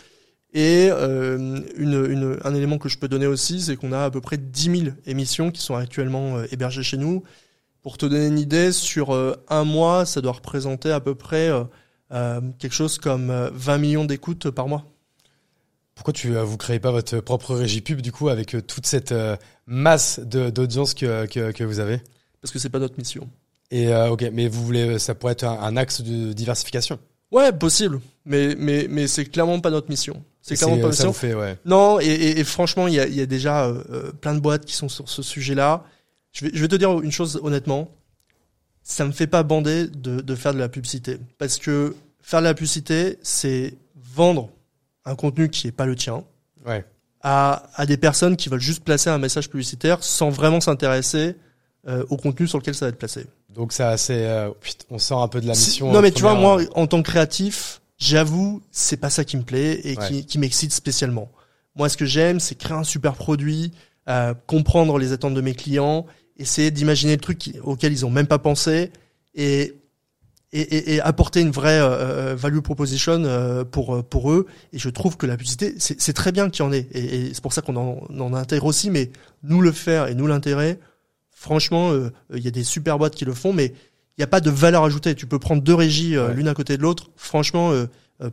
Et 0.54 0.88
euh, 0.90 1.60
une, 1.76 2.06
une, 2.10 2.38
un 2.42 2.54
élément 2.54 2.78
que 2.78 2.88
je 2.88 2.98
peux 2.98 3.08
donner 3.08 3.26
aussi, 3.26 3.60
c'est 3.60 3.76
qu'on 3.76 3.92
a 3.92 4.04
à 4.04 4.10
peu 4.10 4.20
près 4.20 4.38
10 4.38 4.62
000 4.84 4.96
émissions 5.06 5.50
qui 5.50 5.60
sont 5.62 5.74
actuellement 5.76 6.38
euh, 6.38 6.46
hébergées 6.52 6.82
chez 6.82 6.96
nous. 6.96 7.22
Pour 7.82 7.96
te 7.98 8.06
donner 8.06 8.26
une 8.26 8.38
idée, 8.38 8.72
sur 8.72 9.14
euh, 9.14 9.34
un 9.48 9.64
mois, 9.64 10.04
ça 10.06 10.20
doit 10.20 10.32
représenter 10.32 10.90
à 10.90 11.00
peu 11.00 11.14
près 11.14 11.48
euh, 11.48 11.64
euh, 12.12 12.40
quelque 12.58 12.74
chose 12.74 12.98
comme 12.98 13.30
euh, 13.30 13.50
20 13.52 13.78
millions 13.78 14.04
d'écoutes 14.04 14.50
par 14.50 14.68
mois. 14.68 14.84
Pourquoi 15.94 16.12
tu 16.12 16.32
vous 16.34 16.56
créez 16.56 16.78
pas 16.78 16.92
votre 16.92 17.18
propre 17.20 17.54
régie 17.56 17.80
pub 17.80 18.00
du 18.00 18.12
coup 18.12 18.28
avec 18.28 18.56
toute 18.68 18.86
cette 18.86 19.12
masse 19.66 20.20
de- 20.20 20.48
d'audience 20.50 20.94
que, 20.94 21.26
que 21.26 21.50
que 21.50 21.64
vous 21.64 21.80
avez? 21.80 22.00
Parce 22.40 22.52
que 22.52 22.60
c'est 22.60 22.68
pas 22.68 22.78
notre 22.78 22.96
mission. 22.98 23.28
Et 23.72 23.88
euh, 23.92 24.10
ok, 24.10 24.30
mais 24.32 24.46
vous 24.48 24.64
voulez 24.64 24.98
ça 25.00 25.16
pourrait 25.16 25.32
être 25.32 25.42
un, 25.44 25.58
un 25.60 25.76
axe 25.76 26.00
de 26.02 26.32
diversification? 26.32 27.00
Ouais, 27.32 27.50
possible. 27.52 28.00
Mais, 28.24 28.54
mais, 28.56 28.86
mais 28.88 29.06
c'est 29.08 29.24
clairement 29.26 29.58
pas 29.60 29.70
notre 29.70 29.90
mission. 29.90 30.22
C'est 30.40 30.54
clairement 30.56 30.76
pas 30.76 30.82
notre 30.82 30.94
ça 30.96 31.06
mission. 31.08 31.12
fait 31.20 31.34
ouais. 31.34 31.58
Non, 31.64 31.98
et, 32.00 32.06
et, 32.06 32.38
et 32.40 32.44
franchement, 32.44 32.86
il 32.86 32.94
y 32.94 33.00
a, 33.00 33.06
y 33.08 33.20
a 33.20 33.26
déjà 33.26 33.66
euh, 33.66 34.12
plein 34.12 34.34
de 34.34 34.40
boîtes 34.40 34.64
qui 34.64 34.74
sont 34.74 34.88
sur 34.88 35.08
ce 35.08 35.20
sujet-là. 35.22 35.84
Je 36.38 36.44
vais, 36.44 36.50
je 36.54 36.60
vais 36.60 36.68
te 36.68 36.76
dire 36.76 37.00
une 37.00 37.10
chose 37.12 37.40
honnêtement. 37.42 37.88
Ça 38.84 39.04
me 39.04 39.10
fait 39.12 39.26
pas 39.26 39.42
bander 39.42 39.88
de, 39.88 40.20
de 40.20 40.34
faire 40.34 40.54
de 40.54 40.58
la 40.58 40.68
publicité. 40.68 41.18
Parce 41.38 41.58
que 41.58 41.96
faire 42.22 42.40
de 42.40 42.44
la 42.44 42.54
publicité, 42.54 43.18
c'est 43.22 43.74
vendre 44.14 44.48
un 45.04 45.14
contenu 45.16 45.48
qui 45.50 45.66
est 45.66 45.72
pas 45.72 45.86
le 45.86 45.96
tien 45.96 46.24
Ouais. 46.64 46.84
à, 47.22 47.64
à 47.74 47.86
des 47.86 47.96
personnes 47.96 48.36
qui 48.36 48.48
veulent 48.48 48.60
juste 48.60 48.84
placer 48.84 49.10
un 49.10 49.18
message 49.18 49.48
publicitaire 49.50 50.02
sans 50.04 50.30
vraiment 50.30 50.60
s'intéresser 50.60 51.34
euh, 51.88 52.04
au 52.10 52.16
contenu 52.16 52.46
sur 52.46 52.58
lequel 52.58 52.74
ça 52.74 52.84
va 52.86 52.90
être 52.90 52.98
placé. 52.98 53.26
Donc 53.48 53.72
ça 53.72 53.96
c'est 53.96 54.26
euh, 54.26 54.50
putain, 54.60 54.84
on 54.90 54.98
sort 54.98 55.22
un 55.22 55.28
peu 55.28 55.40
de 55.40 55.46
la 55.46 55.54
Si- 55.54 55.70
mission. 55.70 55.92
non, 55.92 56.00
mais 56.02 56.08
euh, 56.10 56.14
tu 56.14 56.22
vois, 56.22 56.34
moi, 56.34 56.60
en 56.74 56.86
tant 56.86 57.02
que 57.02 57.08
créatif, 57.10 57.80
j'avoue, 57.96 58.60
c'est 58.70 58.96
pas 58.98 59.10
ça 59.10 59.24
qui 59.24 59.36
me 59.36 59.42
plaît 59.42 59.80
et 59.84 59.96
qui, 59.96 60.24
qui 60.26 60.38
m'excite 60.38 60.72
spécialement. 60.72 61.30
Moi, 61.74 61.88
ce 61.88 61.96
que 61.96 62.04
j'aime, 62.06 62.38
c'est 62.40 62.54
créer 62.56 62.76
un 62.76 62.84
super 62.84 63.14
produit, 63.14 63.72
euh, 64.08 64.34
comprendre 64.46 64.98
les 64.98 65.12
attentes 65.12 65.34
de 65.34 65.40
mes 65.40 65.54
clients, 65.54 66.06
essayer 66.38 66.70
d'imaginer 66.70 67.12
le 67.16 67.20
truc 67.20 67.38
qui- 67.38 67.58
auquel 67.62 67.92
ils 67.92 68.06
ont 68.06 68.10
même 68.10 68.26
pas 68.26 68.38
pensé 68.38 68.90
et 69.34 69.74
et, 70.50 70.60
et, 70.62 70.94
et 70.94 71.00
apporter 71.02 71.42
une 71.42 71.50
vraie 71.50 71.78
euh, 71.78 72.30
euh, 72.32 72.34
value 72.34 72.60
proposition 72.60 73.22
euh, 73.24 73.64
pour 73.64 74.02
pour 74.08 74.32
eux. 74.32 74.46
Et 74.72 74.78
je 74.78 74.88
trouve 74.88 75.18
que 75.18 75.26
la 75.26 75.36
publicité, 75.36 75.74
c'est 75.78 76.12
très 76.14 76.32
bien 76.32 76.48
qu'il 76.48 76.64
y 76.64 76.68
en 76.68 76.72
ait. 76.72 76.88
Et, 76.92 77.26
et 77.26 77.34
c'est 77.34 77.42
pour 77.42 77.52
ça 77.52 77.60
qu'on 77.60 77.76
en, 77.76 78.32
intègre 78.34 78.64
aussi. 78.64 78.88
Mais 78.88 79.10
nous 79.42 79.60
le 79.60 79.72
faire 79.72 80.06
et 80.08 80.14
nous 80.14 80.26
l'intérêt, 80.26 80.78
franchement, 81.30 81.92
euh, 81.92 82.10
il 82.34 82.42
y 82.42 82.48
a 82.48 82.50
des 82.50 82.64
super 82.64 82.96
boîtes 82.96 83.14
qui 83.14 83.26
le 83.26 83.34
font, 83.34 83.52
mais 83.52 83.66
il 83.66 84.20
n'y 84.20 84.24
a 84.24 84.26
pas 84.26 84.40
de 84.40 84.48
valeur 84.50 84.84
ajoutée. 84.84 85.14
Tu 85.14 85.26
peux 85.26 85.38
prendre 85.38 85.60
deux 85.62 85.74
régies 85.74 86.16
Ouais. 86.18 86.32
l'une 86.32 86.48
à 86.48 86.54
côté 86.54 86.78
de 86.78 86.82
l'autre. 86.82 87.10
Franchement, 87.16 87.70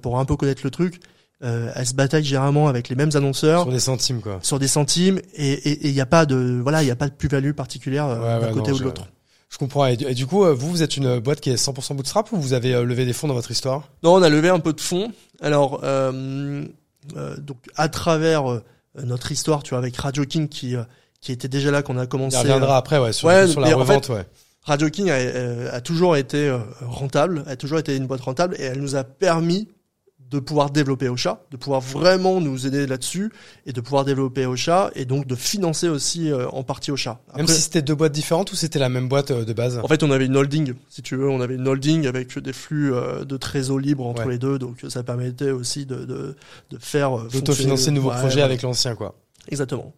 pour 0.02 0.18
un 0.18 0.24
peu 0.24 0.38
connaître 0.38 0.62
le 0.64 0.72
truc, 0.72 1.02
euh, 1.44 1.72
elle 1.76 1.86
se 1.86 1.94
bataille 1.94 2.24
généralement 2.24 2.68
avec 2.68 2.88
les 2.90 2.96
mêmes 2.96 3.12
annonceurs 3.14 3.64
Sur 3.64 3.72
des 3.72 3.80
centimes, 3.80 4.22
quoi. 4.22 4.40
sur 4.42 4.58
des 4.58 4.68
centimes 4.70 5.20
et 5.36 5.88
il 5.88 5.94
n'y 5.94 6.00
a 6.02 6.06
pas 6.06 6.26
de 6.26 6.60
voilà 6.64 6.82
il 6.82 6.88
y 6.88 6.92
a 6.92 6.96
pas 6.96 7.10
de 7.10 7.14
plus-value 7.14 7.52
particulière 7.52 8.06
euh, 8.08 8.20
Ouais, 8.20 8.42
d'un 8.42 8.48
ouais, 8.48 8.54
côté 8.54 8.72
non, 8.72 8.78
ou 8.78 8.80
de 8.80 8.84
l'autre. 8.86 9.08
Je 9.50 9.58
comprends. 9.58 9.86
Et 9.86 9.96
du, 9.96 10.26
coup, 10.26 10.44
euh, 10.44 10.54
vous, 10.54 10.70
vous 10.72 10.82
êtes 10.84 10.98
une 10.98 11.20
boîte 11.20 11.40
qui 11.40 11.50
est 11.50 11.56
100% 11.56 11.96
bootstrap 11.96 12.32
ou 12.32 12.38
vous 12.38 12.54
avez 12.54 12.74
euh, 12.74 12.84
levé 12.84 13.06
des 13.06 13.14
fonds 13.14 13.28
dans 13.28 13.36
votre 13.36 13.52
histoire? 13.52 13.90
Non, 14.04 14.16
on 14.16 14.22
a 14.24 14.28
levé 14.30 14.50
un 14.50 14.60
peu 14.60 14.74
de 14.74 14.82
fonds. 14.82 15.12
Alors 15.42 15.82
euh, 15.84 16.66
euh, 17.16 17.38
donc 17.38 17.58
à 17.76 17.88
travers 17.90 18.44
notre 19.02 19.32
histoire, 19.32 19.62
tu 19.64 19.70
vois, 19.70 19.78
avec 19.78 19.96
Radio 19.98 20.24
King 20.26 20.48
qui 20.50 20.76
qui 21.22 21.32
était 21.32 21.48
déjà 21.48 21.70
là 21.72 21.84
qu'on 21.84 21.98
a 21.98 22.04
On 22.04 22.08
commencé. 22.08 22.38
y 22.38 22.40
reviendra 22.40 22.78
après, 22.78 22.98
ouais, 22.98 23.14
sur, 23.14 23.28
Ouais, 23.28 23.48
sur 23.48 23.60
la 23.62 23.76
en 23.76 23.80
revente, 23.80 24.10
ouais. 24.10 24.26
Radio 24.64 24.90
King 24.90 25.10
a, 25.12 25.16
a 25.76 25.82
toujours 25.82 26.16
été 26.18 26.54
rentable, 26.82 27.44
a 27.48 27.56
toujours 27.56 27.80
été 27.80 27.96
une 27.96 28.08
boîte 28.08 28.22
rentable 28.22 28.56
et 28.58 28.64
elle 28.64 28.80
nous 28.82 28.96
a 28.96 29.04
permis 29.04 29.68
de 30.32 30.40
pouvoir 30.40 30.72
développer 30.72 31.08
Ocha, 31.08 31.44
de 31.52 31.58
pouvoir 31.58 31.82
vraiment 31.82 32.42
nous 32.42 32.66
aider 32.66 32.88
là-dessus 32.88 33.32
et 33.66 33.74
de 33.74 33.80
pouvoir 33.80 34.06
développer 34.06 34.46
Ocha 34.46 34.90
et 34.96 35.06
donc 35.06 35.28
de 35.28 35.36
financer 35.36 35.88
aussi 35.88 36.32
euh, 36.32 36.48
en 36.50 36.64
partie 36.64 36.92
Ocha. 36.92 37.20
Même 37.36 37.44
Après, 37.44 37.54
si 37.56 37.62
c'était 37.62 37.82
deux 37.84 37.94
boîtes 37.96 38.12
différentes 38.12 38.52
ou 38.52 38.56
c'était 38.56 38.80
la 38.80 38.90
même 38.90 39.08
boîte 39.08 39.32
euh, 39.32 39.46
de 39.46 39.54
base 39.54 39.78
en 39.78 39.88
fait, 39.88 40.02
on 40.04 40.10
avait 40.12 40.26
une 40.26 40.36
holding, 40.36 40.74
si 40.90 41.02
tu 41.04 41.16
veux, 41.16 41.30
on 41.30 41.42
avait 41.42 41.56
une 41.56 41.68
holding 41.68 42.08
avec 42.08 42.38
des 42.40 42.54
flux 42.54 42.94
euh, 42.94 43.24
de 43.24 43.38
trésor 43.38 43.80
libres 43.80 44.06
entre 44.08 44.26
Ouais. 44.26 44.34
les 44.34 44.38
deux, 44.40 44.58
donc 44.58 44.78
ça 44.90 45.04
permettait 45.04 45.52
aussi 45.52 45.86
de, 45.86 46.06
de, 46.06 46.36
de 46.72 46.78
faire 46.80 47.18
D'autofinancer 47.32 47.92
de 47.92 47.96
nouveaux 47.96 48.10
Ouais, 48.10 48.20
projets 48.20 48.38
ouais. 48.38 48.42
avec 48.42 48.62
l'ancien, 48.64 48.96
quoi. 48.96 49.16
Exactement. 49.50 49.94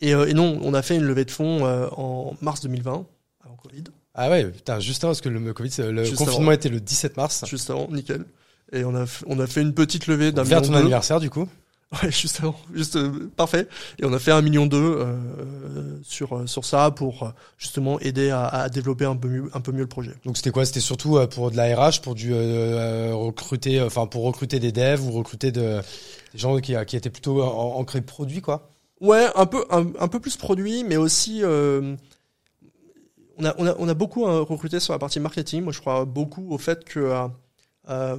Et, 0.00 0.10
et 0.10 0.34
non, 0.34 0.58
on 0.62 0.74
a 0.74 0.82
fait 0.82 0.96
une 0.96 1.04
levée 1.04 1.24
de 1.24 1.30
fonds 1.30 1.64
en 1.64 2.34
mars 2.42 2.60
2020, 2.62 3.06
avant 3.44 3.56
Covid. 3.56 3.84
Ah 4.14 4.28
ouais, 4.30 4.44
putain, 4.46 4.78
juste 4.80 5.02
avant, 5.04 5.10
parce 5.12 5.20
que 5.20 5.28
le 5.28 5.52
Covid, 5.52 5.70
le 5.78 6.04
Juste 6.04 6.16
confinement 6.18 6.42
avant. 6.48 6.52
était 6.52 6.68
le 6.68 6.80
17 6.80 7.16
mars. 7.16 7.44
juste 7.46 7.70
avant, 7.70 7.88
nickel. 7.90 8.24
Et 8.72 8.84
on 8.84 8.94
a, 8.94 9.04
on 9.26 9.38
a 9.38 9.46
fait 9.46 9.62
une 9.62 9.74
petite 9.74 10.06
levée 10.06 10.32
d'un 10.32 10.42
Vers 10.42 10.60
million 10.60 10.68
ton 10.72 10.74
deux. 10.74 10.80
anniversaire, 10.82 11.20
du 11.20 11.30
coup. 11.30 11.48
Ouais, 12.02 12.10
juste 12.10 12.40
avant, 12.40 12.56
juste 12.74 12.96
euh, 12.96 13.30
parfait. 13.36 13.68
Et 14.00 14.04
on 14.04 14.12
a 14.12 14.18
fait 14.18 14.32
un 14.32 14.42
million 14.42 14.66
deux 14.66 14.96
euh, 14.98 15.96
sur 16.02 16.34
euh, 16.36 16.46
sur 16.48 16.64
ça 16.64 16.90
pour 16.90 17.22
euh, 17.22 17.28
justement 17.56 18.00
aider 18.00 18.30
à, 18.30 18.46
à 18.46 18.68
développer 18.68 19.04
un 19.04 19.14
peu 19.14 19.28
mieux 19.28 19.50
un 19.54 19.60
peu 19.60 19.70
mieux 19.70 19.82
le 19.82 19.86
projet. 19.86 20.10
Donc 20.24 20.36
c'était 20.36 20.50
quoi? 20.50 20.64
C'était 20.64 20.80
surtout 20.80 21.18
euh, 21.18 21.28
pour 21.28 21.52
de 21.52 21.56
la 21.56 21.72
RH, 21.76 22.00
pour 22.02 22.16
du 22.16 22.32
euh, 22.34 22.36
euh, 23.10 23.14
recruter, 23.14 23.80
enfin 23.80 24.06
pour 24.06 24.24
recruter 24.24 24.58
des 24.58 24.72
devs 24.72 25.02
ou 25.06 25.12
recruter 25.12 25.52
de, 25.52 25.80
des 26.32 26.38
gens 26.38 26.58
qui, 26.58 26.74
qui 26.88 26.96
étaient 26.96 27.10
plutôt 27.10 27.40
ancrés 27.42 28.00
produits, 28.00 28.40
quoi? 28.40 28.68
Ouais, 29.00 29.28
un 29.36 29.46
peu 29.46 29.64
un, 29.70 29.86
un 30.00 30.08
peu 30.08 30.18
plus 30.18 30.36
produit, 30.36 30.82
mais 30.82 30.96
aussi 30.96 31.40
euh, 31.44 31.94
on 33.38 33.44
a 33.44 33.54
on 33.58 33.66
a 33.68 33.74
on 33.78 33.88
a 33.88 33.94
beaucoup 33.94 34.26
euh, 34.26 34.40
recruté 34.42 34.80
sur 34.80 34.94
la 34.94 34.98
partie 34.98 35.20
marketing. 35.20 35.62
Moi, 35.62 35.72
je 35.72 35.78
crois 35.80 36.04
beaucoup 36.06 36.52
au 36.52 36.58
fait 36.58 36.84
que 36.84 36.98
euh, 36.98 37.28
euh, 37.88 38.16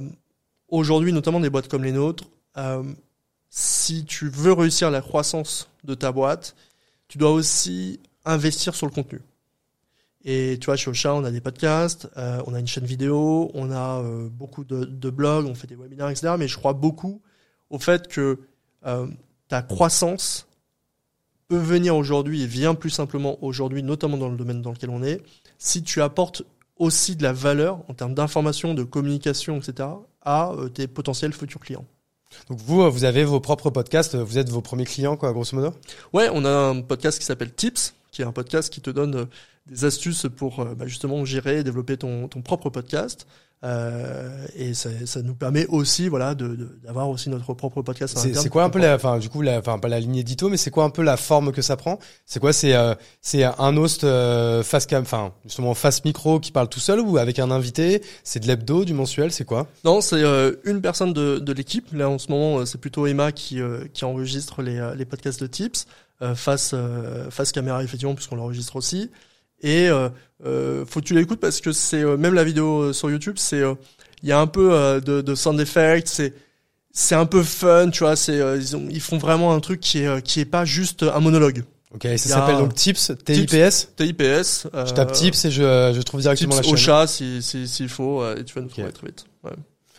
aujourd'hui, 0.68 1.12
notamment 1.12 1.40
des 1.40 1.50
boîtes 1.50 1.68
comme 1.68 1.84
les 1.84 1.92
nôtres, 1.92 2.24
euh, 2.56 2.82
si 3.50 4.04
tu 4.04 4.28
veux 4.28 4.52
réussir 4.52 4.90
la 4.90 5.00
croissance 5.00 5.68
de 5.84 5.94
ta 5.94 6.12
boîte, 6.12 6.56
tu 7.08 7.18
dois 7.18 7.30
aussi 7.30 8.00
investir 8.24 8.74
sur 8.74 8.86
le 8.86 8.92
contenu. 8.92 9.20
Et 10.24 10.58
tu 10.60 10.66
vois, 10.66 10.76
chez 10.76 10.90
Ocha, 10.90 11.14
on 11.14 11.24
a 11.24 11.30
des 11.30 11.40
podcasts, 11.40 12.08
euh, 12.16 12.42
on 12.46 12.54
a 12.54 12.58
une 12.58 12.66
chaîne 12.66 12.84
vidéo, 12.84 13.50
on 13.54 13.70
a 13.70 14.02
euh, 14.02 14.28
beaucoup 14.28 14.64
de, 14.64 15.10
blogs, 15.10 15.46
on 15.46 15.54
fait 15.54 15.68
des 15.68 15.76
webinaires, 15.76 16.10
etc. 16.10 16.34
Mais 16.38 16.48
je 16.48 16.56
crois 16.56 16.72
beaucoup 16.72 17.22
au 17.70 17.78
fait 17.78 18.08
que 18.08 18.40
ta 19.48 19.62
croissance 19.62 20.46
peut 21.48 21.56
venir 21.56 21.96
aujourd'hui 21.96 22.42
et 22.42 22.46
vient 22.46 22.74
plus 22.74 22.90
simplement 22.90 23.42
aujourd'hui, 23.42 23.82
notamment 23.82 24.16
dans 24.16 24.28
le 24.28 24.36
domaine 24.36 24.62
dans 24.62 24.72
lequel 24.72 24.90
on 24.90 25.02
est, 25.02 25.22
si 25.58 25.82
tu 25.82 26.00
apportes 26.02 26.44
aussi 26.78 27.16
de 27.16 27.22
la 27.22 27.32
valeur 27.32 27.80
en 27.88 27.94
termes 27.94 28.14
d'information, 28.14 28.74
de 28.74 28.82
communication, 28.82 29.58
etc., 29.58 29.88
à 30.22 30.52
euh, 30.52 30.68
tes 30.68 30.86
potentiels 30.86 31.32
futurs 31.32 31.60
clients. 31.60 31.84
Donc 32.48 32.58
vous, 32.58 32.82
euh, 32.82 32.88
vous 32.88 33.04
avez 33.04 33.24
vos 33.24 33.40
propres 33.40 33.70
podcasts, 33.70 34.14
euh, 34.14 34.24
vous 34.24 34.38
êtes 34.38 34.48
vos 34.48 34.60
premiers 34.60 34.84
clients, 34.84 35.16
quoi, 35.16 35.32
grosso 35.32 35.56
modo? 35.56 35.74
Ouais, 36.12 36.28
on 36.32 36.44
a 36.44 36.50
un 36.50 36.80
podcast 36.82 37.18
qui 37.18 37.24
s'appelle 37.24 37.52
Tips, 37.52 37.94
qui 38.10 38.22
est 38.22 38.24
un 38.24 38.32
podcast 38.32 38.72
qui 38.72 38.80
te 38.80 38.90
donne 38.90 39.28
des 39.68 39.84
astuces 39.84 40.26
pour 40.36 40.60
euh, 40.60 40.74
bah, 40.74 40.86
justement 40.86 41.24
gérer 41.24 41.58
et 41.58 41.64
développer 41.64 41.96
ton, 41.96 42.28
ton 42.28 42.42
propre 42.42 42.70
podcast. 42.70 43.26
Euh, 43.64 44.46
et 44.54 44.74
ça, 44.74 44.90
ça 45.06 45.22
nous 45.22 45.34
permet 45.34 45.66
aussi, 45.68 46.08
voilà, 46.08 46.34
d'avoir 46.34 47.08
aussi 47.08 47.30
notre 47.30 47.54
propre 47.54 47.80
podcast. 47.80 48.16
C'est 48.18 48.50
quoi 48.50 48.64
un 48.64 48.70
peu 48.70 48.78
la, 48.78 48.94
enfin 48.94 49.18
du 49.18 49.30
coup, 49.30 49.40
la, 49.40 49.58
enfin 49.58 49.78
pas 49.78 49.88
la 49.88 49.98
ligne 49.98 50.16
édito, 50.16 50.50
mais 50.50 50.58
c'est 50.58 50.70
quoi 50.70 50.84
un 50.84 50.90
peu 50.90 51.02
la 51.02 51.16
forme 51.16 51.52
que 51.52 51.62
ça 51.62 51.74
prend? 51.74 51.98
C'est 52.26 52.38
quoi? 52.38 52.52
C'est 52.52 52.74
euh, 52.74 52.94
c'est 53.22 53.44
un 53.44 53.76
host 53.78 54.04
euh, 54.04 54.62
face 54.62 54.84
cam, 54.84 55.02
enfin 55.02 55.32
justement 55.46 55.72
face 55.72 56.04
micro 56.04 56.38
qui 56.38 56.52
parle 56.52 56.68
tout 56.68 56.80
seul 56.80 57.00
ou 57.00 57.16
avec 57.16 57.38
un 57.38 57.50
invité? 57.50 58.02
C'est 58.24 58.40
de 58.40 58.46
l'hebdo, 58.46 58.84
du 58.84 58.92
mensuel, 58.92 59.32
c'est 59.32 59.46
quoi? 59.46 59.66
Non, 59.84 60.02
c'est 60.02 60.22
euh, 60.22 60.52
une 60.64 60.82
personne 60.82 61.14
de, 61.14 61.38
de 61.38 61.52
l'équipe. 61.54 61.88
Là, 61.94 62.10
en 62.10 62.18
ce 62.18 62.30
moment, 62.30 62.58
euh, 62.58 62.66
c'est 62.66 62.78
plutôt 62.78 63.06
Emma 63.06 63.32
qui, 63.32 63.62
euh, 63.62 63.86
qui 63.94 64.04
enregistre 64.04 64.60
les, 64.60 64.92
les 64.96 65.06
podcasts 65.06 65.40
de 65.40 65.46
Tips 65.46 65.86
euh, 66.20 66.34
face, 66.34 66.72
euh, 66.74 67.30
face 67.30 67.52
caméra, 67.52 67.82
effectivement, 67.82 68.14
puisqu'on 68.14 68.36
l'enregistre 68.36 68.76
aussi. 68.76 69.10
Et 69.66 69.88
euh, 69.88 70.08
euh, 70.46 70.84
faut 70.86 71.00
que 71.00 71.06
tu 71.06 71.14
l'écoutes 71.14 71.40
parce 71.40 71.60
que 71.60 71.72
c'est 71.72 72.02
euh, 72.02 72.16
même 72.16 72.34
la 72.34 72.44
vidéo 72.44 72.92
sur 72.92 73.10
YouTube, 73.10 73.34
c'est 73.36 73.62
il 74.22 74.28
y 74.28 74.32
a 74.32 74.38
un 74.38 74.46
peu 74.46 75.00
de, 75.04 75.20
de 75.20 75.34
sound 75.34 75.58
effects, 75.60 76.06
c'est 76.06 76.32
c'est 76.92 77.14
un 77.16 77.26
peu 77.26 77.42
fun, 77.42 77.90
tu 77.90 78.04
vois. 78.04 78.14
C'est 78.16 78.40
euh, 78.40 78.56
ils, 78.56 78.76
ont, 78.76 78.86
ils 78.90 79.00
font 79.00 79.18
vraiment 79.18 79.52
un 79.52 79.60
truc 79.60 79.80
qui 79.80 79.98
est 80.02 80.22
qui 80.22 80.38
est 80.40 80.44
pas 80.46 80.64
juste 80.64 81.02
un 81.02 81.20
monologue. 81.20 81.64
Ok, 81.94 82.06
ça 82.16 82.28
s'appelle 82.28 82.58
donc 82.58 82.74
Tips, 82.74 83.12
TIPS. 83.24 83.88
TIPS. 83.96 84.66
Euh, 84.74 84.86
Je 84.86 84.94
tape 84.94 85.12
Tips 85.12 85.44
et 85.46 85.50
je, 85.50 85.92
je 85.96 86.02
trouve 86.02 86.20
directement 86.20 86.50
Tips 86.54 86.58
la 86.58 86.62
chaîne. 86.62 86.72
au 86.72 86.76
chat 86.76 87.06
si 87.08 87.42
si 87.42 87.66
s'il 87.66 87.88
faut 87.88 88.22
et 88.34 88.44
tu 88.44 88.54
vas 88.54 88.60
nous 88.60 88.68
Ok. 88.68 88.74
trouver 88.74 88.92
très 88.92 89.06
vite. 89.08 89.24
Ouais. 89.44 89.52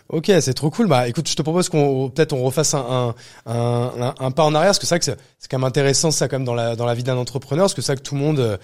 Ok, 0.10 0.32
c'est 0.40 0.54
trop 0.54 0.70
cool. 0.70 0.88
Bah, 0.88 1.08
écoute, 1.10 1.28
je 1.28 1.36
te 1.36 1.42
propose 1.42 1.68
qu'on 1.68 2.10
peut-être 2.10 2.32
on 2.32 2.42
refasse 2.44 2.74
un, 2.74 3.14
un, 3.46 4.14
un, 4.20 4.32
pas 4.32 4.44
en 4.46 4.56
arrière, 4.56 4.70
parce 4.70 4.80
que 4.80 4.86
c'est 4.86 4.96
vrai 4.96 5.00
que 5.00 5.22
c'est 5.38 5.52
quand 5.52 5.58
même 5.60 5.68
intéressant 5.68 6.12
ça 6.12 6.30
quand 6.30 6.38
même 6.38 6.46
dans 6.46 6.54
la 6.54 6.78
dans 6.78 6.86
la 6.86 6.94
vie 6.94 7.04
d'un 7.04 7.18
entrepreneur, 7.18 7.64
parce 7.66 7.74
que 7.74 7.82
c'est 7.82 7.92
vrai 7.94 7.98
que 8.02 8.08
tout 8.08 8.16
le 8.16 8.22
monde, 8.22 8.58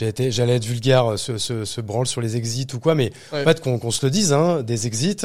été, 0.00 0.30
j'allais 0.30 0.56
être 0.56 0.64
vulgaire, 0.64 1.18
se, 1.18 1.38
se, 1.38 1.64
se 1.64 1.80
branle 1.80 2.06
sur 2.06 2.20
les 2.20 2.36
exits 2.36 2.66
ou 2.74 2.80
quoi, 2.80 2.94
mais 2.94 3.12
Ouais. 3.32 3.42
en 3.42 3.44
fait 3.44 3.60
qu'on 3.60 3.78
qu'on 3.78 3.90
se 3.90 4.04
le 4.04 4.10
dise, 4.10 4.32
hein, 4.32 4.62
des 4.62 4.86
exits, 4.86 5.16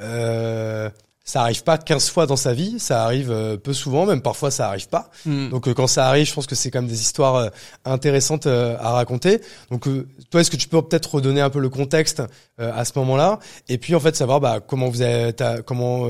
euh, 0.00 0.88
ça 1.24 1.42
arrive 1.42 1.62
pas 1.62 1.76
15 1.76 2.08
fois 2.08 2.26
dans 2.26 2.36
sa 2.36 2.54
vie, 2.54 2.78
ça 2.78 3.04
arrive 3.04 3.30
euh, 3.30 3.56
peu 3.58 3.74
souvent, 3.74 4.06
même 4.06 4.22
parfois 4.22 4.50
ça 4.50 4.68
arrive 4.68 4.88
pas. 4.88 5.10
Hmm. 5.26 5.50
Donc 5.50 5.68
euh, 5.68 5.74
quand 5.74 5.86
ça 5.86 6.06
arrive, 6.08 6.26
je 6.26 6.32
pense 6.32 6.46
que 6.46 6.54
c'est 6.54 6.70
quand 6.70 6.80
même 6.80 6.88
des 6.90 7.00
histoires 7.02 7.34
euh, 7.36 7.48
intéressantes 7.84 8.46
à 8.46 8.90
raconter. 8.92 9.40
Donc 9.70 9.86
toi, 10.30 10.40
est-ce 10.40 10.50
que 10.50 10.56
tu 10.56 10.68
peux 10.68 10.80
peut-être 10.80 11.14
redonner 11.16 11.40
un 11.42 11.50
peu 11.50 11.60
le 11.60 11.68
contexte 11.68 12.22
à 12.58 12.84
ce 12.84 12.92
moment-là, 12.96 13.38
et 13.68 13.76
puis 13.78 13.94
en 13.94 14.00
fait 14.00 14.16
savoir 14.16 14.40
bah, 14.40 14.60
comment 14.66 14.88
vous 14.88 15.02
avez, 15.02 15.32
t'as- 15.34 15.60
comment 15.62 16.06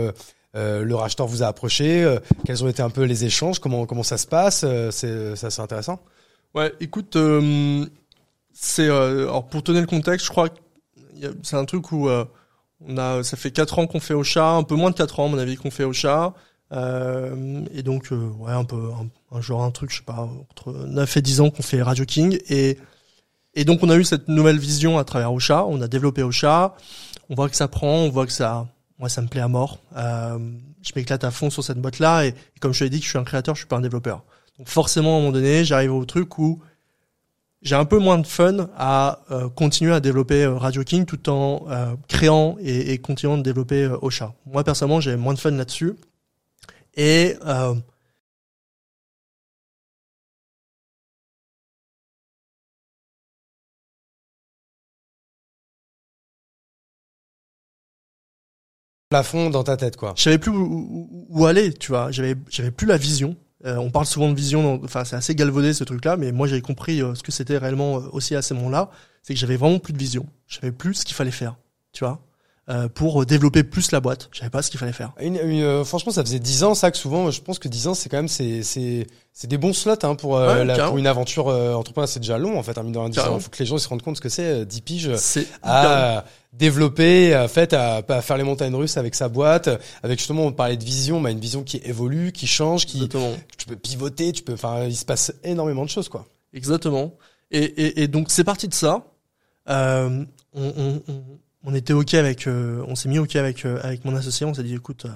euh, 0.56 0.82
le 0.82 0.94
racheteur 0.94 1.26
vous 1.26 1.42
a 1.42 1.46
approché, 1.46 2.02
euh, 2.04 2.18
quels 2.46 2.62
ont 2.64 2.68
été 2.68 2.80
un 2.82 2.88
peu 2.90 3.02
les 3.02 3.24
échanges, 3.24 3.58
comment 3.58 3.84
comment 3.86 4.02
ça 4.04 4.16
se 4.18 4.26
passe, 4.26 4.62
euh, 4.64 4.90
c'est 4.90 5.34
ça 5.36 5.50
c'est 5.50 5.60
intéressant. 5.62 5.98
Ouais, 6.54 6.72
écoute, 6.80 7.16
c'est 8.60 8.88
euh, 8.88 9.28
alors 9.28 9.46
pour 9.46 9.62
donner 9.62 9.80
le 9.80 9.86
contexte, 9.86 10.26
je 10.26 10.30
crois 10.30 10.48
que 10.48 10.58
c'est 11.42 11.56
un 11.56 11.64
truc 11.64 11.92
où 11.92 12.08
euh, 12.08 12.24
on 12.84 12.96
a, 12.98 13.22
ça 13.22 13.36
fait 13.36 13.52
quatre 13.52 13.78
ans 13.78 13.86
qu'on 13.86 14.00
fait 14.00 14.14
au 14.14 14.24
chat, 14.24 14.50
un 14.50 14.64
peu 14.64 14.74
moins 14.74 14.90
de 14.90 14.96
quatre 14.96 15.20
ans 15.20 15.26
à 15.26 15.28
mon 15.28 15.38
avis 15.38 15.56
qu'on 15.56 15.70
fait 15.70 15.84
au 15.84 15.92
chat, 15.92 16.34
euh, 16.72 17.64
et 17.72 17.84
donc 17.84 18.10
euh, 18.10 18.30
ouais 18.38 18.50
un 18.50 18.64
peu 18.64 18.90
un, 18.92 19.36
un 19.36 19.40
genre 19.40 19.62
un 19.62 19.70
truc, 19.70 19.92
je 19.92 19.98
sais 19.98 20.04
pas, 20.04 20.28
entre 20.50 20.72
9 20.72 21.16
et 21.16 21.22
10 21.22 21.40
ans 21.40 21.50
qu'on 21.50 21.62
fait 21.62 21.82
Radio 21.82 22.04
King, 22.04 22.38
et 22.48 22.78
et 23.54 23.64
donc 23.64 23.84
on 23.84 23.90
a 23.90 23.96
eu 23.96 24.04
cette 24.04 24.26
nouvelle 24.26 24.58
vision 24.58 24.98
à 24.98 25.04
travers 25.04 25.32
Ocha, 25.32 25.64
on 25.64 25.80
a 25.80 25.86
développé 25.86 26.24
Ocha, 26.24 26.74
on 27.30 27.36
voit 27.36 27.48
que 27.48 27.56
ça 27.56 27.68
prend, 27.68 27.98
on 27.98 28.10
voit 28.10 28.26
que 28.26 28.32
ça, 28.32 28.66
moi 28.98 29.08
ça 29.08 29.22
me 29.22 29.28
plaît 29.28 29.40
à 29.40 29.48
mort, 29.48 29.78
euh, 29.96 30.36
je 30.82 30.92
m'éclate 30.96 31.22
à 31.22 31.30
fond 31.30 31.48
sur 31.48 31.62
cette 31.62 31.78
boîte 31.78 32.00
là, 32.00 32.26
et, 32.26 32.34
comme 32.60 32.72
je 32.72 32.82
l'ai 32.82 32.90
dit 32.90 32.98
que 32.98 33.04
je 33.04 33.10
suis 33.10 33.18
un 33.18 33.24
créateur, 33.24 33.54
je 33.54 33.60
suis 33.60 33.68
pas 33.68 33.76
un 33.76 33.82
développeur. 33.82 34.24
Donc 34.58 34.68
forcément, 34.68 35.14
à 35.14 35.16
un 35.18 35.20
moment 35.20 35.32
donné, 35.32 35.64
j'arrive 35.64 35.94
au 35.94 36.04
truc 36.04 36.36
où 36.38 36.60
j'ai 37.62 37.74
un 37.74 37.84
peu 37.84 37.98
moins 37.98 38.18
de 38.18 38.26
fun 38.26 38.68
à 38.76 39.20
euh, 39.30 39.48
continuer 39.48 39.92
à 39.92 40.00
développer 40.00 40.44
euh, 40.44 40.54
Radio 40.56 40.84
King 40.84 41.04
tout 41.06 41.28
en 41.28 41.66
euh, 41.70 41.94
créant 42.08 42.56
et, 42.60 42.92
et 42.92 42.98
continuant 42.98 43.36
de 43.38 43.42
développer 43.42 43.86
Ocha. 44.02 44.34
Moi, 44.46 44.64
personnellement, 44.64 45.00
j'ai 45.00 45.16
moins 45.16 45.34
de 45.34 45.38
fun 45.38 45.50
là-dessus. 45.52 45.94
Et 46.96 47.36
Plafond 59.10 59.48
dans 59.50 59.64
ta 59.64 59.76
tête 59.76 59.96
quoi. 59.96 60.12
je 60.16 60.22
savais 60.24 60.38
plus 60.38 60.50
où, 60.50 60.56
où- 60.56 61.26
où 61.30 61.46
aller, 61.46 61.72
tu 61.72 61.88
vois. 61.88 62.10
J'avais, 62.10 62.34
j'avais 62.50 62.70
plus 62.70 62.86
la 62.86 62.98
vision. 62.98 63.36
Euh, 63.64 63.76
on 63.76 63.90
parle 63.90 64.06
souvent 64.06 64.28
de 64.28 64.34
vision, 64.34 64.80
enfin 64.84 65.04
c'est 65.04 65.16
assez 65.16 65.34
galvaudé 65.34 65.72
ce 65.72 65.82
truc-là, 65.82 66.16
mais 66.16 66.30
moi 66.30 66.46
j'avais 66.46 66.60
compris 66.60 67.02
euh, 67.02 67.14
ce 67.16 67.24
que 67.24 67.32
c'était 67.32 67.58
réellement 67.58 67.96
euh, 67.96 68.08
aussi 68.12 68.36
à 68.36 68.42
ce 68.42 68.54
moment-là, 68.54 68.90
c'est 69.22 69.34
que 69.34 69.40
j'avais 69.40 69.56
vraiment 69.56 69.80
plus 69.80 69.92
de 69.92 69.98
vision. 69.98 70.26
Je 70.46 70.56
savais 70.56 70.70
plus 70.72 70.94
ce 70.94 71.04
qu'il 71.04 71.16
fallait 71.16 71.32
faire, 71.32 71.56
tu 71.92 72.04
vois. 72.04 72.20
Euh, 72.70 72.88
pour 72.88 73.24
développer 73.24 73.62
plus 73.64 73.92
la 73.92 74.00
boîte. 74.00 74.28
Je 74.32 74.38
savais 74.40 74.50
pas 74.50 74.60
ce 74.62 74.70
qu'il 74.70 74.78
fallait 74.78 74.92
faire. 74.92 75.12
Une, 75.20 75.36
une, 75.36 75.62
euh, 75.62 75.84
franchement, 75.84 76.12
ça 76.12 76.22
faisait 76.22 76.38
10 76.38 76.64
ans, 76.64 76.74
ça 76.74 76.90
que 76.90 76.98
souvent, 76.98 77.30
je 77.30 77.40
pense 77.40 77.58
que 77.58 77.68
10 77.68 77.86
ans, 77.88 77.94
c'est 77.94 78.08
quand 78.08 78.18
même 78.18 78.28
c'est 78.28 78.62
c'est 78.62 79.06
c'est 79.32 79.46
des 79.46 79.56
bons 79.56 79.72
slots 79.72 79.94
hein, 80.02 80.14
pour 80.16 80.36
euh, 80.36 80.58
Ouais, 80.58 80.64
la- 80.64 80.74
carrément. 80.74 80.88
pour 80.90 80.98
une 80.98 81.06
aventure 81.06 81.48
euh, 81.48 81.72
entrepreneur. 81.74 82.08
C'est 82.08 82.20
déjà 82.20 82.36
long 82.38 82.58
en 82.58 82.62
fait, 82.62 82.76
un 82.76 82.82
mine 82.82 82.92
de 82.92 82.98
rien, 82.98 83.08
10 83.08 83.18
ans. 83.20 83.38
Faut 83.40 83.48
que 83.50 83.58
les 83.58 83.66
gens 83.66 83.78
se 83.78 83.88
rendent 83.88 84.02
compte 84.02 84.16
ce 84.16 84.20
que 84.20 84.28
c'est 84.28 84.44
euh, 84.60 84.64
10 84.64 84.80
piges 84.82 85.14
C'est 85.16 85.42
hyper 85.42 85.48
à 85.62 86.24
développer, 86.52 87.34
à, 87.34 87.46
fait, 87.48 87.72
à, 87.72 88.02
à 88.08 88.20
faire 88.22 88.36
les 88.36 88.42
montagnes 88.44 88.74
russes 88.74 88.96
avec 88.96 89.14
sa 89.14 89.28
boîte, 89.28 89.68
avec 90.02 90.18
justement 90.18 90.44
on 90.46 90.52
parlait 90.52 90.76
de 90.76 90.84
vision, 90.84 91.20
bah, 91.20 91.30
une 91.30 91.40
vision 91.40 91.62
qui 91.62 91.76
évolue, 91.84 92.32
qui 92.32 92.46
change, 92.46 92.84
qui 92.84 92.96
Exactement. 92.96 93.32
tu 93.56 93.66
peux 93.66 93.76
pivoter, 93.76 94.32
tu 94.32 94.42
peux, 94.42 94.54
enfin, 94.54 94.84
il 94.84 94.96
se 94.96 95.04
passe 95.04 95.32
énormément 95.44 95.84
de 95.84 95.90
choses 95.90 96.08
quoi. 96.08 96.26
Exactement. 96.52 97.12
Et, 97.50 97.62
et, 97.62 98.02
et 98.02 98.08
donc 98.08 98.26
c'est 98.30 98.44
parti 98.44 98.66
de 98.68 98.74
ça. 98.74 99.04
Euh, 99.68 100.24
on, 100.54 100.72
on, 100.76 101.02
on, 101.08 101.22
on 101.64 101.74
était 101.74 101.92
ok 101.92 102.14
avec, 102.14 102.46
euh, 102.46 102.84
on 102.88 102.94
s'est 102.94 103.08
mis 103.08 103.18
ok 103.18 103.36
avec 103.36 103.64
euh, 103.64 103.78
avec 103.82 104.04
mon 104.04 104.14
associé. 104.16 104.46
On 104.46 104.54
s'est 104.54 104.62
dit 104.62 104.74
écoute, 104.74 105.04
euh, 105.06 105.10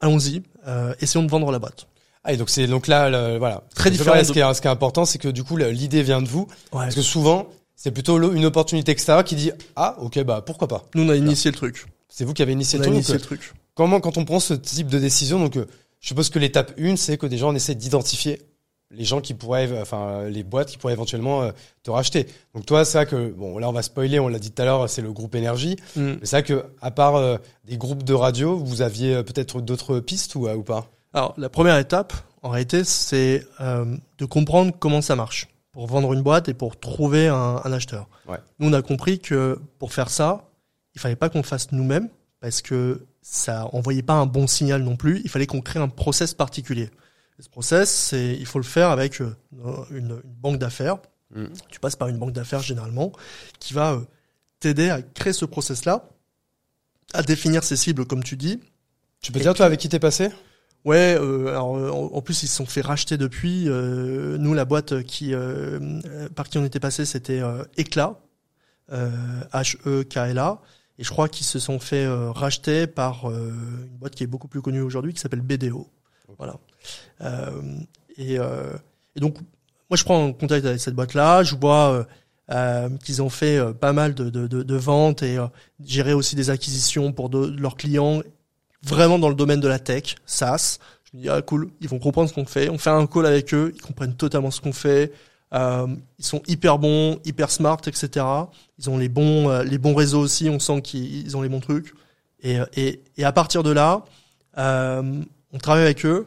allons-y, 0.00 0.42
euh, 0.66 0.94
essayons 1.00 1.24
de 1.24 1.30
vendre 1.30 1.50
la 1.50 1.58
boîte. 1.58 1.86
Ah 2.24 2.32
et 2.32 2.36
donc 2.36 2.50
c'est 2.50 2.66
donc 2.68 2.86
là 2.86 3.10
le- 3.10 3.38
voilà 3.38 3.64
Très 3.74 3.90
différent 3.90 4.16
de- 4.16 4.22
Ce 4.24 4.32
qui 4.32 4.38
est 4.38 4.54
ce 4.54 4.60
qui 4.60 4.68
est 4.68 4.70
important, 4.70 5.04
c'est 5.04 5.18
que 5.18 5.28
du 5.28 5.42
coup 5.42 5.56
l'idée 5.56 6.02
vient 6.02 6.22
de 6.22 6.28
vous, 6.28 6.46
Ouais. 6.72 6.84
parce 6.84 6.94
que 6.94 7.02
souvent 7.02 7.48
c'est 7.74 7.90
plutôt 7.90 8.32
une 8.32 8.44
opportunité 8.44 8.92
extérieure 8.92 9.24
qui 9.24 9.34
dit 9.34 9.50
ah 9.76 9.96
ok 10.00 10.22
bah 10.24 10.42
pourquoi 10.44 10.68
pas. 10.68 10.84
Nous 10.94 11.02
on 11.04 11.08
a 11.08 11.16
initié 11.16 11.50
le 11.50 11.56
truc. 11.56 11.86
C'est 12.08 12.24
vous 12.24 12.32
qui 12.34 12.42
avez 12.42 12.52
initié 12.52 12.78
On 12.78 12.82
le 12.82 12.84
a 12.84 12.86
truc. 12.90 12.94
initié 12.96 13.14
donc, 13.14 13.20
le 13.22 13.26
truc. 13.26 13.52
Comment, 13.74 14.00
quand 14.00 14.18
on 14.18 14.24
prend 14.26 14.38
ce 14.38 14.52
type 14.54 14.88
de 14.88 14.98
décision, 14.98 15.40
donc 15.40 15.56
euh, 15.56 15.66
je 16.00 16.08
suppose 16.08 16.28
que 16.28 16.38
l'étape 16.38 16.72
1, 16.78 16.96
c'est 16.96 17.16
que 17.16 17.26
déjà 17.26 17.46
on 17.46 17.54
essaie 17.54 17.74
d'identifier 17.74 18.42
les 18.92 19.04
gens 19.04 19.20
qui 19.20 19.34
pourraient, 19.34 19.80
enfin 19.80 20.24
les 20.28 20.42
boîtes 20.42 20.68
qui 20.68 20.78
pourraient 20.78 20.92
éventuellement 20.92 21.42
euh, 21.42 21.52
te 21.82 21.90
racheter. 21.90 22.26
Donc 22.54 22.66
toi, 22.66 22.84
c'est 22.84 22.98
vrai 22.98 23.06
que 23.06 23.30
bon, 23.30 23.58
là 23.58 23.68
on 23.68 23.72
va 23.72 23.82
spoiler, 23.82 24.20
on 24.20 24.28
l'a 24.28 24.38
dit 24.38 24.50
tout 24.50 24.62
à 24.62 24.64
l'heure, 24.64 24.88
c'est 24.88 25.02
le 25.02 25.12
groupe 25.12 25.34
énergie. 25.34 25.76
Mm. 25.96 26.00
Mais 26.00 26.18
c'est 26.22 26.36
vrai 26.36 26.42
que 26.42 26.64
à 26.80 26.90
part 26.90 27.16
euh, 27.16 27.38
des 27.64 27.76
groupes 27.76 28.02
de 28.02 28.14
radio, 28.14 28.56
vous 28.56 28.82
aviez 28.82 29.14
euh, 29.14 29.22
peut-être 29.22 29.60
d'autres 29.60 30.00
pistes 30.00 30.34
ou, 30.34 30.48
ou 30.48 30.62
pas? 30.62 30.86
Alors 31.14 31.34
la 31.36 31.48
première 31.48 31.78
étape, 31.78 32.12
en 32.42 32.50
réalité, 32.50 32.84
c'est 32.84 33.46
euh, 33.60 33.96
de 34.18 34.24
comprendre 34.24 34.72
comment 34.78 35.00
ça 35.00 35.16
marche 35.16 35.48
pour 35.72 35.86
vendre 35.86 36.12
une 36.12 36.22
boîte 36.22 36.48
et 36.48 36.54
pour 36.54 36.78
trouver 36.78 37.28
un, 37.28 37.60
un 37.64 37.72
acheteur. 37.72 38.08
Ouais. 38.28 38.38
Nous 38.58 38.68
on 38.68 38.72
a 38.72 38.82
compris 38.82 39.18
que 39.18 39.58
pour 39.78 39.92
faire 39.92 40.10
ça, 40.10 40.50
il 40.94 41.00
fallait 41.00 41.16
pas 41.16 41.30
qu'on 41.30 41.42
fasse 41.42 41.72
nous-mêmes 41.72 42.08
parce 42.40 42.60
que 42.60 43.06
ça 43.22 43.68
envoyait 43.72 44.02
pas 44.02 44.14
un 44.14 44.26
bon 44.26 44.46
signal 44.46 44.82
non 44.82 44.96
plus. 44.96 45.20
Il 45.24 45.30
fallait 45.30 45.46
qu'on 45.46 45.60
crée 45.60 45.78
un 45.78 45.88
process 45.88 46.34
particulier. 46.34 46.90
Et 47.42 47.44
ce 47.44 47.50
process, 47.50 47.90
c'est 47.90 48.36
il 48.38 48.46
faut 48.46 48.60
le 48.60 48.64
faire 48.64 48.90
avec 48.90 49.20
euh, 49.20 49.34
une, 49.90 49.96
une 50.00 50.22
banque 50.24 50.58
d'affaires. 50.58 50.98
Mm. 51.34 51.46
Tu 51.70 51.80
passes 51.80 51.96
par 51.96 52.06
une 52.06 52.16
banque 52.16 52.32
d'affaires 52.32 52.62
généralement 52.62 53.10
qui 53.58 53.74
va 53.74 53.94
euh, 53.94 54.00
t'aider 54.60 54.90
à 54.90 55.02
créer 55.02 55.32
ce 55.32 55.44
process-là, 55.44 56.08
à 57.14 57.24
définir 57.24 57.64
ses 57.64 57.74
cibles 57.74 58.06
comme 58.06 58.22
tu 58.22 58.36
dis. 58.36 58.60
Tu 59.22 59.32
peux 59.32 59.40
Et 59.40 59.42
dire 59.42 59.54
toi 59.54 59.66
avec 59.66 59.80
qui 59.80 59.88
t'es 59.88 59.98
passé? 59.98 60.28
Ouais, 60.84 61.16
euh, 61.18 61.48
alors 61.48 61.76
euh, 61.76 61.90
en, 61.90 62.14
en 62.14 62.22
plus 62.22 62.44
ils 62.44 62.46
se 62.46 62.54
sont 62.54 62.66
fait 62.66 62.80
racheter 62.80 63.16
depuis. 63.16 63.68
Euh, 63.68 64.38
nous, 64.38 64.54
la 64.54 64.64
boîte 64.64 65.02
qui 65.02 65.34
par 66.36 66.48
qui 66.48 66.58
on 66.58 66.64
était 66.64 66.80
passé, 66.80 67.04
c'était 67.04 67.40
euh, 67.40 67.64
Eclat, 67.76 68.20
euh, 68.92 69.10
H 69.52 69.78
E 69.84 70.04
K 70.04 70.16
L 70.18 70.38
A, 70.38 70.60
et 70.98 71.02
je 71.02 71.10
crois 71.10 71.28
qu'ils 71.28 71.46
se 71.46 71.58
sont 71.58 71.80
fait 71.80 72.04
euh, 72.04 72.30
racheter 72.30 72.86
par 72.86 73.28
euh, 73.28 73.50
une 73.50 73.96
boîte 73.98 74.14
qui 74.14 74.22
est 74.22 74.28
beaucoup 74.28 74.48
plus 74.48 74.62
connue 74.62 74.80
aujourd'hui, 74.80 75.12
qui 75.12 75.20
s'appelle 75.20 75.40
BDO. 75.40 75.88
Voilà. 76.38 76.54
Euh, 77.22 77.50
et, 78.16 78.38
euh, 78.38 78.72
et 79.16 79.20
donc 79.20 79.36
moi 79.90 79.96
je 79.96 80.04
prends 80.04 80.32
contact 80.32 80.66
avec 80.66 80.80
cette 80.80 80.94
boîte-là, 80.94 81.42
je 81.42 81.54
vois 81.54 82.06
euh, 82.50 82.88
qu'ils 83.04 83.22
ont 83.22 83.28
fait 83.28 83.60
pas 83.74 83.92
mal 83.92 84.14
de, 84.14 84.76
ventes 84.76 85.22
et 85.22 85.38
géré 85.84 86.12
aussi 86.12 86.36
des 86.36 86.50
acquisitions 86.50 87.12
pour 87.12 87.30
leurs 87.30 87.76
clients 87.76 88.22
vraiment 88.82 89.18
dans 89.18 89.28
le 89.28 89.34
domaine 89.34 89.60
de 89.60 89.68
la 89.68 89.78
tech, 89.78 90.16
SaaS. 90.26 90.78
Je 91.04 91.16
me 91.16 91.22
dis, 91.22 91.28
ah 91.28 91.40
cool, 91.42 91.70
ils 91.80 91.88
vont 91.88 91.98
comprendre 91.98 92.28
ce 92.28 92.34
qu'on 92.34 92.46
fait. 92.46 92.68
On 92.68 92.78
fait 92.78 92.90
un 92.90 93.06
call 93.06 93.26
avec 93.26 93.52
eux, 93.54 93.72
ils 93.74 93.80
comprennent 93.82 94.14
totalement 94.14 94.50
ce 94.50 94.60
qu'on 94.60 94.72
fait. 94.72 95.12
Ils 95.52 96.24
sont 96.24 96.42
hyper 96.46 96.78
bons, 96.78 97.18
hyper 97.24 97.50
smart, 97.50 97.80
etc. 97.86 98.24
Ils 98.78 98.88
ont 98.90 98.96
les 98.96 99.10
bons, 99.10 99.60
les 99.62 99.78
bons 99.78 99.94
réseaux 99.94 100.20
aussi. 100.20 100.48
On 100.48 100.58
sent 100.58 100.80
qu'ils 100.80 101.26
ils 101.26 101.36
ont 101.36 101.42
les 101.42 101.50
bons 101.50 101.60
trucs. 101.60 101.94
Et, 102.42 102.58
à 103.22 103.32
partir 103.32 103.62
de 103.62 103.70
là, 103.70 104.04
on 104.56 105.58
travaille 105.58 105.84
avec 105.84 106.04
eux. 106.06 106.26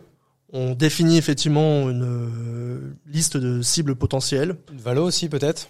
On 0.54 0.74
définit 0.74 1.18
effectivement 1.18 1.90
une 1.90 2.04
euh, 2.04 2.94
liste 3.08 3.36
de 3.38 3.62
cibles 3.62 3.96
potentielles. 3.96 4.56
Une 4.72 4.80
Valo 4.80 5.04
aussi 5.04 5.28
peut-être? 5.28 5.68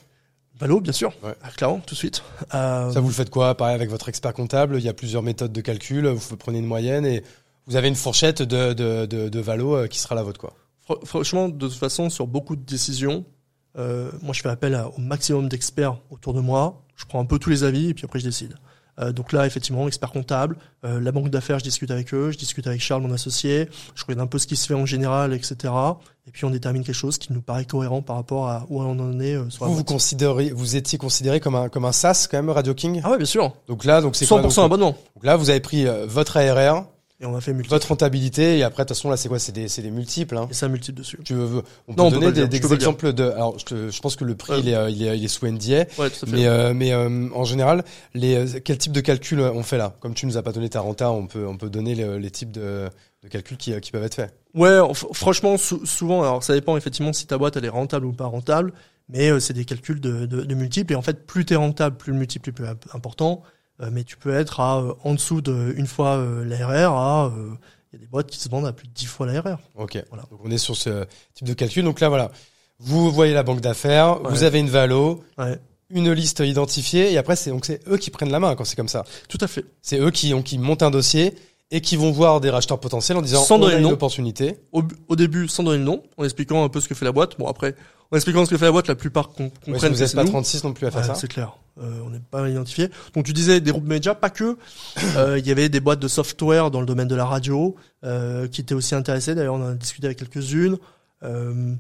Valo, 0.60 0.80
bien 0.80 0.94
sûr, 0.94 1.12
Ouais. 1.24 1.34
Ah, 1.44 1.50
clairement, 1.50 1.80
tout 1.80 1.96
de 1.96 2.00
suite. 2.00 2.24
Euh, 2.54 2.92
Ça 2.92 3.00
vous 3.02 3.08
le 3.08 3.14
faites 3.14 3.30
quoi 3.30 3.56
Pareil 3.56 3.76
avec 3.76 3.90
votre 3.90 4.08
expert 4.10 4.34
comptable, 4.34 4.78
il 4.78 4.84
y 4.86 4.90
a 4.90 4.94
plusieurs 4.94 5.22
méthodes 5.24 5.52
de 5.52 5.62
calcul, 5.62 6.08
vous 6.08 6.38
prenez 6.38 6.60
une 6.60 6.66
moyenne 6.66 7.06
et 7.06 7.24
vous 7.68 7.76
avez 7.76 7.88
une 7.90 7.96
fourchette 7.96 8.42
de, 8.42 8.74
de, 8.74 9.06
de, 9.06 9.28
de 9.28 9.40
Valo 9.40 9.76
euh, 9.76 9.88
qui 9.88 10.00
sera 10.00 10.16
la 10.16 10.24
vôtre 10.24 10.40
quoi. 10.40 10.54
Fr- 10.88 11.06
Franchement, 11.06 11.50
de 11.50 11.68
toute 11.68 11.78
façon, 11.78 12.10
sur 12.10 12.28
beaucoup 12.28 12.56
de 12.56 12.62
décisions, 12.64 13.26
euh, 13.78 14.12
moi, 14.22 14.34
je 14.34 14.42
fais 14.42 14.50
appel 14.50 14.76
à- 14.76 14.88
au 14.90 15.00
maximum 15.00 15.50
d'experts 15.50 15.98
autour 16.10 16.34
de 16.34 16.40
moi. 16.42 16.84
Je 16.96 17.04
prends 17.06 17.20
un 17.20 17.26
peu 17.26 17.38
tous 17.40 17.50
les 17.50 17.64
avis 17.66 17.90
et 17.90 17.94
puis 17.94 18.06
après, 18.06 18.20
je 18.20 18.26
décide. 18.26 18.56
Euh, 19.00 19.12
donc 19.12 19.32
là, 19.34 19.46
effectivement, 19.46 19.88
expert 19.88 20.12
comptable, 20.12 20.58
euh, 20.86 21.00
la 21.02 21.12
banque 21.12 21.30
d'affaires, 21.30 21.60
je 21.60 21.64
discute 21.64 21.92
avec 21.92 22.14
eux, 22.14 22.32
je 22.32 22.38
discute 22.38 22.66
avec 22.68 22.82
Charles, 22.82 23.02
mon 23.02 23.12
associé, 23.12 23.70
je 23.94 24.04
regarde 24.04 24.22
un 24.22 24.28
peu 24.28 24.40
ce 24.40 24.48
qui 24.48 24.56
se 24.56 24.68
fait 24.68 24.74
en 24.74 24.86
général, 24.86 25.34
etc. 25.34 25.74
Et 26.28 26.32
puis 26.32 26.44
on 26.46 26.50
détermine 26.50 26.84
quelque 26.84 26.96
chose 26.96 27.18
qui 27.18 27.32
nous 27.34 27.42
paraît 27.42 27.66
cohérent 27.66 28.02
par 28.02 28.16
rapport 28.16 28.50
à 28.50 28.66
où 28.70 28.82
on 28.82 29.00
en 29.00 29.20
est 29.20 29.36
euh, 29.36 29.50
sur 29.50 29.66
la 29.66 29.70
Vous 29.70 29.78
vous 29.78 29.84
considérez, 29.84 30.50
vous 30.50 30.76
étiez 30.76 30.98
considéré 30.98 31.40
comme 31.40 31.56
un 31.56 31.70
comme 31.70 31.86
un 31.86 31.92
SaaS 31.92 32.28
quand 32.30 32.38
même 32.38 32.50
Radio 32.50 32.74
King? 32.74 33.02
Ah 33.04 33.12
ouais, 33.12 33.18
bien 33.18 33.28
sûr. 33.28 33.54
Donc 33.68 33.86
là 33.86 34.02
donc 34.02 34.16
c'est 34.16 34.26
100% 34.26 34.28
quoi, 34.28 34.42
donc, 34.42 34.58
abonnement. 34.58 34.98
donc 35.16 35.24
là 35.24 35.36
vous 35.36 35.52
avez 35.52 35.60
pris 35.60 35.86
euh, 35.86 36.06
votre 36.08 36.38
ARR, 36.38 36.86
Et 37.22 37.26
on 37.26 37.34
a 37.36 37.40
fait 37.40 37.54
multiple. 37.54 37.74
votre 37.74 37.88
rentabilité 37.88 38.58
et 38.58 38.64
après 38.64 38.84
de 38.84 38.90
toute 38.90 38.98
façon 38.98 39.10
là 39.10 39.16
c'est 39.16 39.30
quoi? 39.30 39.40
C'est 39.40 39.54
des 39.54 39.70
c'est 39.70 39.82
des 39.82 39.90
multiples 39.92 40.36
hein. 40.36 40.48
Et 40.52 40.54
ça 40.54 40.68
multiple 40.68 40.98
dessus. 41.00 41.18
Tu 41.24 41.34
veux 41.34 41.62
on 41.88 41.94
peut 41.94 42.02
Non, 42.02 42.08
on 42.08 42.12
peut 42.12 42.20
donner 42.20 42.48
des, 42.48 42.74
exemples 42.74 43.14
de 43.14 43.24
alors 43.24 43.58
je, 43.58 43.64
te- 43.66 43.90
je 43.90 44.02
pense 44.02 44.18
que 44.18 44.26
le 44.26 44.36
prix 44.36 44.52
Ouais. 44.54 44.60
il, 44.60 44.70
est, 44.70 44.92
il 44.92 45.04
est 45.08 45.18
il 45.18 45.24
est 45.24 45.28
sous 45.30 45.46
NDA 45.48 45.86
Ouais, 45.98 46.10
tout 46.10 46.26
à 46.26 46.28
fait. 46.28 46.32
mais 46.32 46.46
euh, 46.46 46.74
mais 46.74 46.92
euh, 46.92 47.30
en 47.34 47.46
général 47.46 47.86
les 48.14 48.46
quel 48.66 48.78
type 48.78 48.92
de 48.92 49.00
calcul 49.00 49.40
euh, 49.40 49.52
on 49.54 49.64
fait 49.64 49.78
là? 49.78 49.96
Comme 50.02 50.14
tu 50.14 50.26
nous 50.26 50.36
as 50.38 50.44
pas 50.44 50.52
donné 50.52 50.68
ta 50.70 50.82
renta, 50.82 51.10
on 51.12 51.28
peut 51.28 51.48
on 51.48 51.56
peut 51.58 51.70
donner 51.70 51.96
le- 51.96 52.18
les 52.18 52.32
types 52.32 52.52
de, 52.52 52.90
de 53.24 53.28
calculs 53.30 53.56
qui, 53.58 53.72
euh, 53.74 53.80
qui 53.80 53.92
peuvent 53.92 54.04
être 54.04 54.16
faits. 54.16 54.34
Ouais, 54.54 54.78
franchement, 55.14 55.58
sou- 55.58 55.86
souvent, 55.86 56.22
alors 56.22 56.44
ça 56.44 56.54
dépend 56.54 56.76
effectivement 56.76 57.14
si 57.14 57.28
ta 57.28 57.38
boîte 57.38 57.56
elle 57.56 57.66
est 57.66 57.70
rentable 57.70 58.06
ou 58.08 58.12
pas 58.14 58.26
rentable, 58.26 58.74
mais 59.08 59.30
euh, 59.32 59.40
c'est 59.40 59.54
des 59.54 59.64
calculs 59.66 60.02
de, 60.02 60.26
de, 60.26 60.42
de 60.44 60.56
multiples. 60.56 60.92
Et 60.94 60.96
en 60.98 61.02
fait, 61.02 61.26
plus 61.26 61.46
t'es 61.46 61.56
rentable, 61.56 61.96
plus 61.98 62.12
le 62.12 62.18
multiple 62.20 62.50
est 62.50 62.54
plus 62.54 62.66
imp- 62.68 62.88
important. 62.94 63.42
Euh, 63.82 63.90
mais 63.92 64.04
tu 64.04 64.16
peux 64.18 64.34
être 64.34 64.60
à 64.60 64.80
euh, 64.80 64.94
en 65.04 65.14
dessous 65.14 65.42
de 65.42 65.74
une 65.78 65.88
fois 65.88 66.16
euh, 66.18 66.46
l'ARR 66.46 66.94
à 66.94 67.26
euh, 67.28 67.52
il 67.92 67.96
y 67.96 67.98
a 67.98 68.00
des 68.00 68.08
boîtes 68.08 68.28
qui 68.30 68.40
se 68.40 68.48
vendent 68.50 68.66
à 68.68 68.72
plus 68.74 68.88
de 68.88 68.94
10 68.94 69.06
fois 69.06 69.26
l'ARR. 69.26 69.58
Ok. 69.76 70.02
Voilà. 70.10 70.24
Donc 70.32 70.40
on 70.44 70.52
est 70.52 70.58
sur 70.58 70.76
ce 70.78 71.06
type 71.34 71.48
de 71.48 71.54
calcul. 71.54 71.84
Donc 71.84 72.00
là 72.00 72.08
voilà, 72.10 72.32
vous 72.80 73.12
voyez 73.12 73.34
la 73.34 73.44
banque 73.44 73.62
d'affaires, 73.62 74.22
Ouais. 74.22 74.30
vous 74.30 74.44
avez 74.44 74.60
une 74.60 74.70
valo, 74.70 75.24
Ouais, 75.38 75.60
une 75.90 76.12
liste 76.14 76.40
identifiée 76.40 77.12
et 77.12 77.18
après 77.18 77.36
c'est 77.36 77.50
donc 77.52 77.66
c'est 77.66 77.82
eux 77.90 77.98
qui 77.98 78.10
prennent 78.12 78.32
la 78.32 78.40
main 78.40 78.56
quand 78.56 78.64
c'est 78.66 78.76
comme 78.78 78.88
ça. 78.88 79.04
tout 79.28 79.38
à 79.42 79.48
fait. 79.48 79.66
C'est 79.82 80.00
eux 80.00 80.12
qui 80.12 80.34
ont 80.34 80.42
qui 80.42 80.58
montent 80.58 80.84
un 80.84 80.92
dossier 80.92 81.36
et 81.72 81.82
qui 81.82 81.96
vont 81.98 82.12
voir 82.12 82.40
des 82.42 82.50
racheteurs 82.52 82.80
potentiels 82.80 83.18
en 83.18 83.22
disant 83.22 83.44
Sans 83.44 83.56
on 83.56 83.60
donner 83.60 83.74
a 83.74 83.76
le 83.78 83.82
une 83.82 83.88
nom. 83.88 83.94
opportunité. 83.94 84.58
Au, 84.72 84.84
au 85.10 85.16
début, 85.16 85.48
sans 85.48 85.64
donner 85.64 85.80
le 85.80 85.84
nom, 85.84 86.04
en 86.16 86.24
expliquant 86.24 86.64
un 86.64 86.70
peu 86.70 86.80
ce 86.80 86.88
que 86.88 86.94
fait 86.96 87.06
la 87.06 87.12
boîte. 87.12 87.38
Bon 87.40 87.48
après, 87.48 87.76
en 88.12 88.16
expliquant 88.16 88.46
ce 88.46 88.50
que 88.50 88.58
fait 88.58 88.66
la 88.66 88.72
boîte, 88.72 88.88
la 88.88 88.96
plupart 88.96 89.30
com- 89.30 89.46
Ouais, 89.46 89.74
comprennent 89.74 89.94
vous 89.94 90.00
n'êtes 90.00 90.16
pas 90.16 90.24
nous. 90.24 90.30
36 90.30 90.64
non 90.64 90.74
plus 90.74 90.88
à 90.88 90.92
faire 90.92 91.02
Ouais, 91.02 91.08
ça. 91.08 91.16
C'est 91.16 91.28
clair. 91.28 91.58
Euh, 91.82 92.00
on 92.06 92.10
n'est 92.10 92.20
pas 92.20 92.48
identifié. 92.50 92.90
Donc 93.14 93.26
tu 93.26 93.34
disais 93.34 93.60
des 93.62 93.72
groupes 93.72 93.88
médias, 93.88 94.16
pas 94.16 94.30
que. 94.30 94.58
Euh, 95.18 95.38
Il 95.40 95.46
y 95.48 95.52
avait 95.52 95.70
des 95.70 95.80
boîtes 95.80 96.00
de 96.00 96.08
software 96.08 96.72
dans 96.72 96.80
le 96.80 96.86
domaine 96.86 97.08
de 97.08 97.16
la 97.16 97.26
radio 97.26 97.76
euh, 98.04 98.48
qui 98.48 98.62
étaient 98.62 98.76
aussi 98.76 98.96
intéressées. 98.96 99.36
D'ailleurs, 99.36 99.56
on 99.56 99.64
en 99.64 99.70
a 99.70 99.74
discuté 99.76 100.08
avec 100.08 100.18
quelques-unes. 100.20 100.78
Euh, 101.24 101.74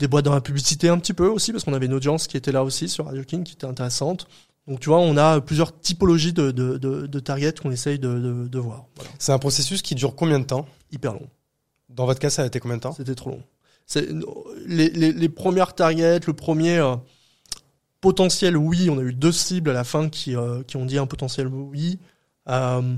des 0.00 0.08
boîtes 0.08 0.24
dans 0.24 0.34
la 0.34 0.40
publicité 0.40 0.88
un 0.88 0.98
petit 0.98 1.12
peu 1.12 1.26
aussi 1.28 1.52
parce 1.52 1.64
qu'on 1.64 1.74
avait 1.74 1.86
une 1.86 1.92
audience 1.94 2.26
qui 2.26 2.36
était 2.36 2.50
là 2.52 2.64
aussi 2.64 2.88
sur 2.88 3.06
Radio 3.06 3.22
King 3.24 3.44
qui 3.44 3.54
était 3.54 3.66
intéressante. 3.66 4.26
Donc 4.68 4.80
tu 4.80 4.88
vois, 4.88 4.98
on 4.98 5.16
a 5.16 5.40
plusieurs 5.40 5.78
typologies 5.78 6.32
de, 6.32 6.50
de, 6.50 6.78
de, 6.78 7.06
de 7.06 7.20
targets 7.20 7.52
qu'on 7.60 7.70
essaye 7.72 7.98
de, 7.98 8.18
de, 8.18 8.48
de 8.48 8.58
voir. 8.58 8.84
Voilà. 8.96 9.10
C'est 9.18 9.32
un 9.32 9.38
processus 9.38 9.82
qui 9.82 9.94
dure 9.94 10.14
combien 10.14 10.38
de 10.38 10.44
temps? 10.44 10.66
Hyper 10.92 11.12
long. 11.14 11.28
Dans 11.88 12.06
votre 12.06 12.20
cas, 12.20 12.30
ça 12.30 12.42
a 12.42 12.46
été 12.46 12.58
combien 12.60 12.76
de 12.78 12.82
temps? 12.82 12.92
C'était 12.92 13.14
trop 13.14 13.30
long. 13.30 13.42
Les, 14.66 15.28
premières 15.28 15.74
targets, 15.74 16.20
le 16.26 16.32
premier 16.32 16.78
euh, 16.78 16.96
potentiel 18.02 18.56
oui, 18.56 18.90
on 18.90 18.98
a 18.98 19.02
eu 19.02 19.14
deux 19.14 19.32
cibles 19.32 19.70
à 19.70 19.72
la 19.72 19.84
fin 19.84 20.10
qui, 20.10 20.36
euh, 20.36 20.62
ont 20.74 20.84
dit 20.84 20.98
un 20.98 21.06
potentiel 21.06 21.46
oui. 21.46 21.98
Euh, 22.48 22.96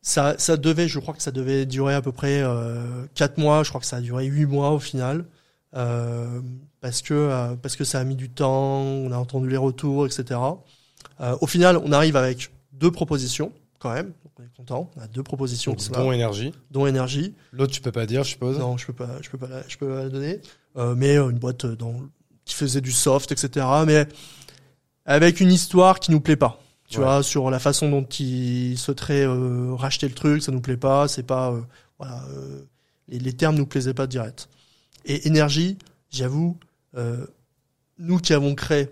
ça, 0.00 0.56
devait, 0.56 0.88
je 0.88 0.98
crois 1.00 1.12
que 1.12 1.20
ça 1.20 1.32
devait 1.32 1.66
durer 1.66 1.94
à 1.94 2.00
peu 2.00 2.12
près 2.12 2.40
euh, 2.40 3.04
quatre 3.14 3.36
mois. 3.36 3.62
Je 3.64 3.68
crois 3.68 3.80
que 3.80 3.86
ça 3.86 3.96
a 3.96 4.00
duré 4.00 4.24
huit 4.24 4.46
mois 4.46 4.70
au 4.70 4.78
final, 4.78 5.26
parce 5.72 7.02
que 7.02 7.54
parce 7.56 7.76
que 7.76 7.84
ça 7.84 7.98
a 7.98 8.04
mis 8.04 8.16
du 8.16 8.30
temps. 8.30 8.80
On 8.80 9.12
a 9.12 9.16
entendu 9.18 9.50
les 9.50 9.58
retours, 9.58 10.06
etc. 10.06 10.40
Au 11.18 11.46
final, 11.46 11.76
on 11.76 11.92
arrive 11.92 12.16
avec 12.16 12.50
deux 12.72 12.92
propositions 12.92 13.52
quand 13.80 13.92
même. 13.92 14.12
On 14.38 14.42
est 14.44 14.56
content. 14.56 14.90
On 14.96 15.00
a 15.00 15.08
deux 15.08 15.22
propositions 15.22 15.72
Donc, 15.72 15.88
là, 15.90 16.14
énergie. 16.14 16.52
dont 16.70 16.86
énergie. 16.86 17.34
L'autre, 17.52 17.72
tu 17.72 17.80
peux 17.80 17.92
pas 17.92 18.06
dire, 18.06 18.22
je 18.24 18.30
suppose. 18.30 18.58
Non, 18.58 18.76
je 18.76 18.86
peux 18.86 18.92
pas, 18.92 19.20
je 19.20 19.28
peux 19.30 19.38
pas, 19.38 19.48
la, 19.48 19.66
je 19.68 19.76
peux 19.76 19.88
pas 19.88 20.04
la 20.04 20.08
donner. 20.08 20.40
Euh, 20.76 20.94
mais 20.94 21.16
euh, 21.16 21.30
une 21.30 21.38
boîte 21.38 21.64
euh, 21.64 21.74
dans, 21.76 21.94
qui 22.44 22.54
faisait 22.54 22.80
du 22.80 22.92
soft, 22.92 23.32
etc. 23.32 23.66
Mais 23.86 24.06
avec 25.06 25.40
une 25.40 25.50
histoire 25.50 25.98
qui 26.00 26.10
nous 26.10 26.20
plaît 26.20 26.36
pas. 26.36 26.60
Tu 26.88 26.98
Ouais. 26.98 27.04
vois, 27.04 27.22
sur 27.22 27.50
la 27.50 27.58
façon 27.58 27.90
dont 27.90 28.04
ils 28.04 28.78
souhaiteraient 28.78 29.26
euh, 29.26 29.74
racheter 29.74 30.08
le 30.08 30.14
truc, 30.14 30.42
ça 30.42 30.52
nous 30.52 30.60
plaît 30.60 30.76
pas, 30.78 31.06
c'est 31.08 31.22
pas 31.22 31.52
euh, 31.52 31.60
voilà, 31.98 32.22
euh, 32.30 32.62
les, 33.08 33.18
les 33.18 33.32
termes 33.34 33.56
nous 33.56 33.66
plaisaient 33.66 33.92
pas 33.92 34.06
direct. 34.06 34.48
Et 35.04 35.26
énergie, 35.26 35.76
j'avoue, 36.10 36.56
euh, 36.96 37.26
nous 37.98 38.18
qui 38.18 38.32
avons 38.32 38.54
créé, 38.54 38.88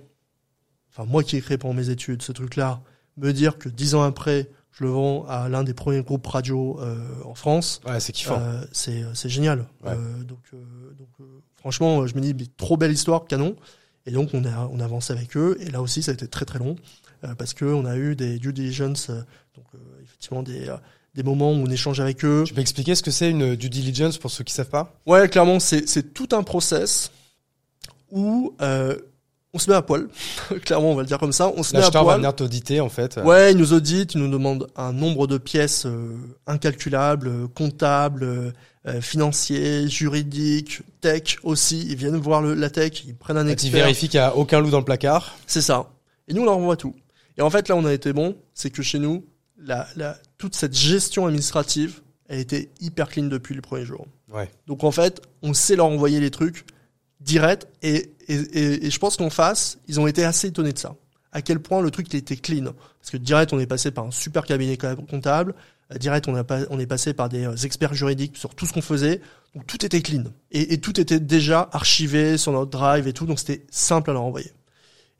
enfin 0.90 1.08
moi 1.08 1.22
qui 1.22 1.36
ai 1.36 1.40
créé 1.40 1.56
pendant 1.56 1.72
mes 1.74 1.88
études 1.88 2.20
ce 2.20 2.32
truc-là, 2.32 2.82
me 3.16 3.32
dire 3.32 3.56
que 3.56 3.70
dix 3.70 3.94
ans 3.94 4.02
après, 4.02 4.50
je 4.78 4.84
le 4.84 4.90
vends 4.90 5.24
à 5.26 5.48
l'un 5.48 5.64
des 5.64 5.72
premiers 5.74 6.02
groupes 6.02 6.26
radio 6.26 6.78
euh, 6.80 6.96
en 7.24 7.34
France, 7.34 7.80
Ouais, 7.86 7.98
c'est 7.98 8.12
kiffant. 8.12 8.38
euh, 8.40 8.62
c'est 8.72 9.02
c'est 9.14 9.28
génial. 9.30 9.60
Ouais. 9.84 9.92
Euh, 9.92 10.22
donc 10.22 10.38
euh, 10.52 10.56
donc 10.98 11.08
euh, 11.20 11.24
franchement, 11.56 12.02
euh, 12.02 12.06
je 12.06 12.14
me 12.14 12.20
dis 12.20 12.34
mais 12.34 12.46
trop 12.56 12.76
belle 12.76 12.92
histoire, 12.92 13.26
canon. 13.26 13.56
Et 14.04 14.10
donc 14.12 14.30
on 14.34 14.44
a 14.44 14.68
on 14.70 14.78
a 14.80 14.84
avancé 14.84 15.12
avec 15.12 15.36
eux 15.36 15.56
et 15.60 15.70
là 15.70 15.80
aussi 15.82 16.02
ça 16.02 16.10
a 16.12 16.14
été 16.14 16.28
très 16.28 16.44
très 16.44 16.58
long 16.60 16.76
euh, 17.24 17.34
parce 17.34 17.54
que 17.54 17.64
on 17.64 17.84
a 17.86 17.96
eu 17.96 18.14
des 18.14 18.38
due 18.38 18.52
diligence, 18.52 19.10
euh, 19.10 19.20
donc 19.56 19.64
euh, 19.74 19.78
effectivement 20.04 20.42
des 20.42 20.68
euh, 20.68 20.76
des 21.14 21.22
moments 21.22 21.50
où 21.50 21.54
on 21.56 21.66
échange 21.66 21.98
avec 21.98 22.24
eux. 22.26 22.44
Tu 22.46 22.52
peux 22.54 22.60
expliquer 22.60 22.94
ce 22.94 23.02
que 23.02 23.10
c'est 23.10 23.30
une 23.30 23.56
due 23.56 23.70
diligence 23.70 24.18
pour 24.18 24.30
ceux 24.30 24.44
qui 24.44 24.52
savent 24.52 24.68
pas? 24.68 24.94
Ouais, 25.06 25.28
clairement 25.30 25.58
c'est 25.58 25.88
c'est 25.88 26.12
tout 26.12 26.28
un 26.32 26.42
process 26.42 27.10
où 28.12 28.54
euh, 28.60 28.96
on 29.56 29.58
se 29.58 29.70
met 29.70 29.76
à 29.76 29.82
poil. 29.82 30.06
clairement 30.64 30.92
on 30.92 30.94
va 30.94 31.02
le 31.02 31.08
dire 31.08 31.18
comme 31.18 31.32
ça, 31.32 31.50
on 31.56 31.62
se 31.62 31.72
met 31.72 31.78
à 31.78 31.80
L'acheteur 31.82 32.04
va 32.04 32.12
poil. 32.12 32.18
venir 32.20 32.34
t'auditer 32.36 32.80
en 32.80 32.88
fait. 32.88 33.18
Ouais, 33.24 33.52
ils 33.52 33.58
nous 33.58 33.72
auditent, 33.72 34.14
ils 34.14 34.20
nous 34.20 34.30
demandent 34.30 34.68
un 34.76 34.92
nombre 34.92 35.26
de 35.26 35.38
pièces 35.38 35.86
euh, 35.86 36.14
incalculables, 36.46 37.28
euh, 37.28 37.46
comptables, 37.48 38.22
euh, 38.24 38.50
euh, 38.86 39.00
financiers, 39.00 39.88
juridiques, 39.88 40.80
tech 41.00 41.38
aussi. 41.42 41.86
Ils 41.88 41.96
viennent 41.96 42.16
voir 42.16 42.42
le, 42.42 42.54
la 42.54 42.70
tech, 42.70 43.04
ils 43.06 43.14
prennent 43.16 43.36
un 43.38 43.44
Tu 43.46 43.50
expert. 43.52 43.72
vérifies 43.72 44.08
qu'il 44.08 44.18
y 44.18 44.22
a 44.22 44.36
aucun 44.36 44.60
loup 44.60 44.70
dans 44.70 44.78
le 44.78 44.84
placard. 44.84 45.34
C'est 45.46 45.60
ça. 45.62 45.90
Et 46.28 46.34
nous, 46.34 46.42
on 46.42 46.44
leur 46.44 46.56
envoie 46.58 46.76
tout. 46.76 46.94
Et 47.38 47.42
en 47.42 47.50
fait, 47.50 47.68
là, 47.68 47.76
on 47.76 47.84
a 47.84 47.92
été 47.92 48.12
bon, 48.12 48.36
c'est 48.54 48.70
que 48.70 48.82
chez 48.82 48.98
nous, 48.98 49.24
la, 49.60 49.86
la, 49.96 50.16
toute 50.38 50.54
cette 50.54 50.76
gestion 50.76 51.26
administrative 51.26 52.00
a 52.28 52.36
été 52.36 52.70
hyper 52.80 53.08
clean 53.08 53.24
depuis 53.24 53.54
le 53.54 53.60
premier 53.62 53.84
jour. 53.84 54.06
Ouais. 54.32 54.50
Donc 54.66 54.84
en 54.84 54.90
fait, 54.90 55.20
on 55.42 55.52
sait 55.54 55.76
leur 55.76 55.86
envoyer 55.86 56.20
les 56.20 56.30
trucs 56.30 56.64
direct 57.20 57.66
et, 57.82 58.12
et, 58.28 58.34
et, 58.34 58.86
et 58.86 58.90
je 58.90 58.98
pense 58.98 59.16
qu'en 59.16 59.30
face, 59.30 59.78
ils 59.88 59.98
ont 60.00 60.06
été 60.06 60.24
assez 60.24 60.48
étonnés 60.48 60.72
de 60.72 60.78
ça. 60.78 60.94
À 61.32 61.42
quel 61.42 61.60
point 61.60 61.80
le 61.82 61.90
truc 61.90 62.12
était 62.14 62.36
clean. 62.36 62.64
Parce 63.00 63.10
que 63.10 63.16
direct, 63.16 63.52
on 63.52 63.58
est 63.58 63.66
passé 63.66 63.90
par 63.90 64.04
un 64.06 64.10
super 64.10 64.44
cabinet 64.46 64.76
comptable. 64.76 65.54
Euh, 65.92 65.98
Direct, 65.98 66.26
on, 66.28 66.34
a 66.34 66.44
pas, 66.44 66.60
on 66.70 66.78
est 66.80 66.86
passé 66.86 67.12
par 67.14 67.28
des 67.28 67.44
euh, 67.44 67.54
experts 67.56 67.94
juridiques 67.94 68.36
sur 68.36 68.54
tout 68.54 68.66
ce 68.66 68.72
qu'on 68.72 68.82
faisait. 68.82 69.20
Donc 69.54 69.66
tout 69.66 69.84
était 69.84 70.00
clean. 70.02 70.24
Et, 70.50 70.72
et 70.72 70.78
tout 70.78 70.98
était 71.00 71.20
déjà 71.20 71.68
archivé 71.72 72.38
sur 72.38 72.52
notre 72.52 72.70
drive 72.70 73.06
et 73.06 73.12
tout. 73.12 73.26
Donc 73.26 73.38
c'était 73.38 73.64
simple 73.70 74.10
à 74.10 74.12
leur 74.14 74.22
envoyer. 74.22 74.50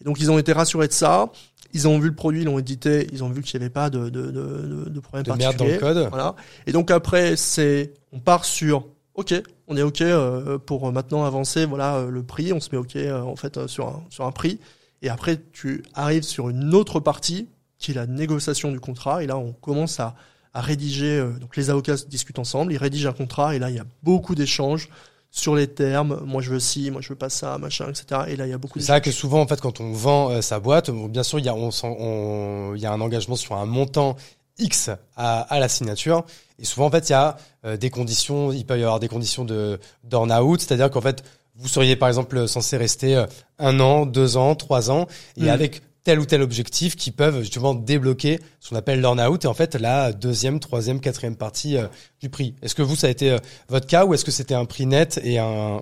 Et 0.00 0.04
donc 0.04 0.18
ils 0.20 0.30
ont 0.30 0.38
été 0.38 0.52
rassurés 0.52 0.88
de 0.88 0.92
ça. 0.92 1.30
Ils 1.72 1.86
ont 1.86 1.98
vu 1.98 2.08
le 2.08 2.14
produit, 2.14 2.42
ils 2.42 2.46
l'ont 2.46 2.58
édité. 2.58 3.06
Ils 3.12 3.22
ont 3.22 3.28
vu 3.28 3.42
qu'il 3.42 3.58
n'y 3.60 3.64
avait 3.64 3.72
pas 3.72 3.90
de, 3.90 4.08
de, 4.08 4.30
de, 4.30 4.88
de, 4.88 5.00
problème 5.00 5.24
De 5.24 5.32
merde 5.32 5.56
dans 5.56 5.64
particulier. 5.64 5.72
le 5.74 5.78
code. 5.78 6.08
Voilà. 6.08 6.34
Et 6.66 6.72
donc 6.72 6.90
après, 6.90 7.36
c'est, 7.36 7.92
on 8.12 8.18
part 8.20 8.44
sur, 8.44 8.88
ok, 9.14 9.34
on 9.68 9.76
est 9.76 9.82
ok 9.82 10.00
euh, 10.02 10.58
pour 10.58 10.90
maintenant 10.92 11.24
avancer. 11.24 11.66
Voilà 11.66 11.96
euh, 11.96 12.10
le 12.10 12.22
prix, 12.22 12.52
on 12.52 12.60
se 12.60 12.68
met 12.72 12.78
ok 12.78 12.96
euh, 12.96 13.20
en 13.22 13.36
fait 13.36 13.56
euh, 13.56 13.68
sur 13.68 13.86
un 13.88 14.02
sur 14.10 14.24
un 14.24 14.32
prix. 14.32 14.58
Et 15.02 15.08
après, 15.08 15.40
tu 15.52 15.82
arrives 15.94 16.22
sur 16.22 16.48
une 16.48 16.74
autre 16.74 17.00
partie 17.00 17.48
qui 17.78 17.90
est 17.90 17.94
la 17.94 18.06
négociation 18.06 18.72
du 18.72 18.80
contrat. 18.80 19.22
Et 19.22 19.26
là, 19.26 19.36
on 19.36 19.52
commence 19.52 20.00
à 20.00 20.14
à 20.54 20.62
rédiger. 20.62 21.18
euh, 21.18 21.32
donc 21.38 21.56
les 21.56 21.68
avocats 21.70 21.96
discutent 22.08 22.38
ensemble, 22.38 22.72
ils 22.72 22.78
rédigent 22.78 23.08
un 23.10 23.12
contrat. 23.12 23.54
Et 23.54 23.58
là, 23.58 23.68
il 23.70 23.76
y 23.76 23.78
a 23.78 23.84
beaucoup 24.02 24.34
d'échanges 24.34 24.88
sur 25.30 25.54
les 25.54 25.66
termes. 25.66 26.22
Moi, 26.24 26.40
je 26.40 26.50
veux 26.50 26.60
ci, 26.60 26.90
moi, 26.90 27.02
je 27.02 27.10
veux 27.10 27.14
pas 27.14 27.28
ça, 27.28 27.58
machin, 27.58 27.88
etc. 27.90 28.22
Et 28.28 28.36
là, 28.36 28.46
il 28.46 28.50
y 28.50 28.54
a 28.54 28.58
beaucoup. 28.58 28.80
C'est 28.80 28.86
vrai 28.92 29.02
que 29.02 29.10
souvent, 29.10 29.40
en 29.42 29.46
fait, 29.46 29.60
quand 29.60 29.80
on 29.80 29.92
vend 29.92 30.30
euh, 30.30 30.40
sa 30.40 30.60
boîte, 30.60 30.90
bon, 30.90 31.08
bien 31.08 31.22
sûr, 31.22 31.38
il 31.38 31.44
y 31.44 31.48
a, 31.50 31.54
on, 31.54 31.68
on- 31.82 32.74
il 32.74 32.80
y 32.80 32.86
a 32.86 32.92
un 32.92 33.00
engagement 33.02 33.36
sur 33.36 33.54
un 33.54 33.66
montant 33.66 34.16
X 34.58 34.90
à, 35.16 35.40
à 35.40 35.58
la 35.60 35.68
signature. 35.68 36.24
Et 36.58 36.64
souvent, 36.64 36.86
en 36.86 36.90
fait, 36.90 37.08
il 37.08 37.12
y 37.12 37.14
a 37.14 37.36
euh, 37.64 37.76
des 37.76 37.90
conditions, 37.90 38.52
il 38.52 38.64
peut 38.64 38.78
y 38.78 38.82
avoir 38.82 39.00
des 39.00 39.08
conditions 39.08 39.44
de 39.44 39.78
d'earn-out, 40.04 40.60
c'est-à-dire 40.60 40.90
qu'en 40.90 41.00
fait, 41.02 41.22
vous 41.56 41.68
seriez, 41.68 41.96
par 41.96 42.08
exemple, 42.08 42.46
censé 42.48 42.76
rester 42.76 43.16
euh, 43.16 43.26
un 43.58 43.80
an, 43.80 44.06
deux 44.06 44.36
ans, 44.36 44.54
trois 44.54 44.90
ans, 44.90 45.06
et 45.36 45.42
Mhm. 45.42 45.48
avec 45.48 45.82
tel 46.04 46.20
ou 46.20 46.24
tel 46.24 46.40
objectif 46.40 46.94
qui 46.94 47.10
peuvent 47.10 47.40
justement 47.40 47.74
débloquer 47.74 48.38
ce 48.60 48.68
qu'on 48.70 48.76
appelle 48.76 49.00
l'earn-out 49.00 49.44
et 49.44 49.48
en 49.48 49.54
fait 49.54 49.74
la 49.74 50.12
deuxième, 50.12 50.60
troisième, 50.60 51.00
quatrième 51.00 51.34
partie 51.34 51.76
euh, 51.76 51.88
du 52.20 52.28
prix. 52.30 52.54
Est-ce 52.62 52.76
que 52.76 52.82
vous, 52.82 52.94
ça 52.94 53.08
a 53.08 53.10
été 53.10 53.32
euh, 53.32 53.38
votre 53.68 53.88
cas 53.88 54.04
ou 54.04 54.14
est-ce 54.14 54.24
que 54.24 54.30
c'était 54.30 54.54
un 54.54 54.66
prix 54.66 54.86
net 54.86 55.20
et 55.24 55.40
un, 55.40 55.80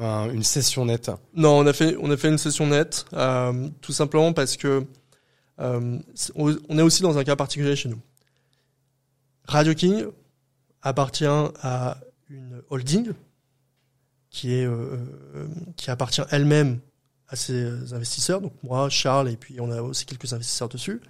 un- 0.00 0.28
une 0.30 0.42
session 0.42 0.86
nette? 0.86 1.12
Non, 1.36 1.58
on 1.60 1.66
a 1.68 1.72
fait 1.72 1.96
on 2.02 2.10
a 2.10 2.16
fait 2.16 2.28
une 2.30 2.38
session 2.38 2.66
nette, 2.66 3.04
euh, 3.12 3.68
tout 3.80 3.92
simplement 3.92 4.32
parce 4.32 4.56
que 4.56 4.84
euh, 5.60 5.98
on 6.34 6.78
est 6.78 6.82
aussi 6.82 7.02
dans 7.02 7.16
un 7.18 7.22
cas 7.22 7.36
particulier 7.36 7.76
chez 7.76 7.90
nous. 7.90 8.00
Radio 9.50 9.74
King 9.74 10.06
appartient 10.82 11.24
à 11.24 11.98
une 12.28 12.62
holding 12.70 13.12
qui 14.30 14.54
est 14.54 14.64
euh, 14.64 14.96
euh, 15.34 15.48
qui 15.76 15.90
appartient 15.90 16.22
elle-même 16.30 16.78
à 17.28 17.36
ses 17.36 17.92
investisseurs, 17.92 18.40
donc 18.40 18.52
moi, 18.62 18.88
Charles, 18.88 19.28
et 19.28 19.36
puis 19.36 19.60
on 19.60 19.70
a 19.70 19.82
aussi 19.82 20.04
quelques 20.06 20.32
investisseurs 20.32 20.68
dessus. 20.68 21.00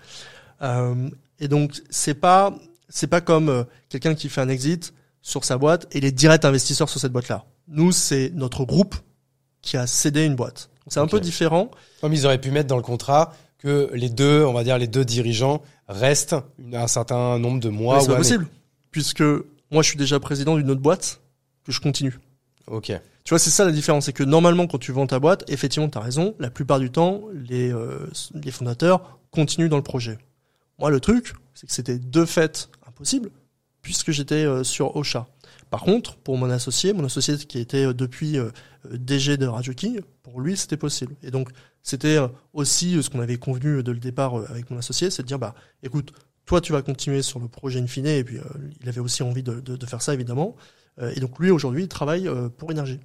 Euh, 0.63 1.09
et 1.39 1.49
donc 1.49 1.83
c'est 1.91 2.15
pas 2.15 2.55
c'est 2.89 3.07
pas 3.07 3.21
comme 3.21 3.49
euh, 3.49 3.65
quelqu'un 3.89 4.15
qui 4.15 4.29
fait 4.29 4.41
un 4.41 4.49
exit 4.49 4.95
sur 5.21 5.45
sa 5.45 5.59
boîte 5.59 5.87
et 5.93 5.99
il 5.99 6.05
est 6.07 6.13
direct 6.13 6.45
investisseur 6.45 6.89
sur 6.89 6.99
cette 6.99 7.13
boîte-là. 7.13 7.45
Nous, 7.69 7.93
c'est 7.93 8.33
notre 8.35 8.65
groupe 8.65 8.97
qui 9.61 9.77
a 9.77 9.87
cédé 9.87 10.25
une 10.25 10.35
boîte. 10.35 10.71
C'est 10.87 10.99
un 10.99 11.07
peu 11.07 11.21
différent. 11.21 11.71
Comme 12.01 12.15
ils 12.15 12.27
auraient 12.27 12.41
pu 12.41 12.51
mettre 12.51 12.69
dans 12.69 12.77
le 12.77 12.83
contrat 12.83 13.35
que 13.61 13.91
les 13.95 14.09
deux, 14.09 14.45
on 14.45 14.53
va 14.53 14.65
dire 14.65 14.79
les 14.79 14.89
deux 14.89 15.05
dirigeants 15.05 15.63
restent 15.89 16.37
un 16.73 16.87
certain 16.87 17.39
nombre 17.39 17.61
de 17.61 17.69
mois 17.69 17.97
mais 17.97 18.01
ou 18.01 18.03
c'est 18.03 18.07
pas 18.09 18.13
années. 18.15 18.23
possible, 18.23 18.49
puisque 18.91 19.23
moi, 19.71 19.83
je 19.83 19.89
suis 19.89 19.99
déjà 19.99 20.19
président 20.19 20.57
d'une 20.57 20.71
autre 20.71 20.81
boîte 20.81 21.21
que 21.65 21.73
je 21.73 21.81
continue. 21.81 22.19
Ok. 22.67 22.93
Tu 23.25 23.31
vois, 23.31 23.39
c'est 23.39 23.51
ça 23.51 23.65
la 23.65 23.73
différence, 23.73 24.07
c'est 24.07 24.13
que 24.13 24.25
normalement, 24.25 24.67
quand 24.67 24.79
tu 24.79 24.93
vends 24.93 25.07
ta 25.07 25.19
boîte, 25.19 25.45
effectivement, 25.49 25.89
tu 25.89 25.99
as 25.99 26.01
raison, 26.01 26.35
la 26.39 26.51
plupart 26.51 26.81
du 26.81 26.91
temps, 26.91 27.23
les, 27.35 27.73
euh, 27.73 28.09
les 28.35 28.51
fondateurs 28.51 29.19
continuent 29.31 29.69
dans 29.69 29.77
le 29.77 29.83
projet. 29.83 30.19
Moi, 30.79 30.91
le 30.91 30.99
truc, 31.01 31.35
c'est 31.55 31.67
que 31.67 31.73
c'était 31.73 31.99
de 31.99 32.25
fait 32.25 32.71
impossible, 32.87 33.31
puisque 33.83 34.11
j'étais 34.11 34.47
euh, 34.47 34.65
sur 34.65 34.97
Ocha. 34.97 35.29
Par 35.71 35.83
contre, 35.83 36.17
pour 36.17 36.37
mon 36.37 36.51
associé, 36.51 36.93
mon 36.93 37.05
associé 37.05 37.37
qui 37.37 37.59
était 37.59 37.87
euh, 37.87 37.95
depuis 37.95 38.39
euh, 38.39 38.51
DG 38.91 39.37
de 39.37 39.47
Radio 39.47 39.73
King, 39.73 40.01
pour 40.23 40.41
lui, 40.41 40.57
c'était 40.57 40.77
possible. 40.77 41.15
Et 41.23 41.31
donc, 41.31 41.51
c'était 41.83 42.17
euh, 42.19 42.29
aussi 42.53 42.97
euh, 42.97 43.03
ce 43.03 43.11
qu'on 43.11 43.21
avait 43.21 43.39
convenu 43.39 43.83
de 43.83 43.93
le 43.93 43.99
départ 43.99 44.39
euh, 44.39 44.47
avec 44.51 44.71
mon 44.71 44.79
associé, 44.79 45.11
c'est 45.11 45.23
de 45.23 45.27
dire, 45.29 45.39
bah, 45.39 45.55
écoute, 45.83 46.13
toi, 46.47 46.61
tu 46.61 46.73
vas 46.73 46.83
continuer 46.83 47.23
sur 47.23 47.39
le 47.39 47.49
projet 47.49 47.81
Infine, 47.81 48.07
et 48.07 48.25
puis 48.25 48.39
euh, 48.39 48.43
il 48.83 48.89
avait 48.89 49.01
aussi 49.01 49.23
envie 49.23 49.43
de, 49.43 49.61
de, 49.61 49.77
de 49.77 49.87
faire 49.87 50.03
ça, 50.03 50.15
évidemment. 50.15 50.57
Euh, 51.01 51.13
et 51.15 51.21
donc, 51.21 51.39
lui, 51.39 51.51
aujourd'hui, 51.51 51.85
il 51.85 51.89
travaille 51.89 52.29
euh, 52.29 52.49
pour 52.49 52.71
Énergie. 52.71 53.01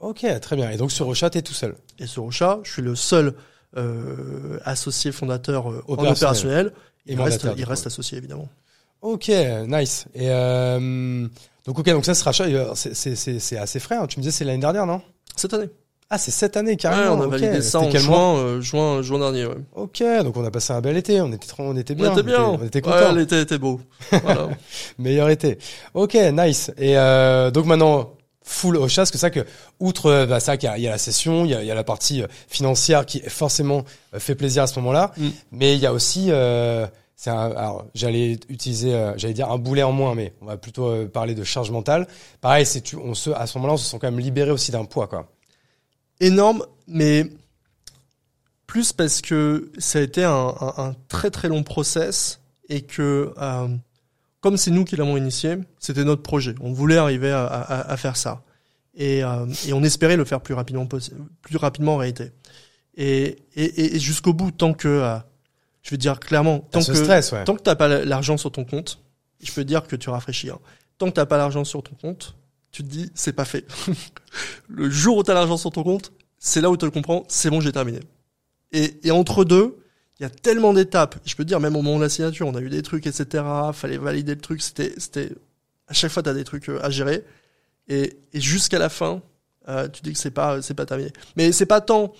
Ok, 0.00 0.26
très 0.40 0.56
bien. 0.56 0.70
Et 0.70 0.76
donc 0.76 0.90
sur 0.90 1.06
Ocha, 1.06 1.30
t'es 1.30 1.42
tout 1.42 1.52
seul. 1.54 1.76
Et 2.00 2.06
sur 2.08 2.24
Ocha, 2.24 2.58
je 2.64 2.72
suis 2.72 2.82
le 2.82 2.96
seul 2.96 3.34
euh, 3.76 4.58
associé 4.64 5.12
fondateur 5.12 5.70
euh, 5.70 5.84
en 5.86 5.92
Opérationnel. 5.92 6.66
opérationnel. 6.66 6.72
Et 7.06 7.12
Il 7.12 7.20
reste, 7.20 7.46
il 7.56 7.64
reste 7.64 7.86
associé, 7.86 8.18
évidemment. 8.18 8.48
Ok, 9.00 9.30
nice. 9.68 10.06
Et 10.14 10.28
euh, 10.30 11.28
donc 11.66 11.78
ok, 11.78 11.86
donc 11.90 12.04
ça 12.04 12.12
euh, 12.40 12.74
c'est 12.74 13.56
assez 13.56 13.78
frais. 13.80 13.96
hein. 13.96 14.06
Tu 14.08 14.18
me 14.18 14.22
disais 14.22 14.32
c'est 14.36 14.44
l'année 14.44 14.60
dernière, 14.60 14.86
non? 14.86 15.02
Cette 15.36 15.54
année. 15.54 15.68
Ah, 16.14 16.18
c'est 16.18 16.30
cette 16.30 16.58
année 16.58 16.72
Ouais, 16.72 16.76
carrément. 16.76 17.14
on 17.14 17.22
a 17.22 17.26
validé 17.26 17.62
ça 17.62 17.80
en 17.80 17.88
quel 17.88 18.02
mois 18.02 18.16
juin, 18.18 18.36
euh, 18.36 18.60
juin, 18.60 19.00
juin 19.02 19.18
dernier. 19.18 19.46
Ouais. 19.46 19.54
Ok, 19.74 20.02
donc 20.22 20.36
on 20.36 20.44
a 20.44 20.50
passé 20.50 20.74
un 20.74 20.82
bel 20.82 20.96
été. 20.98 21.20
On 21.22 21.32
était 21.32 21.46
trop, 21.48 21.62
on 21.62 21.76
était 21.76 21.94
bien. 21.94 22.10
on 22.10 22.12
était 22.12 22.22
bien. 22.22 22.44
On 22.44 22.62
était, 22.64 22.86
Ouais, 22.86 22.92
contents. 22.92 23.12
l'été 23.12 23.40
était 23.40 23.56
beau. 23.58 23.80
voilà. 24.22 24.48
Meilleur 24.98 25.30
été. 25.30 25.56
Ok, 25.94 26.14
nice. 26.34 26.70
Et 26.76 26.98
euh, 26.98 27.50
donc 27.50 27.64
maintenant, 27.64 28.10
full 28.44 28.76
Ocha, 28.76 29.00
parce 29.02 29.10
que 29.10 29.16
ça 29.16 29.30
que, 29.30 29.40
outre 29.80 30.06
euh, 30.10 30.26
bah, 30.26 30.38
ça 30.40 30.58
qu'il 30.58 30.70
y, 30.76 30.82
y 30.82 30.86
a 30.86 30.90
la 30.90 30.98
session, 30.98 31.44
il 31.46 31.52
y 31.52 31.54
a, 31.54 31.62
il 31.62 31.66
y 31.66 31.70
a 31.70 31.74
la 31.74 31.84
partie 31.84 32.22
euh, 32.22 32.26
financière 32.46 33.06
qui 33.06 33.20
forcément 33.20 33.84
euh, 34.14 34.18
fait 34.18 34.34
plaisir 34.34 34.64
à 34.64 34.66
ce 34.66 34.78
moment-là, 34.80 35.12
Mm. 35.16 35.28
mais 35.52 35.74
il 35.74 35.80
y 35.80 35.86
a 35.86 35.92
aussi, 35.94 36.26
euh, 36.30 36.86
c'est 37.16 37.30
alors 37.30 37.86
j'allais 37.94 38.32
utiliser, 38.50 38.92
euh, 38.94 39.12
j'allais 39.16 39.32
dire 39.34 39.50
un 39.50 39.56
boulet 39.58 39.82
en 39.84 39.92
moins, 39.92 40.14
mais 40.14 40.34
on 40.42 40.46
va 40.46 40.56
plutôt 40.58 40.88
euh, 40.88 41.06
parler 41.08 41.34
de 41.34 41.44
charge 41.44 41.70
mentale. 41.70 42.06
Pareil, 42.42 42.66
c'est 42.66 42.80
tu, 42.82 42.96
on 42.96 43.14
se, 43.14 43.30
à 43.30 43.46
ce 43.46 43.56
moment-là, 43.58 43.74
on 43.74 43.78
se 43.78 43.88
sent 43.88 43.96
quand 43.98 44.10
même 44.10 44.20
libéré 44.20 44.50
aussi 44.50 44.72
d'un 44.72 44.84
poids, 44.84 45.06
quoi. 45.06 45.28
Énorme, 46.22 46.64
mais 46.86 47.30
plus 48.66 48.92
parce 48.92 49.20
que 49.20 49.70
ça 49.78 49.98
a 49.98 50.02
été 50.02 50.24
un, 50.24 50.30
un- 50.60 50.74
un 50.78 50.94
très 51.08 51.30
très 51.30 51.48
long 51.48 51.62
process 51.62 52.40
et 52.68 52.82
que 52.82 53.32
euh, 53.36 53.68
comme 54.40 54.56
c'est 54.56 54.70
nous 54.70 54.84
qui 54.84 54.96
l'avons 54.96 55.16
initié, 55.16 55.58
c'était 55.78 56.04
notre 56.04 56.22
projet. 56.22 56.54
On 56.60 56.72
voulait 56.72 56.96
arriver 56.96 57.30
à, 57.30 57.44
à- 57.46 57.92
à 57.92 57.96
faire 57.96 58.16
ça 58.16 58.42
et, 58.94 59.22
euh, 59.24 59.46
et 59.66 59.72
on 59.72 59.82
espérait 59.82 60.16
le 60.16 60.24
faire 60.24 60.40
plus 60.40 60.54
rapidement 60.54 60.86
plus 60.86 61.56
rapidement 61.56 61.94
en 61.94 61.98
réalité. 61.98 62.32
Et, 62.96 63.38
et, 63.54 63.96
et 63.96 63.98
jusqu'au 63.98 64.32
bout, 64.32 64.50
tant 64.50 64.74
que 64.74 64.88
euh, 64.88 65.16
je 65.82 65.90
veux 65.90 65.96
dire 65.98 66.20
clairement, 66.20 66.60
tant 66.60 66.80
que 66.80 66.94
stress, 67.04 67.32
ouais. 67.32 67.44
tant 67.44 67.56
que 67.56 67.62
t'as 67.62 67.74
pas 67.74 67.88
l'argent 68.04 68.36
sur 68.36 68.52
ton 68.52 68.64
compte, 68.64 69.00
je 69.42 69.52
peux 69.52 69.64
dire 69.64 69.86
que 69.86 69.96
tu 69.96 70.08
rafraîchis. 70.10 70.50
hein. 70.50 70.58
Tant 70.98 71.06
que 71.08 71.14
t'as 71.14 71.26
pas 71.26 71.36
l'argent 71.36 71.64
sur 71.64 71.82
ton 71.82 71.94
compte, 72.00 72.36
tu 72.72 72.82
te 72.82 72.88
dis 72.88 73.10
c'est 73.14 73.32
pas 73.34 73.44
fait. 73.44 73.66
le 74.68 74.90
jour 74.90 75.18
où 75.18 75.22
t'as 75.22 75.34
l'argent 75.34 75.56
sur 75.56 75.70
ton 75.70 75.84
compte, 75.84 76.12
c'est 76.38 76.60
là 76.60 76.70
où 76.70 76.76
tu 76.76 76.84
le 76.84 76.90
comprends, 76.90 77.24
c'est 77.28 77.50
bon, 77.50 77.60
j'ai 77.60 77.72
terminé. 77.72 78.00
Et, 78.72 79.06
et 79.06 79.10
entre 79.10 79.44
deux, 79.44 79.78
il 80.18 80.22
y 80.24 80.26
a 80.26 80.30
tellement 80.30 80.72
d'étapes. 80.72 81.16
Je 81.24 81.34
peux 81.34 81.44
te 81.44 81.48
dire, 81.48 81.60
même 81.60 81.76
au 81.76 81.82
moment 81.82 81.98
de 81.98 82.04
la 82.04 82.08
signature, 82.08 82.46
on 82.46 82.54
a 82.54 82.60
eu 82.60 82.68
des 82.68 82.82
trucs, 82.82 83.06
etc. 83.06 83.44
Fallait 83.72 83.98
valider 83.98 84.34
le 84.34 84.40
truc. 84.40 84.62
C'était, 84.62 84.94
c'était, 84.96 85.30
à 85.88 85.92
chaque 85.92 86.10
fois, 86.10 86.22
t'as 86.22 86.34
des 86.34 86.44
trucs 86.44 86.68
euh, 86.68 86.80
à 86.82 86.90
gérer. 86.90 87.24
Et, 87.88 88.18
et 88.32 88.40
jusqu'à 88.40 88.78
la 88.78 88.88
fin, 88.88 89.20
euh, 89.68 89.88
tu 89.88 90.02
dis 90.02 90.12
que 90.12 90.18
c'est 90.18 90.30
pas, 90.30 90.62
c'est 90.62 90.74
pas 90.74 90.86
terminé. 90.86 91.10
Mais 91.36 91.52
c'est 91.52 91.66
pas 91.66 91.80
tant 91.80 92.12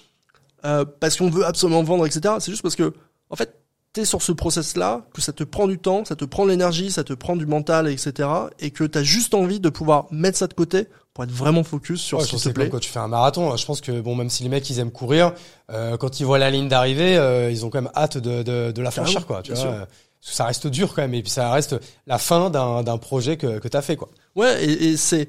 euh, 0.65 0.85
parce 0.85 1.17
qu'on 1.17 1.31
veut 1.31 1.45
absolument 1.45 1.83
vendre, 1.83 2.07
etc. 2.07 2.35
C'est 2.41 2.51
juste 2.51 2.63
parce 2.63 2.77
que, 2.77 2.93
en 3.31 3.37
fait, 3.37 3.62
t'es 3.93 4.05
sur 4.05 4.23
ce 4.23 4.33
process-là, 4.33 5.05
que 5.13 5.21
ça 5.21 5.33
te 5.33 5.45
prend 5.45 5.67
du 5.69 5.79
temps, 5.79 6.05
ça 6.05 6.17
te 6.17 6.25
prend 6.25 6.45
de 6.47 6.51
l'énergie, 6.51 6.91
ça 6.91 7.05
te 7.05 7.13
prend 7.13 7.37
du 7.37 7.45
mental, 7.47 7.89
etc. 7.89 8.29
Et 8.59 8.71
que 8.71 8.85
t'as 8.85 9.03
juste 9.03 9.35
envie 9.35 9.61
de 9.61 9.69
pouvoir 9.69 10.07
mettre 10.11 10.39
ça 10.39 10.47
de 10.47 10.55
côté 10.55 10.87
pour 11.13 11.25
être 11.25 11.31
vraiment 11.31 11.63
focus 11.63 12.01
sur 12.01 12.19
Ouais, 12.19 12.25
ce 12.25 12.37
qui 12.37 12.43
te 12.43 12.49
plaît. 12.49 12.71
quand 12.71 12.79
tu 12.79 12.89
fais 12.89 13.01
un 13.01 13.09
marathon, 13.09 13.55
je 13.55 13.67
pense 13.67 13.83
que 13.83 14.01
bon, 14.01 14.15
même 14.15 14.31
si 14.31 14.43
les 14.45 14.49
mecs 14.49 14.69
ils 14.71 14.79
aiment 14.79 14.91
courir, 14.93 15.35
euh, 15.71 15.99
quand 15.99 16.21
ils 16.21 16.25
voient 16.25 16.39
la 16.39 16.51
ligne 16.51 16.69
d'arrivée, 16.69 17.19
euh, 17.19 17.51
ils 17.51 17.67
ont 17.67 17.71
quand 17.71 17.83
même 17.83 17.93
hâte 17.95 18.17
de, 18.17 18.43
de, 18.43 18.73
de 18.73 18.83
la 18.83 18.91
franchir, 18.91 19.27
quoi. 19.27 19.43
Tu 19.43 19.53
vois, 19.53 19.67
euh, 19.67 19.85
ça 20.23 20.47
reste 20.47 20.69
dur 20.69 20.95
quand 20.95 21.03
même, 21.03 21.13
et 21.15 21.23
puis 21.23 21.31
ça 21.31 21.51
reste 21.53 21.77
la 22.07 22.17
fin 22.17 22.49
d'un 22.49 22.83
d'un 22.83 22.97
projet 22.97 23.37
que 23.37 23.59
que 23.59 23.69
t'as 23.69 23.83
fait, 23.83 23.97
quoi. 23.97 24.09
Ouais, 24.37 24.65
et, 24.65 24.85
et 24.93 24.97
c'est. 24.97 25.29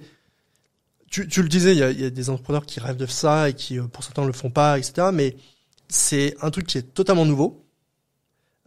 Tu, 1.12 1.28
tu 1.28 1.44
le 1.44 1.50
disais, 1.50 1.74
il 1.74 1.78
y 1.80 1.84
a, 1.84 1.92
y 1.92 2.06
a 2.06 2.10
des 2.10 2.30
entrepreneurs 2.30 2.66
qui 2.66 2.80
rêvent 2.80 2.98
de 2.98 3.06
ça 3.06 3.50
et 3.50 3.54
qui, 3.54 3.78
euh, 3.78 3.84
pour 3.84 4.04
certains, 4.04 4.26
le 4.26 4.34
font 4.34 4.50
pas, 4.50 4.78
etc. 4.80 5.10
Mais 5.14 5.36
c'est 5.90 6.36
un 6.42 6.50
truc 6.50 6.66
qui 6.66 6.78
est 6.80 6.94
totalement 6.94 7.26
nouveau. 7.26 7.63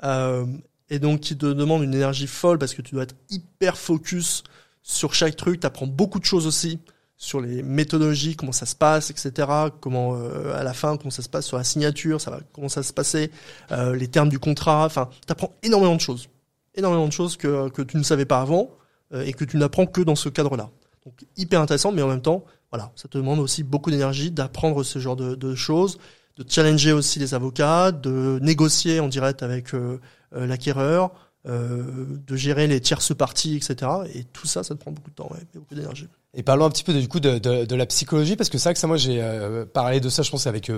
Euh, 0.05 0.47
et 0.89 0.99
donc, 0.99 1.21
qui 1.21 1.37
te 1.37 1.47
demande 1.47 1.83
une 1.83 1.95
énergie 1.95 2.27
folle 2.27 2.59
parce 2.59 2.75
que 2.75 2.83
tu 2.83 2.95
dois 2.95 3.05
être 3.05 3.17
hyper 3.31 3.77
focus 3.77 4.45
sur 4.83 5.15
chaque 5.15 5.37
truc. 5.37 5.61
Tu 5.61 5.67
apprends 5.67 5.87
beaucoup 5.87 6.21
de 6.21 6.25
choses 6.25 6.47
aussi 6.47 6.79
sur 7.17 7.41
les 7.41 7.63
méthodologies, 7.63 8.37
comment 8.37 8.53
ça 8.53 8.67
se 8.67 8.75
passe, 8.75 9.11
etc. 9.11 9.49
Comment, 9.81 10.17
euh, 10.17 10.55
à 10.59 10.63
la 10.63 10.75
fin, 10.75 10.97
comment 10.97 11.11
ça 11.11 11.23
se 11.23 11.29
passe 11.29 11.47
sur 11.47 11.57
la 11.57 11.65
signature, 11.65 12.21
ça 12.21 12.31
va, 12.31 12.41
comment 12.53 12.69
ça 12.69 12.83
se 12.83 12.93
passer, 12.93 13.31
euh, 13.73 13.97
les 13.97 14.09
termes 14.09 14.29
du 14.29 14.39
contrat. 14.39 14.85
Enfin, 14.85 15.09
tu 15.27 15.33
apprends 15.33 15.53
énormément 15.63 15.97
de 15.97 16.01
choses. 16.01 16.29
Énormément 16.75 17.09
de 17.09 17.13
choses 17.13 17.37
que, 17.37 17.71
que 17.71 17.83
tu 17.83 17.97
ne 17.97 18.03
savais 18.03 18.27
pas 18.27 18.41
avant 18.41 18.71
euh, 19.15 19.25
et 19.25 19.33
que 19.33 19.45
tu 19.45 19.57
n'apprends 19.57 19.87
que 19.87 20.03
dans 20.03 20.15
ce 20.15 20.29
cadre-là. 20.29 20.71
Donc 21.07 21.25
hyper 21.37 21.61
intéressant, 21.61 21.91
mais 21.91 22.03
en 22.03 22.09
même 22.09 22.21
temps, 22.21 22.45
voilà, 22.71 22.93
ça 22.97 23.09
te 23.09 23.17
demande 23.17 23.39
aussi 23.39 23.63
beaucoup 23.63 23.91
d'énergie 23.91 24.31
d'apprendre 24.31 24.83
ce 24.83 24.99
genre 24.99 25.17
de, 25.17 25.35
de 25.37 25.55
choses, 25.55 25.99
de 26.37 26.45
challenger 26.49 26.93
aussi 26.93 27.19
les 27.19 27.35
avocats, 27.35 27.93
de 27.93 28.39
négocier 28.43 29.01
en 29.01 29.09
direct 29.09 29.43
avec 29.43 29.75
euh, 29.75 30.01
euh, 30.35 30.47
l'acquéreur, 30.47 31.13
euh, 31.47 31.85
de 32.27 32.37
gérer 32.37 32.67
les 32.67 32.81
tierces 32.81 33.15
parties, 33.15 33.57
etc. 33.57 33.91
Et 34.15 34.25
tout 34.25 34.47
ça, 34.47 34.63
ça 34.63 34.75
te 34.75 34.81
prend 34.81 34.91
beaucoup 34.91 35.11
de 35.11 35.15
temps, 35.15 35.29
ouais, 35.31 35.39
et 35.41 35.59
beaucoup 35.59 35.75
d'énergie. 35.75 36.09
Et 36.35 36.43
parlons 36.43 36.67
un 36.67 36.71
petit 36.71 36.85
peu 36.85 36.93
de, 36.93 37.01
du 37.01 37.09
coup 37.09 37.21
de, 37.21 37.75
la 37.75 37.87
psychologie 37.87 38.37
parce 38.37 38.51
que 38.51 38.59
c'est 38.59 38.69
vrai 38.69 38.75
que 38.75 38.81
ça 38.81 38.87
moi 38.87 38.99
j'ai 38.99 39.25
parlé 39.73 40.01
de 40.01 40.09
ça 40.11 40.23
je 40.23 40.31
pense 40.31 40.47
avec 40.47 40.71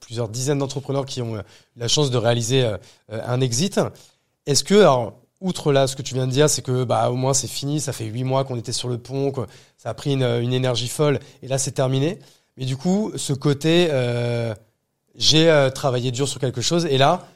plusieurs 0.00 0.28
dizaines 0.28 0.58
d'entrepreneurs 0.58 1.06
qui 1.06 1.22
ont 1.22 1.36
euh, 1.36 1.42
la 1.76 1.86
chance 1.86 2.10
de 2.10 2.16
réaliser 2.16 2.68
un 3.10 3.40
exit. 3.40 3.78
Est-ce 4.46 4.64
que 4.64 4.74
alors 4.74 5.20
outre 5.40 5.72
là 5.72 5.86
ce 5.86 5.94
que 5.94 6.02
tu 6.02 6.14
viens 6.14 6.26
de 6.26 6.32
dire 6.32 6.50
c'est 6.50 6.62
que 6.62 6.82
bah 6.82 7.10
au 7.10 7.14
moins 7.14 7.32
c'est 7.32 7.46
fini, 7.46 7.78
ça 7.78 7.92
fait 7.92 8.06
huit 8.06 8.24
mois 8.24 8.42
qu'on 8.42 8.56
était 8.56 8.72
sur 8.72 8.88
le 8.88 8.98
pont, 8.98 9.30
que 9.30 9.42
ça 9.76 9.90
a 9.90 9.94
pris 9.94 10.14
une, 10.14 10.24
une 10.24 10.52
énergie 10.52 10.88
folle 10.88 11.20
et 11.42 11.48
là 11.48 11.58
c'est 11.58 11.72
terminé. 11.72 12.18
Mais 12.56 12.64
du 12.64 12.76
coup 12.76 13.12
ce 13.14 13.34
côté 13.34 13.88
j'ai 15.16 15.48
euh, 15.50 15.70
travaillé 15.70 16.10
dur 16.10 16.28
sur 16.28 16.40
quelque 16.40 16.60
chose 16.60 16.86
et 16.86 16.98
là 16.98 17.26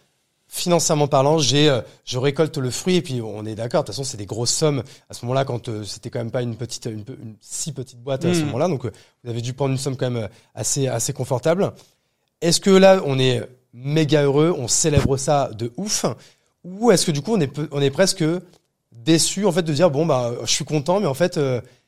financièrement 0.48 1.06
parlant, 1.09 1.38
j'ai, 1.38 1.68
euh, 1.68 1.82
je 2.05 2.18
récolte 2.18 2.56
le 2.56 2.70
fruit 2.70 2.96
et 2.96 3.02
puis 3.02 3.20
on 3.20 3.44
est 3.44 3.55
d'accord. 3.55 3.82
De 3.82 3.86
toute 3.86 3.94
façon, 3.94 4.05
c'est 4.05 4.16
des 4.16 4.26
grosses 4.26 4.52
sommes 4.52 4.82
à 5.10 5.14
ce 5.14 5.24
moment-là 5.26 5.44
quand 5.44 5.68
euh, 5.68 5.84
c'était 5.84 6.10
quand 6.10 6.18
même 6.18 6.30
pas 6.30 6.42
une 6.42 6.56
petite, 6.56 6.86
une, 6.86 7.05
si 7.40 7.72
petite 7.72 8.00
boîte 8.00 8.24
à 8.24 8.32
ce 8.32 8.40
Mm. 8.40 8.44
moment-là. 8.46 8.68
Donc, 8.68 8.86
euh, 8.86 8.92
vous 9.22 9.30
avez 9.30 9.42
dû 9.42 9.52
prendre 9.52 9.72
une 9.72 9.78
somme 9.78 9.96
quand 9.96 10.10
même 10.10 10.28
assez, 10.55 10.88
assez 10.88 11.12
confortable. 11.12 11.72
Est-ce 12.40 12.60
que 12.60 12.70
là, 12.70 13.02
on 13.05 13.18
est 13.18 13.46
méga 13.74 14.22
heureux, 14.22 14.55
on 14.56 14.68
célèbre 14.68 15.18
ça 15.18 15.50
de 15.52 15.70
ouf, 15.76 16.06
ou 16.64 16.90
est-ce 16.90 17.05
que 17.05 17.10
du 17.10 17.20
coup, 17.20 17.34
on 17.34 17.40
est, 17.40 17.52
on 17.70 17.82
est 17.82 17.90
presque 17.90 18.24
déçu 18.92 19.44
en 19.44 19.52
fait 19.52 19.62
de 19.62 19.72
dire 19.72 19.90
bon 19.90 20.06
bah, 20.06 20.32
je 20.44 20.50
suis 20.50 20.64
content, 20.64 20.98
mais 20.98 21.06
en 21.06 21.14
fait, 21.14 21.38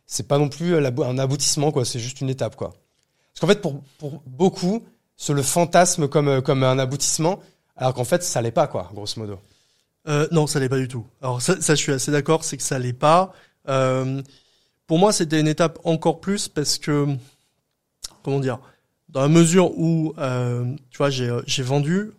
c'est 0.07 0.29
pas 0.29 0.39
non 0.39 0.49
plus 0.49 0.77
un 0.77 1.19
aboutissement 1.19 1.73
quoi. 1.73 1.85
C'est 1.85 1.99
juste 1.99 2.21
une 2.21 2.29
étape 2.29 2.57
quoi. 2.57 2.75
Parce 3.33 3.41
qu'en 3.41 3.47
fait, 3.47 3.63
pour, 3.63 3.81
pour 3.99 4.23
beaucoup, 4.27 4.83
c'est 5.21 5.35
le 5.35 5.43
fantasme 5.43 6.09
comme, 6.09 6.29
euh, 6.29 6.41
comme 6.41 6.65
un 6.65 6.79
aboutissement, 6.79 7.41
alors 7.77 7.93
qu'en 7.93 8.05
fait, 8.05 8.23
ça 8.25 8.41
l'est 8.41 8.51
pas, 8.51 8.67
quoi, 8.67 8.91
grosso 8.95 9.21
modo. 9.21 9.39
Euh, 10.09 10.27
non, 10.33 10.47
ça 10.47 10.59
l'est 10.61 10.69
pas 10.71 10.79
du 10.79 10.89
tout. 10.89 11.07
Alors 11.21 11.43
ça, 11.43 11.61
ça 11.61 11.75
je 11.75 11.81
suis 11.81 11.93
assez 11.93 12.11
d'accord, 12.11 12.43
c'est 12.43 12.57
que 12.57 12.63
ça 12.63 12.79
l'est 12.79 12.95
pas. 12.95 13.35
Euh, 13.69 14.23
pour 14.87 14.99
moi, 14.99 15.13
c'était 15.13 15.39
une 15.39 15.47
étape 15.47 15.79
encore 15.85 16.21
plus 16.21 16.49
parce 16.49 16.79
que, 16.79 17.07
comment 18.23 18.41
dire, 18.41 18.61
dans 19.11 19.21
la 19.21 19.29
mesure 19.29 19.79
où, 19.79 20.15
euh, 20.17 20.65
tu 20.89 20.97
vois, 20.97 21.11
j'ai 21.11 21.29
euh, 21.29 21.43
j'ai 21.47 21.63
vendu, 21.63 22.13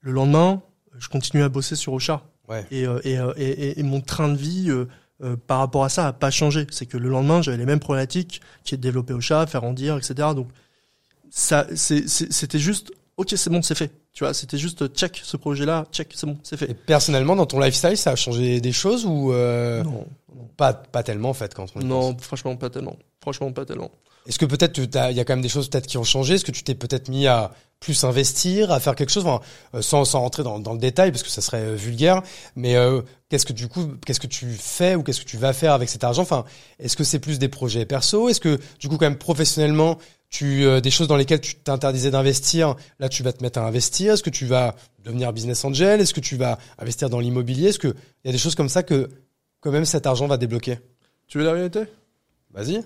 le 0.00 0.10
lendemain, 0.10 0.62
je 0.98 1.08
continue 1.08 1.44
à 1.44 1.48
bosser 1.48 1.76
sur 1.76 1.92
Ocha. 1.92 2.22
Ouais. 2.48 2.66
Et, 2.72 2.88
euh, 2.88 2.98
et, 3.04 3.12
et, 3.36 3.78
et- 3.78 3.82
mon 3.84 4.00
train 4.00 4.28
de 4.28 4.36
vie 4.36 4.72
par 5.46 5.58
rapport 5.60 5.84
à 5.84 5.88
ça 5.88 6.08
a 6.08 6.12
pas 6.12 6.30
changé. 6.32 6.66
C'est 6.70 6.86
que 6.86 6.96
le 6.96 7.08
lendemain, 7.08 7.40
j'avais 7.40 7.56
les 7.56 7.66
mêmes 7.66 7.80
problématiques 7.80 8.40
qui 8.64 8.74
est 8.74 8.78
de 8.78 8.82
développer 8.82 9.14
Ocha, 9.14 9.46
faire 9.46 9.60
rendir, 9.60 9.96
etc. 9.96 10.14
Donc 10.34 10.48
ça, 11.36 11.66
c'était 11.74 12.58
juste, 12.58 12.92
ok, 13.18 13.34
c'est 13.36 13.50
bon, 13.50 13.60
c'est 13.60 13.74
fait. 13.74 13.92
Tu 14.14 14.24
vois, 14.24 14.32
c'était 14.32 14.56
juste 14.56 14.88
check 14.94 15.20
ce 15.22 15.36
projet-là, 15.36 15.84
check, 15.92 16.10
c'est 16.14 16.26
bon, 16.26 16.38
c'est 16.42 16.56
fait. 16.56 16.70
Et 16.70 16.74
personnellement, 16.74 17.36
dans 17.36 17.44
ton 17.44 17.60
lifestyle, 17.60 17.98
ça 17.98 18.12
a 18.12 18.16
changé 18.16 18.62
des 18.62 18.72
choses 18.72 19.04
ou 19.04 19.34
euh, 19.34 19.82
Non, 19.82 20.06
pas, 20.56 20.72
pas 20.72 21.02
tellement, 21.02 21.28
en 21.28 21.34
fait, 21.34 21.52
quand 21.52 21.64
on 21.64 21.66
pense 21.66 21.84
non, 21.84 22.16
franchement 22.18 22.56
pas 22.56 22.70
tellement. 22.70 22.96
Franchement 23.20 23.52
pas 23.52 23.66
tellement. 23.66 23.90
Est-ce 24.26 24.38
que 24.38 24.46
peut-être 24.46 24.78
il 24.78 25.16
y 25.16 25.20
a 25.20 25.24
quand 25.26 25.34
même 25.34 25.42
des 25.42 25.50
choses 25.50 25.68
peut-être 25.68 25.86
qui 25.86 25.98
ont 25.98 26.04
changé? 26.04 26.36
Est-ce 26.36 26.44
que 26.44 26.52
tu 26.52 26.64
t'es 26.64 26.74
peut-être 26.74 27.10
mis 27.10 27.26
à 27.26 27.52
plus 27.80 28.04
investir, 28.04 28.72
à 28.72 28.80
faire 28.80 28.94
quelque 28.94 29.12
chose, 29.12 29.26
enfin, 29.26 29.44
euh, 29.74 29.82
sans, 29.82 30.04
sans 30.04 30.20
rentrer 30.20 30.42
dans, 30.42 30.58
dans 30.58 30.72
le 30.72 30.78
détail 30.78 31.10
parce 31.10 31.22
que 31.22 31.28
ça 31.28 31.42
serait 31.42 31.60
euh, 31.60 31.74
vulgaire. 31.74 32.22
Mais 32.54 32.76
euh, 32.76 33.02
qu'est-ce 33.28 33.44
que 33.44 33.52
du 33.52 33.68
coup, 33.68 33.92
qu'est-ce 34.04 34.20
que 34.20 34.26
tu 34.26 34.46
fais 34.58 34.94
ou 34.94 35.02
qu'est-ce 35.02 35.20
que 35.20 35.28
tu 35.28 35.36
vas 35.36 35.52
faire 35.52 35.74
avec 35.74 35.88
cet 35.88 36.02
argent? 36.02 36.22
Enfin, 36.22 36.44
est-ce 36.78 36.96
que 36.96 37.04
c'est 37.04 37.18
plus 37.18 37.38
des 37.38 37.48
projets 37.48 37.84
perso? 37.84 38.28
Est-ce 38.28 38.40
que 38.40 38.58
du 38.80 38.88
coup, 38.88 38.96
quand 38.96 39.06
même 39.06 39.18
professionnellement, 39.18 39.98
tu 40.36 40.66
euh, 40.66 40.82
des 40.82 40.90
choses 40.90 41.08
dans 41.08 41.16
lesquelles 41.16 41.40
tu 41.40 41.54
t'interdisais 41.54 42.10
d'investir, 42.10 42.76
là 42.98 43.08
tu 43.08 43.22
vas 43.22 43.32
te 43.32 43.42
mettre 43.42 43.58
à 43.58 43.66
investir 43.66 44.12
Est-ce 44.12 44.22
que 44.22 44.28
tu 44.28 44.44
vas 44.44 44.74
devenir 45.02 45.32
business 45.32 45.64
angel? 45.64 46.02
Est-ce 46.02 46.12
que 46.12 46.20
tu 46.20 46.36
vas 46.36 46.58
investir 46.78 47.08
dans 47.08 47.20
l'immobilier? 47.20 47.68
Est-ce 47.68 47.78
que 47.78 47.88
il 47.88 48.26
y 48.26 48.28
a 48.28 48.32
des 48.32 48.38
choses 48.38 48.54
comme 48.54 48.68
ça 48.68 48.82
que 48.82 49.08
quand 49.60 49.70
même 49.70 49.86
cet 49.86 50.06
argent 50.06 50.26
va 50.26 50.36
débloquer? 50.36 50.78
Tu 51.26 51.38
veux 51.38 51.44
la 51.44 51.54
vérité? 51.54 51.84
Vas-y. 52.50 52.84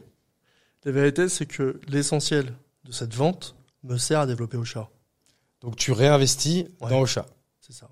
La 0.85 0.93
vérité, 0.93 1.29
c'est 1.29 1.47
que 1.47 1.81
l'essentiel 1.89 2.53
de 2.85 2.93
cette 2.93 3.15
vente 3.15 3.57
me 3.83 3.97
sert 3.99 4.21
à 4.21 4.27
développer 4.27 4.57
Ocha. 4.57 4.89
Donc 5.61 5.75
tu 5.75 5.91
réinvestis 5.91 6.69
Ouais. 6.81 6.91
dans 6.91 7.01
Ocha. 7.01 7.27
C'est 7.61 7.73
ça. 7.73 7.89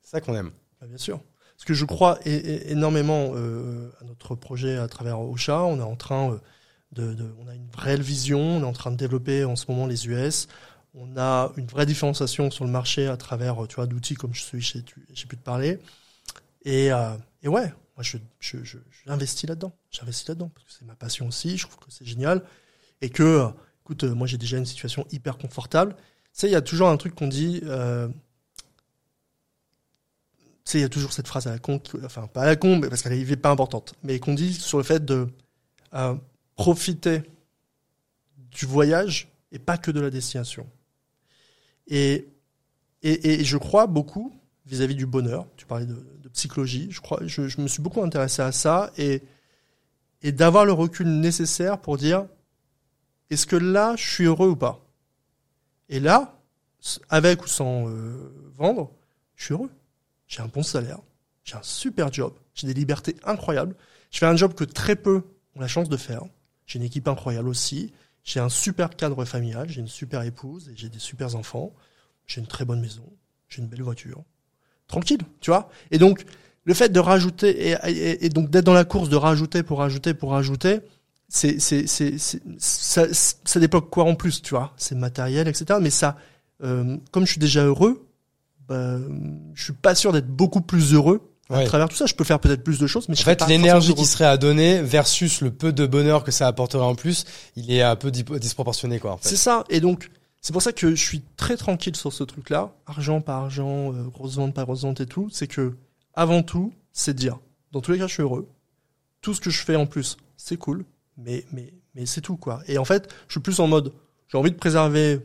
C'est 0.00 0.12
ça 0.12 0.20
qu'on 0.22 0.34
aime. 0.34 0.50
Bah, 0.80 0.86
bien 0.86 0.98
sûr. 0.98 1.20
Parce 1.56 1.66
que 1.66 1.74
je 1.74 1.84
crois 1.84 2.18
énormément 2.24 3.32
euh, 3.34 3.90
à 4.00 4.04
notre 4.04 4.34
projet 4.34 4.78
à 4.78 4.88
travers 4.88 5.20
Ocha. 5.20 5.62
On 5.62 5.78
est 5.78 5.82
en 5.82 5.94
train 5.94 6.32
euh, 6.32 6.38
on 6.98 7.48
a 7.48 7.54
une 7.54 7.68
vraie 7.68 7.98
vision. 7.98 8.40
On 8.40 8.60
est 8.60 8.64
en 8.64 8.72
train 8.72 8.90
de 8.90 8.96
développer 8.96 9.44
en 9.44 9.56
ce 9.56 9.66
moment 9.70 9.86
les 9.86 10.06
US. 10.06 10.48
On 10.94 11.16
a 11.16 11.52
une 11.56 11.66
vraie 11.66 11.86
différenciation 11.86 12.50
sur 12.50 12.64
le 12.64 12.70
marché 12.70 13.08
à 13.08 13.16
travers, 13.16 13.64
euh, 13.64 13.66
tu 13.66 13.76
vois, 13.76 13.86
d'outils 13.86 14.14
comme 14.14 14.32
je 14.32 14.42
suis, 14.42 14.60
j'ai 14.60 14.84
j'ai 15.12 15.26
pu 15.26 15.36
te 15.36 15.42
parler. 15.42 15.80
Et, 16.64 16.92
euh, 16.92 17.16
et 17.42 17.48
ouais, 17.48 17.72
moi 17.96 18.02
je, 18.02 18.16
je, 18.38 18.62
je, 18.62 18.78
j'investis 19.04 19.48
là-dedans. 19.48 19.72
J'investis 19.90 20.28
là-dedans 20.28 20.50
parce 20.54 20.64
que 20.66 20.72
c'est 20.72 20.84
ma 20.84 20.94
passion 20.94 21.26
aussi. 21.26 21.58
Je 21.58 21.66
trouve 21.66 21.78
que 21.78 21.90
c'est 21.90 22.06
génial 22.06 22.42
et 23.00 23.10
que, 23.10 23.22
euh, 23.22 23.48
écoute, 23.82 24.04
moi 24.04 24.26
j'ai 24.26 24.38
déjà 24.38 24.56
une 24.56 24.66
situation 24.66 25.06
hyper 25.10 25.36
confortable. 25.36 25.94
Tu 25.94 26.30
sais, 26.32 26.48
il 26.48 26.52
y 26.52 26.56
a 26.56 26.62
toujours 26.62 26.88
un 26.88 26.96
truc 26.96 27.14
qu'on 27.14 27.28
dit. 27.28 27.60
Euh, 27.64 28.08
tu 30.64 30.70
sais, 30.72 30.78
il 30.78 30.82
y 30.82 30.84
a 30.84 30.88
toujours 30.88 31.12
cette 31.12 31.28
phrase 31.28 31.46
à 31.46 31.50
la 31.50 31.58
con, 31.58 31.80
enfin 32.04 32.26
pas 32.26 32.42
à 32.42 32.46
la 32.46 32.56
con, 32.56 32.78
mais 32.78 32.88
parce 32.88 33.02
qu'elle 33.02 33.12
est 33.12 33.36
pas 33.36 33.50
importante, 33.50 33.94
mais 34.02 34.18
qu'on 34.18 34.32
dit 34.34 34.54
sur 34.54 34.78
le 34.78 34.84
fait 34.84 35.04
de 35.04 35.28
profiter 36.56 37.22
du 38.36 38.66
voyage 38.66 39.28
et 39.52 39.58
pas 39.58 39.78
que 39.78 39.90
de 39.90 40.00
la 40.00 40.10
destination. 40.10 40.66
Et, 41.86 42.28
et, 43.02 43.40
et 43.40 43.44
je 43.44 43.56
crois 43.56 43.86
beaucoup 43.86 44.32
vis-à-vis 44.66 44.94
du 44.94 45.06
bonheur. 45.06 45.46
Tu 45.56 45.66
parlais 45.66 45.86
de, 45.86 46.14
psychologie. 46.32 46.88
Je 46.90 47.00
crois, 47.00 47.20
je, 47.24 47.46
je 47.46 47.60
me 47.60 47.68
suis 47.68 47.80
beaucoup 47.80 48.02
intéressé 48.02 48.42
à 48.42 48.50
ça 48.50 48.90
et, 48.98 49.22
et 50.22 50.32
d'avoir 50.32 50.64
le 50.64 50.72
recul 50.72 51.06
nécessaire 51.06 51.78
pour 51.80 51.96
dire 51.96 52.26
est-ce 53.30 53.46
que 53.46 53.56
là 53.56 53.94
je 53.96 54.02
suis 54.02 54.24
heureux 54.24 54.48
ou 54.48 54.56
pas? 54.56 54.84
Et 55.88 56.00
là, 56.00 56.40
avec 57.08 57.44
ou 57.44 57.46
sans 57.46 57.88
euh, 57.88 58.50
vendre, 58.54 58.90
je 59.36 59.44
suis 59.44 59.54
heureux. 59.54 59.70
J'ai 60.26 60.42
un 60.42 60.48
bon 60.48 60.62
salaire, 60.62 60.98
j'ai 61.44 61.54
un 61.56 61.62
super 61.62 62.12
job, 62.12 62.34
j'ai 62.54 62.66
des 62.66 62.74
libertés 62.74 63.14
incroyables. 63.24 63.76
Je 64.10 64.18
fais 64.18 64.26
un 64.26 64.36
job 64.36 64.54
que 64.54 64.64
très 64.64 64.96
peu 64.96 65.22
ont 65.54 65.60
la 65.60 65.68
chance 65.68 65.88
de 65.88 65.96
faire. 65.96 66.22
J'ai 66.66 66.78
une 66.78 66.84
équipe 66.84 67.08
incroyable 67.08 67.48
aussi. 67.48 67.92
J'ai 68.22 68.40
un 68.40 68.48
super 68.48 68.90
cadre 68.96 69.24
familial, 69.24 69.68
j'ai 69.68 69.80
une 69.80 69.88
super 69.88 70.22
épouse 70.22 70.68
et 70.70 70.72
j'ai 70.76 70.88
des 70.88 70.98
super 70.98 71.36
enfants. 71.36 71.72
J'ai 72.26 72.40
une 72.40 72.46
très 72.46 72.64
bonne 72.64 72.80
maison, 72.80 73.04
j'ai 73.48 73.60
une 73.60 73.68
belle 73.68 73.82
voiture. 73.82 74.22
Tranquille, 74.86 75.20
tu 75.40 75.50
vois. 75.50 75.68
Et 75.90 75.98
donc, 75.98 76.24
le 76.64 76.72
fait 76.74 76.90
de 76.90 77.00
rajouter 77.00 77.76
et, 78.24 78.28
donc 78.30 78.48
d'être 78.50 78.64
dans 78.64 78.72
la 78.72 78.84
course 78.84 79.10
de 79.10 79.16
rajouter 79.16 79.62
pour 79.62 79.78
rajouter 79.78 80.14
pour 80.14 80.30
rajouter, 80.30 80.80
c'est 81.28 81.58
c'est 81.60 81.86
c'est 81.86 82.16
c'est- 82.18 82.42
ça, 82.58 83.06
ça 83.12 83.60
débloque 83.60 83.90
quoi 83.90 84.04
en 84.04 84.14
plus, 84.14 84.40
tu 84.40 84.50
vois 84.50 84.72
C'est 84.78 84.94
matériel, 84.94 85.46
etc. 85.48 85.78
Mais 85.82 85.90
ça, 85.90 86.16
euh, 86.62 86.96
comme 87.10 87.26
je 87.26 87.32
suis 87.32 87.40
déjà 87.40 87.64
heureux 87.64 88.06
bah, 88.68 88.96
je 89.52 89.62
suis 89.64 89.72
pas 89.74 89.94
sûr 89.94 90.12
d'être 90.12 90.28
beaucoup 90.28 90.62
plus 90.62 90.94
heureux 90.94 91.20
à 91.50 91.58
Ouais. 91.58 91.64
travers 91.66 91.88
tout 91.88 91.96
ça. 91.96 92.06
Je 92.06 92.14
peux 92.14 92.24
faire 92.24 92.40
peut-être 92.40 92.62
plus 92.64 92.78
de 92.78 92.86
choses, 92.86 93.08
mais 93.08 93.14
En 93.14 93.16
je 93.16 93.22
serais 93.22 93.36
fait, 93.38 93.46
l'énergie 93.48 93.94
qui 93.94 94.04
serait 94.06 94.24
à 94.24 94.36
donner 94.36 94.80
versus 94.82 95.40
le 95.40 95.50
peu 95.50 95.72
de 95.72 95.86
bonheur 95.86 96.24
que 96.24 96.30
ça 96.30 96.46
apporterait 96.46 96.84
en 96.84 96.94
plus, 96.94 97.24
il 97.56 97.70
est 97.70 97.82
un 97.82 97.96
peu 97.96 98.10
disproportionné, 98.10 98.98
quoi. 98.98 99.12
En 99.12 99.16
fait. 99.18 99.28
C'est 99.28 99.36
ça. 99.36 99.64
Et 99.68 99.80
donc, 99.80 100.10
c'est 100.40 100.52
pour 100.52 100.62
ça 100.62 100.72
que 100.72 100.90
je 100.94 101.02
suis 101.02 101.22
très 101.36 101.56
tranquille 101.56 101.96
sur 101.96 102.12
ce 102.12 102.24
truc-là. 102.24 102.72
Argent 102.86 103.20
par 103.20 103.44
argent, 103.44 103.92
euh, 103.92 104.04
grosse 104.04 104.36
vente 104.36 104.54
par 104.54 104.64
grosse 104.64 104.82
vente 104.82 105.00
et 105.00 105.06
tout. 105.06 105.28
C'est 105.30 105.46
que, 105.46 105.74
avant 106.14 106.42
tout, 106.42 106.72
c'est 106.92 107.14
de 107.14 107.18
dire, 107.18 107.38
dans 107.72 107.80
tous 107.80 107.92
les 107.92 107.98
cas, 107.98 108.06
je 108.06 108.12
suis 108.14 108.22
heureux. 108.22 108.48
Tout 109.20 109.34
ce 109.34 109.40
que 109.40 109.50
je 109.50 109.62
fais 109.62 109.76
en 109.76 109.86
plus, 109.86 110.16
c'est 110.36 110.56
cool. 110.56 110.84
Mais, 111.16 111.44
mais, 111.52 111.72
mais 111.94 112.06
c'est 112.06 112.20
tout, 112.20 112.36
quoi. 112.36 112.60
Et 112.66 112.76
en 112.78 112.84
fait, 112.84 113.08
je 113.28 113.32
suis 113.34 113.40
plus 113.40 113.60
en 113.60 113.66
mode, 113.68 113.92
j'ai 114.28 114.36
envie 114.38 114.50
de 114.50 114.56
préserver 114.56 115.20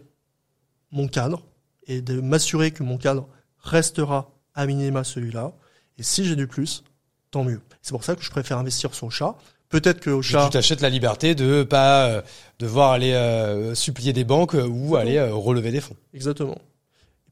mon 0.91 1.07
cadre 1.07 1.43
et 1.87 2.01
de 2.01 2.21
m'assurer 2.21 2.71
que 2.71 2.83
mon 2.83 2.97
cadre 2.97 3.27
restera 3.59 4.31
à 4.55 4.65
minima 4.65 5.03
celui-là. 5.03 5.53
Et 5.99 6.03
si 6.03 6.25
j'ai 6.25 6.37
du 6.37 6.47
plus, 6.47 6.83
tant 7.29 7.43
mieux. 7.43 7.61
C'est 7.81 7.91
pour 7.91 8.05
ça 8.05 8.15
que 8.15 8.23
je 8.23 8.31
préfère 8.31 8.57
investir 8.57 8.95
sur 8.95 9.07
Ocha. 9.07 9.35
Peut-être 9.67 9.99
que 9.99 10.09
Ocha, 10.09 10.45
Tu 10.45 10.51
t'achètes 10.51 10.81
la 10.81 10.89
liberté 10.89 11.35
de 11.35 11.63
pas 11.63 12.07
euh, 12.07 12.21
devoir 12.57 12.91
aller 12.91 13.13
euh, 13.13 13.75
supplier 13.75 14.13
des 14.13 14.23
banques 14.23 14.55
euh, 14.55 14.65
ou 14.65 14.95
aller 14.95 15.21
relever 15.21 15.71
des 15.71 15.81
fonds. 15.81 15.97
Exactement. 16.13 16.57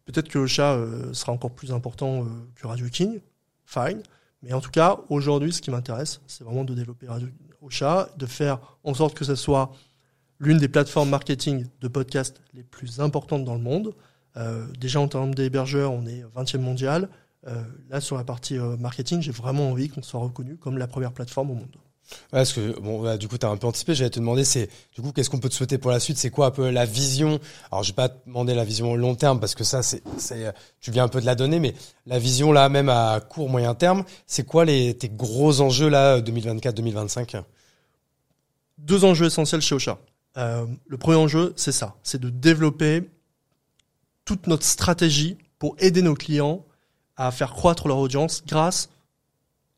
Peut-être 0.05 0.27
que 0.27 0.37
Ocha 0.37 0.77
sera 1.13 1.31
encore 1.31 1.51
plus 1.51 1.73
important 1.73 2.25
que 2.55 2.65
Radio 2.65 2.87
King, 2.87 3.19
fine. 3.65 4.01
Mais 4.41 4.53
en 4.53 4.61
tout 4.61 4.69
cas, 4.69 4.99
aujourd'hui, 5.09 5.51
ce 5.51 5.61
qui 5.61 5.69
m'intéresse, 5.69 6.21
c'est 6.27 6.45
vraiment 6.45 6.63
de 6.63 6.73
développer 6.73 7.07
Radio 7.07 7.27
Ocha, 7.61 8.07
de 8.17 8.25
faire 8.25 8.59
en 8.85 8.93
sorte 8.93 9.17
que 9.17 9.25
ce 9.25 9.35
soit 9.35 9.73
l'une 10.39 10.59
des 10.59 10.69
plateformes 10.69 11.09
marketing 11.09 11.65
de 11.81 11.87
podcast 11.89 12.39
les 12.53 12.63
plus 12.63 13.01
importantes 13.01 13.43
dans 13.43 13.55
le 13.55 13.61
monde. 13.61 13.95
Déjà 14.79 15.01
en 15.01 15.09
termes 15.09 15.35
d'hébergeurs, 15.35 15.91
on 15.91 16.05
est 16.05 16.23
20e 16.37 16.59
mondial. 16.59 17.09
Euh, 17.47 17.63
là, 17.89 18.01
sur 18.01 18.17
la 18.17 18.23
partie 18.23 18.57
euh, 18.57 18.77
marketing, 18.77 19.21
j'ai 19.21 19.31
vraiment 19.31 19.71
envie 19.71 19.89
qu'on 19.89 20.03
soit 20.03 20.19
reconnu 20.19 20.57
comme 20.57 20.77
la 20.77 20.87
première 20.87 21.13
plateforme 21.13 21.51
au 21.51 21.55
monde. 21.55 21.75
Ouais, 22.11 22.39
parce 22.39 22.53
que 22.53 22.79
bon, 22.79 23.01
ouais, 23.01 23.17
du 23.17 23.27
coup, 23.27 23.37
t'as 23.37 23.49
un 23.49 23.57
peu 23.57 23.67
anticipé. 23.67 23.93
J'allais 23.93 24.09
te 24.09 24.19
demander, 24.19 24.45
c'est 24.45 24.69
du 24.95 25.01
coup, 25.01 25.11
qu'est-ce 25.11 25.29
qu'on 25.29 25.39
peut 25.39 25.49
te 25.49 25.53
souhaiter 25.53 25.77
pour 25.77 25.91
la 25.91 25.99
suite? 25.99 26.17
C'est 26.17 26.29
quoi 26.29 26.47
un 26.47 26.51
peu 26.51 26.69
la 26.69 26.85
vision? 26.85 27.39
Alors, 27.71 27.83
je 27.83 27.91
vais 27.91 27.95
pas 27.95 28.09
te 28.09 28.25
demander 28.25 28.53
la 28.53 28.63
vision 28.63 28.95
long 28.95 29.15
terme 29.15 29.39
parce 29.39 29.55
que 29.55 29.63
ça, 29.63 29.83
c'est, 29.83 30.03
euh, 30.31 30.51
tu 30.79 30.91
viens 30.91 31.03
un 31.03 31.09
peu 31.09 31.19
de 31.19 31.25
la 31.25 31.35
donner, 31.35 31.59
mais 31.59 31.73
la 32.05 32.19
vision 32.19 32.51
là, 32.51 32.69
même 32.69 32.89
à 32.89 33.19
court 33.19 33.49
moyen 33.49 33.75
terme, 33.75 34.03
c'est 34.25 34.45
quoi 34.45 34.63
les 34.63 34.97
tes 34.97 35.09
gros 35.09 35.61
enjeux 35.61 35.89
là, 35.89 36.21
2024-2025 36.21 37.43
deux 38.77 39.05
enjeux 39.05 39.25
essentiels 39.25 39.61
chez 39.61 39.75
Ocha. 39.75 39.97
Euh, 40.37 40.65
le 40.87 40.97
premier 40.97 41.17
enjeu, 41.17 41.53
c'est 41.55 41.71
ça, 41.71 41.95
c'est 42.03 42.21
de 42.21 42.29
développer 42.29 43.09
toute 44.25 44.47
notre 44.47 44.65
stratégie 44.65 45.37
pour 45.57 45.75
aider 45.79 46.01
nos 46.01 46.13
clients 46.13 46.63
à 47.17 47.31
faire 47.31 47.51
croître 47.53 47.87
leur 47.87 47.97
audience 47.97 48.43
grâce 48.47 48.89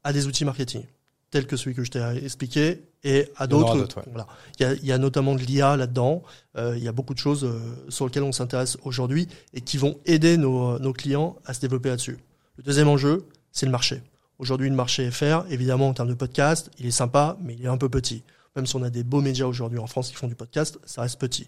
à 0.03 0.13
des 0.13 0.27
outils 0.27 0.45
marketing, 0.45 0.83
tels 1.31 1.47
que 1.47 1.55
celui 1.57 1.75
que 1.75 1.83
je 1.83 1.91
t'ai 1.91 2.01
expliqué 2.23 2.83
et 3.03 3.29
à 3.37 3.45
Il 3.45 3.47
d'autres. 3.49 3.75
ouais. 3.97 4.03
Voilà. 4.11 4.27
Il, 4.59 4.63
y 4.63 4.65
a, 4.65 4.73
il 4.73 4.85
y 4.85 4.91
a 4.91 4.97
notamment 4.97 5.35
de 5.35 5.39
l'IA 5.41 5.77
là-dedans. 5.77 6.21
Euh, 6.57 6.75
il 6.77 6.83
y 6.83 6.87
a 6.87 6.91
beaucoup 6.91 7.13
de 7.13 7.19
choses 7.19 7.45
euh, 7.45 7.59
sur 7.89 8.05
lesquelles 8.05 8.23
on 8.23 8.31
s'intéresse 8.33 8.77
aujourd'hui 8.83 9.27
et 9.53 9.61
qui 9.61 9.77
vont 9.77 9.97
aider 10.05 10.35
nos, 10.37 10.77
nos 10.79 10.91
clients 10.93 11.37
à 11.45 11.53
se 11.53 11.61
développer 11.61 11.89
là-dessus. 11.89 12.17
Le 12.57 12.63
deuxième 12.63 12.89
enjeu, 12.89 13.25
c'est 13.53 13.65
le 13.65 13.71
marché. 13.71 14.01
Aujourd'hui, 14.37 14.69
le 14.69 14.75
marché 14.75 15.09
FR, 15.11 15.43
évidemment, 15.49 15.87
en 15.89 15.93
termes 15.93 16.09
de 16.09 16.13
podcast, 16.13 16.71
il 16.77 16.85
est 16.85 16.91
sympa, 16.91 17.37
mais 17.41 17.55
il 17.55 17.63
est 17.65 17.69
un 17.69 17.77
peu 17.77 17.89
petit. 17.89 18.23
Même 18.55 18.65
si 18.65 18.75
on 18.75 18.83
a 18.83 18.89
des 18.89 19.03
beaux 19.03 19.21
médias 19.21 19.45
aujourd'hui 19.45 19.79
en 19.79 19.87
France 19.87 20.09
qui 20.09 20.15
font 20.15 20.27
du 20.27 20.35
podcast, 20.35 20.77
ça 20.85 21.01
reste 21.01 21.19
petit. 21.19 21.47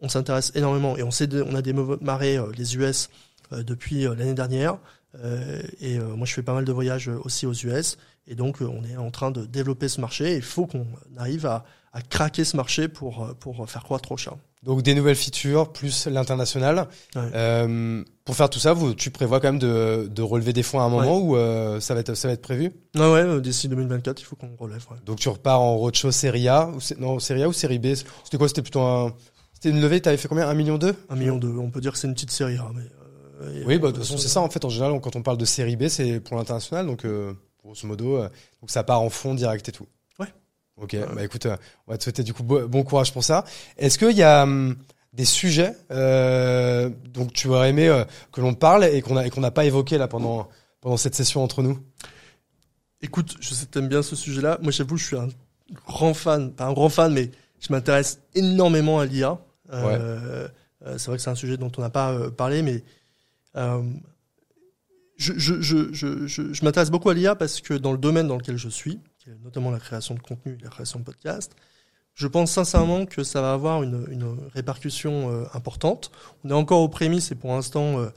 On 0.00 0.08
s'intéresse 0.08 0.52
énormément 0.54 0.96
et 0.96 1.02
on 1.02 1.10
sait, 1.10 1.26
de- 1.26 1.42
on 1.42 1.54
a 1.54 1.62
marées 2.00 2.38
euh, 2.38 2.50
les 2.56 2.76
US 2.76 3.10
euh, 3.52 3.62
depuis 3.62 4.06
euh, 4.06 4.14
l'année 4.14 4.34
dernière. 4.34 4.78
Euh, 5.16 5.62
et 5.80 5.98
euh, 5.98 6.14
moi, 6.16 6.26
je 6.26 6.34
fais 6.34 6.42
pas 6.42 6.54
mal 6.54 6.64
de 6.64 6.72
voyages 6.72 7.08
euh, 7.08 7.18
aussi 7.24 7.46
aux 7.46 7.52
US. 7.52 7.96
Et 8.26 8.34
donc, 8.34 8.58
on 8.60 8.84
est 8.84 8.96
en 8.96 9.10
train 9.10 9.30
de 9.30 9.44
développer 9.44 9.88
ce 9.88 10.00
marché. 10.00 10.36
Il 10.36 10.42
faut 10.42 10.66
qu'on 10.66 10.86
arrive 11.16 11.46
à, 11.46 11.64
à 11.92 12.02
craquer 12.02 12.44
ce 12.44 12.56
marché 12.56 12.88
pour, 12.88 13.34
pour 13.40 13.68
faire 13.68 13.82
croître 13.82 14.12
au 14.12 14.16
chat. 14.16 14.36
Donc 14.62 14.82
des 14.82 14.94
nouvelles 14.94 15.16
features 15.16 15.72
plus 15.72 16.06
l'international. 16.06 16.86
Ouais. 17.16 17.22
Euh, 17.34 18.04
pour 18.26 18.36
faire 18.36 18.50
tout 18.50 18.58
ça, 18.58 18.74
vous, 18.74 18.92
tu 18.92 19.10
prévois 19.10 19.40
quand 19.40 19.48
même 19.48 19.58
de, 19.58 20.06
de 20.12 20.22
relever 20.22 20.52
des 20.52 20.62
fonds 20.62 20.80
à 20.80 20.82
un 20.82 20.90
moment 20.90 21.18
ou 21.18 21.34
euh, 21.34 21.80
ça 21.80 21.94
va 21.94 22.00
être 22.00 22.14
ça 22.14 22.28
va 22.28 22.34
être 22.34 22.42
prévu? 22.42 22.70
Non, 22.94 23.12
ouais, 23.14 23.40
d'ici 23.40 23.68
2024, 23.68 24.20
il 24.20 24.24
faut 24.24 24.36
qu'on 24.36 24.54
relève. 24.58 24.84
Donc 25.06 25.18
tu 25.18 25.30
repars 25.30 25.62
en 25.62 25.76
roadshow 25.76 26.10
série 26.10 26.46
A 26.48 26.68
ou 26.68 26.78
non 26.98 27.18
série 27.18 27.42
A 27.42 27.48
ou 27.48 27.54
série 27.54 27.78
B? 27.78 27.94
C'était 27.94 28.36
quoi? 28.36 28.48
C'était 28.48 28.62
plutôt 28.62 28.82
un 28.82 29.14
c'était 29.54 29.70
une 29.70 29.80
levée. 29.80 30.00
T'avais 30.00 30.18
fait 30.18 30.28
combien? 30.28 30.46
Un 30.48 30.54
million 30.54 30.76
deux? 30.76 30.94
Un 31.08 31.16
million 31.16 31.36
deux. 31.38 31.54
On 31.56 31.70
peut 31.70 31.80
dire 31.80 31.92
que 31.92 31.98
c'est 31.98 32.08
une 32.08 32.14
petite 32.14 32.30
série 32.30 32.56
A. 32.56 32.70
Mais, 32.74 32.82
Oui, 33.66 33.78
bah, 33.78 33.88
de 33.88 33.92
toute 33.92 34.02
façon 34.04 34.18
c'est 34.18 34.28
ça 34.28 34.40
en 34.40 34.50
fait 34.50 34.64
en 34.64 34.68
général 34.68 35.00
quand 35.00 35.16
on 35.16 35.22
parle 35.22 35.38
de 35.38 35.44
série 35.44 35.76
B 35.76 35.88
c'est 35.88 36.20
pour 36.20 36.36
l'international 36.36 36.86
donc 36.86 37.04
euh, 37.04 37.32
grosso 37.62 37.86
modo 37.86 38.16
euh, 38.16 38.28
donc 38.60 38.70
ça 38.70 38.82
part 38.84 39.00
en 39.00 39.10
fond 39.10 39.34
direct 39.34 39.68
et 39.68 39.72
tout. 39.72 39.86
Ouais. 40.18 40.26
Ok. 40.76 40.96
Bah 41.14 41.24
écoute, 41.24 41.46
euh, 41.46 41.56
on 41.86 41.92
va 41.92 41.98
te 41.98 42.02
souhaiter 42.04 42.22
du 42.22 42.32
coup 42.34 42.42
bo- 42.42 42.66
bon 42.68 42.82
courage 42.82 43.12
pour 43.12 43.24
ça. 43.24 43.44
Est-ce 43.76 43.98
qu'il 43.98 44.16
y 44.16 44.22
a 44.22 44.42
hum, 44.44 44.76
des 45.12 45.24
sujets 45.24 45.74
donc 47.14 47.32
tu 47.32 47.48
aurais 47.48 47.70
aimé 47.70 48.04
que 48.32 48.40
l'on 48.40 48.54
parle 48.54 48.84
et 48.84 49.02
qu'on 49.02 49.14
n'a 49.40 49.50
pas 49.50 49.64
évoqué 49.64 49.98
là 49.98 50.08
pendant 50.08 50.48
pendant 50.80 50.96
cette 50.96 51.14
session 51.14 51.42
entre 51.42 51.62
nous? 51.62 51.78
Écoute, 53.02 53.36
je 53.40 53.54
sais 53.54 53.66
que 53.66 53.70
t'aimes 53.70 53.88
bien 53.88 54.02
ce 54.02 54.14
sujet-là. 54.14 54.58
Moi, 54.60 54.72
j'avoue, 54.72 54.96
je 54.98 55.06
suis 55.06 55.16
un 55.16 55.28
grand 55.86 56.12
fan, 56.14 56.52
pas 56.52 56.66
un 56.66 56.72
grand 56.72 56.88
fan, 56.90 57.12
mais 57.12 57.30
je 57.58 57.72
m'intéresse 57.72 58.20
énormément 58.34 59.00
à 59.00 59.06
l'IA. 59.06 59.38
Euh, 59.72 60.48
c'est 60.96 61.06
vrai 61.06 61.16
que 61.16 61.22
c'est 61.22 61.30
un 61.30 61.34
sujet 61.34 61.56
dont 61.56 61.70
on 61.78 61.80
n'a 61.80 61.90
pas 61.90 62.30
parlé, 62.30 62.62
mais 62.62 62.82
je, 63.54 65.38
je, 65.38 66.64
m'intéresse 66.64 66.90
beaucoup 66.90 67.10
à 67.10 67.14
l'IA 67.14 67.34
parce 67.34 67.60
que 67.60 67.74
dans 67.74 67.92
le 67.92 67.98
domaine 67.98 68.26
dans 68.28 68.36
lequel 68.36 68.56
je 68.56 68.68
suis, 68.68 69.00
notamment 69.42 69.70
la 69.70 69.78
création 69.78 70.14
de 70.14 70.20
contenu 70.20 70.56
et 70.58 70.62
la 70.62 70.70
création 70.70 70.98
de 70.98 71.04
podcast, 71.04 71.54
je 72.14 72.26
pense 72.26 72.52
sincèrement 72.52 73.06
que 73.06 73.22
ça 73.22 73.40
va 73.40 73.52
avoir 73.52 73.82
une, 73.82 74.36
répercussion 74.52 75.30
euh, 75.30 75.44
importante. 75.54 76.10
On 76.44 76.50
est 76.50 76.54
encore 76.54 76.80
aux 76.80 76.88
prémices 76.88 77.30
et 77.32 77.34
pour 77.34 77.50
l'instant, 77.50 77.98
euh, 77.98 78.08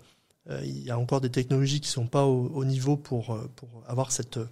euh, 0.50 0.60
il 0.64 0.84
y 0.84 0.92
a 0.92 0.98
encore 0.98 1.22
des 1.22 1.30
technologies 1.30 1.80
qui 1.80 1.90
sont 1.90 2.08
pas 2.08 2.26
au, 2.26 2.48
au 2.48 2.66
niveau 2.66 2.98
pour, 2.98 3.34
euh, 3.34 3.50
pour 3.56 3.84
avoir 3.88 4.10
euh, 4.38 4.46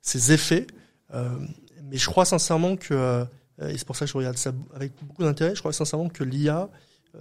ces 0.00 0.32
effets. 0.32 0.66
Euh, 1.14 1.38
mais 1.84 1.96
je 1.96 2.06
crois 2.06 2.24
sincèrement 2.24 2.76
que, 2.76 2.94
euh, 2.94 3.24
et 3.60 3.78
c'est 3.78 3.86
pour 3.86 3.96
ça 3.96 4.04
que 4.04 4.10
je 4.10 4.16
regarde 4.16 4.36
ça 4.36 4.52
avec 4.74 4.92
beaucoup 5.02 5.24
d'intérêt, 5.24 5.54
je 5.54 5.60
crois 5.60 5.72
sincèrement 5.72 6.08
que 6.08 6.24
l'IA 6.24 6.68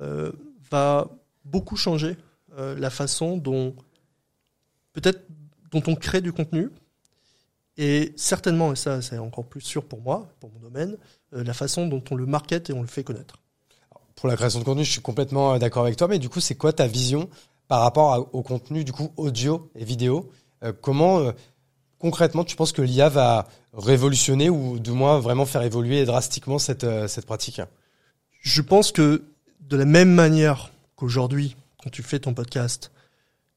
euh, 0.01 0.31
va 0.69 1.09
beaucoup 1.45 1.75
changer 1.75 2.17
euh, 2.57 2.75
la 2.77 2.89
façon 2.89 3.37
dont 3.37 3.75
peut-être 4.93 5.25
dont 5.71 5.83
on 5.87 5.95
crée 5.95 6.21
du 6.21 6.31
contenu. 6.33 6.69
Et 7.79 8.13
certainement, 8.15 8.73
et 8.73 8.75
ça 8.75 9.01
c'est 9.01 9.19
encore 9.19 9.45
plus 9.45 9.61
sûr 9.61 9.83
pour 9.85 10.01
moi, 10.01 10.27
pour 10.39 10.49
mon 10.51 10.59
domaine, 10.59 10.97
euh, 11.33 11.43
la 11.43 11.53
façon 11.53 11.87
dont 11.87 12.03
on 12.09 12.15
le 12.15 12.25
market 12.25 12.69
et 12.69 12.73
on 12.73 12.81
le 12.81 12.87
fait 12.87 13.03
connaître. 13.03 13.35
Pour 14.15 14.27
la 14.27 14.35
création 14.35 14.59
de 14.59 14.63
contenu, 14.63 14.83
je 14.83 14.91
suis 14.91 15.01
complètement 15.01 15.53
euh, 15.53 15.59
d'accord 15.59 15.83
avec 15.83 15.95
toi, 15.95 16.07
mais 16.07 16.17
du 16.17 16.27
coup, 16.29 16.39
c'est 16.39 16.55
quoi 16.55 16.73
ta 16.73 16.87
vision 16.87 17.29
par 17.67 17.81
rapport 17.81 18.13
à- 18.13 18.19
au 18.19 18.41
contenu 18.41 18.83
du 18.83 18.91
coup 18.93 19.11
audio 19.17 19.69
et 19.75 19.85
vidéo? 19.85 20.31
Euh, 20.63 20.73
Comment 20.81 21.19
euh, 21.19 21.31
concrètement 21.99 22.43
tu 22.43 22.55
penses 22.55 22.71
que 22.71 22.81
l'IA 22.81 23.09
va 23.09 23.47
révolutionner 23.73 24.49
ou 24.49 24.79
du 24.79 24.91
moins 24.91 25.19
vraiment 25.19 25.45
faire 25.45 25.61
évoluer 25.61 26.03
drastiquement 26.05 26.57
cette 26.57 26.87
cette 27.07 27.27
pratique? 27.27 27.61
Je 28.41 28.61
pense 28.63 28.91
que 28.91 29.23
de 29.59 29.77
la 29.77 29.85
même 29.85 30.11
manière 30.11 30.71
qu'aujourd'hui, 30.95 31.55
quand 31.87 31.91
tu 31.91 32.03
fais 32.03 32.19
ton 32.19 32.33
podcast, 32.33 32.91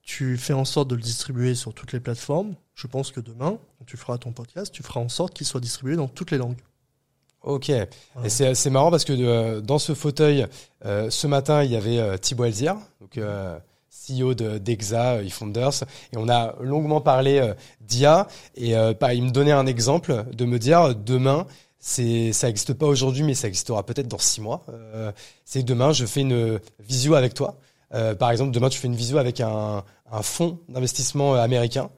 tu 0.03 0.37
fais 0.37 0.53
en 0.53 0.65
sorte 0.65 0.87
de 0.87 0.95
le 0.95 1.03
distribuer 1.03 1.57
sur 1.57 1.75
toutes 1.75 1.93
les 1.93 1.99
plateformes, 1.99 2.55
je 2.77 2.87
pense 2.87 3.11
que 3.11 3.19
demain, 3.19 3.59
quand 3.77 3.85
tu 3.85 3.97
feras 3.97 4.19
ton 4.19 4.31
podcast, 4.31 4.73
tu 4.73 4.85
feras 4.85 5.01
en 5.01 5.09
sorte 5.09 5.35
qu'il 5.35 5.49
soit 5.49 5.61
distribué 5.61 5.97
dans 5.97 6.07
toutes 6.07 6.31
les 6.31 6.39
langues. 6.39 6.61
Ok. 7.43 7.73
Voilà. 8.15 8.27
Et 8.27 8.31
c'est 8.31 8.55
c'est 8.55 8.71
marrant 8.71 8.93
parce 8.93 9.05
que 9.05 9.13
euh, 9.15 9.61
dans 9.61 9.81
ce 9.81 9.95
fauteuil, 9.95 10.47
euh, 10.85 11.11
ce 11.11 11.27
matin, 11.27 11.65
il 11.65 11.73
y 11.73 11.77
avait 11.77 11.99
euh, 11.99 12.19
Thibaut 12.19 12.45
donc 13.01 13.19
euh, 13.19 13.59
CEO 13.91 14.35
de 14.35 14.59
d'Exa, 14.59 15.15
euh, 15.15 15.25
eFounders, 15.25 15.83
et 16.13 16.17
on 16.17 16.29
a 16.29 16.55
longuement 16.61 17.01
parlé 17.01 17.41
euh, 17.41 17.55
d'IA. 17.81 18.29
Et 18.55 18.77
euh, 18.77 18.95
bah, 18.99 19.13
il 19.13 19.25
me 19.25 19.31
donnait 19.31 19.51
un 19.51 19.67
exemple 19.67 20.25
de 20.33 20.45
me 20.45 20.61
dire 20.61 20.95
demain, 20.95 21.49
ça 21.81 22.03
n'existe 22.03 22.75
pas 22.75 22.87
aujourd'hui, 22.87 23.25
mais 23.25 23.35
ça 23.35 23.49
existera 23.49 23.85
peut-être 23.85 24.07
dans 24.07 24.19
six 24.19 24.41
mois. 24.41 24.65
Euh, 24.69 25.11
c'est 25.45 25.63
que 25.63 25.67
demain, 25.67 25.93
je 25.93 26.07
fais 26.07 26.21
une 26.21 26.61
visio 26.79 27.15
avec 27.15 27.35
toi. 27.35 27.59
Euh, 27.95 28.15
par 28.15 28.31
exemple, 28.31 28.53
demain, 28.53 28.69
tu 28.69 28.79
fais 28.79 28.87
une 28.89 28.95
visio 28.97 29.19
avec 29.19 29.41
un, 29.41 29.85
un 30.13 30.23
fonds 30.23 30.59
d'investissement 30.69 31.35
euh, 31.35 31.39
américain. 31.41 31.91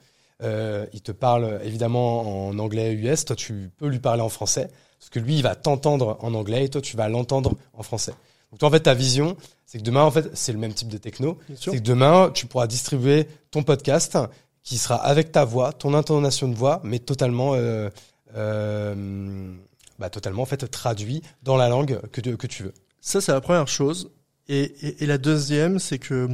Euh, 0.42 0.86
il 0.92 1.02
te 1.02 1.12
parle 1.12 1.60
évidemment 1.62 2.48
en 2.48 2.58
anglais 2.58 2.92
US. 2.94 3.24
Toi, 3.24 3.36
tu 3.36 3.70
peux 3.76 3.86
lui 3.88 3.98
parler 4.00 4.22
en 4.22 4.28
français. 4.28 4.70
Parce 4.98 5.10
que 5.10 5.18
lui, 5.20 5.36
il 5.36 5.42
va 5.42 5.54
t'entendre 5.54 6.16
en 6.20 6.32
anglais 6.34 6.64
et 6.64 6.68
toi, 6.68 6.80
tu 6.80 6.96
vas 6.96 7.08
l'entendre 7.08 7.52
en 7.74 7.82
français. 7.82 8.12
Donc, 8.50 8.60
toi, 8.60 8.68
en 8.68 8.72
fait, 8.72 8.80
ta 8.80 8.94
vision, 8.94 9.36
c'est 9.66 9.78
que 9.78 9.82
demain, 9.84 10.02
en 10.02 10.10
fait, 10.10 10.30
c'est 10.34 10.52
le 10.52 10.58
même 10.58 10.72
type 10.74 10.88
de 10.88 10.98
techno. 10.98 11.38
C'est 11.72 11.78
que 11.78 11.82
demain, 11.82 12.30
tu 12.32 12.46
pourras 12.46 12.66
distribuer 12.66 13.26
ton 13.50 13.62
podcast 13.62 14.16
qui 14.62 14.78
sera 14.78 14.96
avec 14.96 15.32
ta 15.32 15.44
voix, 15.44 15.72
ton 15.72 15.92
intonation 15.94 16.48
de 16.48 16.54
voix, 16.54 16.80
mais 16.84 16.98
totalement, 17.00 17.54
euh, 17.54 17.88
euh, 18.36 19.52
bah, 19.98 20.10
totalement, 20.10 20.42
en 20.42 20.46
fait, 20.46 20.68
traduit 20.70 21.22
dans 21.42 21.56
la 21.56 21.68
langue 21.68 22.00
que, 22.12 22.20
tu- 22.20 22.36
que 22.36 22.46
tu 22.46 22.62
veux. 22.64 22.74
Ça, 23.00 23.20
c'est 23.20 23.32
la 23.32 23.40
première 23.40 23.68
chose. 23.68 24.10
Et, 24.48 24.62
et, 24.62 25.04
et 25.04 25.06
la 25.06 25.18
deuxième, 25.18 25.78
c'est 25.78 25.98
que 25.98 26.28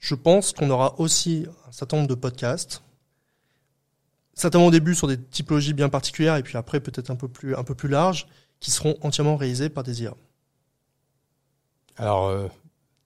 je 0.00 0.14
pense 0.14 0.52
qu'on 0.52 0.70
aura 0.70 0.98
aussi 0.98 1.46
un 1.68 1.72
certain 1.72 1.96
nombre 1.96 2.08
de 2.08 2.14
podcasts, 2.14 2.82
certainement 4.34 4.66
au 4.66 4.70
début 4.70 4.94
sur 4.94 5.08
des 5.08 5.18
typologies 5.18 5.74
bien 5.74 5.88
particulières 5.88 6.36
et 6.36 6.42
puis 6.42 6.56
après 6.56 6.80
peut-être 6.80 7.10
un 7.10 7.16
peu 7.16 7.28
plus 7.28 7.54
un 7.54 7.64
peu 7.64 7.74
plus 7.74 7.88
larges, 7.88 8.26
qui 8.60 8.70
seront 8.70 8.96
entièrement 9.02 9.36
réalisés 9.36 9.68
par 9.68 9.84
des 9.84 10.02
IA. 10.02 10.14
Alors, 11.96 12.28
euh, 12.28 12.48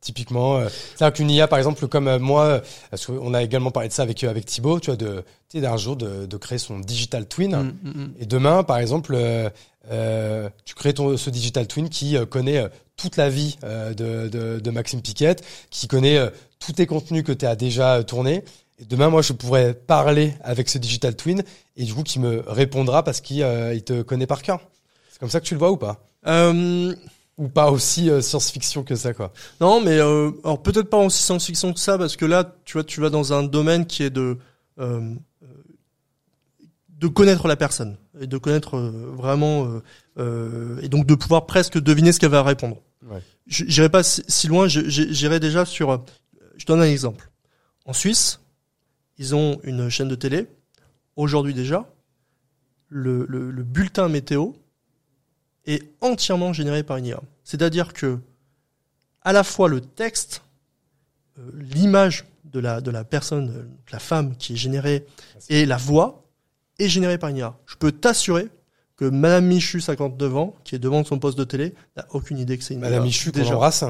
typiquement, 0.00 0.56
euh, 0.56 0.68
c'est-à-dire 0.94 1.14
qu'une 1.14 1.30
IA, 1.30 1.48
par 1.48 1.58
exemple, 1.58 1.88
comme 1.88 2.08
euh, 2.08 2.18
moi, 2.18 2.62
parce 2.90 3.06
qu'on 3.06 3.34
a 3.34 3.42
également 3.42 3.70
parlé 3.70 3.88
de 3.88 3.92
ça 3.92 4.02
avec 4.02 4.22
avec 4.22 4.46
Thibaut, 4.46 4.80
tu 4.80 4.86
vois, 4.86 4.96
de, 4.96 5.24
d'un 5.54 5.76
jour 5.76 5.96
de, 5.96 6.26
de 6.26 6.36
créer 6.36 6.58
son 6.58 6.78
digital 6.78 7.26
twin. 7.26 7.56
Mm, 7.56 7.78
mm, 7.82 7.90
mm. 7.90 8.14
Et 8.20 8.26
demain, 8.26 8.62
par 8.62 8.78
exemple, 8.78 9.16
euh, 9.90 10.48
tu 10.64 10.74
crées 10.74 10.94
ton, 10.94 11.16
ce 11.16 11.30
digital 11.30 11.66
twin 11.66 11.88
qui 11.88 12.16
euh, 12.16 12.26
connaît 12.26 12.58
euh, 12.58 12.68
toute 12.96 13.16
la 13.16 13.28
vie 13.28 13.58
de, 13.62 14.28
de, 14.28 14.58
de 14.58 14.70
Maxime 14.70 15.02
Piquette, 15.02 15.44
qui 15.68 15.86
connaît 15.86 16.18
tous 16.58 16.72
tes 16.72 16.86
contenus 16.86 17.24
que 17.24 17.32
tu 17.32 17.44
as 17.44 17.54
déjà 17.54 18.02
tournés. 18.04 18.42
Et 18.78 18.86
demain, 18.86 19.10
moi, 19.10 19.20
je 19.20 19.34
pourrais 19.34 19.74
parler 19.74 20.32
avec 20.42 20.70
ce 20.70 20.78
digital 20.78 21.14
twin 21.14 21.42
et 21.76 21.84
du 21.84 21.92
coup, 21.92 22.02
qui 22.02 22.18
me 22.18 22.42
répondra 22.46 23.02
parce 23.02 23.20
qu'il 23.20 23.46
il 23.74 23.82
te 23.84 24.00
connaît 24.00 24.26
par 24.26 24.40
cœur. 24.40 24.60
C'est 25.10 25.18
comme 25.18 25.28
ça 25.28 25.40
que 25.40 25.44
tu 25.44 25.52
le 25.52 25.58
vois 25.58 25.70
ou 25.72 25.76
pas? 25.76 26.06
Euh, 26.26 26.94
Ou 27.36 27.48
pas 27.48 27.70
aussi 27.70 28.08
science-fiction 28.22 28.82
que 28.82 28.96
ça, 28.96 29.12
quoi? 29.12 29.30
Non, 29.60 29.82
mais 29.82 29.98
euh, 29.98 30.30
alors 30.42 30.62
peut-être 30.62 30.88
pas 30.88 30.96
aussi 30.96 31.22
science-fiction 31.22 31.74
que 31.74 31.80
ça, 31.80 31.98
parce 31.98 32.16
que 32.16 32.24
là, 32.24 32.50
tu 32.64 32.72
vois, 32.72 32.84
tu 32.84 33.02
vas 33.02 33.10
dans 33.10 33.34
un 33.34 33.42
domaine 33.42 33.84
qui 33.84 34.04
est 34.04 34.10
de 34.10 34.38
de 36.98 37.08
connaître 37.08 37.46
la 37.48 37.56
personne 37.56 37.96
et 38.20 38.26
de 38.26 38.38
connaître 38.38 38.76
euh, 38.76 39.12
vraiment 39.14 39.66
euh, 39.66 39.82
euh, 40.18 40.80
et 40.80 40.88
donc 40.88 41.06
de 41.06 41.14
pouvoir 41.14 41.44
presque 41.46 41.78
deviner 41.78 42.10
ce 42.12 42.18
qu'elle 42.20 42.30
va 42.30 42.42
répondre. 42.42 42.78
Ouais. 43.04 43.22
Je- 43.46 43.64
J'irai 43.68 43.88
pas 43.90 44.02
si 44.02 44.46
loin, 44.48 44.66
j'irai 44.68 45.38
déjà 45.40 45.64
sur. 45.64 45.90
euh, 45.90 45.98
Je 46.56 46.64
donne 46.66 46.80
un 46.80 46.84
exemple. 46.90 47.30
En 47.84 47.92
Suisse, 47.92 48.40
ils 49.18 49.34
ont 49.34 49.60
une 49.62 49.88
chaîne 49.90 50.08
de 50.08 50.14
télé. 50.14 50.46
Aujourd'hui 51.16 51.52
déjà, 51.54 51.86
le, 52.88 53.26
le, 53.28 53.50
le 53.50 53.62
bulletin 53.62 54.08
météo 54.08 54.52
est 55.66 55.82
entièrement 56.00 56.52
généré 56.52 56.82
par 56.82 56.96
une 56.96 57.06
IA. 57.06 57.20
C'est-à-dire 57.44 57.92
que 57.92 58.18
à 59.22 59.32
la 59.32 59.42
fois 59.44 59.68
le 59.68 59.80
texte, 59.80 60.42
l'image 61.54 62.24
de 62.44 62.60
la, 62.60 62.80
de 62.80 62.90
la 62.90 63.04
personne, 63.04 63.48
de 63.48 63.92
la 63.92 63.98
femme 63.98 64.36
qui 64.36 64.54
est 64.54 64.56
générée, 64.56 65.04
et 65.48 65.66
la 65.66 65.76
voix 65.76 66.22
est 66.78 66.88
générée 66.88 67.18
par 67.18 67.30
une 67.30 67.38
IA. 67.38 67.56
Je 67.66 67.76
peux 67.76 67.92
t'assurer 67.92 68.48
que 68.96 69.04
Madame 69.04 69.46
Michu, 69.46 69.80
59 69.80 70.36
ans, 70.36 70.54
qui 70.64 70.74
est 70.74 70.78
devant 70.78 71.04
son 71.04 71.18
poste 71.18 71.38
de 71.38 71.44
télé, 71.44 71.74
n'a 71.96 72.06
aucune 72.10 72.38
idée 72.38 72.56
que 72.56 72.64
c'est 72.64 72.74
une 72.74 72.80
Madame 72.80 73.00
IA. 73.00 73.04
Michu, 73.04 73.30
déjà. 73.30 73.54
embrasse. 73.54 73.84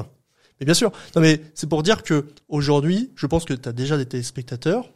Mais 0.59 0.65
bien 0.65 0.73
sûr. 0.73 0.91
Non, 1.15 1.21
mais 1.21 1.41
c'est 1.53 1.67
pour 1.67 1.83
dire 1.83 2.03
que 2.03 2.27
aujourd'hui, 2.49 3.11
je 3.15 3.25
pense 3.25 3.45
que 3.45 3.53
tu 3.53 3.69
as 3.69 3.73
déjà 3.73 3.97
des 3.97 4.05
téléspectateurs 4.05 4.91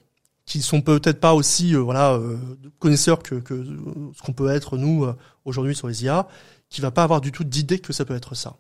qui 0.45 0.61
sont 0.61 0.81
peut-être 0.81 1.19
pas 1.19 1.33
aussi 1.33 1.75
euh, 1.75 1.79
voilà 1.79 2.13
euh, 2.13 2.37
connaisseurs 2.79 3.21
que, 3.21 3.35
que 3.35 3.53
euh, 3.53 4.11
ce 4.15 4.21
qu'on 4.21 4.33
peut 4.33 4.49
être 4.49 4.75
nous 4.75 5.05
euh, 5.05 5.15
aujourd'hui 5.45 5.75
sur 5.75 5.87
les 5.87 6.03
IA, 6.03 6.27
qui 6.67 6.81
va 6.81 6.91
pas 6.91 7.03
avoir 7.03 7.21
du 7.21 7.31
tout 7.31 7.43
d'idée 7.43 7.79
que 7.79 7.93
ça 7.93 8.05
peut 8.05 8.15
être 8.15 8.35
ça. 8.35 8.57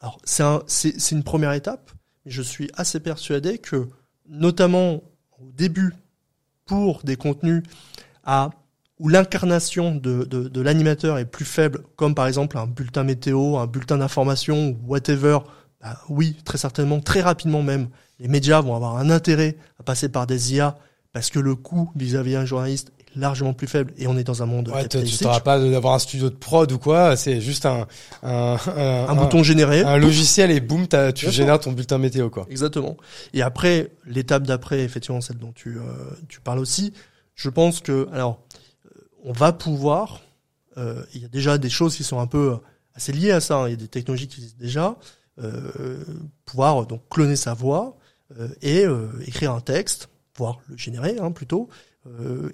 Alors 0.00 0.18
c'est 0.24 0.42
un, 0.42 0.62
c'est 0.66 1.00
c'est 1.00 1.16
une 1.16 1.24
première 1.24 1.52
étape, 1.52 1.90
mais 2.24 2.30
je 2.30 2.42
suis 2.42 2.70
assez 2.74 3.00
persuadé 3.00 3.58
que 3.58 3.88
notamment 4.28 5.02
au 5.40 5.50
début 5.54 5.94
pour 6.66 7.02
des 7.02 7.16
contenus 7.16 7.62
à 8.28 8.50
où 9.00 9.08
l'incarnation 9.08 9.94
de, 9.94 10.24
de, 10.24 10.48
de 10.48 10.60
l'animateur 10.60 11.18
est 11.18 11.24
plus 11.24 11.46
faible, 11.46 11.82
comme 11.96 12.14
par 12.14 12.26
exemple 12.26 12.58
un 12.58 12.66
bulletin 12.66 13.02
météo, 13.02 13.56
un 13.56 13.66
bulletin 13.66 13.96
d'information, 13.96 14.68
ou 14.68 14.78
whatever, 14.86 15.38
bah 15.80 15.96
oui, 16.08 16.36
très 16.44 16.58
certainement, 16.58 17.00
très 17.00 17.22
rapidement 17.22 17.62
même, 17.62 17.88
les 18.20 18.28
médias 18.28 18.60
vont 18.60 18.76
avoir 18.76 18.96
un 18.96 19.08
intérêt 19.10 19.56
à 19.80 19.82
passer 19.82 20.10
par 20.10 20.26
des 20.26 20.54
IA 20.54 20.76
parce 21.12 21.30
que 21.30 21.38
le 21.38 21.54
coût 21.54 21.90
vis-à-vis 21.96 22.32
d'un 22.32 22.44
journaliste 22.44 22.92
est 22.98 23.18
largement 23.18 23.54
plus 23.54 23.66
faible 23.66 23.94
et 23.96 24.06
on 24.08 24.18
est 24.18 24.24
dans 24.24 24.42
un 24.42 24.46
monde 24.46 24.68
Ouais, 24.68 24.86
tu 24.88 25.16
t'auras 25.16 25.40
pas 25.40 25.58
d'avoir 25.58 25.94
un 25.94 25.98
studio 25.98 26.28
de 26.28 26.34
prod 26.34 26.70
ou 26.70 26.78
quoi. 26.78 27.16
C'est 27.16 27.40
juste 27.40 27.64
un, 27.64 27.86
un, 28.22 28.56
un, 28.76 29.06
un, 29.08 29.14
bouton 29.14 29.42
généré. 29.42 29.82
un 29.82 29.96
logiciel 29.96 30.50
et 30.50 30.60
boum, 30.60 30.86
tu 31.14 31.30
génères 31.30 31.60
ton 31.60 31.72
bulletin 31.72 31.98
météo, 31.98 32.28
quoi. 32.28 32.46
Exactement. 32.50 32.96
Et 33.32 33.40
après, 33.40 33.92
l'étape 34.06 34.42
d'après, 34.42 34.80
effectivement, 34.80 35.20
celle 35.20 35.38
dont 35.38 35.52
tu, 35.52 35.78
euh, 35.78 35.82
tu 36.28 36.40
parles 36.40 36.58
aussi, 36.58 36.92
je 37.38 37.48
pense 37.48 37.80
que, 37.80 38.08
alors, 38.12 38.40
on 39.22 39.32
va 39.32 39.52
pouvoir, 39.52 40.22
euh, 40.76 41.04
il 41.14 41.22
y 41.22 41.24
a 41.24 41.28
déjà 41.28 41.56
des 41.56 41.70
choses 41.70 41.96
qui 41.96 42.02
sont 42.02 42.18
un 42.18 42.26
peu 42.26 42.52
euh, 42.52 42.56
assez 42.94 43.12
liées 43.12 43.30
à 43.30 43.40
ça, 43.40 43.58
hein, 43.58 43.68
il 43.68 43.70
y 43.70 43.74
a 43.74 43.76
des 43.76 43.88
technologies 43.88 44.26
qui 44.26 44.40
existent 44.40 44.60
déjà, 44.60 44.96
euh, 45.40 46.02
pouvoir 46.44 46.82
euh, 46.82 46.84
donc 46.84 47.02
cloner 47.08 47.36
sa 47.36 47.54
voix 47.54 47.96
euh, 48.36 48.48
et 48.60 48.84
euh, 48.84 49.06
écrire 49.24 49.52
un 49.52 49.60
texte, 49.60 50.08
pouvoir 50.32 50.58
le 50.68 50.76
générer 50.76 51.16
hein, 51.20 51.30
plutôt, 51.30 51.68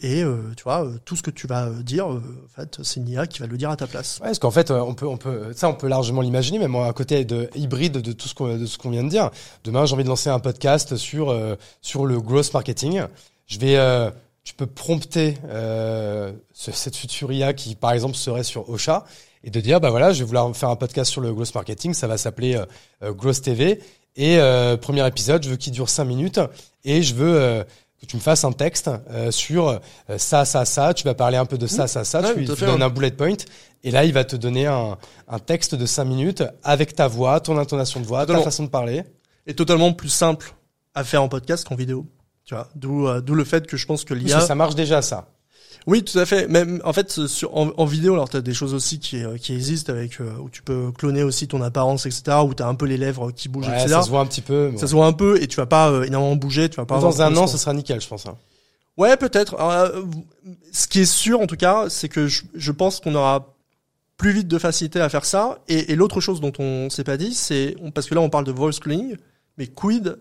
et 0.02 0.24
tu 0.56 0.65
vois, 0.65 0.85
tout 1.05 1.15
ce 1.15 1.23
que 1.23 1.31
tu 1.31 1.47
vas 1.47 1.70
dire, 1.70 2.09
en 2.09 2.20
fait, 2.48 2.82
c'est 2.82 2.98
une 2.98 3.27
qui 3.28 3.39
va 3.39 3.47
le 3.47 3.56
dire 3.56 3.70
à 3.70 3.77
ta 3.77 3.86
place. 3.86 4.19
Ouais, 4.19 4.27
parce 4.27 4.40
qu'en 4.40 4.51
fait, 4.51 4.73
on 4.73 4.94
peut, 4.94 5.06
on 5.06 5.16
peut, 5.16 5.52
ça, 5.55 5.69
on 5.69 5.74
peut 5.74 5.86
largement 5.86 6.23
l'imaginer, 6.23 6.59
même 6.59 6.74
à 6.74 6.93
côté 6.93 7.24
de 7.24 7.48
hybride 7.55 7.98
de 7.98 8.11
tout 8.11 8.27
ce 8.27 8.35
qu'on, 8.35 8.59
de 8.59 8.66
ce 8.66 8.78
qu'on 8.78 8.90
vient 8.90 9.05
de 9.05 9.11
dire. 9.11 9.31
Demain, 9.62 9.86
j'ai 9.86 9.94
envie 9.94 10.02
de 10.02 10.09
lancer 10.09 10.28
un 10.28 10.40
podcast 10.40 10.97
sur, 10.97 11.32
sur 11.82 12.05
le 12.05 12.20
growth 12.20 12.52
marketing. 12.52 13.05
Je 13.47 13.59
vais, 13.61 14.11
tu 14.44 14.54
peux 14.54 14.66
prompter 14.66 15.36
euh, 15.48 16.32
ce- 16.52 16.70
cette 16.72 16.96
future 16.96 17.32
IA 17.32 17.52
qui, 17.54 17.74
par 17.74 17.92
exemple, 17.92 18.14
serait 18.16 18.44
sur 18.44 18.68
Ocha 18.68 19.04
et 19.42 19.50
de 19.50 19.60
dire, 19.60 19.80
bah 19.80 19.90
voilà, 19.90 20.12
je 20.12 20.20
vais 20.20 20.24
vouloir 20.26 20.54
faire 20.54 20.68
un 20.70 20.76
podcast 20.76 21.10
sur 21.10 21.20
le 21.20 21.32
growth 21.32 21.54
marketing. 21.54 21.94
Ça 21.94 22.06
va 22.06 22.16
s'appeler 22.18 22.54
euh, 22.56 22.66
euh, 23.02 23.12
Growth 23.12 23.42
TV. 23.42 23.80
Et 24.16 24.38
euh, 24.38 24.76
premier 24.76 25.06
épisode, 25.06 25.42
je 25.42 25.50
veux 25.50 25.56
qu'il 25.56 25.72
dure 25.72 25.88
cinq 25.88 26.04
minutes 26.04 26.40
et 26.84 27.02
je 27.02 27.14
veux 27.14 27.34
euh, 27.40 27.64
que 28.00 28.06
tu 28.06 28.16
me 28.16 28.20
fasses 28.20 28.44
un 28.44 28.52
texte 28.52 28.90
euh, 29.10 29.30
sur 29.30 29.68
euh, 29.68 29.78
ça, 30.18 30.44
ça, 30.44 30.64
ça. 30.64 30.94
Tu 30.94 31.04
vas 31.04 31.14
parler 31.14 31.36
un 31.36 31.46
peu 31.46 31.58
de 31.58 31.66
ça, 31.66 31.86
ça, 31.88 32.04
ça. 32.04 32.20
Ouais, 32.20 32.34
tu 32.34 32.44
tu 32.54 32.60
donnes 32.72 32.82
un 32.82 32.90
bullet 32.90 33.10
point. 33.10 33.36
Et 33.82 33.90
là, 33.90 34.04
il 34.04 34.12
va 34.12 34.24
te 34.24 34.36
donner 34.36 34.66
un, 34.66 34.96
un 35.28 35.38
texte 35.38 35.74
de 35.74 35.84
5 35.84 36.04
minutes 36.04 36.42
avec 36.62 36.94
ta 36.94 37.06
voix, 37.08 37.40
ton 37.40 37.58
intonation 37.58 38.00
de 38.00 38.06
voix, 38.06 38.24
ta 38.26 38.34
façon 38.44 38.62
de 38.64 38.68
parler. 38.70 39.02
Et 39.46 39.54
totalement 39.54 39.92
plus 39.92 40.08
simple 40.10 40.54
à 40.94 41.02
faire 41.04 41.22
en 41.22 41.28
podcast 41.28 41.66
qu'en 41.66 41.74
vidéo. 41.74 42.06
Tu 42.44 42.54
vois, 42.54 42.68
d'où 42.74 43.06
euh, 43.08 43.20
d'où 43.20 43.34
le 43.34 43.44
fait 43.44 43.66
que 43.66 43.76
je 43.76 43.86
pense 43.86 44.04
que 44.04 44.12
l'IA 44.14 44.40
ça, 44.40 44.46
ça 44.48 44.54
marche 44.54 44.74
déjà, 44.74 45.00
ça. 45.02 45.28
Oui, 45.86 46.02
tout 46.02 46.18
à 46.18 46.24
fait. 46.24 46.48
Même 46.48 46.80
en 46.84 46.92
fait, 46.94 47.26
sur, 47.26 47.54
en, 47.56 47.70
en 47.76 47.84
vidéo, 47.84 48.14
alors 48.14 48.28
tu 48.30 48.36
as 48.36 48.40
des 48.40 48.54
choses 48.54 48.72
aussi 48.74 48.98
qui, 48.98 49.22
euh, 49.22 49.36
qui 49.36 49.52
existent 49.54 49.92
avec 49.92 50.20
euh, 50.20 50.32
où 50.42 50.48
tu 50.48 50.62
peux 50.62 50.90
cloner 50.92 51.22
aussi 51.22 51.46
ton 51.48 51.60
apparence, 51.62 52.06
etc. 52.06 52.38
Où 52.46 52.54
tu 52.54 52.62
as 52.62 52.66
un 52.68 52.74
peu 52.74 52.86
les 52.86 52.96
lèvres 52.96 53.30
qui 53.32 53.48
bougent, 53.48 53.68
Ouais, 53.68 53.74
etc. 53.74 53.88
ça 53.96 54.02
se 54.02 54.08
voit 54.10 54.20
un 54.20 54.26
petit 54.26 54.40
peu. 54.40 54.72
Ça 54.76 54.86
se 54.86 54.92
voit 54.94 55.06
un 55.06 55.12
peu 55.12 55.42
et 55.42 55.46
tu 55.46 55.56
vas 55.56 55.66
pas 55.66 55.90
euh, 55.90 56.04
énormément 56.04 56.36
bouger, 56.36 56.68
tu 56.70 56.76
vas 56.76 56.86
pas. 56.86 56.98
Dans 57.00 57.20
un 57.22 57.36
an, 57.36 57.46
ce 57.46 57.58
sera 57.58 57.72
nickel, 57.74 58.00
je 58.00 58.08
pense. 58.08 58.24
hein. 58.26 58.36
Ouais, 58.96 59.16
peut-être. 59.16 59.56
Euh, 59.60 60.02
ce 60.72 60.86
qui 60.86 61.00
est 61.00 61.04
sûr, 61.04 61.40
en 61.40 61.46
tout 61.46 61.56
cas, 61.56 61.86
c'est 61.90 62.08
que 62.08 62.28
je, 62.28 62.42
je 62.54 62.72
pense 62.72 63.00
qu'on 63.00 63.14
aura 63.14 63.54
plus 64.16 64.30
vite 64.32 64.48
de 64.48 64.58
facilité 64.58 65.00
à 65.00 65.08
faire 65.08 65.24
ça. 65.24 65.58
Et, 65.68 65.92
et 65.92 65.96
l'autre 65.96 66.20
chose 66.20 66.40
dont 66.40 66.52
on 66.60 66.88
s'est 66.88 67.04
pas 67.04 67.16
dit, 67.16 67.34
c'est 67.34 67.74
parce 67.94 68.06
que 68.08 68.14
là 68.14 68.20
on 68.20 68.30
parle 68.30 68.44
de 68.44 68.52
voice 68.52 68.78
cloning, 68.80 69.16
mais 69.58 69.66
quid 69.66 70.16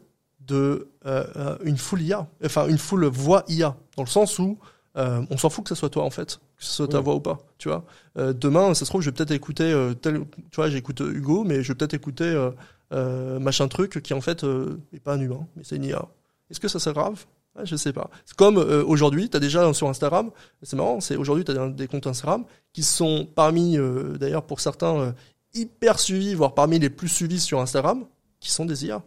de 0.47 0.89
euh, 1.05 1.25
euh, 1.35 1.57
une 1.63 1.77
full 1.77 2.01
IA, 2.01 2.27
enfin 2.45 2.67
une 2.67 2.77
full 2.77 3.05
voix 3.05 3.43
IA, 3.47 3.75
dans 3.97 4.03
le 4.03 4.09
sens 4.09 4.39
où 4.39 4.57
euh, 4.97 5.25
on 5.29 5.37
s'en 5.37 5.49
fout 5.49 5.63
que 5.63 5.69
ce 5.69 5.75
soit 5.75 5.89
toi 5.89 6.03
en 6.03 6.09
fait, 6.09 6.39
que 6.57 6.63
ce 6.63 6.71
soit 6.71 6.87
ta 6.87 6.97
Oui. 6.99 7.03
voix 7.05 7.15
ou 7.15 7.19
pas, 7.19 7.39
tu 7.57 7.69
vois. 7.69 7.83
Euh, 8.17 8.33
demain, 8.33 8.73
ça 8.73 8.85
se 8.85 8.89
trouve, 8.91 9.01
je 9.01 9.09
vais 9.09 9.15
peut-être 9.15 9.31
écouter 9.31 9.73
tel, 10.01 10.21
tu 10.51 10.55
vois, 10.55 10.69
j'écoute 10.69 10.99
Hugo, 10.99 11.43
mais 11.43 11.63
je 11.63 11.69
vais 11.69 11.75
peut-être 11.75 11.93
écouter 11.93 12.49
machin 12.91 13.67
truc 13.67 14.01
qui 14.03 14.13
en 14.13 14.21
fait 14.21 14.43
euh, 14.43 14.79
est 14.93 14.99
pas 14.99 15.13
un 15.13 15.19
humain, 15.19 15.47
mais 15.55 15.63
c'est 15.63 15.77
une 15.77 15.85
IA. 15.85 16.05
Est-ce 16.51 16.59
que 16.59 16.67
ça 16.67 16.79
c'est 16.79 16.93
grave? 16.93 17.25
Ouais, 17.55 17.65
je 17.65 17.75
sais 17.75 17.93
pas. 17.93 18.09
C'est 18.25 18.35
comme 18.35 18.57
aujourd'hui, 18.57 19.29
tu 19.29 19.37
as 19.37 19.39
déjà 19.39 19.71
sur 19.73 19.87
Instagram, 19.87 20.31
c'est 20.63 20.75
marrant, 20.75 20.99
c'est 20.99 21.15
aujourd'hui 21.15 21.45
tu 21.45 21.51
as 21.51 21.69
des 21.69 21.87
comptes 21.87 22.07
Instagram 22.07 22.45
qui 22.73 22.83
sont 22.83 23.27
parmi 23.35 23.77
d'ailleurs 24.19 24.43
pour 24.43 24.59
certains 24.59 25.13
hyper 25.53 25.99
suivis, 25.99 26.33
voire 26.33 26.55
parmi 26.55 26.79
les 26.79 26.89
plus 26.89 27.09
suivis 27.09 27.39
sur 27.39 27.59
Instagram, 27.61 28.05
qui 28.39 28.51
sont 28.51 28.65
des 28.65 28.85
IA. 28.85 29.03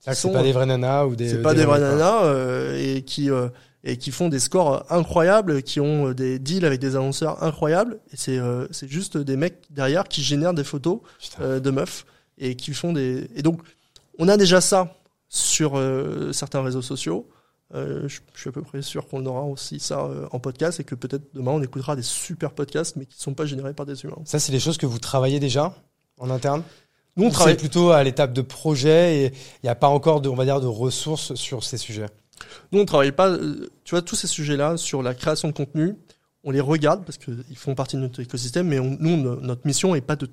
C'est 0.00 0.32
pas 0.32 0.42
des 0.42 0.52
vrais 0.52 0.66
nanas 0.66 1.06
ou 1.06 1.14
des. 1.14 1.28
C'est 1.28 1.42
pas 1.42 1.54
des 1.54 1.64
vrais 1.64 1.78
quoi. 1.78 1.88
nanas 1.90 2.24
euh, 2.24 2.76
et 2.96 3.02
qui 3.02 3.30
euh, 3.30 3.48
et 3.84 3.96
qui 3.96 4.10
font 4.10 4.28
des 4.28 4.38
scores 4.40 4.84
incroyables, 4.90 5.62
qui 5.62 5.80
ont 5.80 6.08
euh, 6.08 6.14
des 6.14 6.38
deals 6.38 6.64
avec 6.64 6.80
des 6.80 6.96
annonceurs 6.96 7.42
incroyables. 7.42 7.98
Et 8.12 8.16
c'est 8.16 8.38
euh, 8.38 8.66
c'est 8.70 8.88
juste 8.88 9.16
des 9.18 9.36
mecs 9.36 9.62
derrière 9.70 10.04
qui 10.04 10.22
génèrent 10.22 10.54
des 10.54 10.64
photos 10.64 11.00
euh, 11.40 11.60
de 11.60 11.70
meufs 11.70 12.06
et 12.38 12.56
qui 12.56 12.72
font 12.72 12.92
des 12.92 13.28
et 13.34 13.42
donc 13.42 13.60
on 14.18 14.28
a 14.28 14.36
déjà 14.36 14.60
ça 14.60 14.96
sur 15.28 15.78
euh, 15.78 16.32
certains 16.32 16.62
réseaux 16.62 16.82
sociaux. 16.82 17.28
Euh, 17.72 18.08
je, 18.08 18.18
je 18.34 18.40
suis 18.40 18.48
à 18.48 18.52
peu 18.52 18.62
près 18.62 18.82
sûr 18.82 19.06
qu'on 19.06 19.24
aura 19.26 19.42
aussi 19.44 19.78
ça 19.78 20.00
euh, 20.00 20.26
en 20.32 20.40
podcast 20.40 20.80
et 20.80 20.84
que 20.84 20.96
peut-être 20.96 21.32
demain 21.34 21.52
on 21.52 21.62
écoutera 21.62 21.94
des 21.94 22.02
super 22.02 22.50
podcasts 22.50 22.96
mais 22.96 23.06
qui 23.06 23.16
ne 23.16 23.22
sont 23.22 23.34
pas 23.34 23.46
générés 23.46 23.74
par 23.74 23.86
des 23.86 24.02
humains. 24.02 24.16
Ça, 24.24 24.40
c'est 24.40 24.50
des 24.50 24.58
choses 24.58 24.76
que 24.76 24.86
vous 24.86 24.98
travaillez 24.98 25.38
déjà 25.38 25.72
en 26.18 26.30
interne? 26.30 26.64
Nous 27.20 27.26
on 27.26 27.30
travaille 27.30 27.54
plutôt 27.56 27.90
à 27.90 28.02
l'étape 28.02 28.32
de 28.32 28.42
projet 28.42 29.16
et 29.18 29.26
il 29.26 29.64
n'y 29.64 29.68
a 29.70 29.74
pas 29.74 29.88
encore 29.88 30.20
de, 30.20 30.28
on 30.28 30.34
va 30.34 30.44
dire, 30.44 30.60
de 30.60 30.66
ressources 30.66 31.34
sur 31.34 31.62
ces 31.64 31.76
sujets. 31.76 32.06
Nous, 32.72 32.80
on 32.80 32.84
travaille 32.84 33.12
pas, 33.12 33.28
euh, 33.28 33.68
tu 33.84 33.90
vois, 33.94 34.02
tous 34.02 34.16
ces 34.16 34.26
sujets-là 34.26 34.76
sur 34.76 35.02
la 35.02 35.14
création 35.14 35.48
de 35.48 35.52
contenu, 35.52 35.94
on 36.44 36.50
les 36.50 36.60
regarde 36.60 37.04
parce 37.04 37.18
qu'ils 37.18 37.56
font 37.56 37.74
partie 37.74 37.96
de 37.96 38.00
notre 38.00 38.20
écosystème, 38.20 38.66
mais 38.68 38.78
on- 38.78 38.96
nous, 38.98 39.16
no- 39.16 39.40
notre 39.40 39.66
mission 39.66 39.94
est 39.94 40.00
pas 40.00 40.16
de 40.16 40.28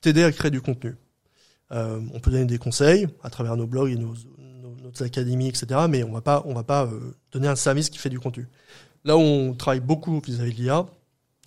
t'aider 0.00 0.24
à 0.24 0.32
créer 0.32 0.50
du 0.50 0.60
contenu. 0.60 0.96
Euh, 1.72 2.00
on 2.12 2.20
peut 2.20 2.30
donner 2.30 2.44
des 2.46 2.58
conseils 2.58 3.06
à 3.22 3.30
travers 3.30 3.56
nos 3.56 3.66
blogs 3.66 3.90
et 3.92 3.96
nos, 3.96 4.14
nos, 4.38 4.74
notre 4.82 5.04
académie, 5.04 5.48
etc. 5.48 5.66
Mais 5.88 6.02
on 6.02 6.12
va 6.12 6.20
pas, 6.20 6.42
on 6.46 6.54
va 6.54 6.64
pas 6.64 6.84
euh, 6.86 7.14
donner 7.32 7.48
un 7.48 7.56
service 7.56 7.88
qui 7.88 7.98
fait 7.98 8.10
du 8.10 8.18
contenu. 8.18 8.48
Là 9.04 9.16
où 9.16 9.20
on 9.20 9.54
travaille 9.54 9.80
beaucoup 9.80 10.20
vis-à-vis 10.20 10.52
de 10.54 10.56
l'IA, 10.62 10.86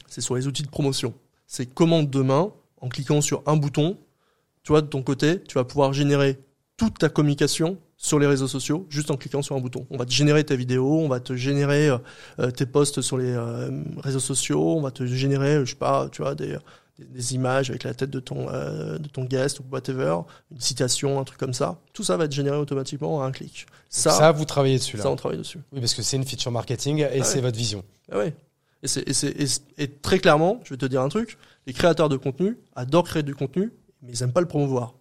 c'est 0.08 0.22
sur 0.22 0.36
les 0.36 0.48
outils 0.48 0.64
de 0.64 0.70
promotion. 0.70 1.14
C'est 1.48 1.66
comment 1.66 2.02
demain, 2.04 2.52
en 2.82 2.88
cliquant 2.90 3.20
sur 3.22 3.44
un 3.46 3.58
bouton, 3.58 3.98
tu 4.68 4.74
vois, 4.74 4.82
de 4.82 4.88
ton 4.88 5.02
côté, 5.02 5.42
tu 5.44 5.54
vas 5.54 5.64
pouvoir 5.64 5.94
générer 5.94 6.38
toute 6.76 7.00
ta 7.00 7.08
communication 7.08 7.78
sur 7.96 8.20
les 8.20 8.28
réseaux 8.28 8.50
sociaux 8.50 8.86
juste 8.90 9.10
en 9.12 9.16
cliquant 9.16 9.42
sur 9.42 9.56
un 9.56 9.62
bouton. 9.62 9.88
On 9.90 9.96
va 9.96 10.04
te 10.04 10.12
générer 10.12 10.44
ta 10.44 10.58
vidéo, 10.58 11.00
on 11.00 11.08
va 11.08 11.22
te 11.22 11.38
générer 11.38 11.88
euh, 11.88 12.52
tes 12.52 12.66
posts 12.66 13.00
sur 13.00 13.18
les 13.18 13.32
euh, 13.32 13.70
réseaux 14.00 14.20
sociaux, 14.20 14.76
on 14.76 14.82
va 14.82 14.92
te 14.92 15.06
générer, 15.06 15.62
je 15.66 15.70
sais 15.70 15.78
pas, 15.78 16.10
tu 16.12 16.22
vois, 16.22 16.36
des, 16.36 16.58
des, 17.00 17.34
images 17.34 17.70
avec 17.70 17.86
la 17.86 17.94
tête 17.94 18.10
de 18.10 18.20
ton, 18.20 18.50
euh, 18.50 18.98
de 18.98 19.08
ton 19.08 19.24
guest 19.24 19.62
ou 19.62 19.64
whatever, 19.72 20.18
une 20.52 20.60
citation, 20.60 21.18
un 21.18 21.24
truc 21.24 21.40
comme 21.40 21.54
ça. 21.54 21.80
Tout 21.94 22.04
ça 22.04 22.18
va 22.18 22.26
être 22.26 22.34
généré 22.34 22.58
automatiquement 22.58 23.24
à 23.24 23.26
un 23.26 23.32
clic. 23.32 23.68
Ça, 23.88 24.12
ça 24.12 24.34
vous 24.34 24.44
travaillez 24.44 24.80
dessus 24.80 24.98
là. 24.98 25.04
Ça, 25.04 25.10
on 25.10 25.16
travaille 25.16 25.38
dessus. 25.38 25.60
Oui, 25.72 25.80
parce 25.80 25.94
que 25.94 26.02
c'est 26.02 26.18
une 26.18 26.26
feature 26.26 26.52
marketing 26.52 27.00
et 27.00 27.22
ah 27.22 27.24
c'est 27.24 27.40
votre 27.40 27.58
vision. 27.58 27.86
Ah 28.12 28.18
ouais. 28.18 28.36
Et, 28.84 28.88
et, 29.00 29.46
et, 29.78 29.88
très 29.88 30.20
clairement, 30.20 30.60
je 30.66 30.72
vais 30.72 30.78
te 30.78 30.86
dire 30.86 31.02
un 31.02 31.10
truc, 31.10 31.38
les 31.68 31.72
créateurs 31.72 32.10
de 32.10 32.18
contenu 32.18 32.58
adorent 32.76 33.06
créer 33.06 33.24
du 33.24 33.34
contenu, 33.34 33.72
mais 34.02 34.12
ils 34.14 34.24
aiment 34.24 34.34
pas 34.34 34.42
le 34.42 34.48
promouvoir. 34.48 34.96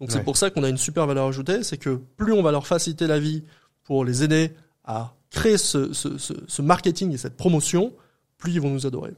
Donc 0.00 0.12
c'est 0.12 0.22
pour 0.22 0.36
ça 0.36 0.50
qu'on 0.50 0.62
a 0.62 0.68
une 0.68 0.78
super 0.78 1.06
valeur 1.06 1.26
ajoutée, 1.26 1.64
c'est 1.64 1.76
que 1.76 2.00
plus 2.16 2.32
on 2.32 2.42
va 2.42 2.52
leur 2.52 2.66
faciliter 2.66 3.06
la 3.06 3.18
vie 3.18 3.44
pour 3.82 4.04
les 4.04 4.22
aider 4.22 4.52
à 4.84 5.14
créer 5.30 5.58
ce, 5.58 5.92
ce, 5.92 6.18
ce, 6.18 6.34
ce 6.46 6.62
marketing 6.62 7.12
et 7.12 7.18
cette 7.18 7.36
promotion, 7.36 7.92
plus 8.36 8.52
ils 8.52 8.60
vont 8.60 8.70
nous 8.70 8.86
adorer. 8.86 9.12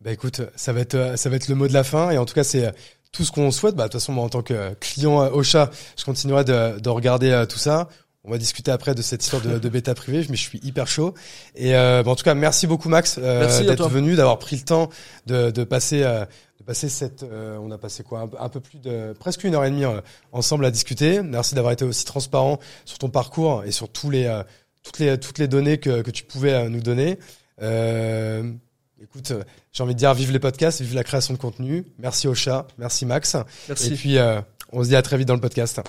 Bah 0.00 0.12
écoute, 0.12 0.42
ça 0.56 0.72
va 0.72 0.80
être 0.80 1.14
ça 1.16 1.30
va 1.30 1.36
être 1.36 1.48
le 1.48 1.54
mot 1.54 1.68
de 1.68 1.72
la 1.72 1.84
fin 1.84 2.10
et 2.10 2.18
en 2.18 2.24
tout 2.24 2.34
cas 2.34 2.44
c'est 2.44 2.72
tout 3.12 3.24
ce 3.24 3.32
qu'on 3.32 3.50
souhaite. 3.50 3.74
Bah 3.74 3.84
de 3.84 3.88
toute 3.88 4.00
façon 4.00 4.12
moi 4.12 4.24
en 4.24 4.28
tant 4.28 4.42
que 4.42 4.74
client 4.74 5.28
au 5.32 5.42
chat, 5.42 5.70
je 5.96 6.04
continuerai 6.04 6.44
de, 6.44 6.78
de 6.80 6.88
regarder 6.88 7.30
euh, 7.30 7.46
tout 7.46 7.58
ça. 7.58 7.88
On 8.24 8.30
va 8.30 8.38
discuter 8.38 8.70
après 8.70 8.94
de 8.94 9.02
cette 9.02 9.22
histoire 9.22 9.42
de, 9.42 9.58
de 9.58 9.68
bêta 9.68 9.94
privée, 9.94 10.24
mais 10.28 10.36
je 10.36 10.42
suis 10.42 10.60
hyper 10.62 10.86
chaud. 10.86 11.14
Et 11.56 11.74
euh, 11.74 12.02
bah, 12.04 12.12
en 12.12 12.14
tout 12.14 12.24
cas, 12.24 12.34
merci 12.34 12.66
beaucoup 12.66 12.88
Max 12.88 13.18
euh, 13.20 13.64
d'être 13.64 13.88
venu, 13.88 14.14
d'avoir 14.14 14.38
pris 14.38 14.56
le 14.56 14.62
temps 14.62 14.90
de, 15.26 15.50
de 15.50 15.64
passer 15.64 16.02
euh, 16.04 16.24
de 16.60 16.64
passer 16.64 16.88
cette. 16.88 17.24
Euh, 17.24 17.58
on 17.60 17.70
a 17.72 17.78
passé 17.78 18.04
quoi 18.04 18.30
un, 18.38 18.48
peu 18.48 18.60
plus 18.60 18.78
de 18.78 19.12
presque 19.18 19.42
une 19.42 19.54
heure 19.54 19.64
et 19.64 19.70
demie 19.70 19.84
ensemble 20.30 20.64
à 20.64 20.70
discuter. 20.70 21.22
Merci 21.22 21.54
d'avoir 21.54 21.72
été 21.72 21.84
aussi 21.84 22.04
transparent 22.04 22.60
sur 22.84 22.98
ton 22.98 23.08
parcours 23.08 23.64
et 23.64 23.72
sur 23.72 23.88
tous 23.88 24.10
les 24.10 24.42
toutes 24.84 24.98
les 24.98 25.18
toutes 25.18 25.38
les 25.38 25.48
données 25.48 25.78
que 25.78 26.02
que 26.02 26.10
tu 26.10 26.22
pouvais 26.22 26.68
nous 26.68 26.80
donner. 26.80 27.18
Euh, 27.60 28.52
Écoute, 29.02 29.32
euh, 29.32 29.42
j'ai 29.72 29.82
envie 29.82 29.94
de 29.94 29.98
dire 29.98 30.14
vive 30.14 30.30
les 30.30 30.38
podcasts, 30.38 30.80
vive 30.80 30.94
la 30.94 31.02
création 31.02 31.34
de 31.34 31.38
contenu. 31.38 31.84
Merci 31.98 32.28
au 32.28 32.34
chat, 32.34 32.68
merci 32.78 33.04
Max. 33.04 33.36
Merci. 33.68 33.92
Et 33.92 33.96
puis, 33.96 34.18
euh, 34.18 34.40
on 34.70 34.84
se 34.84 34.88
dit 34.88 34.96
à 34.96 35.02
très 35.02 35.18
vite 35.18 35.26
dans 35.26 35.34
le 35.34 35.40
podcast. 35.40 35.80